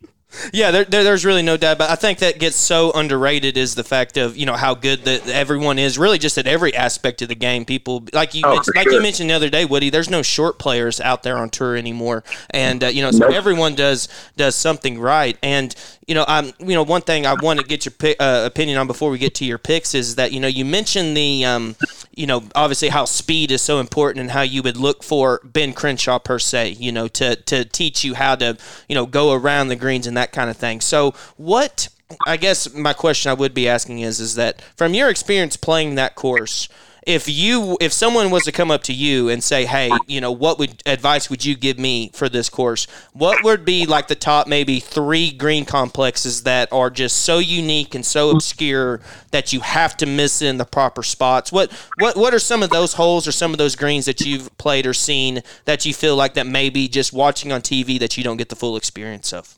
Yeah, 0.54 0.72
there, 0.72 0.84
there, 0.86 1.04
there's 1.04 1.26
really 1.26 1.42
no 1.42 1.58
doubt. 1.58 1.78
But 1.78 1.90
I 1.90 1.96
think 1.96 2.20
that 2.20 2.40
gets 2.40 2.56
so 2.56 2.92
underrated 2.92 3.58
is 3.58 3.76
the 3.76 3.84
fact 3.84 4.18
of 4.18 4.38
you 4.38 4.46
know 4.46 4.54
how 4.56 4.74
good 4.76 5.04
that 5.06 5.28
everyone 5.28 5.80
is. 5.80 5.98
Really, 5.98 6.18
just 6.18 6.38
at 6.38 6.48
every 6.48 6.76
aspect 6.76 7.22
of 7.22 7.28
the 7.30 7.36
game. 7.36 7.66
People 7.66 8.04
like 8.14 8.34
you, 8.34 8.42
Oh, 8.46 8.62
like 8.76 8.86
you 8.90 9.02
mentioned 9.02 9.30
the 9.30 9.34
other 9.34 9.50
day, 9.50 9.66
Woody. 9.66 9.90
There's 9.90 10.10
no 10.10 10.22
short 10.22 10.60
players 10.60 11.00
out 11.00 11.24
there 11.24 11.38
on 11.38 11.50
tour 11.50 11.76
anymore, 11.76 12.24
and 12.52 12.84
uh, 12.84 12.88
you 12.88 13.02
know 13.02 13.12
so 13.12 13.20
Nope. 13.20 13.34
everyone 13.34 13.76
does 13.76 14.08
does 14.38 14.56
something 14.56 15.00
right. 15.00 15.38
And 15.42 15.74
you 16.08 16.14
know, 16.14 16.26
I'm 16.28 16.52
you 16.60 16.76
know 16.76 16.84
one 16.84 17.02
thing 17.02 17.26
I 17.26 17.34
want 17.34 17.60
to 17.60 17.66
get 17.66 17.86
your 17.86 17.94
pi- 17.94 18.16
uh, 18.20 18.46
opinion 18.46 18.78
on 18.78 18.88
before 18.88 19.10
we 19.10 19.18
get 19.18 19.34
to 19.36 19.46
your 19.46 19.58
picks 19.58 19.96
is 19.96 20.16
that 20.16 20.32
you 20.32 20.40
know 20.40 20.48
you 20.48 20.64
mentioned 20.66 21.18
the 21.18 21.46
um, 21.46 21.76
you 22.16 22.28
know 22.28 22.44
obviously 22.54 22.90
how 22.90 23.06
speed 23.06 23.52
is 23.52 23.62
so 23.62 23.80
important 23.80 24.22
and 24.22 24.32
how 24.32 24.42
you 24.42 24.62
would 24.62 24.78
look 24.78 25.04
for 25.04 25.42
Ben 25.44 25.74
Crenshaw 25.74 26.20
per 26.20 26.38
se. 26.40 26.70
You 26.80 26.92
know 26.92 27.08
to 27.08 27.36
to 27.36 27.66
teach 27.66 28.04
you 28.04 28.14
how 28.16 28.36
to 28.36 28.58
you 28.88 28.96
know 28.96 29.06
go 29.06 29.34
around 29.34 29.70
the 29.70 29.76
greens 29.76 30.06
and 30.08 30.16
that 30.18 30.25
kind 30.32 30.50
of 30.50 30.58
thing. 30.58 30.82
So 30.82 31.14
what 31.38 31.88
I 32.26 32.38
guess 32.38 32.74
my 32.74 32.94
question 32.94 33.32
I 33.32 33.34
would 33.34 33.54
be 33.54 33.68
asking 33.68 34.00
is 34.00 34.20
is 34.20 34.36
that 34.36 34.62
from 34.78 34.94
your 34.94 35.10
experience 35.10 35.58
playing 35.58 35.96
that 35.96 36.16
course, 36.16 36.70
if 37.06 37.30
you 37.30 37.78
if 37.80 37.94
someone 37.94 38.32
was 38.32 38.44
to 38.44 38.52
come 38.52 38.72
up 38.72 38.84
to 38.84 38.94
you 38.94 39.30
and 39.30 39.44
say, 39.44 39.66
"Hey, 39.66 39.92
you 40.08 40.20
know, 40.20 40.32
what 40.32 40.58
would 40.58 40.82
advice 40.86 41.30
would 41.30 41.46
you 41.46 41.56
give 41.56 41.78
me 41.78 42.10
for 42.14 42.30
this 42.30 42.50
course?" 42.50 42.88
What 43.14 43.44
would 43.44 43.64
be 43.64 43.86
like 43.86 44.08
the 44.08 44.16
top 44.16 44.48
maybe 44.48 44.80
3 44.80 45.32
green 45.32 45.66
complexes 45.66 46.44
that 46.44 46.72
are 46.72 46.90
just 46.90 47.18
so 47.18 47.38
unique 47.38 47.94
and 47.94 48.06
so 48.06 48.32
obscure 48.32 49.02
that 49.32 49.54
you 49.54 49.60
have 49.60 49.96
to 49.98 50.06
miss 50.06 50.42
in 50.42 50.58
the 50.58 50.66
proper 50.66 51.04
spots? 51.04 51.52
What 51.52 51.72
what 52.00 52.18
what 52.18 52.34
are 52.34 52.40
some 52.40 52.64
of 52.64 52.72
those 52.72 52.94
holes 52.94 53.28
or 53.28 53.32
some 53.32 53.52
of 53.52 53.60
those 53.60 53.76
greens 53.76 54.06
that 54.06 54.22
you've 54.22 54.56
played 54.58 54.88
or 54.88 54.94
seen 54.94 55.44
that 55.66 55.86
you 55.86 55.94
feel 55.94 56.16
like 56.16 56.34
that 56.34 56.48
maybe 56.48 56.88
just 56.88 57.14
watching 57.14 57.52
on 57.52 57.62
TV 57.62 58.00
that 58.00 58.18
you 58.18 58.24
don't 58.24 58.38
get 58.38 58.50
the 58.50 58.56
full 58.56 58.76
experience 58.76 59.32
of? 59.32 59.56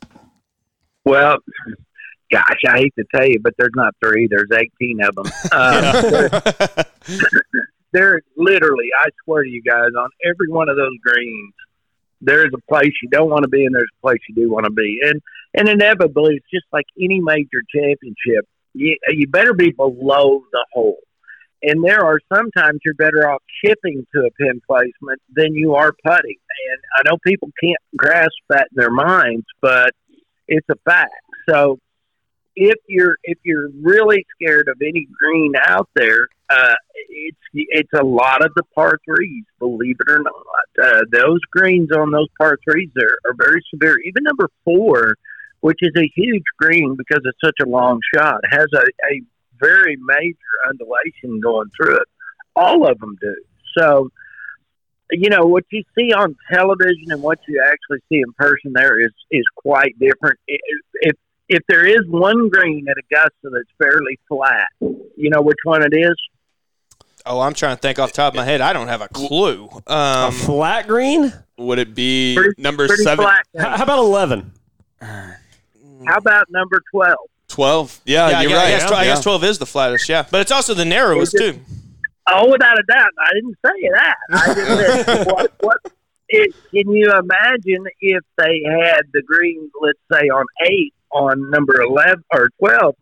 Well, 1.08 1.38
gosh, 2.30 2.60
I 2.66 2.78
hate 2.78 2.94
to 2.98 3.04
tell 3.14 3.26
you, 3.26 3.40
but 3.40 3.54
there's 3.58 3.72
not 3.74 3.94
three. 4.02 4.28
There's 4.28 4.50
18 4.52 5.00
of 5.02 5.14
them. 5.14 5.26
Um, 5.50 6.84
there 7.92 8.20
literally, 8.36 8.88
I 9.00 9.08
swear 9.24 9.42
to 9.44 9.48
you 9.48 9.62
guys, 9.62 9.90
on 9.98 10.10
every 10.24 10.48
one 10.48 10.68
of 10.68 10.76
those 10.76 10.96
greens, 11.02 11.54
there's 12.20 12.50
a 12.54 12.72
place 12.72 12.92
you 13.02 13.08
don't 13.10 13.30
want 13.30 13.44
to 13.44 13.48
be 13.48 13.64
and 13.64 13.74
there's 13.74 13.90
a 13.98 14.00
place 14.02 14.18
you 14.28 14.34
do 14.34 14.50
want 14.50 14.66
to 14.66 14.72
be. 14.72 15.00
And 15.02 15.22
and 15.54 15.68
inevitably, 15.68 16.36
it's 16.36 16.50
just 16.52 16.66
like 16.72 16.84
any 17.00 17.20
major 17.20 17.62
championship. 17.74 18.46
You, 18.74 18.96
you 19.08 19.26
better 19.28 19.54
be 19.54 19.70
below 19.70 20.44
the 20.52 20.66
hole. 20.72 20.98
And 21.62 21.82
there 21.82 22.04
are 22.04 22.20
sometimes 22.32 22.80
you're 22.84 22.94
better 22.94 23.28
off 23.28 23.42
chipping 23.64 24.06
to 24.14 24.26
a 24.26 24.30
pin 24.32 24.60
placement 24.66 25.20
than 25.34 25.54
you 25.54 25.74
are 25.74 25.92
putting. 26.04 26.36
And 26.70 26.80
I 26.98 27.10
know 27.10 27.18
people 27.26 27.50
can't 27.62 27.80
grasp 27.96 28.36
that 28.50 28.68
in 28.70 28.76
their 28.76 28.90
minds, 28.90 29.46
but 29.60 29.90
it's 30.48 30.68
a 30.70 30.76
fact. 30.84 31.12
So 31.48 31.78
if 32.56 32.78
you're 32.88 33.16
if 33.22 33.38
you're 33.44 33.70
really 33.80 34.26
scared 34.34 34.68
of 34.68 34.76
any 34.82 35.06
green 35.18 35.52
out 35.64 35.88
there, 35.94 36.26
uh, 36.50 36.74
it's 37.08 37.38
it's 37.54 37.92
a 37.94 38.04
lot 38.04 38.44
of 38.44 38.52
the 38.56 38.64
par 38.74 38.98
threes. 39.04 39.44
Believe 39.58 39.96
it 40.00 40.10
or 40.10 40.22
not, 40.22 40.84
uh, 40.84 41.02
those 41.12 41.40
greens 41.52 41.90
on 41.92 42.10
those 42.10 42.28
par 42.38 42.58
threes 42.68 42.90
are, 43.00 43.30
are 43.30 43.34
very 43.36 43.62
severe. 43.72 43.96
Even 44.04 44.24
number 44.24 44.48
four, 44.64 45.14
which 45.60 45.78
is 45.82 45.92
a 45.96 46.10
huge 46.16 46.44
green 46.58 46.96
because 46.96 47.20
it's 47.24 47.38
such 47.44 47.56
a 47.62 47.68
long 47.68 48.00
shot, 48.14 48.40
has 48.50 48.66
a, 48.74 48.82
a 49.12 49.22
very 49.60 49.96
major 50.00 50.36
undulation 50.68 51.40
going 51.40 51.68
through 51.76 51.96
it. 51.96 52.08
All 52.56 52.88
of 52.90 52.98
them 52.98 53.16
do. 53.20 53.36
So 53.76 54.10
you 55.10 55.30
know 55.30 55.44
what 55.46 55.64
you 55.70 55.82
see 55.96 56.12
on 56.12 56.36
television 56.52 57.06
and 57.10 57.22
what 57.22 57.38
you 57.48 57.62
actually 57.66 57.98
see 58.08 58.20
in 58.20 58.32
person 58.34 58.72
there 58.74 59.00
is 59.00 59.12
is 59.30 59.44
quite 59.56 59.98
different. 59.98 60.38
If 60.46 60.60
if, 60.94 61.16
if 61.48 61.62
there 61.68 61.86
is 61.86 62.00
one 62.08 62.48
green 62.48 62.86
at 62.88 62.96
Augusta 62.98 63.50
that's 63.50 63.70
fairly 63.78 64.18
flat, 64.28 64.68
you 65.16 65.30
know 65.30 65.40
which 65.42 65.58
one 65.64 65.82
it 65.82 65.94
is. 65.96 66.14
Oh, 67.26 67.40
I'm 67.40 67.52
trying 67.52 67.76
to 67.76 67.80
think 67.80 67.98
off 67.98 68.12
the 68.12 68.16
top 68.16 68.32
of 68.32 68.36
my 68.36 68.44
head. 68.44 68.60
I 68.62 68.72
don't 68.72 68.88
have 68.88 69.02
a 69.02 69.08
clue. 69.08 69.68
Um, 69.86 70.28
a 70.28 70.32
Flat 70.32 70.86
green? 70.86 71.30
Would 71.58 71.78
it 71.78 71.94
be 71.94 72.34
Pretty- 72.36 72.62
number 72.62 72.86
pretty 72.86 73.02
seven? 73.02 73.24
flat. 73.24 73.44
How 73.58 73.76
how 73.76 73.84
about 73.84 73.98
11? 73.98 74.52
How 75.00 76.16
about 76.16 76.50
number 76.50 76.80
twelve? 76.90 77.18
12? 77.48 78.00
Yeah, 78.04 78.28
yeah, 78.30 78.40
you're 78.42 78.50
yeah, 78.50 78.56
right. 78.56 78.66
I 78.66 78.70
guess, 78.78 78.90
tw- 78.90 78.92
I 78.94 79.04
guess 79.04 79.22
12 79.22 79.44
is 79.44 79.58
the 79.58 79.66
flattest, 79.66 80.08
yeah. 80.08 80.26
But 80.30 80.42
it's 80.42 80.52
also 80.52 80.74
the 80.74 80.84
narrowest, 80.84 81.34
it- 81.34 81.54
too. 81.54 81.60
Oh, 82.30 82.50
without 82.50 82.78
a 82.78 82.82
doubt. 82.82 83.10
I 83.18 83.30
didn't 83.34 83.56
say 83.64 83.90
that. 83.94 84.16
I 84.30 84.54
just 84.54 85.06
said 85.06 85.26
what 85.32 85.52
what. 85.60 85.78
It, 86.30 86.54
can 86.70 86.92
you 86.92 87.10
imagine 87.10 87.86
if 88.00 88.22
they 88.36 88.62
had 88.62 89.00
the 89.14 89.22
green, 89.22 89.70
let's 89.80 89.98
say 90.12 90.28
on 90.28 90.44
eight, 90.66 90.92
on 91.10 91.50
number 91.50 91.80
eleven 91.80 92.22
or 92.32 92.50
twelve? 92.58 92.96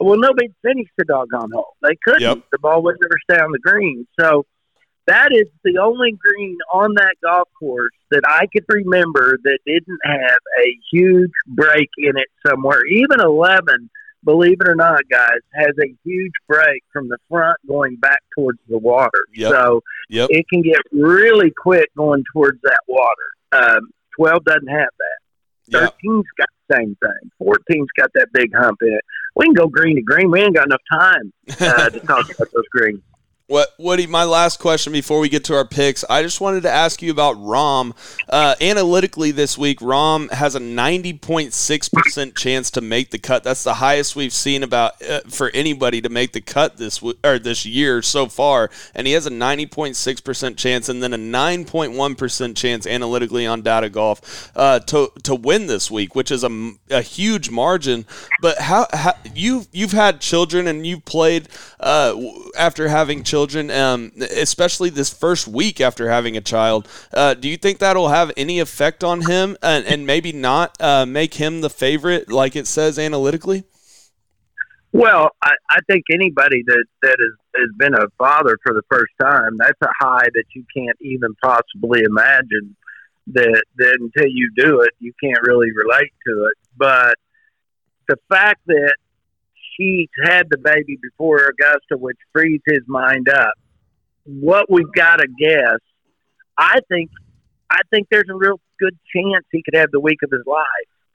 Well, 0.00 0.18
nobody'd 0.18 0.54
finish 0.62 0.88
the 0.96 1.04
doggone 1.04 1.50
hole. 1.52 1.76
They 1.82 1.96
couldn't. 2.02 2.22
Yep. 2.22 2.38
The 2.50 2.58
ball 2.58 2.82
would 2.82 2.96
never 3.00 3.18
stay 3.30 3.44
on 3.44 3.52
the 3.52 3.58
green. 3.58 4.06
So 4.18 4.46
that 5.06 5.28
is 5.32 5.46
the 5.64 5.78
only 5.78 6.12
green 6.12 6.56
on 6.72 6.94
that 6.94 7.16
golf 7.22 7.48
course 7.58 7.94
that 8.10 8.22
I 8.26 8.46
could 8.46 8.64
remember 8.68 9.38
that 9.42 9.58
didn't 9.66 10.00
have 10.04 10.38
a 10.64 10.78
huge 10.92 11.32
break 11.46 11.90
in 11.98 12.16
it 12.16 12.28
somewhere. 12.46 12.84
Even 12.86 13.20
eleven, 13.20 13.90
believe 14.24 14.58
it 14.60 14.68
or 14.68 14.74
not, 14.74 15.00
guys, 15.10 15.40
has 15.54 15.74
a 15.82 15.94
huge 16.04 16.32
break 16.48 16.82
from 16.92 17.08
the 17.08 17.18
front 17.28 17.56
going 17.66 17.96
back 17.96 18.20
towards 18.36 18.58
the 18.68 18.78
water. 18.78 19.24
Yep. 19.34 19.50
So 19.52 19.82
Yep. 20.08 20.28
it 20.30 20.46
can 20.48 20.62
get 20.62 20.80
really 20.92 21.52
quick 21.56 21.88
going 21.96 22.24
towards 22.32 22.60
that 22.62 22.80
water. 22.88 23.10
Um, 23.52 23.90
Twelve 24.16 24.44
doesn't 24.44 24.68
have 24.68 24.90
that. 24.98 25.18
13's 26.04 26.26
got 26.36 26.48
the 26.68 26.76
same 26.76 26.96
thing. 26.96 27.30
14's 27.40 27.88
got 27.96 28.10
that 28.14 28.28
big 28.32 28.50
hump 28.54 28.78
in 28.82 28.92
it. 28.92 29.04
We 29.36 29.46
can 29.46 29.54
go 29.54 29.68
green 29.68 29.96
to 29.96 30.02
green. 30.02 30.30
We 30.30 30.42
ain't 30.42 30.54
got 30.54 30.66
enough 30.66 30.82
time 30.92 31.32
uh, 31.60 31.88
to 31.90 32.00
talk 32.00 32.26
about 32.34 32.48
those 32.52 32.68
greens. 32.72 33.00
What 33.52 33.74
Woody? 33.76 34.06
My 34.06 34.24
last 34.24 34.60
question 34.60 34.94
before 34.94 35.20
we 35.20 35.28
get 35.28 35.44
to 35.44 35.54
our 35.54 35.66
picks, 35.66 36.06
I 36.08 36.22
just 36.22 36.40
wanted 36.40 36.62
to 36.62 36.70
ask 36.70 37.02
you 37.02 37.10
about 37.10 37.36
Rahm. 37.36 37.92
Uh, 38.26 38.54
analytically, 38.62 39.30
this 39.30 39.58
week, 39.58 39.80
Rahm 39.80 40.30
has 40.30 40.54
a 40.54 40.58
ninety 40.58 41.12
point 41.12 41.52
six 41.52 41.86
percent 41.86 42.34
chance 42.34 42.70
to 42.70 42.80
make 42.80 43.10
the 43.10 43.18
cut. 43.18 43.44
That's 43.44 43.62
the 43.62 43.74
highest 43.74 44.16
we've 44.16 44.32
seen 44.32 44.62
about 44.62 45.02
uh, 45.02 45.20
for 45.28 45.50
anybody 45.52 46.00
to 46.00 46.08
make 46.08 46.32
the 46.32 46.40
cut 46.40 46.78
this 46.78 47.02
or 47.02 47.38
this 47.38 47.66
year 47.66 48.00
so 48.00 48.26
far, 48.26 48.70
and 48.94 49.06
he 49.06 49.12
has 49.12 49.26
a 49.26 49.30
ninety 49.30 49.66
point 49.66 49.96
six 49.96 50.22
percent 50.22 50.56
chance, 50.56 50.88
and 50.88 51.02
then 51.02 51.12
a 51.12 51.18
nine 51.18 51.66
point 51.66 51.92
one 51.92 52.14
percent 52.14 52.56
chance 52.56 52.86
analytically 52.86 53.46
on 53.46 53.60
Data 53.60 53.90
Golf 53.90 54.50
uh, 54.56 54.78
to 54.78 55.12
to 55.24 55.34
win 55.34 55.66
this 55.66 55.90
week, 55.90 56.14
which 56.14 56.30
is 56.30 56.42
a, 56.42 56.72
a 56.88 57.02
huge 57.02 57.50
margin. 57.50 58.06
But 58.40 58.56
how, 58.56 58.86
how 58.94 59.12
you 59.34 59.66
you've 59.72 59.92
had 59.92 60.22
children 60.22 60.66
and 60.66 60.86
you've 60.86 61.04
played 61.04 61.50
uh, 61.80 62.18
after 62.58 62.88
having 62.88 63.22
children, 63.22 63.41
um, 63.70 64.12
especially 64.18 64.90
this 64.90 65.10
first 65.10 65.48
week 65.48 65.80
after 65.80 66.08
having 66.08 66.36
a 66.36 66.40
child. 66.40 66.88
Uh, 67.12 67.34
do 67.34 67.48
you 67.48 67.56
think 67.56 67.78
that'll 67.78 68.08
have 68.08 68.32
any 68.36 68.60
effect 68.60 69.02
on 69.04 69.22
him 69.22 69.56
and, 69.62 69.84
and 69.86 70.06
maybe 70.06 70.32
not 70.32 70.76
uh, 70.80 71.06
make 71.06 71.34
him 71.34 71.60
the 71.60 71.70
favorite 71.70 72.30
like 72.30 72.56
it 72.56 72.66
says 72.66 72.98
analytically? 72.98 73.64
Well, 74.92 75.30
I, 75.42 75.52
I 75.70 75.78
think 75.88 76.04
anybody 76.12 76.62
that 76.66 76.84
that 77.02 77.16
has, 77.18 77.32
has 77.56 77.70
been 77.78 77.94
a 77.94 78.08
father 78.18 78.58
for 78.62 78.74
the 78.74 78.82
first 78.90 79.12
time, 79.20 79.56
that's 79.58 79.80
a 79.82 79.88
high 79.98 80.28
that 80.34 80.44
you 80.54 80.64
can't 80.76 80.98
even 81.00 81.34
possibly 81.42 82.02
imagine. 82.02 82.76
That 83.28 83.62
that 83.76 83.98
until 84.00 84.28
you 84.28 84.50
do 84.54 84.82
it, 84.82 84.90
you 84.98 85.12
can't 85.22 85.40
really 85.46 85.70
relate 85.72 86.12
to 86.26 86.44
it. 86.46 86.58
But 86.76 87.14
the 88.08 88.16
fact 88.28 88.60
that 88.66 88.94
she's 89.76 90.08
had 90.24 90.48
the 90.50 90.58
baby 90.58 90.98
before 91.02 91.38
Augusta, 91.38 91.96
which 91.96 92.18
frees 92.32 92.60
his 92.66 92.82
mind 92.86 93.28
up. 93.28 93.54
What 94.24 94.70
we've 94.70 94.92
got 94.94 95.16
to 95.16 95.26
guess, 95.38 95.78
I 96.56 96.80
think, 96.88 97.10
I 97.70 97.80
think 97.90 98.08
there's 98.10 98.28
a 98.30 98.34
real 98.34 98.60
good 98.78 98.96
chance 99.14 99.44
he 99.50 99.62
could 99.62 99.78
have 99.78 99.90
the 99.90 100.00
week 100.00 100.18
of 100.22 100.30
his 100.30 100.42
life, 100.46 100.66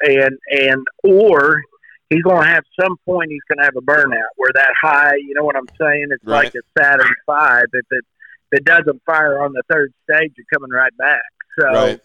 and 0.02 0.38
and 0.50 0.86
or 1.04 1.62
he's 2.10 2.22
going 2.24 2.42
to 2.42 2.48
have 2.48 2.64
some 2.80 2.96
point 3.06 3.32
he's 3.32 3.42
going 3.50 3.60
to 3.60 3.66
have 3.66 3.76
a 3.76 3.82
burnout 3.82 4.32
where 4.36 4.52
that 4.54 4.74
high, 4.82 5.16
you 5.16 5.34
know 5.36 5.44
what 5.44 5.56
I'm 5.56 5.68
saying? 5.80 6.08
It's 6.12 6.24
Right. 6.24 6.46
like 6.46 6.54
a 6.56 6.82
Saturn 6.82 7.14
Five. 7.26 7.66
If 7.74 7.86
it 7.92 8.06
if 8.52 8.60
it 8.60 8.66
doesn't 8.66 9.02
fire 9.06 9.44
on 9.44 9.54
the 9.54 9.64
third 9.70 9.94
stage, 10.10 10.32
you're 10.38 10.46
coming 10.54 10.72
right 10.72 10.96
back. 10.98 11.22
So 11.60 11.68
Right. 11.74 12.00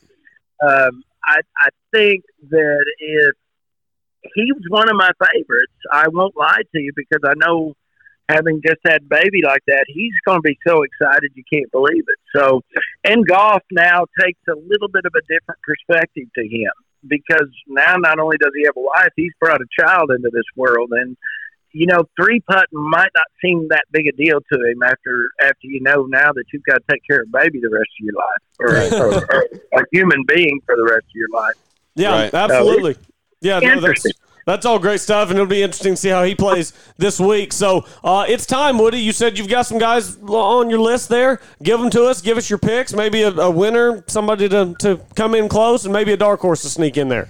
um, 0.62 1.04
I 1.24 1.40
I 1.58 1.68
think 1.92 2.24
that 2.50 2.84
if 2.98 3.34
he 4.34 4.52
was 4.52 4.62
one 4.68 4.88
of 4.88 4.96
my 4.96 5.10
favorites, 5.18 5.72
I 5.92 6.08
won't 6.08 6.36
lie 6.36 6.62
to 6.74 6.80
you 6.80 6.92
because 6.94 7.20
I 7.24 7.34
know 7.36 7.74
having 8.28 8.60
just 8.64 8.80
had 8.86 9.02
a 9.02 9.04
baby 9.04 9.42
like 9.44 9.62
that, 9.66 9.84
he's 9.88 10.14
going 10.24 10.38
to 10.38 10.42
be 10.42 10.58
so 10.66 10.82
excited 10.82 11.32
you 11.34 11.44
can't 11.52 11.70
believe 11.70 12.04
it. 12.06 12.18
So, 12.34 12.62
and 13.04 13.26
golf 13.26 13.62
now 13.70 14.06
takes 14.20 14.40
a 14.48 14.54
little 14.54 14.88
bit 14.88 15.04
of 15.04 15.12
a 15.14 15.20
different 15.22 15.60
perspective 15.62 16.28
to 16.36 16.42
him 16.42 16.70
because 17.06 17.48
now 17.66 17.96
not 17.96 18.18
only 18.18 18.36
does 18.38 18.52
he 18.56 18.64
have 18.64 18.76
a 18.76 18.80
wife, 18.80 19.10
he's 19.16 19.32
brought 19.40 19.60
a 19.60 19.66
child 19.78 20.10
into 20.10 20.30
this 20.32 20.44
world, 20.56 20.90
and 20.92 21.16
you 21.74 21.86
know, 21.86 22.02
three 22.20 22.38
putting 22.40 22.66
might 22.72 23.10
not 23.14 23.26
seem 23.42 23.66
that 23.70 23.84
big 23.90 24.06
a 24.06 24.12
deal 24.12 24.40
to 24.52 24.58
him 24.58 24.82
after 24.82 25.28
after 25.42 25.64
you 25.66 25.80
know 25.80 26.04
now 26.04 26.30
that 26.32 26.44
you've 26.52 26.64
got 26.64 26.76
to 26.76 26.84
take 26.90 27.00
care 27.08 27.22
of 27.22 27.32
baby 27.32 27.60
the 27.60 27.70
rest 27.70 27.88
of 27.98 28.04
your 28.04 28.14
life, 28.14 28.92
or, 28.92 29.14
or, 29.14 29.38
or 29.72 29.80
a 29.80 29.84
human 29.90 30.22
being 30.26 30.60
for 30.66 30.76
the 30.76 30.84
rest 30.84 31.06
of 31.06 31.14
your 31.14 31.30
life. 31.32 31.54
Yeah, 31.94 32.10
Right. 32.10 32.34
absolutely. 32.34 32.96
Yeah, 33.42 33.58
no, 33.58 33.80
that's 33.80 34.06
that's 34.46 34.66
all 34.66 34.78
great 34.78 35.00
stuff, 35.00 35.30
and 35.30 35.38
it'll 35.38 35.46
be 35.46 35.62
interesting 35.62 35.94
to 35.94 35.96
see 35.96 36.08
how 36.08 36.24
he 36.24 36.34
plays 36.34 36.72
this 36.96 37.20
week. 37.20 37.52
So 37.52 37.84
uh, 38.02 38.24
it's 38.28 38.46
time, 38.46 38.78
Woody. 38.78 38.98
You 38.98 39.12
said 39.12 39.38
you've 39.38 39.48
got 39.48 39.66
some 39.66 39.78
guys 39.78 40.16
on 40.22 40.70
your 40.70 40.80
list 40.80 41.08
there. 41.08 41.40
Give 41.62 41.78
them 41.78 41.90
to 41.90 42.04
us. 42.04 42.20
Give 42.20 42.38
us 42.38 42.48
your 42.48 42.58
picks. 42.58 42.92
Maybe 42.92 43.22
a, 43.22 43.30
a 43.30 43.50
winner, 43.50 44.02
somebody 44.06 44.48
to, 44.48 44.74
to 44.80 45.00
come 45.14 45.34
in 45.34 45.48
close, 45.48 45.84
and 45.84 45.92
maybe 45.92 46.12
a 46.12 46.16
dark 46.16 46.40
horse 46.40 46.62
to 46.62 46.68
sneak 46.68 46.96
in 46.96 47.08
there. 47.08 47.28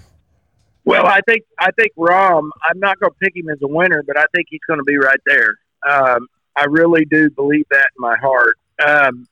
Well, 0.85 1.07
I 1.07 1.21
think 1.29 1.45
I 1.59 1.71
think 1.73 1.93
Rahm. 1.97 2.49
I'm 2.71 2.79
not 2.79 2.99
going 2.99 3.13
to 3.13 3.19
pick 3.19 3.37
him 3.37 3.49
as 3.51 3.59
a 3.63 3.69
winner, 3.69 4.03
but 4.07 4.19
I 4.19 4.25
think 4.35 4.49
he's 4.51 4.61
going 4.67 4.81
to 4.81 4.85
be 4.85 4.97
right 4.97 5.21
there. 5.27 5.59
Um, 5.89 6.29
I 6.57 6.65
really 6.65 7.05
do 7.05 7.31
believe 7.31 7.67
that 7.71 7.89
in 7.97 8.01
my 8.01 8.17
heart. 8.17 8.59
Um, 8.85 9.27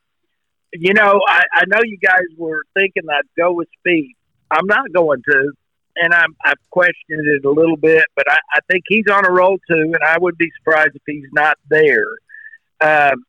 you 0.72 0.94
know, 0.94 1.20
I, 1.28 1.42
I 1.52 1.64
know 1.66 1.80
you 1.84 1.98
guys 1.98 2.24
were 2.36 2.64
thinking 2.74 3.02
I'd 3.10 3.22
go 3.36 3.52
with 3.52 3.68
Spieth. 3.84 4.14
I'm 4.50 4.66
not 4.66 4.92
going 4.92 5.22
to, 5.28 5.52
and 5.96 6.14
I'm, 6.14 6.36
I've 6.44 6.70
questioned 6.70 7.26
it 7.26 7.44
a 7.44 7.50
little 7.50 7.76
bit, 7.76 8.04
but 8.16 8.30
I, 8.30 8.38
I 8.54 8.60
think 8.70 8.84
he's 8.88 9.06
on 9.10 9.26
a 9.26 9.30
roll 9.30 9.58
too, 9.68 9.92
and 9.94 9.98
I 10.06 10.18
would 10.18 10.38
be 10.38 10.50
surprised 10.58 10.94
if 10.94 11.02
he's 11.06 11.28
not 11.32 11.56
there. 11.68 12.06
Um, 12.80 13.24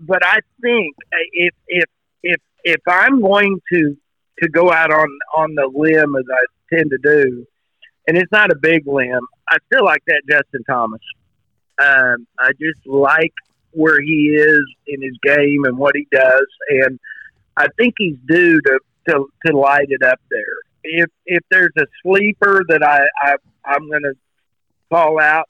but 0.00 0.24
I 0.24 0.38
think 0.60 0.94
if 1.32 1.54
if 1.68 1.84
if 2.22 2.40
if 2.64 2.80
I'm 2.88 3.20
going 3.20 3.60
to 3.72 3.96
to 4.42 4.48
go 4.48 4.72
out 4.72 4.92
on 4.92 5.08
on 5.36 5.54
the 5.54 5.70
limb 5.72 6.14
as 6.16 6.24
I 6.32 6.74
tend 6.74 6.90
to 6.90 6.98
do, 6.98 7.46
and 8.06 8.16
it's 8.16 8.32
not 8.32 8.50
a 8.50 8.56
big 8.56 8.86
limb. 8.86 9.20
I 9.48 9.58
still 9.72 9.84
like 9.84 10.02
that 10.06 10.22
Justin 10.28 10.64
Thomas. 10.64 11.00
Um, 11.80 12.26
I 12.38 12.52
just 12.52 12.86
like 12.86 13.34
where 13.72 14.00
he 14.00 14.34
is 14.36 14.62
in 14.86 15.02
his 15.02 15.16
game 15.22 15.64
and 15.64 15.76
what 15.76 15.94
he 15.94 16.06
does, 16.10 16.46
and 16.70 16.98
I 17.56 17.66
think 17.78 17.94
he's 17.98 18.16
due 18.26 18.60
to 18.60 18.78
to, 19.08 19.26
to 19.46 19.56
light 19.56 19.88
it 19.88 20.02
up 20.02 20.20
there. 20.30 20.56
If 20.84 21.06
if 21.26 21.42
there's 21.50 21.72
a 21.78 21.84
sleeper 22.02 22.62
that 22.68 22.82
I, 22.82 23.00
I 23.22 23.36
I'm 23.64 23.88
going 23.88 24.02
to 24.02 24.14
call 24.90 25.20
out, 25.20 25.48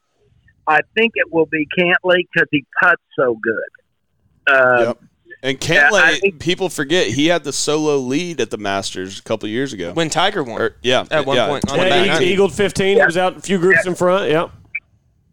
I 0.66 0.80
think 0.94 1.12
it 1.16 1.32
will 1.32 1.46
be 1.46 1.66
Cantlay 1.78 2.18
because 2.32 2.48
he 2.50 2.64
puts 2.82 3.02
so 3.18 3.38
good. 3.42 4.54
Um, 4.54 4.84
Yep. 4.86 4.98
And 5.44 5.68
Yeah, 5.68 5.90
I 5.92 6.18
think- 6.20 6.38
people 6.38 6.68
forget 6.68 7.08
he 7.08 7.26
had 7.26 7.42
the 7.42 7.52
solo 7.52 7.96
lead 7.96 8.40
at 8.40 8.50
the 8.50 8.58
Masters 8.58 9.18
a 9.18 9.22
couple 9.24 9.48
years 9.48 9.72
ago. 9.72 9.92
When 9.92 10.08
Tiger 10.08 10.44
won. 10.44 10.60
Or- 10.62 10.76
yeah, 10.82 11.04
At 11.10 11.26
one 11.26 11.36
yeah, 11.36 11.48
point 11.48 11.68
on 11.68 11.80
the 11.80 11.84
Yeah, 11.88 12.20
he, 12.20 12.32
eagled 12.32 12.52
15. 12.54 12.96
He 12.98 13.02
was 13.04 13.16
out 13.16 13.38
a 13.38 13.40
few 13.40 13.58
groups 13.58 13.84
in 13.84 13.96
front. 13.96 14.30
Yeah. 14.30 14.50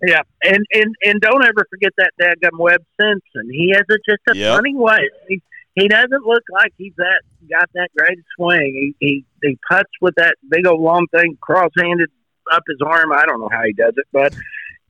Yeah, 0.02 0.22
and 0.44 0.66
and 0.74 0.96
and 1.06 1.20
don't 1.22 1.44
ever 1.44 1.64
forget 1.70 1.92
that 1.98 2.12
dadgum 2.20 2.58
Webb 2.58 2.82
Simpson. 3.00 3.52
He 3.52 3.72
has 3.76 3.84
a, 3.92 3.96
just 4.10 4.22
a 4.32 4.36
Yep. 4.38 4.56
funny 4.56 4.74
way. 4.74 5.10
He, 5.28 5.42
he 5.80 5.88
doesn't 5.88 6.26
look 6.26 6.44
like 6.52 6.74
he's 6.78 6.94
that 6.98 7.22
got 7.50 7.70
that 7.74 7.90
great 7.98 8.20
swing. 8.36 8.96
He 9.00 9.06
he 9.06 9.26
he 9.44 9.58
puts 9.70 9.90
with 10.02 10.16
that 10.16 10.36
big 10.50 10.66
old 10.68 10.82
long 10.82 11.08
thing 11.14 11.38
cross-handed 11.42 12.10
up 12.52 12.64
his 12.68 12.80
arm. 12.86 13.12
I 13.12 13.26
don't 13.26 13.40
know 13.40 13.50
how 13.52 13.64
he 13.64 13.74
does 13.74 13.94
it, 13.98 14.08
but 14.12 14.34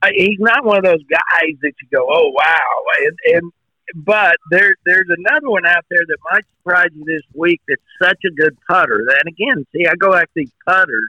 uh, 0.02 0.08
he's 0.14 0.38
not 0.38 0.64
one 0.64 0.78
of 0.78 0.84
those 0.84 1.04
guys 1.10 1.54
that 1.62 1.72
you 1.82 1.88
go, 1.92 2.06
oh 2.08 2.30
wow. 2.30 3.06
And, 3.06 3.34
and 3.34 3.52
but 3.94 4.36
there 4.50 4.74
there's 4.84 5.08
another 5.08 5.50
one 5.50 5.66
out 5.66 5.84
there 5.90 6.04
that 6.06 6.18
might 6.32 6.44
surprise 6.58 6.90
you 6.94 7.04
this 7.04 7.22
week. 7.34 7.60
That's 7.68 7.82
such 8.00 8.20
a 8.24 8.30
good 8.30 8.56
putter. 8.68 8.98
And 9.00 9.28
again, 9.28 9.66
see, 9.74 9.86
I 9.86 9.94
go 9.96 10.14
after 10.14 10.30
these 10.34 10.52
putters. 10.66 11.08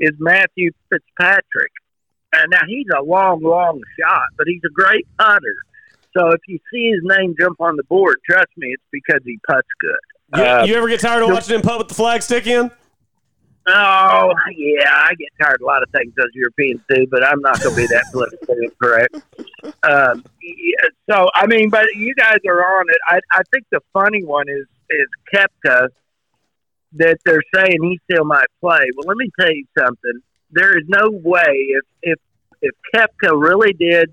Is 0.00 0.14
Matthew 0.20 0.70
Fitzpatrick. 0.88 1.72
And 2.32 2.52
now 2.52 2.60
he's 2.68 2.86
a 2.96 3.02
long, 3.02 3.42
long 3.42 3.80
shot, 3.98 4.28
but 4.36 4.46
he's 4.46 4.62
a 4.64 4.70
great 4.70 5.04
putter. 5.18 5.56
So 6.16 6.28
if 6.28 6.40
you 6.46 6.58
see 6.72 6.90
his 6.90 7.00
name 7.02 7.34
jump 7.38 7.60
on 7.60 7.76
the 7.76 7.84
board, 7.84 8.16
trust 8.28 8.48
me, 8.56 8.68
it's 8.72 8.82
because 8.90 9.20
he 9.24 9.38
puts 9.46 9.68
good. 9.80 10.38
You, 10.38 10.42
Uh, 10.42 10.64
you 10.64 10.74
ever 10.74 10.88
get 10.88 11.00
tired 11.00 11.22
of 11.22 11.30
watching 11.30 11.56
him 11.56 11.62
putt 11.62 11.78
with 11.78 11.88
the 11.88 11.94
flag 11.94 12.22
stick 12.22 12.46
in? 12.46 12.70
oh, 13.70 14.32
yeah, 14.56 14.90
I 14.90 15.14
get 15.18 15.28
tired 15.40 15.56
of 15.56 15.62
a 15.62 15.66
lot 15.66 15.82
of 15.82 15.90
things 15.90 16.12
those 16.16 16.30
Europeans 16.32 16.80
do, 16.88 17.06
but 17.10 17.22
I'm 17.24 17.40
not 17.40 17.60
going 17.62 17.74
to 17.74 17.80
be 17.82 17.86
that 17.88 18.04
politically 18.12 18.56
incorrect. 18.62 19.14
Um, 19.82 20.24
yeah, 20.42 20.88
so, 21.10 21.28
I 21.34 21.46
mean, 21.46 21.68
but 21.68 21.84
you 21.94 22.14
guys 22.14 22.38
are 22.46 22.60
on 22.60 22.86
it. 22.88 22.96
I, 23.10 23.20
I 23.32 23.42
think 23.52 23.66
the 23.70 23.80
funny 23.92 24.24
one 24.24 24.48
is 24.48 24.66
is 24.90 25.06
Koepka 25.34 25.88
that 26.94 27.18
they're 27.26 27.42
saying 27.54 27.82
he 27.82 28.00
still 28.10 28.24
might 28.24 28.46
play. 28.60 28.80
Well, 28.96 29.06
let 29.06 29.18
me 29.18 29.30
tell 29.38 29.52
you 29.52 29.66
something. 29.78 30.20
There 30.50 30.78
is 30.78 30.84
no 30.88 31.10
way 31.10 31.42
if 31.52 31.84
if 32.02 32.18
if 32.62 32.74
Koepka 32.94 33.38
really 33.38 33.74
did 33.74 34.10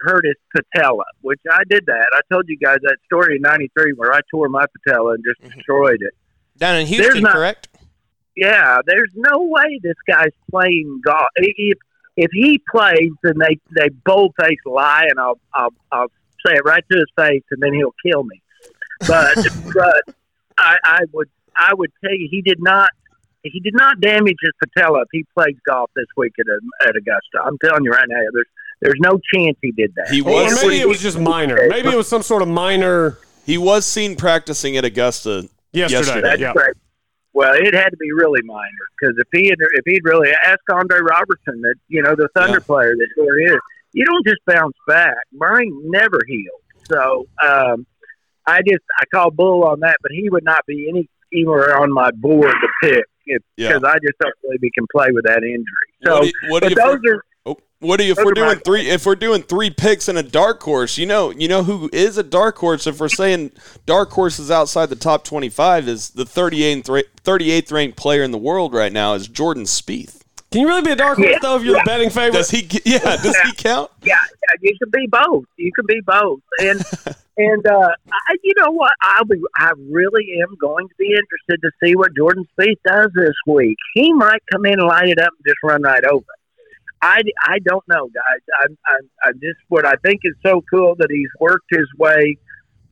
hurt 0.00 0.24
his 0.24 0.36
patella, 0.54 1.04
which 1.20 1.40
I 1.50 1.62
did 1.68 1.86
that. 1.86 2.06
I 2.12 2.20
told 2.32 2.48
you 2.48 2.56
guys 2.58 2.78
that 2.82 2.96
story 3.06 3.36
in 3.36 3.42
'93 3.42 3.92
where 3.92 4.12
I 4.12 4.20
tore 4.30 4.48
my 4.48 4.64
patella 4.66 5.14
and 5.14 5.24
just 5.24 5.40
mm-hmm. 5.40 5.56
destroyed 5.56 6.00
it. 6.00 6.14
Down 6.56 6.76
in 6.76 6.86
Houston, 6.86 7.22
not- 7.22 7.34
correct? 7.34 7.68
Yeah, 8.36 8.78
there's 8.86 9.10
no 9.16 9.42
way 9.42 9.80
this 9.82 9.96
guy's 10.06 10.30
playing 10.50 11.00
golf. 11.04 11.26
If 11.36 11.78
if 12.16 12.30
he 12.32 12.62
plays, 12.70 13.10
then 13.22 13.34
they 13.38 13.58
they 13.76 13.88
bold 14.04 14.34
face 14.40 14.58
lie, 14.64 15.06
and 15.10 15.18
I'll 15.18 15.40
I'll 15.54 15.74
I'll 15.90 16.10
say 16.46 16.54
it 16.54 16.64
right 16.64 16.84
to 16.90 16.98
his 16.98 17.08
face, 17.16 17.42
and 17.50 17.60
then 17.60 17.74
he'll 17.74 17.94
kill 18.06 18.22
me. 18.22 18.40
But 19.06 19.34
but 19.74 20.14
I, 20.56 20.78
I 20.84 20.98
would 21.12 21.28
I 21.56 21.74
would 21.74 21.90
tell 22.04 22.14
you 22.14 22.28
he 22.30 22.42
did 22.42 22.62
not 22.62 22.90
he 23.42 23.60
did 23.60 23.74
not 23.74 24.00
damage 24.00 24.36
his 24.40 24.52
patella 24.62 25.02
if 25.02 25.08
he 25.12 25.24
plays 25.34 25.56
golf 25.66 25.90
this 25.96 26.06
week 26.16 26.34
at 26.38 26.46
at 26.88 26.96
Augusta. 26.96 27.40
I'm 27.44 27.58
telling 27.64 27.84
you 27.84 27.90
right 27.90 28.08
now, 28.08 28.22
there's 28.32 28.46
there's 28.80 28.98
no 29.00 29.18
chance 29.34 29.56
he 29.62 29.72
did 29.72 29.92
that. 29.96 30.08
He 30.10 30.22
was. 30.22 30.34
Or 30.34 30.54
was 30.54 30.62
maybe 30.62 30.80
it 30.80 30.88
was 30.88 31.00
just 31.00 31.18
minor. 31.18 31.56
Maybe 31.68 31.88
it 31.88 31.96
was 31.96 32.08
some 32.08 32.22
sort 32.22 32.42
of 32.42 32.48
minor 32.48 33.18
he 33.44 33.58
was 33.58 33.86
seen 33.86 34.14
practicing 34.16 34.76
at 34.76 34.84
Augusta 34.84 35.48
yesterday. 35.72 35.98
Yesterday. 35.98 36.20
That's 36.20 36.40
Yeah. 36.40 36.52
correct. 36.52 36.76
Well, 37.32 37.54
it 37.54 37.72
had 37.74 37.90
to 37.90 37.96
be 37.98 38.10
really 38.12 38.40
minor 38.44 38.84
because 38.98 39.14
if 39.18 39.28
he 39.32 39.48
had, 39.48 39.56
if 39.60 39.84
he'd 39.86 40.04
really 40.04 40.30
asked 40.44 40.62
Andre 40.72 40.98
Roberson, 41.00 41.60
that 41.62 41.74
you 41.88 42.02
know 42.02 42.14
the 42.16 42.28
Thunder 42.34 42.58
Yeah. 42.58 42.66
player 42.66 42.94
that 42.96 43.08
there 43.16 43.54
is, 43.54 43.58
you 43.92 44.04
don't 44.04 44.26
just 44.26 44.40
bounce 44.46 44.74
back. 44.88 45.14
Brian 45.32 45.70
never 45.84 46.18
healed, 46.26 46.62
so 46.88 47.26
um, 47.46 47.86
I 48.46 48.60
just 48.66 48.82
I 49.00 49.04
call 49.14 49.30
bull 49.30 49.64
on 49.64 49.80
that. 49.80 49.98
But 50.02 50.10
he 50.12 50.28
would 50.30 50.44
not 50.44 50.64
be 50.66 50.88
any 50.88 51.08
anywhere 51.32 51.78
on 51.78 51.92
my 51.92 52.10
board 52.12 52.50
to 52.50 52.68
pick 52.88 53.04
Yeah. 53.26 53.38
because 53.68 53.84
I 53.84 53.98
just 53.98 54.18
don't 54.20 54.34
believe 54.42 54.58
he 54.62 54.70
can 54.70 54.86
play 54.90 55.08
with 55.12 55.24
that 55.26 55.42
injury. 55.44 55.64
So, 56.04 56.14
What 56.14 56.22
do 56.22 56.26
you- 56.26 56.32
what 56.52 56.62
do 56.62 56.66
but 56.66 56.70
you- 56.70 56.76
those 56.76 57.12
are 57.14 57.22
What 57.80 58.00
if 58.00 58.16
we're 58.16 58.32
doing 58.32 58.58
three 58.58 58.88
if 58.88 59.06
we're 59.06 59.14
doing 59.14 59.42
three 59.42 59.70
picks 59.70 60.08
in 60.08 60.16
a 60.16 60.22
dark 60.22 60.60
horse? 60.62 60.98
You 60.98 61.06
know, 61.06 61.30
you 61.30 61.46
know 61.46 61.62
who 61.62 61.88
is 61.92 62.18
a 62.18 62.24
dark 62.24 62.58
horse. 62.58 62.88
If 62.88 62.98
we're 62.98 63.08
saying 63.08 63.52
dark 63.86 64.10
horses 64.10 64.50
outside 64.50 64.86
the 64.86 64.96
top 64.96 65.22
twenty 65.22 65.48
five 65.48 65.86
is 65.86 66.10
the 66.10 66.24
38th, 66.24 67.04
38th 67.22 67.70
ranked 67.72 67.96
player 67.96 68.24
in 68.24 68.32
the 68.32 68.38
world 68.38 68.74
right 68.74 68.92
now 68.92 69.14
is 69.14 69.28
Jordan 69.28 69.62
Spieth. 69.62 70.22
Can 70.50 70.62
you 70.62 70.66
really 70.66 70.82
be 70.82 70.90
a 70.90 70.96
dark 70.96 71.18
horse 71.18 71.28
Yeah. 71.30 71.38
though 71.40 71.56
if 71.56 71.62
you're 71.62 71.74
the 71.74 71.82
betting 71.84 72.10
favorite? 72.10 72.32
Does 72.38 72.50
he? 72.50 72.66
Yeah, 72.84 73.16
does 73.16 73.36
he 73.44 73.52
count? 73.52 73.92
yeah, 74.02 74.16
yeah, 74.16 74.54
you 74.60 74.76
can 74.82 74.90
be 74.92 75.06
both. 75.06 75.44
You 75.56 75.70
can 75.72 75.86
be 75.86 76.00
both, 76.04 76.40
and 76.60 76.82
and 77.36 77.64
uh, 77.64 77.90
I, 78.10 78.34
you 78.42 78.54
know 78.56 78.72
what? 78.72 78.92
I'll 79.02 79.24
be. 79.24 79.40
I 79.56 79.70
really 79.88 80.40
am 80.42 80.56
going 80.60 80.88
to 80.88 80.94
be 80.98 81.10
interested 81.14 81.60
to 81.62 81.70
see 81.84 81.94
what 81.94 82.16
Jordan 82.16 82.44
Spieth 82.58 82.80
does 82.84 83.12
this 83.14 83.34
week. 83.46 83.76
He 83.94 84.12
might 84.14 84.40
come 84.50 84.66
in 84.66 84.80
and 84.80 84.88
light 84.88 85.10
it 85.10 85.20
up 85.20 85.30
and 85.36 85.46
just 85.46 85.58
run 85.62 85.82
right 85.82 86.02
over. 86.04 86.24
I, 87.02 87.20
I 87.44 87.58
don't 87.64 87.84
know, 87.88 88.06
guys. 88.08 88.40
I, 88.62 88.66
I, 88.86 89.28
I 89.28 89.32
just 89.32 89.58
what 89.68 89.86
I 89.86 89.94
think 90.04 90.20
is 90.24 90.34
so 90.44 90.62
cool 90.72 90.94
that 90.98 91.08
he's 91.10 91.28
worked 91.40 91.66
his 91.70 91.86
way 91.96 92.36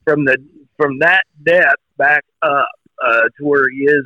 from 0.04 0.24
the 0.24 0.36
from 0.76 0.98
that 1.00 1.24
depth 1.44 1.82
back 1.98 2.24
up 2.42 2.68
uh, 3.04 3.22
to 3.38 3.44
where 3.44 3.68
he 3.70 3.84
is 3.84 4.04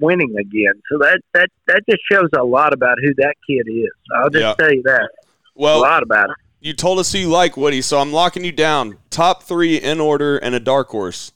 winning 0.00 0.34
again. 0.38 0.74
So 0.90 0.98
that 0.98 1.20
that 1.34 1.48
that 1.68 1.82
just 1.88 2.00
shows 2.10 2.28
a 2.36 2.42
lot 2.44 2.72
about 2.72 2.98
who 3.02 3.14
that 3.18 3.34
kid 3.48 3.66
is. 3.70 3.90
I'll 4.16 4.30
just 4.30 4.42
Yeah. 4.42 4.54
tell 4.58 4.72
you 4.74 4.82
that 4.84 5.08
Well, 5.54 5.78
a 5.78 5.80
lot 5.80 6.02
about 6.02 6.30
it. 6.30 6.36
you 6.60 6.72
told 6.72 6.98
us 6.98 7.12
who 7.12 7.18
you 7.18 7.28
like, 7.28 7.56
Woody. 7.56 7.82
So 7.82 7.98
I'm 8.00 8.12
locking 8.12 8.44
you 8.44 8.52
down. 8.52 8.98
Top 9.10 9.42
three 9.44 9.76
in 9.76 10.00
order 10.00 10.38
and 10.38 10.54
a 10.54 10.60
dark 10.60 10.88
horse. 10.88 11.32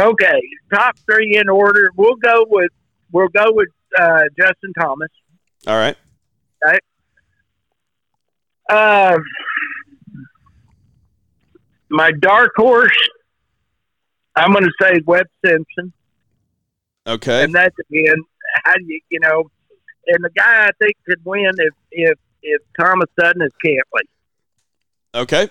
Okay, 0.00 0.40
top 0.72 0.96
three 1.10 1.36
in 1.36 1.48
order. 1.48 1.90
We'll 1.96 2.14
go 2.16 2.46
with 2.48 2.70
we'll 3.10 3.28
go 3.28 3.46
with 3.48 3.68
uh, 3.98 4.22
Justin 4.38 4.72
Thomas. 4.78 5.08
All 5.66 5.76
right. 5.76 5.96
Um, 8.68 9.22
my 11.90 12.12
dark 12.12 12.52
horse. 12.56 12.96
I'm 14.36 14.52
going 14.52 14.64
to 14.64 14.72
say 14.80 15.00
Webb 15.04 15.26
Simpson, 15.44 15.92
Okay. 17.08 17.42
and 17.42 17.52
that's 17.52 17.74
again, 17.90 18.16
how 18.64 18.74
do 18.74 18.84
you 18.86 19.00
you 19.10 19.18
know, 19.20 19.50
and 20.06 20.22
the 20.22 20.30
guy 20.30 20.66
I 20.66 20.70
think 20.80 20.94
could 21.06 21.18
win 21.24 21.50
if 21.58 21.74
if 21.90 22.18
if 22.42 22.62
Thomas 22.78 23.08
Sutton 23.18 23.42
is 23.42 23.50
Cantlay. 23.64 24.02
Okay. 25.14 25.48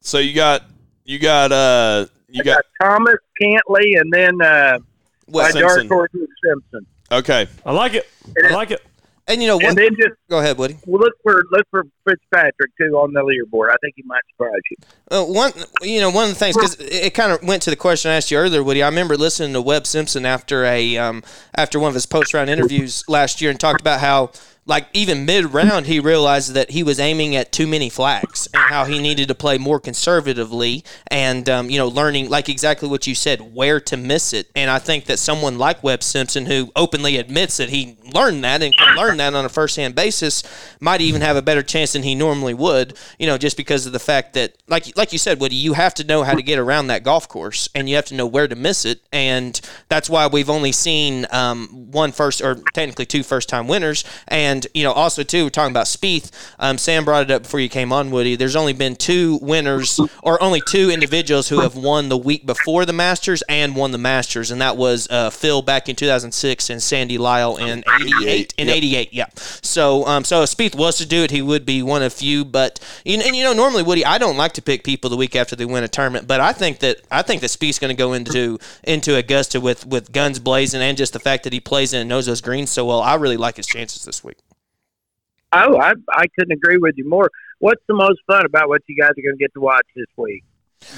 So 0.00 0.18
you 0.18 0.32
got 0.34 0.62
you 1.04 1.18
got 1.18 1.52
uh 1.52 2.06
you 2.28 2.40
I 2.40 2.44
got 2.44 2.62
got 2.80 2.88
Thomas 2.88 3.16
Cantlay, 3.42 4.00
and 4.00 4.10
then 4.10 4.40
uh, 4.40 4.78
Well, 5.26 5.52
my 5.52 5.60
dark 5.60 5.86
horse 5.88 6.10
is 6.14 6.28
Simpson, 6.42 6.86
okay. 7.12 7.48
I 7.66 7.72
like 7.72 7.92
it. 7.94 8.08
I 8.42 8.52
like 8.54 8.70
it. 8.70 8.82
And 9.28 9.42
you 9.42 9.48
know 9.48 9.56
what? 9.56 9.66
and 9.66 9.76
then 9.76 9.90
just 9.96 10.14
Go 10.28 10.38
ahead, 10.38 10.58
Woody. 10.58 10.76
we'll 10.86 11.00
look 11.00 11.14
for 11.22 11.42
look 11.50 11.66
for 11.70 11.84
Fitzpatrick 12.08 12.70
too 12.78 12.96
on 12.96 13.12
the 13.12 13.20
leaderboard. 13.20 13.70
I 13.70 13.76
think 13.80 13.94
he 13.96 14.02
might 14.04 14.22
surprise 14.30 14.60
you. 14.70 14.76
Uh, 15.10 15.24
one, 15.24 15.52
you 15.82 16.00
know, 16.00 16.10
one 16.10 16.24
of 16.24 16.30
the 16.30 16.36
things 16.36 16.56
because 16.56 16.76
it, 16.80 17.14
kind 17.14 17.32
of 17.32 17.42
went 17.42 17.62
to 17.62 17.70
the 17.70 17.76
question 17.76 18.10
I 18.10 18.16
asked 18.16 18.30
you 18.30 18.38
earlier, 18.38 18.62
Woody. 18.62 18.82
I 18.82 18.88
remember 18.88 19.16
listening 19.16 19.52
to 19.54 19.62
Webb 19.62 19.86
Simpson 19.86 20.24
after 20.24 20.64
a 20.64 20.96
um, 20.96 21.22
after 21.56 21.78
one 21.80 21.88
of 21.88 21.94
his 21.94 22.06
post 22.06 22.34
round 22.34 22.50
interviews 22.50 23.04
last 23.08 23.40
year 23.40 23.50
and 23.50 23.58
talked 23.58 23.80
about 23.80 24.00
how. 24.00 24.30
Like 24.68 24.88
even 24.92 25.24
mid 25.24 25.54
round, 25.54 25.86
he 25.86 26.00
realized 26.00 26.54
that 26.54 26.70
he 26.70 26.82
was 26.82 26.98
aiming 26.98 27.36
at 27.36 27.52
too 27.52 27.68
many 27.68 27.88
flags 27.88 28.48
and 28.52 28.62
how 28.64 28.84
he 28.84 28.98
needed 28.98 29.28
to 29.28 29.34
play 29.34 29.58
more 29.58 29.78
conservatively 29.78 30.82
and 31.06 31.48
um, 31.48 31.70
you 31.70 31.78
know 31.78 31.86
learning 31.86 32.28
like 32.28 32.48
exactly 32.48 32.88
what 32.88 33.06
you 33.06 33.14
said 33.14 33.54
where 33.54 33.78
to 33.78 33.96
miss 33.96 34.32
it. 34.32 34.50
And 34.56 34.68
I 34.68 34.80
think 34.80 35.04
that 35.04 35.20
someone 35.20 35.56
like 35.56 35.84
Webb 35.84 36.02
Simpson, 36.02 36.46
who 36.46 36.72
openly 36.74 37.16
admits 37.16 37.58
that 37.58 37.68
he 37.68 37.96
learned 38.12 38.42
that 38.42 38.60
and 38.60 38.76
can 38.76 38.96
learn 38.96 39.18
that 39.18 39.34
on 39.34 39.44
a 39.44 39.48
first 39.48 39.76
hand 39.76 39.94
basis, 39.94 40.42
might 40.80 41.00
even 41.00 41.20
have 41.20 41.36
a 41.36 41.42
better 41.42 41.62
chance 41.62 41.92
than 41.92 42.02
he 42.02 42.16
normally 42.16 42.54
would. 42.54 42.98
You 43.20 43.28
know, 43.28 43.38
just 43.38 43.56
because 43.56 43.86
of 43.86 43.92
the 43.92 44.00
fact 44.00 44.34
that 44.34 44.56
like 44.66 44.96
like 44.96 45.12
you 45.12 45.18
said, 45.18 45.40
Woody, 45.40 45.54
you 45.54 45.74
have 45.74 45.94
to 45.94 46.04
know 46.04 46.24
how 46.24 46.34
to 46.34 46.42
get 46.42 46.58
around 46.58 46.88
that 46.88 47.04
golf 47.04 47.28
course 47.28 47.68
and 47.72 47.88
you 47.88 47.94
have 47.94 48.06
to 48.06 48.14
know 48.14 48.26
where 48.26 48.48
to 48.48 48.56
miss 48.56 48.84
it, 48.84 49.00
and 49.12 49.60
that's 49.88 50.10
why 50.10 50.26
we've 50.26 50.50
only 50.50 50.72
seen 50.72 51.24
um, 51.30 51.68
one 51.92 52.10
first 52.10 52.42
or 52.42 52.56
technically 52.74 53.06
two 53.06 53.22
first 53.22 53.48
time 53.48 53.68
winners. 53.68 54.04
And 54.26 54.55
you 54.74 54.84
know, 54.84 54.92
also 54.92 55.22
too, 55.22 55.44
we're 55.44 55.50
talking 55.50 55.72
about 55.72 55.86
Spieth. 55.86 56.30
Um, 56.58 56.78
Sam 56.78 57.04
brought 57.04 57.24
it 57.24 57.30
up 57.30 57.42
before 57.42 57.60
you 57.60 57.68
came 57.68 57.92
on, 57.92 58.10
Woody. 58.10 58.36
There's 58.36 58.56
only 58.56 58.72
been 58.72 58.96
two 58.96 59.38
winners 59.42 60.00
or 60.22 60.42
only 60.42 60.60
two 60.60 60.90
individuals 60.90 61.48
who 61.48 61.60
have 61.60 61.76
won 61.76 62.08
the 62.08 62.16
week 62.16 62.46
before 62.46 62.84
the 62.84 62.92
Masters 62.92 63.42
and 63.48 63.76
won 63.76 63.92
the 63.92 63.98
Masters, 63.98 64.50
and 64.50 64.60
that 64.60 64.76
was 64.76 65.08
uh, 65.10 65.30
Phil 65.30 65.62
back 65.62 65.88
in 65.88 65.96
2006 65.96 66.70
and 66.70 66.82
Sandy 66.82 67.18
Lyle 67.18 67.56
in 67.56 67.84
88. 68.00 68.54
In 68.58 68.68
88, 68.68 69.12
yeah. 69.12 69.26
So, 69.36 70.06
um, 70.06 70.24
so 70.24 70.42
if 70.42 70.50
Spieth 70.50 70.74
was 70.74 70.96
to 70.98 71.06
do 71.06 71.22
it, 71.22 71.30
he 71.30 71.42
would 71.42 71.66
be 71.66 71.82
one 71.82 72.02
of 72.02 72.12
few. 72.12 72.44
But 72.44 72.80
you 73.04 73.16
know, 73.16 73.24
and 73.24 73.36
you 73.36 73.44
know, 73.44 73.52
normally 73.52 73.82
Woody, 73.82 74.04
I 74.04 74.18
don't 74.18 74.36
like 74.36 74.52
to 74.54 74.62
pick 74.62 74.84
people 74.84 75.10
the 75.10 75.16
week 75.16 75.36
after 75.36 75.54
they 75.56 75.64
win 75.64 75.84
a 75.84 75.88
tournament, 75.88 76.26
but 76.26 76.40
I 76.40 76.52
think 76.52 76.80
that 76.80 76.98
I 77.10 77.22
think 77.22 77.40
that 77.42 77.50
Spieth's 77.50 77.78
going 77.78 77.94
to 77.94 77.98
go 77.98 78.12
into 78.12 78.58
into 78.84 79.16
Augusta 79.16 79.60
with 79.60 79.86
with 79.86 80.12
guns 80.12 80.38
blazing, 80.38 80.80
and 80.80 80.96
just 80.96 81.12
the 81.12 81.20
fact 81.20 81.44
that 81.44 81.52
he 81.52 81.60
plays 81.60 81.92
in 81.92 82.00
and 82.00 82.08
knows 82.08 82.26
those 82.26 82.40
greens 82.40 82.70
so 82.70 82.84
well. 82.84 83.00
I 83.00 83.14
really 83.14 83.36
like 83.36 83.56
his 83.56 83.66
chances 83.66 84.04
this 84.04 84.24
week. 84.24 84.38
Oh, 85.52 85.78
I 85.78 85.94
I 86.10 86.26
couldn't 86.38 86.52
agree 86.52 86.78
with 86.78 86.94
you 86.96 87.08
more. 87.08 87.30
What's 87.58 87.82
the 87.88 87.94
most 87.94 88.20
fun 88.26 88.44
about 88.44 88.68
what 88.68 88.82
you 88.86 88.96
guys 88.96 89.10
are 89.10 89.22
going 89.22 89.36
to 89.36 89.38
get 89.38 89.52
to 89.54 89.60
watch 89.60 89.86
this 89.94 90.06
week? 90.16 90.44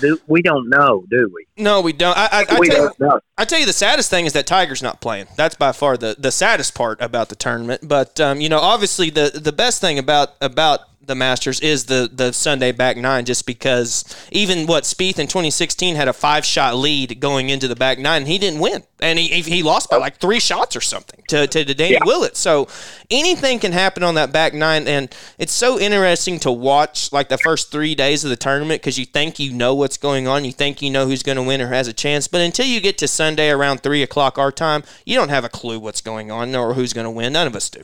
Do, 0.01 0.21
we 0.27 0.43
don't 0.43 0.69
know, 0.69 1.05
do 1.09 1.31
we? 1.33 1.47
No, 1.63 1.81
we 1.81 1.93
don't. 1.93 2.17
I, 2.17 2.29
I, 2.33 2.47
I, 2.51 2.59
we 2.59 2.69
tell 2.69 2.77
you, 2.77 2.83
don't 2.89 3.01
know. 3.01 3.21
I 3.39 3.45
tell 3.45 3.61
you, 3.61 3.67
the 3.67 3.73
saddest 3.73 4.11
thing 4.11 4.27
is 4.27 4.33
that 4.33 4.47
Tiger's 4.47 4.83
not 4.83 5.01
playing. 5.01 5.27
That's 5.37 5.55
by 5.55 5.73
far 5.73 5.97
the, 5.97 6.17
the 6.19 6.33
saddest 6.33 6.75
part 6.75 7.01
about 7.01 7.29
the 7.29 7.37
tournament. 7.37 7.87
But 7.87 8.19
um, 8.21 8.41
you 8.41 8.49
know, 8.49 8.59
obviously, 8.59 9.11
the 9.11 9.31
the 9.35 9.53
best 9.53 9.81
thing 9.81 9.99
about 9.99 10.31
about 10.41 10.81
the 11.01 11.15
Masters 11.15 11.61
is 11.61 11.87
the 11.87 12.09
the 12.13 12.33
Sunday 12.33 12.71
back 12.73 12.97
nine, 12.97 13.25
just 13.25 13.47
because 13.47 14.05
even 14.31 14.67
what 14.67 14.85
Spieth 14.85 15.19
in 15.19 15.27
2016 15.27 15.97
had 15.97 16.07
a 16.09 16.13
five 16.13 16.45
shot 16.45 16.77
lead 16.77 17.19
going 17.21 17.49
into 17.49 17.67
the 17.67 17.77
back 17.77 17.99
nine, 17.99 18.27
he 18.27 18.37
didn't 18.39 18.61
win, 18.61 18.83
and 19.01 19.19
he 19.19 19.29
he 19.43 19.63
lost 19.63 19.89
by 19.91 19.97
like 19.97 20.19
three 20.19 20.39
shots 20.39 20.77
or 20.77 20.81
something 20.81 21.25
to 21.29 21.47
to, 21.47 21.65
to 21.65 21.75
Danny 21.75 21.95
Yeah. 21.95 22.05
Willett. 22.05 22.37
So 22.37 22.69
anything 23.11 23.59
can 23.59 23.73
happen 23.73 24.03
on 24.03 24.17
that 24.17 24.33
back 24.33 24.53
nine, 24.55 24.87
and 24.87 25.15
it's 25.39 25.53
so 25.53 25.81
interesting 25.81 26.39
to 26.41 26.53
watch 26.53 27.11
like 27.13 27.29
the 27.29 27.39
first 27.39 27.73
three 27.73 27.95
days 27.95 28.23
of 28.25 28.31
the 28.31 28.37
tournament 28.37 28.83
because 28.83 28.99
you 28.99 29.07
think 29.07 29.39
you 29.39 29.53
know 29.53 29.75
what's 29.75 29.97
going 29.97 30.29
on, 30.29 30.45
you 30.45 30.53
think 30.53 30.83
you 30.83 30.91
know 30.91 31.07
who's 31.07 31.23
going 31.23 31.37
to 31.37 31.43
win 31.43 31.61
or 31.63 31.69
has 31.69 31.89
a 31.89 31.93
chance, 31.93 32.29
but 32.29 32.41
until 32.43 32.67
you 32.67 32.81
get 32.81 32.99
to 32.99 33.09
Sunday 33.09 33.51
around 33.51 33.83
three 33.83 34.03
o'clock 34.03 34.37
our 34.37 34.53
time, 34.53 34.83
you 35.07 35.15
don't 35.17 35.31
have 35.31 35.45
a 35.45 35.49
clue 35.49 35.81
what's 35.81 36.01
going 36.03 36.31
on 36.31 36.55
or 36.55 36.75
who's 36.75 36.93
going 36.93 37.07
to 37.07 37.11
win. 37.11 37.33
None 37.33 37.47
of 37.47 37.57
us 37.57 37.71
do. 37.71 37.83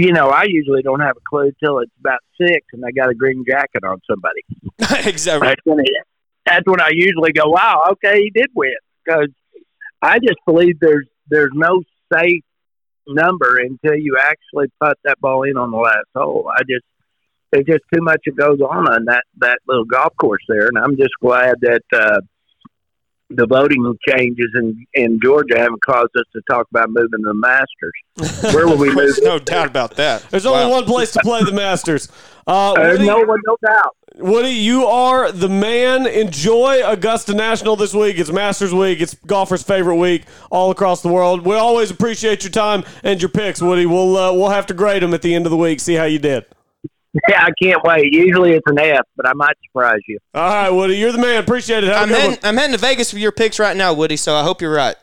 You 0.00 0.12
know, 0.12 0.28
I 0.28 0.44
usually 0.46 0.82
don't 0.82 1.00
have 1.00 1.16
a 1.16 1.20
clue 1.28 1.50
till 1.62 1.80
it's 1.80 1.90
about 1.98 2.20
six, 2.40 2.64
and 2.72 2.84
I 2.84 2.92
got 2.92 3.10
a 3.10 3.14
green 3.14 3.44
jacket 3.48 3.82
on 3.84 4.00
somebody. 4.08 4.42
exactly. 5.08 5.48
That's 5.48 5.60
when, 5.64 5.80
it, 5.80 5.90
that's 6.46 6.66
when 6.66 6.80
I 6.80 6.90
usually 6.92 7.32
go, 7.32 7.48
"Wow, 7.48 7.82
okay, 7.92 8.22
he 8.22 8.30
did 8.30 8.48
win." 8.54 8.76
Because 9.04 9.28
I 10.00 10.20
just 10.20 10.38
believe 10.46 10.78
there's 10.80 11.08
there's 11.28 11.50
no 11.52 11.82
safe 12.12 12.44
number 13.08 13.58
until 13.58 13.96
you 13.96 14.16
actually 14.20 14.70
put 14.80 14.96
that 15.04 15.18
ball 15.20 15.42
in 15.42 15.56
on 15.56 15.70
the 15.70 15.78
last 15.78 16.06
hole. 16.14 16.48
I 16.54 16.60
just 16.60 16.84
there's 17.50 17.64
just 17.66 17.84
too 17.92 18.02
much 18.02 18.20
that 18.26 18.36
goes 18.36 18.60
on 18.60 18.88
on 18.88 19.06
that 19.06 19.24
that 19.38 19.58
little 19.66 19.84
golf 19.84 20.14
course 20.16 20.42
there, 20.48 20.68
and 20.68 20.78
I'm 20.78 20.96
just 20.96 21.14
glad 21.20 21.56
that 21.62 21.82
uh, 21.92 22.20
the 23.30 23.46
voting 23.46 23.94
changes 24.08 24.48
in 24.54 24.86
in 24.94 25.20
Georgia 25.22 25.58
haven't 25.58 25.82
caused 25.82 26.16
us 26.16 26.24
to 26.32 26.40
talk 26.50 26.66
about 26.70 26.88
moving 26.90 27.20
the 27.22 27.34
Masters. 27.34 28.42
Where 28.54 28.66
will 28.66 28.78
we 28.78 28.88
move? 28.88 28.96
There's 28.96 29.20
no 29.20 29.38
doubt 29.38 29.66
about 29.66 29.96
that. 29.96 30.22
There's 30.30 30.46
only 30.46 30.70
one 30.70 30.84
place 30.84 31.12
to 31.12 31.20
play 31.20 31.42
the 31.42 31.52
Masters. 31.52 32.08
Uh, 32.46 32.74
There's 32.74 32.98
Woody, 32.98 33.06
no 33.06 33.18
one, 33.20 33.40
no 33.46 33.56
doubt. 33.64 33.96
Woody, 34.16 34.50
you 34.50 34.86
are 34.86 35.30
the 35.30 35.50
man. 35.50 36.06
Enjoy 36.06 36.82
Augusta 36.84 37.34
National 37.34 37.76
this 37.76 37.92
week. 37.92 38.18
It's 38.18 38.32
Masters 38.32 38.72
week. 38.72 39.00
It's 39.00 39.14
golfers' 39.26 39.62
favorite 39.62 39.96
week 39.96 40.24
all 40.50 40.70
across 40.70 41.02
the 41.02 41.08
world. 41.08 41.44
We 41.44 41.56
always 41.56 41.90
appreciate 41.90 42.42
your 42.42 42.50
time 42.50 42.84
and 43.04 43.20
your 43.20 43.28
picks, 43.28 43.60
Woody. 43.60 43.84
We'll 43.84 44.16
uh, 44.16 44.32
we'll 44.32 44.48
have 44.48 44.66
to 44.66 44.74
grade 44.74 45.02
them 45.02 45.12
at 45.12 45.22
the 45.22 45.34
end 45.34 45.44
of 45.46 45.50
the 45.50 45.58
week. 45.58 45.80
See 45.80 45.94
how 45.94 46.04
you 46.04 46.18
did. 46.18 46.46
Yeah, 47.28 47.44
I 47.44 47.50
can't 47.62 47.82
wait. 47.84 48.12
Usually 48.12 48.52
it's 48.52 48.66
an 48.66 48.78
F, 48.78 49.02
but 49.16 49.26
I 49.26 49.32
might 49.34 49.56
surprise 49.66 50.00
you. 50.06 50.18
All 50.34 50.42
right, 50.48 50.70
Woody, 50.70 50.96
you're 50.96 51.12
the 51.12 51.18
man. 51.18 51.42
Appreciate 51.42 51.84
it. 51.84 51.90
I'm 51.92 52.08
heading. 52.08 52.38
I'm 52.42 52.56
heading 52.56 52.72
to 52.72 52.78
Vegas 52.78 53.10
for 53.10 53.18
your 53.18 53.32
picks 53.32 53.58
right 53.58 53.76
now, 53.76 53.92
Woody. 53.92 54.16
So 54.16 54.34
I 54.34 54.42
hope 54.42 54.62
you're 54.62 54.72
right. 54.72 54.96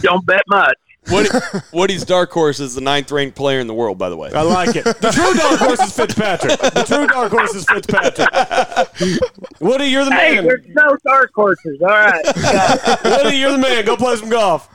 Don't 0.00 0.24
bet 0.26 0.42
much. 0.48 0.74
Woody, 1.10 1.28
Woody's 1.72 2.04
dark 2.04 2.30
horse 2.32 2.60
is 2.60 2.74
the 2.74 2.80
ninth 2.80 3.10
ranked 3.12 3.36
player 3.36 3.60
in 3.60 3.66
the 3.66 3.74
world, 3.74 3.98
by 3.98 4.08
the 4.08 4.16
way. 4.16 4.30
I 4.32 4.42
like 4.42 4.74
it. 4.74 4.84
The 4.84 5.10
true 5.12 5.34
dark 5.34 5.60
horse 5.60 5.80
is 5.80 5.94
Fitzpatrick. 5.94 6.58
The 6.58 6.84
true 6.86 7.06
dark 7.06 7.30
horse 7.30 7.54
is 7.54 7.66
Fitzpatrick. 7.66 8.28
Woody, 9.60 9.86
you're 9.86 10.04
the 10.04 10.10
man. 10.10 10.18
Hey, 10.20 10.34
man. 10.36 10.44
there's 10.46 10.66
no 10.68 10.96
dark 11.04 11.30
horses. 11.34 11.78
All 11.82 11.88
right. 11.88 12.24
Woody, 13.04 13.36
you're 13.36 13.52
the 13.52 13.58
man. 13.58 13.84
Go 13.84 13.96
play 13.96 14.16
some 14.16 14.30
golf. 14.30 14.68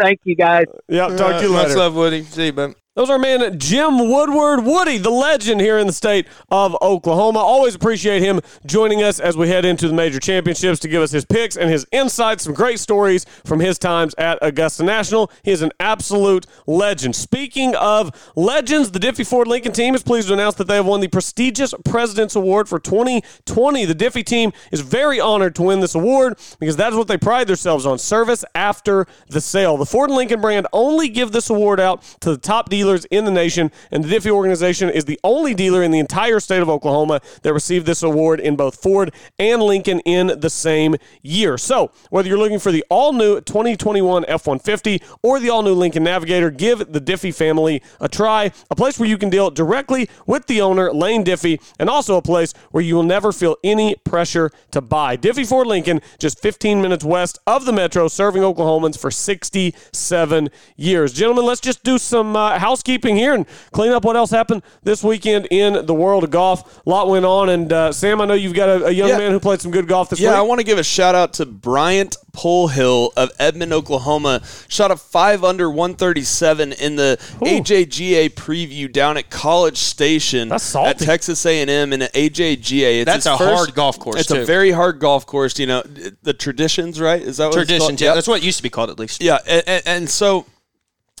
Thank 0.00 0.20
you, 0.24 0.34
guys. 0.34 0.66
Yeah, 0.88 1.08
talk 1.16 1.40
to 1.40 1.46
you 1.46 1.52
Much 1.52 1.68
later. 1.68 1.78
love, 1.78 1.94
Woody. 1.94 2.22
See 2.24 2.46
you, 2.46 2.52
bud. 2.52 2.74
Those 3.00 3.08
are 3.08 3.14
our 3.14 3.18
man 3.18 3.58
Jim 3.58 4.10
Woodward, 4.10 4.62
Woody, 4.62 4.98
the 4.98 5.08
legend 5.08 5.62
here 5.62 5.78
in 5.78 5.86
the 5.86 5.92
state 5.94 6.26
of 6.50 6.76
Oklahoma. 6.82 7.38
Always 7.38 7.74
appreciate 7.74 8.20
him 8.20 8.42
joining 8.66 9.02
us 9.02 9.18
as 9.18 9.38
we 9.38 9.48
head 9.48 9.64
into 9.64 9.88
the 9.88 9.94
major 9.94 10.20
championships 10.20 10.78
to 10.80 10.88
give 10.88 11.00
us 11.00 11.10
his 11.10 11.24
picks 11.24 11.56
and 11.56 11.70
his 11.70 11.86
insights, 11.92 12.44
some 12.44 12.52
great 12.52 12.78
stories 12.78 13.24
from 13.46 13.58
his 13.58 13.78
times 13.78 14.14
at 14.18 14.38
Augusta 14.42 14.82
National. 14.82 15.32
He 15.42 15.50
is 15.50 15.62
an 15.62 15.72
absolute 15.80 16.44
legend. 16.66 17.16
Speaking 17.16 17.74
of 17.74 18.32
legends, 18.36 18.90
the 18.90 18.98
Diffee 18.98 19.24
Ford 19.24 19.48
Lincoln 19.48 19.72
team 19.72 19.94
is 19.94 20.02
pleased 20.02 20.28
to 20.28 20.34
announce 20.34 20.56
that 20.56 20.68
they 20.68 20.76
have 20.76 20.84
won 20.84 21.00
the 21.00 21.08
prestigious 21.08 21.72
President's 21.86 22.36
Award 22.36 22.68
for 22.68 22.78
2020. 22.78 23.86
The 23.86 23.94
Diffee 23.94 24.24
team 24.24 24.52
is 24.72 24.82
very 24.82 25.18
honored 25.18 25.54
to 25.54 25.62
win 25.62 25.80
this 25.80 25.94
award 25.94 26.38
because 26.58 26.76
that 26.76 26.92
is 26.92 26.98
what 26.98 27.08
they 27.08 27.16
pride 27.16 27.46
themselves 27.46 27.86
on 27.86 27.98
service 27.98 28.44
after 28.54 29.06
the 29.28 29.40
sale. 29.40 29.78
The 29.78 29.86
Ford 29.86 30.10
Lincoln 30.10 30.42
brand 30.42 30.66
only 30.74 31.08
give 31.08 31.32
this 31.32 31.48
award 31.48 31.80
out 31.80 32.02
to 32.20 32.30
the 32.32 32.36
top 32.36 32.68
dealers 32.68 32.89
in 33.10 33.24
the 33.24 33.30
nation, 33.30 33.70
and 33.90 34.04
the 34.04 34.08
Diffee 34.08 34.30
organization 34.30 34.90
is 34.90 35.04
the 35.04 35.18
only 35.24 35.54
dealer 35.54 35.82
in 35.82 35.90
the 35.90 35.98
entire 35.98 36.40
state 36.40 36.62
of 36.62 36.68
Oklahoma 36.68 37.20
that 37.42 37.52
received 37.52 37.86
this 37.86 38.02
award 38.02 38.40
in 38.40 38.56
both 38.56 38.82
Ford 38.82 39.12
and 39.38 39.62
Lincoln 39.62 40.00
in 40.00 40.38
the 40.40 40.50
same 40.50 40.96
year. 41.22 41.56
So, 41.58 41.90
whether 42.10 42.28
you're 42.28 42.38
looking 42.38 42.58
for 42.58 42.72
the 42.72 42.84
all 42.90 43.12
new 43.12 43.40
2021 43.40 44.24
F 44.26 44.46
150 44.46 45.02
or 45.22 45.40
the 45.40 45.50
all 45.50 45.62
new 45.62 45.74
Lincoln 45.74 46.04
Navigator, 46.04 46.50
give 46.50 46.92
the 46.92 47.00
Diffee 47.00 47.32
family 47.32 47.82
a 48.00 48.08
try. 48.08 48.52
A 48.70 48.76
place 48.76 48.98
where 48.98 49.08
you 49.08 49.18
can 49.18 49.30
deal 49.30 49.50
directly 49.50 50.08
with 50.26 50.46
the 50.46 50.60
owner, 50.60 50.92
Lane 50.92 51.24
Diffee, 51.24 51.60
and 51.78 51.88
also 51.88 52.16
a 52.16 52.22
place 52.22 52.52
where 52.70 52.82
you 52.82 52.94
will 52.94 53.02
never 53.02 53.32
feel 53.32 53.56
any 53.64 53.96
pressure 54.04 54.50
to 54.70 54.80
buy. 54.80 55.16
Diffee 55.16 55.44
Ford 55.44 55.66
Lincoln, 55.66 56.00
just 56.18 56.40
15 56.40 56.80
minutes 56.80 57.04
west 57.04 57.38
of 57.46 57.64
the 57.64 57.72
metro, 57.72 58.08
serving 58.08 58.42
Oklahomans 58.42 58.98
for 58.98 59.10
67 59.10 60.48
years. 60.76 61.12
Gentlemen, 61.12 61.44
let's 61.44 61.60
just 61.60 61.82
do 61.82 61.98
some 61.98 62.36
uh, 62.36 62.58
housekeeping 62.70 63.16
here 63.16 63.34
and 63.34 63.46
clean 63.72 63.90
up 63.90 64.04
what 64.04 64.16
else 64.16 64.30
happened 64.30 64.62
this 64.84 65.02
weekend 65.02 65.46
in 65.50 65.84
the 65.86 65.94
world 65.94 66.22
of 66.22 66.30
golf. 66.30 66.80
A 66.86 66.88
lot 66.88 67.08
went 67.08 67.24
on, 67.24 67.48
and 67.48 67.72
uh, 67.72 67.90
Sam, 67.92 68.20
I 68.20 68.26
know 68.26 68.34
you've 68.34 68.54
got 68.54 68.68
a, 68.68 68.86
a 68.86 68.90
young 68.92 69.08
Yeah. 69.08 69.18
man 69.18 69.32
who 69.32 69.40
played 69.40 69.60
some 69.60 69.72
good 69.72 69.88
golf 69.88 70.08
this 70.10 70.20
Yeah, 70.20 70.38
I 70.38 70.42
want 70.42 70.60
to 70.60 70.64
give 70.64 70.78
a 70.78 70.84
shout 70.84 71.16
out 71.16 71.32
to 71.34 71.46
Bryant 71.46 72.16
Polehill 72.32 73.10
of 73.16 73.30
Edmond, 73.40 73.72
Oklahoma. 73.72 74.40
Shot 74.68 74.92
a 74.92 74.96
five 74.96 75.42
under 75.42 75.68
137 75.68 76.72
in 76.74 76.94
the 76.94 77.18
AJGA 77.40 78.30
preview 78.30 78.90
down 78.92 79.16
at 79.16 79.30
College 79.30 79.78
Station 79.78 80.52
at 80.52 80.98
Texas 80.98 81.44
A&M 81.44 81.92
in 81.92 82.02
an 82.02 82.08
AJGA. 82.14 83.00
It's 83.00 83.04
That's 83.06 83.26
a 83.26 83.36
first- 83.36 83.54
hard 83.56 83.74
golf 83.74 83.98
course, 83.98 84.20
It's 84.20 84.28
too. 84.28 84.42
a 84.42 84.44
very 84.44 84.70
hard 84.70 85.00
golf 85.00 85.26
course. 85.26 85.58
You 85.58 85.66
know 85.66 85.82
the 86.22 86.32
traditions, 86.32 87.00
right? 87.00 87.20
Is 87.20 87.38
that 87.38 87.48
what 87.50 87.58
it's 87.58 87.70
yeah. 87.70 87.88
Yep. 88.10 88.14
That's 88.14 88.28
what 88.28 88.40
it 88.40 88.44
used 88.44 88.58
to 88.58 88.62
be 88.62 88.70
called, 88.70 88.90
at 88.90 88.98
least. 89.00 89.20
Yeah, 89.20 89.38
and, 89.46 89.62
and, 89.66 89.82
and 89.86 90.10
so 90.10 90.46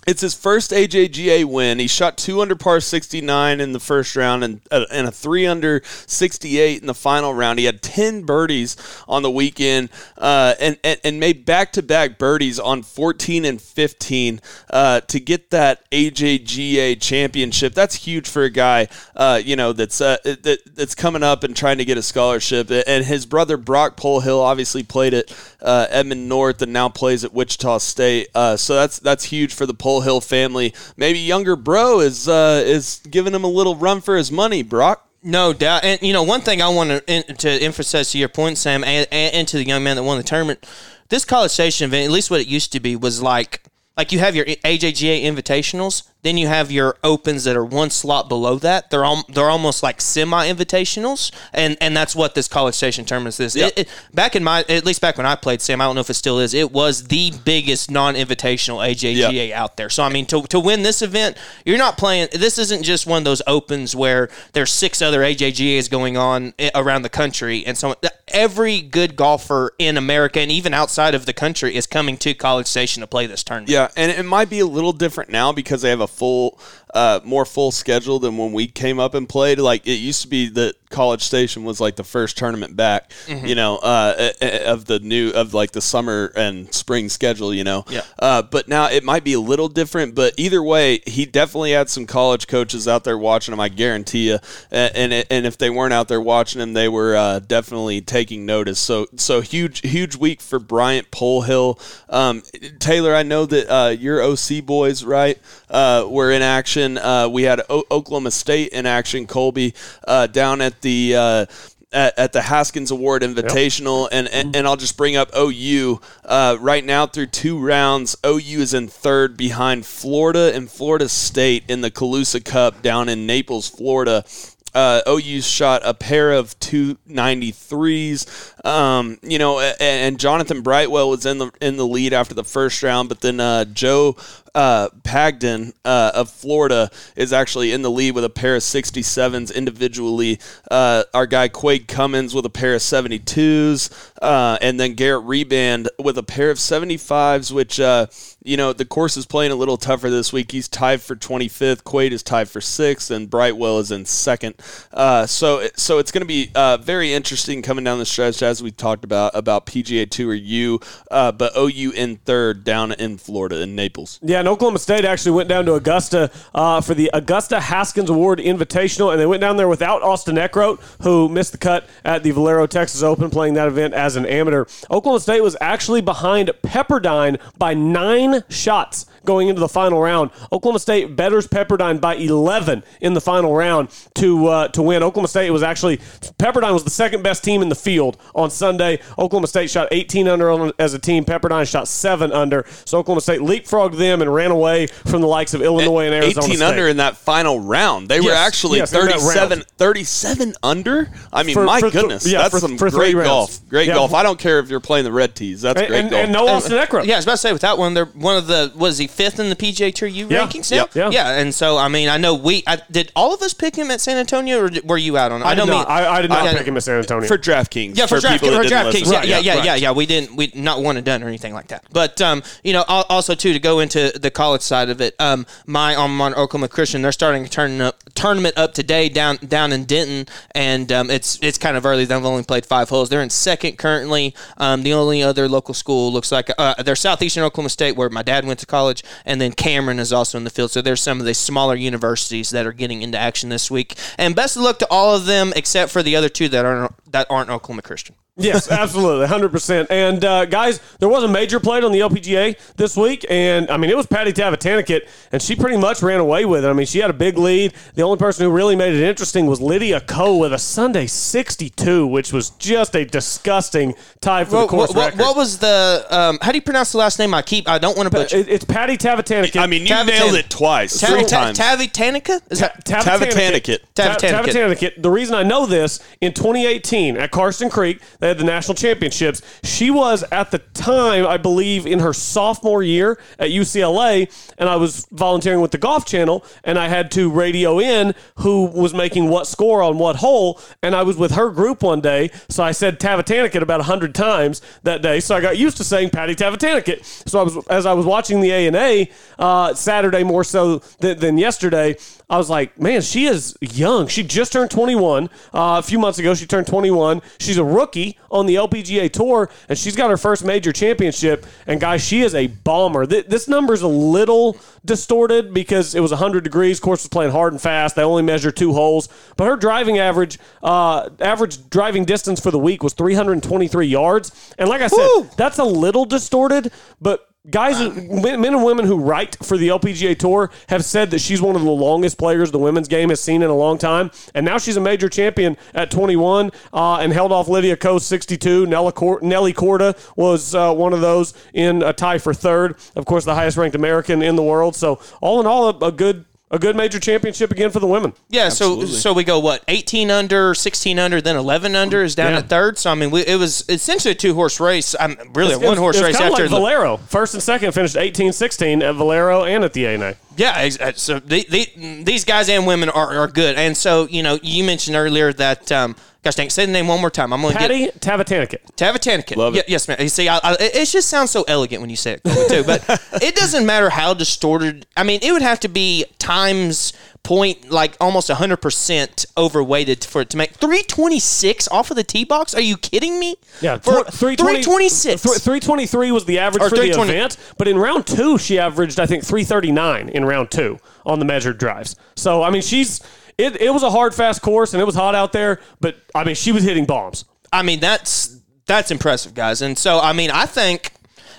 it's 0.06 0.22
his 0.22 0.34
first 0.34 0.70
AJGA 0.70 1.44
win. 1.44 1.78
He 1.78 1.86
shot 1.86 2.16
two 2.16 2.40
under 2.40 2.56
par 2.56 2.80
69 2.80 3.60
in 3.60 3.72
the 3.72 3.80
first 3.80 4.16
round 4.16 4.42
and, 4.42 4.60
uh, 4.70 4.86
and 4.90 5.06
a 5.06 5.10
three 5.10 5.46
under 5.46 5.82
68 5.84 6.80
in 6.80 6.86
the 6.86 6.94
final 6.94 7.34
round. 7.34 7.58
He 7.58 7.66
had 7.66 7.82
10 7.82 8.22
birdies 8.22 8.76
on 9.06 9.22
the 9.22 9.30
weekend 9.30 9.90
uh, 10.16 10.54
and, 10.58 10.78
and, 10.82 10.98
and 11.04 11.20
made 11.20 11.44
back 11.44 11.72
to 11.72 11.82
back 11.82 12.18
birdies 12.18 12.58
on 12.58 12.82
14 12.82 13.44
and 13.44 13.60
15 13.60 14.40
uh, 14.70 15.00
to 15.02 15.20
get 15.20 15.50
that 15.50 15.88
AJGA 15.90 16.98
championship. 17.00 17.74
That's 17.74 17.94
huge 17.94 18.26
for 18.26 18.44
a 18.44 18.50
guy, 18.50 18.88
uh, 19.14 19.40
you 19.44 19.54
know, 19.54 19.74
that's 19.74 20.00
uh, 20.00 20.16
that, 20.24 20.60
that's 20.74 20.94
coming 20.94 21.22
up 21.22 21.44
and 21.44 21.54
trying 21.54 21.76
to 21.76 21.84
get 21.84 21.98
a 21.98 22.02
scholarship. 22.02 22.70
And 22.70 23.04
his 23.04 23.26
brother 23.26 23.58
Brock 23.58 23.98
Polehill 23.98 24.40
obviously 24.40 24.82
played 24.82 25.12
at 25.12 25.30
uh, 25.62 26.02
North 26.04 26.62
and 26.62 26.72
now 26.72 26.88
plays 26.88 27.24
at 27.24 27.32
Wichita 27.32 27.78
State. 27.78 28.28
Uh, 28.34 28.56
so 28.56 28.74
that's 28.74 28.98
that's 28.98 29.24
huge 29.24 29.54
for 29.54 29.66
the 29.66 29.74
Polehill 29.74 30.22
family. 30.22 30.74
Maybe 30.96 31.18
younger 31.18 31.56
bro 31.56 32.00
is 32.00 32.28
uh, 32.28 32.62
is 32.64 33.00
giving 33.10 33.34
him 33.34 33.44
a 33.44 33.48
little 33.48 33.76
run 33.76 34.00
for 34.00 34.16
his 34.16 34.30
money, 34.32 34.62
Brock. 34.62 35.06
No 35.22 35.52
doubt. 35.52 35.84
And, 35.84 36.00
you 36.00 36.14
know, 36.14 36.22
one 36.22 36.40
thing 36.40 36.62
I 36.62 36.68
want 36.70 37.06
to, 37.06 37.22
to 37.22 37.50
emphasize 37.50 38.10
to 38.12 38.18
your 38.18 38.30
point, 38.30 38.56
Sam, 38.56 38.82
and, 38.82 39.06
and, 39.12 39.34
and 39.34 39.48
to 39.48 39.58
the 39.58 39.66
young 39.66 39.84
man 39.84 39.96
that 39.96 40.02
won 40.02 40.16
the 40.16 40.24
tournament, 40.24 40.66
this 41.10 41.26
College 41.26 41.50
Station 41.50 41.84
event, 41.84 42.06
at 42.06 42.10
least 42.10 42.30
what 42.30 42.40
it 42.40 42.46
used 42.46 42.72
to 42.72 42.80
be, 42.80 42.96
was 42.96 43.20
like 43.20 43.62
like 43.96 44.12
you 44.12 44.18
have 44.18 44.34
your 44.34 44.46
AJGA 44.46 45.24
invitationals, 45.24 46.08
then 46.22 46.36
you 46.36 46.48
have 46.48 46.70
your 46.70 46.96
opens 47.02 47.44
that 47.44 47.56
are 47.56 47.64
one 47.64 47.90
slot 47.90 48.28
below 48.28 48.56
that. 48.58 48.90
They're 48.90 49.04
all, 49.04 49.24
they're 49.28 49.48
almost 49.48 49.82
like 49.82 50.00
semi 50.00 50.46
invitationals, 50.46 51.32
and 51.52 51.76
and 51.80 51.96
that's 51.96 52.14
what 52.14 52.34
this 52.34 52.48
College 52.48 52.74
Station 52.74 53.04
tournament 53.04 53.40
is. 53.40 53.56
It, 53.56 53.78
it, 53.78 53.88
back 54.12 54.36
in 54.36 54.44
my 54.44 54.64
at 54.68 54.84
least 54.84 55.00
back 55.00 55.16
when 55.16 55.26
I 55.26 55.34
played 55.34 55.62
Sam, 55.62 55.80
I 55.80 55.84
don't 55.84 55.94
know 55.94 56.02
if 56.02 56.10
it 56.10 56.14
still 56.14 56.38
is. 56.38 56.52
It 56.52 56.72
was 56.72 57.04
the 57.04 57.32
biggest 57.44 57.90
non 57.90 58.14
invitational 58.14 58.86
AJGA 58.86 59.52
out 59.52 59.76
there. 59.76 59.88
So 59.88 60.02
I 60.02 60.10
mean, 60.10 60.26
to 60.26 60.42
to 60.42 60.60
win 60.60 60.82
this 60.82 61.00
event, 61.00 61.36
you're 61.64 61.78
not 61.78 61.96
playing. 61.96 62.28
This 62.32 62.58
isn't 62.58 62.82
just 62.82 63.06
one 63.06 63.18
of 63.18 63.24
those 63.24 63.42
opens 63.46 63.96
where 63.96 64.28
there's 64.52 64.70
six 64.70 65.00
other 65.00 65.20
AJGAs 65.20 65.90
going 65.90 66.16
on 66.16 66.52
eh, 66.58 66.70
around 66.74 67.02
the 67.02 67.08
country, 67.08 67.64
and 67.64 67.78
so 67.78 67.94
every 68.28 68.80
good 68.80 69.16
golfer 69.16 69.72
in 69.78 69.96
America 69.96 70.40
and 70.40 70.50
even 70.50 70.74
outside 70.74 71.14
of 71.14 71.26
the 71.26 71.32
country 71.32 71.74
is 71.74 71.86
coming 71.86 72.16
to 72.18 72.34
College 72.34 72.66
Station 72.66 73.00
to 73.00 73.06
play 73.06 73.26
this 73.26 73.42
tournament. 73.42 73.70
Yeah, 73.70 73.88
and 73.96 74.12
it 74.12 74.24
might 74.24 74.50
be 74.50 74.60
a 74.60 74.66
little 74.66 74.92
different 74.92 75.30
now 75.30 75.52
because 75.52 75.82
they 75.82 75.90
have 75.90 76.00
a 76.00 76.09
full, 76.10 76.58
uh, 76.94 77.20
more 77.24 77.44
full 77.44 77.70
schedule 77.70 78.18
than 78.18 78.36
when 78.36 78.52
we 78.52 78.66
came 78.66 78.98
up 78.98 79.14
and 79.14 79.28
played. 79.28 79.58
Like 79.58 79.86
it 79.86 79.94
used 79.96 80.22
to 80.22 80.28
be 80.28 80.48
that 80.50 80.74
College 80.90 81.22
Station 81.22 81.62
was 81.62 81.80
like 81.80 81.94
the 81.96 82.02
first 82.04 82.36
tournament 82.36 82.74
back, 82.76 83.10
Mm-hmm. 83.26 83.46
you 83.46 83.54
know, 83.54 83.76
uh, 83.76 84.30
of 84.66 84.86
the 84.86 84.98
new 84.98 85.30
of 85.30 85.54
like 85.54 85.70
the 85.70 85.80
summer 85.80 86.32
and 86.34 86.72
spring 86.74 87.08
schedule, 87.08 87.54
you 87.54 87.62
know. 87.62 87.84
Yeah. 87.88 88.02
Uh, 88.18 88.42
but 88.42 88.66
now 88.66 88.86
it 88.90 89.04
might 89.04 89.22
be 89.22 89.34
a 89.34 89.40
little 89.40 89.68
different. 89.68 90.14
But 90.16 90.34
either 90.36 90.62
way, 90.62 91.00
he 91.06 91.26
definitely 91.26 91.70
had 91.72 91.88
some 91.88 92.06
college 92.06 92.48
coaches 92.48 92.88
out 92.88 93.04
there 93.04 93.16
watching 93.16 93.52
him. 93.52 93.60
I 93.60 93.68
guarantee 93.68 94.28
you. 94.30 94.38
And 94.72 95.12
and, 95.12 95.26
and 95.30 95.46
if 95.46 95.58
they 95.58 95.70
weren't 95.70 95.92
out 95.92 96.08
there 96.08 96.20
watching 96.20 96.60
him, 96.60 96.72
they 96.72 96.88
were 96.88 97.14
uh, 97.14 97.38
definitely 97.38 98.00
taking 98.00 98.44
notice. 98.44 98.80
So 98.80 99.06
so 99.16 99.40
huge 99.42 99.80
huge 99.88 100.16
week 100.16 100.40
for 100.40 100.58
Bryant 100.58 101.10
Polehill. 101.12 101.78
Um, 102.08 102.42
Taylor, 102.80 103.14
I 103.14 103.22
know 103.22 103.46
that 103.46 103.70
uh, 103.72 103.88
your 103.90 104.20
OC 104.22 104.64
boys, 104.64 105.04
right, 105.04 105.38
uh, 105.68 106.04
were 106.08 106.32
in 106.32 106.42
action. 106.42 106.79
Uh, 106.80 107.28
we 107.30 107.44
had 107.44 107.62
o- 107.68 107.84
Oklahoma 107.90 108.30
State 108.30 108.72
in 108.72 108.86
action. 108.86 109.26
Colby 109.26 109.74
uh, 110.06 110.26
down 110.26 110.60
at 110.60 110.80
the. 110.82 111.14
Uh, 111.16 111.46
at, 111.92 112.18
at 112.18 112.32
the 112.32 112.42
Haskins 112.42 112.92
Award 112.92 113.22
Invitational, 113.22 114.08
and, 114.12 114.28
and 114.28 114.54
and 114.54 114.66
I'll 114.66 114.76
just 114.76 114.96
bring 114.96 115.16
up 115.16 115.30
OU 115.36 116.00
uh, 116.24 116.56
right 116.60 116.84
now 116.84 117.06
through 117.06 117.26
two 117.26 117.58
rounds. 117.58 118.16
OU 118.24 118.60
is 118.60 118.74
in 118.74 118.86
third 118.86 119.36
behind 119.36 119.86
Florida 119.86 120.52
and 120.54 120.70
Florida 120.70 121.08
State 121.08 121.64
in 121.68 121.80
the 121.80 121.90
Calusa 121.90 122.44
Cup 122.44 122.82
down 122.82 123.08
in 123.08 123.26
Naples, 123.26 123.68
Florida. 123.68 124.24
Uh, 124.72 125.00
OU 125.08 125.40
shot 125.40 125.82
a 125.84 125.92
pair 125.92 126.30
of 126.30 126.56
293s. 126.60 128.64
Um, 128.64 129.18
you 129.22 129.38
know, 129.38 129.58
and, 129.58 129.76
and 129.80 130.20
Jonathan 130.20 130.62
Brightwell 130.62 131.10
was 131.10 131.26
in 131.26 131.38
the 131.38 131.50
in 131.60 131.76
the 131.76 131.86
lead 131.86 132.12
after 132.12 132.34
the 132.34 132.44
first 132.44 132.80
round, 132.84 133.08
but 133.08 133.20
then 133.20 133.40
uh, 133.40 133.64
Joe 133.64 134.14
uh, 134.54 134.88
Pagdin 135.02 135.72
uh, 135.84 136.12
of 136.14 136.30
Florida 136.30 136.90
is 137.16 137.32
actually 137.32 137.72
in 137.72 137.82
the 137.82 137.90
lead 137.90 138.14
with 138.14 138.24
a 138.24 138.30
pair 138.30 138.56
of 138.56 138.62
67s 138.62 139.54
individually. 139.54 140.38
Uh, 140.70 141.04
our 141.14 141.26
guy 141.26 141.48
Quade 141.48 141.88
Cummins 141.88 142.34
with 142.34 142.46
a 142.46 142.50
pair 142.50 142.74
of 142.74 142.80
72s, 142.80 144.10
uh, 144.22 144.58
and 144.60 144.78
then 144.78 144.94
Garrett 144.94 145.24
Reband 145.24 145.88
with 145.98 146.18
a 146.18 146.22
pair 146.22 146.50
of 146.50 146.58
75s, 146.58 147.52
which, 147.52 147.80
uh, 147.80 148.06
you 148.42 148.56
know, 148.56 148.72
the 148.72 148.84
course 148.84 149.16
is 149.16 149.26
playing 149.26 149.52
a 149.52 149.56
little 149.56 149.76
tougher 149.76 150.10
this 150.10 150.32
week. 150.32 150.52
He's 150.52 150.68
tied 150.68 151.00
for 151.00 151.16
25th. 151.16 151.84
Quade 151.84 152.12
is 152.12 152.22
tied 152.22 152.48
for 152.48 152.60
sixth, 152.60 153.10
and 153.10 153.28
Brightwell 153.28 153.78
is 153.78 153.90
in 153.90 154.04
second. 154.04 154.54
Uh, 154.92 155.26
so, 155.26 155.68
so 155.76 155.98
it's 155.98 156.10
going 156.10 156.22
to 156.22 156.26
be 156.26 156.50
very 156.84 157.12
interesting 157.12 157.62
coming 157.62 157.84
down 157.84 157.98
the 157.98 158.06
stretch 158.06 158.42
as 158.42 158.62
we 158.62 158.70
talked 158.70 159.04
about 159.04 159.34
about 159.34 159.66
PGA 159.66 160.08
Tour 160.08 160.34
U, 160.34 160.80
but 161.10 161.52
OU 161.56 161.92
in 161.92 162.16
third 162.16 162.64
down 162.64 162.92
in 162.92 163.18
Florida 163.18 163.60
in 163.60 163.74
Naples. 163.74 164.18
Yeah, 164.22 164.39
and 164.40 164.48
Oklahoma 164.48 164.78
State 164.78 165.04
actually 165.04 165.32
went 165.32 165.48
down 165.48 165.66
to 165.66 165.74
Augusta 165.74 166.30
uh, 166.54 166.80
for 166.80 166.94
the 166.94 167.10
Augusta 167.12 167.60
Haskins 167.60 168.08
Award 168.08 168.38
Invitational, 168.38 169.12
and 169.12 169.20
they 169.20 169.26
went 169.26 169.42
down 169.42 169.58
there 169.58 169.68
without 169.68 170.02
Austin 170.02 170.36
Eckroat, 170.36 170.80
who 171.02 171.28
missed 171.28 171.52
the 171.52 171.58
cut 171.58 171.86
at 172.06 172.22
the 172.22 172.30
Valero 172.30 172.66
Texas 172.66 173.02
Open, 173.02 173.28
playing 173.28 173.54
that 173.54 173.68
event 173.68 173.92
as 173.92 174.16
an 174.16 174.24
amateur. 174.24 174.64
Oklahoma 174.90 175.20
State 175.20 175.42
was 175.42 175.56
actually 175.60 176.00
behind 176.00 176.50
Pepperdine 176.62 177.38
by 177.58 177.74
nine 177.74 178.42
shots 178.48 179.04
going 179.24 179.48
into 179.48 179.60
the 179.60 179.68
final 179.68 180.00
round. 180.00 180.30
Oklahoma 180.50 180.78
State 180.78 181.14
betters 181.16 181.46
Pepperdine 181.46 182.00
by 182.00 182.14
11 182.14 182.82
in 183.02 183.12
the 183.14 183.20
final 183.20 183.54
round 183.54 183.88
to 184.14 184.46
uh, 184.46 184.68
to 184.68 184.80
win. 184.82 185.02
Oklahoma 185.02 185.28
State 185.28 185.50
was 185.50 185.62
actually 185.62 185.98
Pepperdine 186.38 186.72
was 186.72 186.84
the 186.84 186.90
second 186.90 187.22
best 187.22 187.44
team 187.44 187.60
in 187.60 187.68
the 187.68 187.74
field 187.74 188.16
on 188.34 188.50
Sunday. 188.50 189.00
Oklahoma 189.18 189.46
State 189.48 189.68
shot 189.68 189.88
18 189.90 190.26
under 190.28 190.50
on- 190.50 190.72
as 190.78 190.94
a 190.94 190.98
team. 190.98 191.24
Pepperdine 191.26 191.68
shot 191.68 191.88
seven 191.88 192.32
under. 192.32 192.64
So 192.86 192.98
Oklahoma 192.98 193.20
State 193.20 193.40
leapfrogged 193.40 193.98
them 193.98 194.22
and 194.22 194.30
and 194.30 194.34
ran 194.36 194.52
away 194.52 194.86
from 194.86 195.20
the 195.22 195.26
likes 195.26 195.54
of 195.54 195.60
Illinois 195.62 196.04
and, 196.06 196.14
Arizona 196.14 196.46
18 196.46 196.56
State. 196.58 196.64
under 196.64 196.86
in 196.86 196.98
that 196.98 197.16
final 197.16 197.58
round. 197.58 198.08
They 198.08 198.20
were 198.20 198.30
actually 198.32 198.78
yes, 198.78 198.92
37, 198.92 199.62
37 199.76 200.54
under. 200.62 201.10
I 201.32 201.42
mean, 201.42 201.54
For- 201.54 201.64
my 201.64 201.80
for 201.80 201.90
th- 201.90 202.00
goodness, 202.02 202.26
yeah, 202.26 202.38
that's 202.42 202.54
for- 202.54 202.60
some 202.60 202.78
for 202.78 202.90
three 202.90 203.12
great 203.12 203.14
rounds. 203.16 203.28
golf. 203.28 203.68
Great 203.68 203.88
Yeah. 203.88 203.94
golf. 203.94 204.14
I 204.14 204.22
don't 204.22 204.38
care 204.38 204.60
if 204.60 204.68
you're 204.70 204.78
playing 204.78 205.04
the 205.04 205.10
red 205.12 205.34
tees. 205.34 205.62
That's 205.62 205.80
and, 205.80 205.88
great 205.88 206.00
and, 206.00 206.10
golf. 206.10 206.22
and 206.24 206.32
no 206.32 206.46
Austin 206.48 206.78
Eckler. 206.78 207.04
Yeah, 207.04 207.14
I 207.14 207.18
was 207.18 207.24
about 207.24 207.32
to 207.32 207.38
say 207.38 207.52
with 207.52 207.62
that 207.62 207.76
one, 207.78 207.94
they're 207.94 208.04
one 208.06 208.36
of 208.36 208.46
the 208.46 208.72
was 208.76 208.98
he 208.98 209.06
fifth 209.10 209.38
in 209.38 209.50
the 209.50 209.56
PGA 209.56 209.94
Tour 209.94 210.08
U 210.08 210.26
Yeah. 210.28 210.46
rankings 210.46 210.70
now? 210.70 210.76
Yep. 210.78 210.94
Yeah. 210.94 211.10
yeah, 211.10 211.38
and 211.40 211.54
so 211.54 211.76
I 211.76 211.88
mean, 211.88 212.08
I 212.08 212.16
know 212.16 212.34
we 212.34 212.62
I, 212.66 212.80
did 212.90 213.12
all 213.14 213.34
of 213.34 213.42
us 213.42 213.52
pick 213.54 213.76
him 213.76 213.90
at 213.90 214.00
San 214.00 214.16
Antonio, 214.16 214.60
or 214.62 214.70
did- 214.70 214.88
were 214.88 214.96
you 214.98 215.16
out 215.16 215.32
on 215.32 215.42
it? 215.42 215.44
I, 215.44 215.54
did 215.54 215.66
know 215.66 215.72
not. 215.72 215.88
me- 215.88 215.94
I, 215.94 216.16
I 216.16 216.22
did 216.22 216.30
not 216.30 216.46
I- 216.46 216.54
pick 216.56 216.66
him 216.66 216.76
at 216.76 216.82
San 216.82 216.98
Antonio. 216.98 217.28
for 217.28 217.36
DraftKings. 217.38 217.96
Yeah, 217.96 218.06
for, 218.06 218.20
draft, 218.20 218.42
people 218.42 218.56
for 218.56 218.64
DraftKings. 218.64 218.92
listen. 218.92 219.12
Yeah, 219.12 219.22
yeah, 219.24 219.38
yeah, 219.38 219.54
right. 219.56 219.64
yeah, 219.64 219.74
yeah. 219.74 219.92
We 219.92 220.06
didn't, 220.06 220.36
we 220.36 220.50
not 220.54 220.82
one 220.82 220.96
and 220.96 221.04
done 221.04 221.22
or 221.22 221.28
anything 221.28 221.52
like 221.54 221.68
that. 221.68 221.84
But 221.92 222.20
um, 222.20 222.42
you 222.64 222.72
know, 222.72 222.84
also 222.88 223.34
too 223.34 223.52
to 223.52 223.58
go 223.58 223.80
into 223.80 224.12
the 224.18 224.30
college 224.30 224.62
side 224.62 224.90
of 224.90 225.00
it. 225.00 225.14
Um, 225.18 225.46
my 225.66 225.94
alma 225.94 226.14
mater, 226.14 226.36
Oklahoma 226.38 226.68
Christian, 226.68 227.02
they're 227.02 227.12
starting 227.12 227.44
a 227.44 227.48
turn 227.48 227.80
up, 227.80 228.02
tournament 228.14 228.56
up 228.56 228.74
today 228.74 229.08
down 229.08 229.36
down 229.36 229.72
in 229.72 229.84
Denton, 229.84 230.26
and 230.52 230.90
um, 230.92 231.10
it's 231.10 231.38
it's 231.42 231.58
kind 231.58 231.76
of 231.76 231.84
early. 231.86 232.04
They've 232.04 232.24
only 232.24 232.42
played 232.44 232.66
five 232.66 232.88
holes. 232.88 233.08
They're 233.08 233.22
in 233.22 233.30
second 233.30 233.78
currently. 233.78 234.34
Um, 234.56 234.82
the 234.82 234.92
only 234.92 235.22
other 235.22 235.48
local 235.48 235.74
school 235.74 236.12
looks 236.12 236.30
like 236.32 236.50
uh, 236.58 236.82
they're 236.82 236.96
Southeastern 236.96 237.42
Oklahoma 237.44 237.68
State, 237.70 237.96
where 237.96 238.08
my 238.10 238.22
dad 238.22 238.44
went 238.44 238.60
to 238.60 238.66
college, 238.66 238.99
and 239.24 239.40
then 239.40 239.52
Cameron 239.52 239.98
is 239.98 240.12
also 240.12 240.38
in 240.38 240.44
the 240.44 240.50
field. 240.50 240.70
So 240.70 240.82
there's 240.82 241.02
some 241.02 241.20
of 241.20 241.26
the 241.26 241.34
smaller 241.34 241.74
universities 241.74 242.50
that 242.50 242.66
are 242.66 242.72
getting 242.72 243.02
into 243.02 243.18
action 243.18 243.48
this 243.48 243.70
week. 243.70 243.96
And 244.18 244.36
best 244.36 244.56
of 244.56 244.62
luck 244.62 244.78
to 244.80 244.88
all 244.90 245.14
of 245.14 245.26
them, 245.26 245.52
except 245.56 245.90
for 245.92 246.02
the 246.02 246.16
other 246.16 246.28
two 246.28 246.48
that 246.48 246.64
aren't 246.64 247.12
that 247.12 247.26
aren't 247.30 247.50
Oklahoma 247.50 247.82
Christian. 247.82 248.14
Yes, 248.40 248.70
absolutely, 248.70 249.26
hundred 249.26 249.50
percent. 249.50 249.90
And 249.90 250.24
uh, 250.24 250.44
guys, 250.46 250.80
there 250.98 251.08
was 251.08 251.22
a 251.24 251.28
major 251.28 251.60
plate 251.60 251.84
on 251.84 251.92
the 251.92 252.00
LPGA 252.00 252.56
this 252.76 252.96
week, 252.96 253.24
and 253.30 253.70
I 253.70 253.76
mean 253.76 253.90
it 253.90 253.96
was 253.96 254.06
Patty 254.06 254.32
Tavatanakit, 254.32 255.08
and 255.32 255.40
she 255.42 255.54
pretty 255.56 255.76
much 255.76 256.02
ran 256.02 256.20
away 256.20 256.44
with 256.44 256.64
it. 256.64 256.68
I 256.68 256.72
mean 256.72 256.86
she 256.86 256.98
had 257.00 257.10
a 257.10 257.14
big 257.14 257.38
lead. 257.38 257.74
The 257.94 258.02
only 258.02 258.16
person 258.18 258.44
who 258.44 258.50
really 258.50 258.76
made 258.76 258.94
it 258.94 259.02
interesting 259.02 259.46
was 259.46 259.60
Lydia 259.60 260.00
Ko 260.00 260.36
with 260.36 260.52
a 260.52 260.58
Sunday 260.58 261.06
sixty-two, 261.06 262.06
which 262.06 262.32
was 262.32 262.50
just 262.50 262.94
a 262.96 263.04
disgusting 263.04 263.94
tie 264.20 264.44
for 264.44 264.50
the 264.50 264.56
What, 264.58 264.68
course 264.68 264.88
what, 264.90 264.96
what, 264.96 265.04
record. 265.12 265.20
what 265.20 265.36
was 265.36 265.58
the? 265.58 266.06
Um, 266.10 266.38
how 266.42 266.52
do 266.52 266.56
you 266.58 266.62
pronounce 266.62 266.92
the 266.92 266.98
last 266.98 267.18
name? 267.18 267.34
I 267.34 267.42
keep. 267.42 267.68
I 267.68 267.78
don't 267.78 267.96
want 267.96 268.06
to 268.10 268.16
butcher. 268.16 268.36
It- 268.38 268.48
it's 268.48 268.64
Patty 268.64 268.96
Tavatanakit. 268.96 269.60
I 269.60 269.66
mean, 269.66 269.82
you 269.82 269.88
Tav- 269.88 270.06
nailed 270.06 270.34
it 270.34 270.50
twice, 270.50 270.98
Tav- 270.98 271.10
three 271.10 271.22
Ta- 271.24 271.44
times. 271.44 271.58
Tavi 271.58 271.88
Tanica? 271.88 272.40
Is 272.50 272.60
that 272.60 272.84
Tavatanakit. 272.84 273.78
Ta- 273.94 274.16
Tavatanakit. 274.16 274.44
Tavatanakit. 274.52 275.02
The 275.02 275.10
reason 275.10 275.34
I 275.34 275.42
know 275.42 275.66
this 275.66 276.00
in 276.20 276.32
2018 276.32 277.16
at 277.16 277.30
Carson 277.30 277.70
Creek, 277.70 278.00
they 278.18 278.28
the 278.38 278.44
national 278.44 278.74
championships. 278.74 279.42
She 279.62 279.90
was 279.90 280.24
at 280.30 280.50
the 280.50 280.58
time, 280.58 281.26
I 281.26 281.36
believe, 281.36 281.86
in 281.86 281.98
her 282.00 282.12
sophomore 282.12 282.82
year 282.82 283.18
at 283.38 283.50
UCLA, 283.50 284.30
and 284.58 284.68
I 284.68 284.76
was 284.76 285.06
volunteering 285.12 285.60
with 285.60 285.70
the 285.70 285.78
Golf 285.78 286.06
Channel, 286.06 286.44
and 286.64 286.78
I 286.78 286.88
had 286.88 287.10
to 287.12 287.30
radio 287.30 287.80
in 287.80 288.14
who 288.36 288.66
was 288.66 288.94
making 288.94 289.28
what 289.28 289.46
score 289.46 289.82
on 289.82 289.98
what 289.98 290.16
hole, 290.16 290.60
and 290.82 290.94
I 290.94 291.02
was 291.02 291.16
with 291.16 291.32
her 291.32 291.50
group 291.50 291.82
one 291.82 292.00
day, 292.00 292.30
so 292.48 292.62
I 292.62 292.72
said 292.72 293.00
Tavatanakit 293.00 293.62
about 293.62 293.82
hundred 293.82 294.14
times 294.14 294.62
that 294.82 295.02
day, 295.02 295.20
so 295.20 295.34
I 295.34 295.40
got 295.40 295.58
used 295.58 295.76
to 295.78 295.84
saying 295.84 296.10
Patty 296.10 296.34
Tavatanakit. 296.34 297.04
So 297.28 297.40
I 297.40 297.42
was 297.42 297.66
as 297.68 297.86
I 297.86 297.92
was 297.92 298.06
watching 298.06 298.40
the 298.40 298.50
A 298.50 298.66
and 298.66 298.76
A 298.76 299.10
uh, 299.38 299.74
Saturday 299.74 300.22
more 300.24 300.44
so 300.44 300.78
than 301.00 301.38
yesterday. 301.38 301.96
I 302.30 302.38
was 302.38 302.48
like, 302.48 302.78
man, 302.80 303.02
she 303.02 303.26
is 303.26 303.56
young. 303.60 304.06
She 304.06 304.22
just 304.22 304.52
turned 304.52 304.70
21. 304.70 305.24
Uh, 305.24 305.28
a 305.52 305.82
few 305.82 305.98
months 305.98 306.20
ago, 306.20 306.32
she 306.34 306.46
turned 306.46 306.68
21. 306.68 307.22
She's 307.40 307.58
a 307.58 307.64
rookie 307.64 308.16
on 308.30 308.46
the 308.46 308.54
LPGA 308.54 309.12
Tour, 309.12 309.50
and 309.68 309.76
she's 309.76 309.96
got 309.96 310.10
her 310.10 310.16
first 310.16 310.44
major 310.44 310.72
championship. 310.72 311.44
And 311.66 311.80
guys, 311.80 312.04
she 312.04 312.22
is 312.22 312.36
a 312.36 312.46
bomber. 312.46 313.04
Th- 313.04 313.26
this 313.26 313.48
number's 313.48 313.82
a 313.82 313.88
little 313.88 314.56
distorted 314.84 315.52
because 315.52 315.96
it 315.96 316.00
was 316.00 316.12
100 316.12 316.44
degrees. 316.44 316.78
Course 316.78 317.02
was 317.02 317.08
playing 317.08 317.32
hard 317.32 317.52
and 317.52 317.60
fast. 317.60 317.96
They 317.96 318.02
only 318.02 318.22
measure 318.22 318.52
two 318.52 318.72
holes, 318.74 319.08
but 319.36 319.48
her 319.48 319.56
driving 319.56 319.98
average, 319.98 320.38
uh, 320.62 321.10
average 321.18 321.68
driving 321.68 322.04
distance 322.04 322.38
for 322.38 322.52
the 322.52 322.60
week 322.60 322.84
was 322.84 322.92
323 322.92 323.86
yards. 323.88 324.54
And 324.56 324.68
like 324.68 324.82
I 324.82 324.86
said, 324.86 325.30
that's 325.36 325.58
a 325.58 325.64
little 325.64 326.04
distorted, 326.04 326.70
but 327.00 327.29
guys, 327.48 327.78
men 327.96 328.44
and 328.44 328.64
women 328.64 328.84
who 328.84 328.98
write 328.98 329.36
for 329.42 329.56
the 329.56 329.68
LPGA 329.68 330.18
Tour 330.18 330.50
have 330.68 330.84
said 330.84 331.10
that 331.10 331.20
she's 331.20 331.40
one 331.40 331.56
of 331.56 331.62
the 331.62 331.70
longest 331.70 332.18
players 332.18 332.50
the 332.50 332.58
women's 332.58 332.88
game 332.88 333.08
has 333.08 333.20
seen 333.20 333.42
in 333.42 333.48
a 333.48 333.54
long 333.54 333.78
time. 333.78 334.10
And 334.34 334.44
now 334.44 334.58
she's 334.58 334.76
a 334.76 334.80
major 334.80 335.08
champion 335.08 335.56
at 335.72 335.90
21 335.90 336.50
uh, 336.72 336.96
and 336.96 337.12
held 337.12 337.32
off 337.32 337.48
Lydia 337.48 337.76
Ko 337.76 337.98
62. 337.98 338.66
Nelly, 338.66 338.92
Cor- 338.92 339.20
Nelly 339.22 339.52
Corda 339.52 339.94
was 340.16 340.54
uh, 340.54 340.74
one 340.74 340.92
of 340.92 341.00
those 341.00 341.32
in 341.54 341.82
a 341.82 341.92
tie 341.92 342.18
for 342.18 342.34
third. 342.34 342.76
Of 342.94 343.06
course, 343.06 343.24
the 343.24 343.34
highest 343.34 343.56
ranked 343.56 343.74
American 343.74 344.22
in 344.22 344.36
the 344.36 344.42
world. 344.42 344.76
So 344.76 345.00
all 345.20 345.40
in 345.40 345.46
all, 345.46 345.70
a, 345.70 345.86
a 345.86 345.92
good. 345.92 346.26
A 346.52 346.58
good 346.58 346.74
major 346.74 346.98
championship 346.98 347.52
again 347.52 347.70
for 347.70 347.78
the 347.78 347.86
women. 347.86 348.12
Yeah, 348.28 348.48
so 348.48 348.84
so 348.84 349.12
we 349.12 349.22
go 349.22 349.38
what 349.38 349.62
eighteen 349.68 350.10
under, 350.10 350.52
sixteen 350.52 350.98
under, 350.98 351.20
then 351.20 351.36
eleven 351.36 351.76
under 351.76 352.02
is 352.02 352.16
down 352.16 352.32
Yeah. 352.32 352.38
at 352.38 352.48
third. 352.48 352.76
So 352.76 352.90
I 352.90 352.96
mean, 352.96 353.12
we, 353.12 353.24
it 353.24 353.36
was 353.36 353.64
essentially 353.68 354.10
a 354.12 354.14
two 354.16 354.34
horse 354.34 354.58
race. 354.58 354.96
I'm 354.98 355.16
really 355.32 355.54
a 355.54 355.58
one 355.60 355.76
horse 355.76 356.00
race 356.02 356.16
kinda 356.16 356.32
after 356.32 356.42
like 356.48 356.50
Valero. 356.50 356.96
First 356.96 357.34
and 357.34 357.42
second 357.42 357.70
finished 357.70 357.96
18 357.96 358.32
16 358.32 358.82
at 358.82 358.94
Valero 358.96 359.44
and 359.44 359.62
at 359.62 359.74
the 359.74 359.86
ANA. 359.86 360.16
Yeah, 360.36 360.68
uh, 360.80 360.92
so 360.96 361.20
the, 361.20 361.46
the, 361.48 362.02
these 362.02 362.24
guys 362.24 362.48
and 362.48 362.66
women 362.66 362.88
are, 362.88 363.16
are 363.18 363.28
good. 363.28 363.54
And 363.56 363.76
so 363.76 364.08
you 364.08 364.24
know, 364.24 364.40
you 364.42 364.64
mentioned 364.64 364.96
earlier 364.96 365.32
that. 365.34 365.70
Um, 365.70 365.94
Gosh 366.22 366.34
dang, 366.34 366.50
say 366.50 366.66
the 366.66 366.72
name 366.72 366.86
one 366.86 367.00
more 367.00 367.10
time. 367.10 367.32
I'm 367.32 367.40
going 367.40 367.54
to 367.54 367.58
get 367.58 368.00
Patty 368.02 368.24
Tavatanakit. 368.24 368.76
Tavatanakit. 368.76 369.36
Love 369.36 369.54
it. 369.56 369.66
Ye- 369.68 369.72
yes, 369.72 369.88
man. 369.88 369.96
You 370.00 370.10
see, 370.10 370.28
I, 370.28 370.38
I, 370.42 370.52
it 370.60 370.74
it 370.76 370.88
just 370.88 371.08
sounds 371.08 371.30
so 371.30 371.44
elegant 371.48 371.80
when 371.80 371.88
you 371.88 371.96
say 371.96 372.12
it 372.12 372.22
Colby, 372.22 372.48
too. 372.48 372.64
But 372.64 372.84
it 373.22 373.34
doesn't 373.34 373.64
matter 373.64 373.88
how 373.88 374.12
distorted. 374.12 374.86
I 374.98 375.02
mean, 375.02 375.20
it 375.22 375.32
would 375.32 375.40
have 375.40 375.60
to 375.60 375.68
be 375.68 376.04
times 376.18 376.92
point 377.22 377.70
like 377.70 377.96
almost 378.00 378.30
100% 378.30 379.26
overweighted 379.36 380.04
for 380.04 380.22
it 380.22 380.30
to 380.30 380.36
make 380.36 380.52
326 380.54 381.68
off 381.68 381.90
of 381.90 381.96
the 381.96 382.04
tee 382.04 382.24
box. 382.24 382.54
Are 382.54 382.60
you 382.60 382.76
kidding 382.76 383.18
me? 383.18 383.36
Yeah, 383.60 383.78
for 383.78 384.04
320 384.04 384.62
326. 384.62 385.22
323 385.22 386.12
was 386.12 386.24
the 386.24 386.38
average 386.38 386.62
Or 386.62 386.70
for 386.70 386.76
the 386.76 386.90
event, 386.90 387.36
but 387.58 387.68
in 387.68 387.78
round 387.78 388.06
two, 388.06 388.38
she 388.38 388.58
averaged, 388.58 389.00
I 389.00 389.06
think, 389.06 389.24
339 389.24 390.08
in 390.10 390.24
round 390.24 390.50
two 390.50 390.78
on 391.04 391.18
the 391.18 391.24
measured 391.24 391.58
drives. 391.58 391.96
So, 392.16 392.42
I 392.42 392.50
mean, 392.50 392.62
she's. 392.62 393.00
It, 393.44 393.60
it 393.60 393.70
was 393.70 393.82
a 393.82 393.90
hard, 393.90 394.14
fast 394.14 394.42
course, 394.42 394.74
and 394.74 394.80
it 394.80 394.84
was 394.84 394.94
hot 394.94 395.14
out 395.14 395.32
there, 395.32 395.60
but, 395.80 395.96
I 396.14 396.24
mean, 396.24 396.34
she 396.34 396.52
was 396.52 396.62
hitting 396.62 396.84
bombs. 396.84 397.24
I 397.52 397.62
mean, 397.62 397.80
that's 397.80 398.38
that's 398.66 398.90
impressive, 398.92 399.34
guys. 399.34 399.62
And 399.62 399.76
so, 399.76 399.98
I 399.98 400.12
mean, 400.12 400.30
I 400.30 400.46
think 400.46 400.92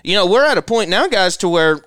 you 0.03 0.15
know 0.15 0.26
we're 0.26 0.45
at 0.45 0.57
a 0.57 0.61
point 0.61 0.90
now, 0.90 1.07
guys, 1.07 1.38
to 1.38 1.48
where 1.48 1.82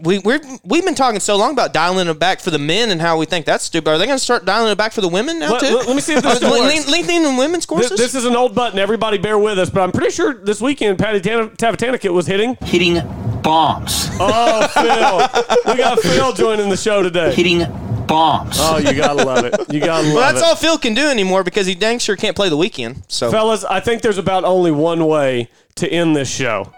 we 0.00 0.18
we're, 0.20 0.40
we've 0.64 0.84
been 0.84 0.94
talking 0.94 1.20
so 1.20 1.36
long 1.36 1.52
about 1.52 1.72
dialing 1.72 2.08
it 2.08 2.18
back 2.18 2.40
for 2.40 2.50
the 2.50 2.58
men 2.58 2.90
and 2.90 3.00
how 3.00 3.18
we 3.18 3.26
think 3.26 3.46
that's 3.46 3.64
stupid. 3.64 3.90
Are 3.90 3.98
they 3.98 4.06
going 4.06 4.18
to 4.18 4.22
start 4.24 4.44
dialing 4.44 4.72
it 4.72 4.78
back 4.78 4.92
for 4.92 5.00
the 5.00 5.08
women 5.08 5.38
now 5.38 5.52
Let- 5.52 5.60
too? 5.62 5.76
let- 5.76 5.86
let 5.86 5.94
me 5.96 6.00
see 6.02 6.14
if 6.14 6.22
this 6.22 6.42
Are 6.42 6.50
works. 6.50 6.86
le- 6.86 6.90
Lengthening 6.92 7.22
the 7.22 7.34
women's 7.38 7.66
courses. 7.66 7.90
This, 7.90 8.00
this 8.00 8.14
is 8.14 8.24
an 8.24 8.36
old 8.36 8.54
button. 8.54 8.78
Everybody 8.78 9.18
bear 9.18 9.38
with 9.38 9.58
us, 9.58 9.70
but 9.70 9.82
I'm 9.82 9.92
pretty 9.92 10.10
sure 10.10 10.34
this 10.34 10.60
weekend 10.60 10.98
Patty 10.98 11.20
Tan- 11.20 11.50
Tavatanakit 11.50 12.12
was 12.12 12.26
hitting. 12.26 12.56
hitting 12.62 13.00
bombs. 13.42 14.08
Oh, 14.18 14.66
Phil. 14.68 15.72
we 15.72 15.78
got 15.78 15.98
Phil 16.00 16.32
joining 16.32 16.68
the 16.68 16.76
show 16.76 17.02
today. 17.02 17.34
Hitting 17.34 17.60
bombs. 18.06 18.56
Oh, 18.58 18.78
you 18.78 18.92
got 18.94 19.18
to 19.18 19.24
love 19.24 19.44
it. 19.44 19.54
You 19.72 19.80
got 19.80 20.02
to 20.02 20.06
love 20.06 20.14
well, 20.14 20.32
that's 20.32 20.38
it. 20.38 20.44
all 20.44 20.54
Phil 20.56 20.78
can 20.78 20.94
do 20.94 21.08
anymore 21.08 21.44
because 21.44 21.66
he 21.66 21.74
dang 21.74 21.98
sure 21.98 22.16
can't 22.16 22.34
play 22.36 22.48
the 22.48 22.56
weekend. 22.56 23.02
So 23.08 23.30
Fellas, 23.30 23.64
I 23.64 23.80
think 23.80 24.02
there's 24.02 24.18
about 24.18 24.44
only 24.44 24.70
one 24.70 25.06
way 25.06 25.48
to 25.76 25.88
end 25.88 26.14
this 26.16 26.28
show. 26.30 26.72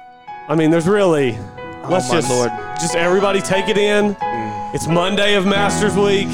I 0.48 0.54
mean, 0.54 0.70
there's 0.70 0.88
really. 0.88 1.38
Oh, 1.84 1.88
Let's 1.90 2.06
Oh, 2.10 2.14
my 2.14 2.20
just, 2.20 2.30
Lord. 2.30 2.50
just 2.80 2.94
everybody 2.96 3.40
take 3.40 3.68
it 3.68 3.78
in. 3.78 4.14
Mm. 4.14 4.74
It's 4.74 4.86
Monday 4.86 5.34
of 5.34 5.46
Masters 5.46 5.96
Week. 5.96 6.28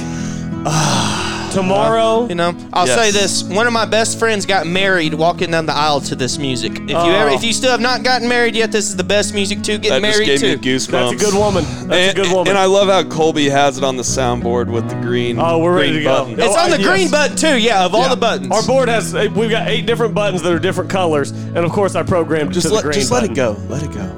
Tomorrow, 1.53 2.27
You 2.29 2.35
know, 2.35 2.53
I'll 2.73 2.85
Yes. 2.85 2.99
say 2.99 3.11
this: 3.13 3.45
one 3.45 3.69
of 3.69 3.73
my 3.73 3.85
best 3.85 4.19
friends 4.19 4.45
got 4.45 4.67
married 4.67 5.15
walking 5.15 5.53
down 5.53 5.67
the 5.67 5.73
aisle 5.73 6.01
to 6.01 6.17
this 6.17 6.37
music. 6.37 6.73
If 6.73 6.91
you 6.91 6.97
Oh. 6.97 7.11
ever, 7.11 7.31
if 7.31 7.45
you 7.45 7.53
still 7.53 7.71
have 7.71 7.81
not 7.81 8.03
gotten 8.03 8.27
married 8.29 8.57
yet, 8.57 8.73
this 8.73 8.87
is 8.89 8.97
the 8.97 9.05
best 9.05 9.35
music 9.35 9.63
to 9.63 9.79
get 9.79 9.91
That 9.91 10.03
married 10.03 10.27
just 10.27 10.43
to. 10.43 10.57
gave 10.57 10.65
me 10.65 10.73
goosebumps. 10.73 11.11
that's 11.11 11.23
a 11.23 11.25
good 11.25 11.35
woman. 11.35 11.65
That's 11.87 11.93
and, 11.93 12.19
a 12.19 12.23
good 12.23 12.33
woman. 12.33 12.49
And 12.49 12.59
I 12.59 12.65
love 12.65 12.89
how 12.89 13.05
Colby 13.05 13.49
has 13.51 13.79
it 13.79 13.85
on 13.85 13.97
the 13.97 14.03
soundboard 14.03 14.67
with 14.67 14.89
the 14.89 14.97
green. 14.97 15.39
Oh, 15.39 15.59
we're 15.59 15.77
ready 15.77 15.93
green 15.93 15.99
to 16.03 16.05
go. 16.05 16.27
It's 16.45 16.57
Oh, 16.57 16.59
on 16.65 16.71
the 16.71 16.81
yes. 16.81 16.89
green 16.89 17.09
button 17.09 17.37
too. 17.37 17.57
Yeah, 17.57 17.85
of 17.85 17.95
all 17.95 18.03
Yeah. 18.03 18.09
the 18.09 18.17
buttons. 18.17 18.51
Our 18.51 18.63
board 18.65 18.89
has 18.89 19.15
we've 19.15 19.51
got 19.51 19.69
eight 19.69 19.87
different 19.87 20.13
buttons 20.13 20.43
that 20.43 20.53
are 20.53 20.59
different 20.59 20.91
colors, 20.91 21.31
and 21.31 21.59
of 21.59 21.71
course 21.71 21.95
I 21.95 22.03
programmed 22.03 22.53
Just 22.53 22.63
to 22.65 22.69
the 22.71 22.75
let 22.75 22.83
green 22.85 22.95
just 22.95 23.13
let 23.13 23.23
it 23.23 23.35
go. 23.35 23.57
Let 23.69 23.85
it 23.85 23.93
go. 23.95 24.11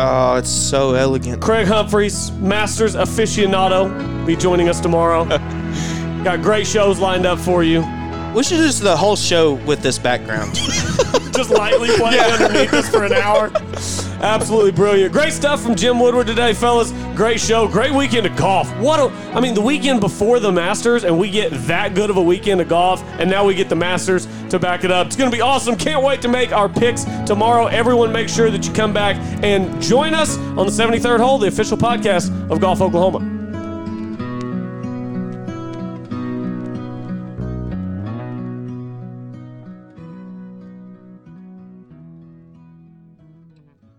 Oh, 0.00 0.36
it's 0.36 0.48
so 0.48 0.94
elegant. 0.94 1.42
Craig 1.42 1.66
Humphreys, 1.66 2.30
Masters 2.38 2.94
aficionado, 2.94 4.24
be 4.24 4.36
joining 4.36 4.68
us 4.68 4.78
tomorrow. 4.78 5.24
got 6.24 6.40
great 6.40 6.68
shows 6.68 7.00
lined 7.00 7.26
up 7.26 7.40
for 7.40 7.64
you. 7.64 7.80
We 8.32 8.44
should 8.44 8.58
this 8.58 8.78
the 8.78 8.96
whole 8.96 9.16
show 9.16 9.54
with 9.54 9.82
this 9.82 9.98
background. 9.98 10.54
just 11.34 11.50
lightly 11.50 11.88
playing 11.96 12.20
underneath 12.32 12.72
us 12.74 12.88
for 12.88 13.04
an 13.06 13.12
hour. 13.12 13.50
Absolutely 14.20 14.72
brilliant. 14.72 15.12
Great 15.12 15.32
stuff 15.32 15.62
from 15.62 15.76
Jim 15.76 16.00
Woodward 16.00 16.26
today, 16.26 16.52
fellas. 16.52 16.90
Great 17.14 17.40
show. 17.40 17.68
Great 17.68 17.92
weekend 17.92 18.26
of 18.26 18.36
golf. 18.36 18.68
What 18.78 18.98
a, 18.98 19.14
I 19.34 19.40
mean, 19.40 19.54
the 19.54 19.60
weekend 19.60 20.00
before 20.00 20.40
the 20.40 20.50
Masters, 20.50 21.04
and 21.04 21.18
we 21.18 21.30
get 21.30 21.52
that 21.66 21.94
good 21.94 22.10
of 22.10 22.16
a 22.16 22.22
weekend 22.22 22.60
of 22.60 22.68
golf, 22.68 23.02
and 23.20 23.30
now 23.30 23.44
we 23.44 23.54
get 23.54 23.68
the 23.68 23.76
Masters. 23.76 24.26
to 24.50 24.58
back 24.58 24.82
it 24.82 24.90
up. 24.90 25.06
It's 25.06 25.16
going 25.16 25.30
to 25.30 25.36
be 25.36 25.40
awesome. 25.40 25.76
Can't 25.76 26.02
wait 26.02 26.22
to 26.22 26.28
make 26.28 26.52
our 26.52 26.68
picks 26.68 27.04
tomorrow. 27.26 27.66
Everyone, 27.66 28.10
make 28.12 28.28
sure 28.28 28.50
that 28.50 28.66
you 28.66 28.72
come 28.72 28.92
back 28.92 29.16
and 29.44 29.80
join 29.80 30.14
us 30.14 30.36
on 30.38 30.66
the 30.66 30.72
73rd 30.72 31.20
hole, 31.20 31.38
the 31.38 31.48
official 31.48 31.76
podcast 31.76 32.50
of 32.50 32.60
Golf 32.60 32.80
Oklahoma. 32.80 33.37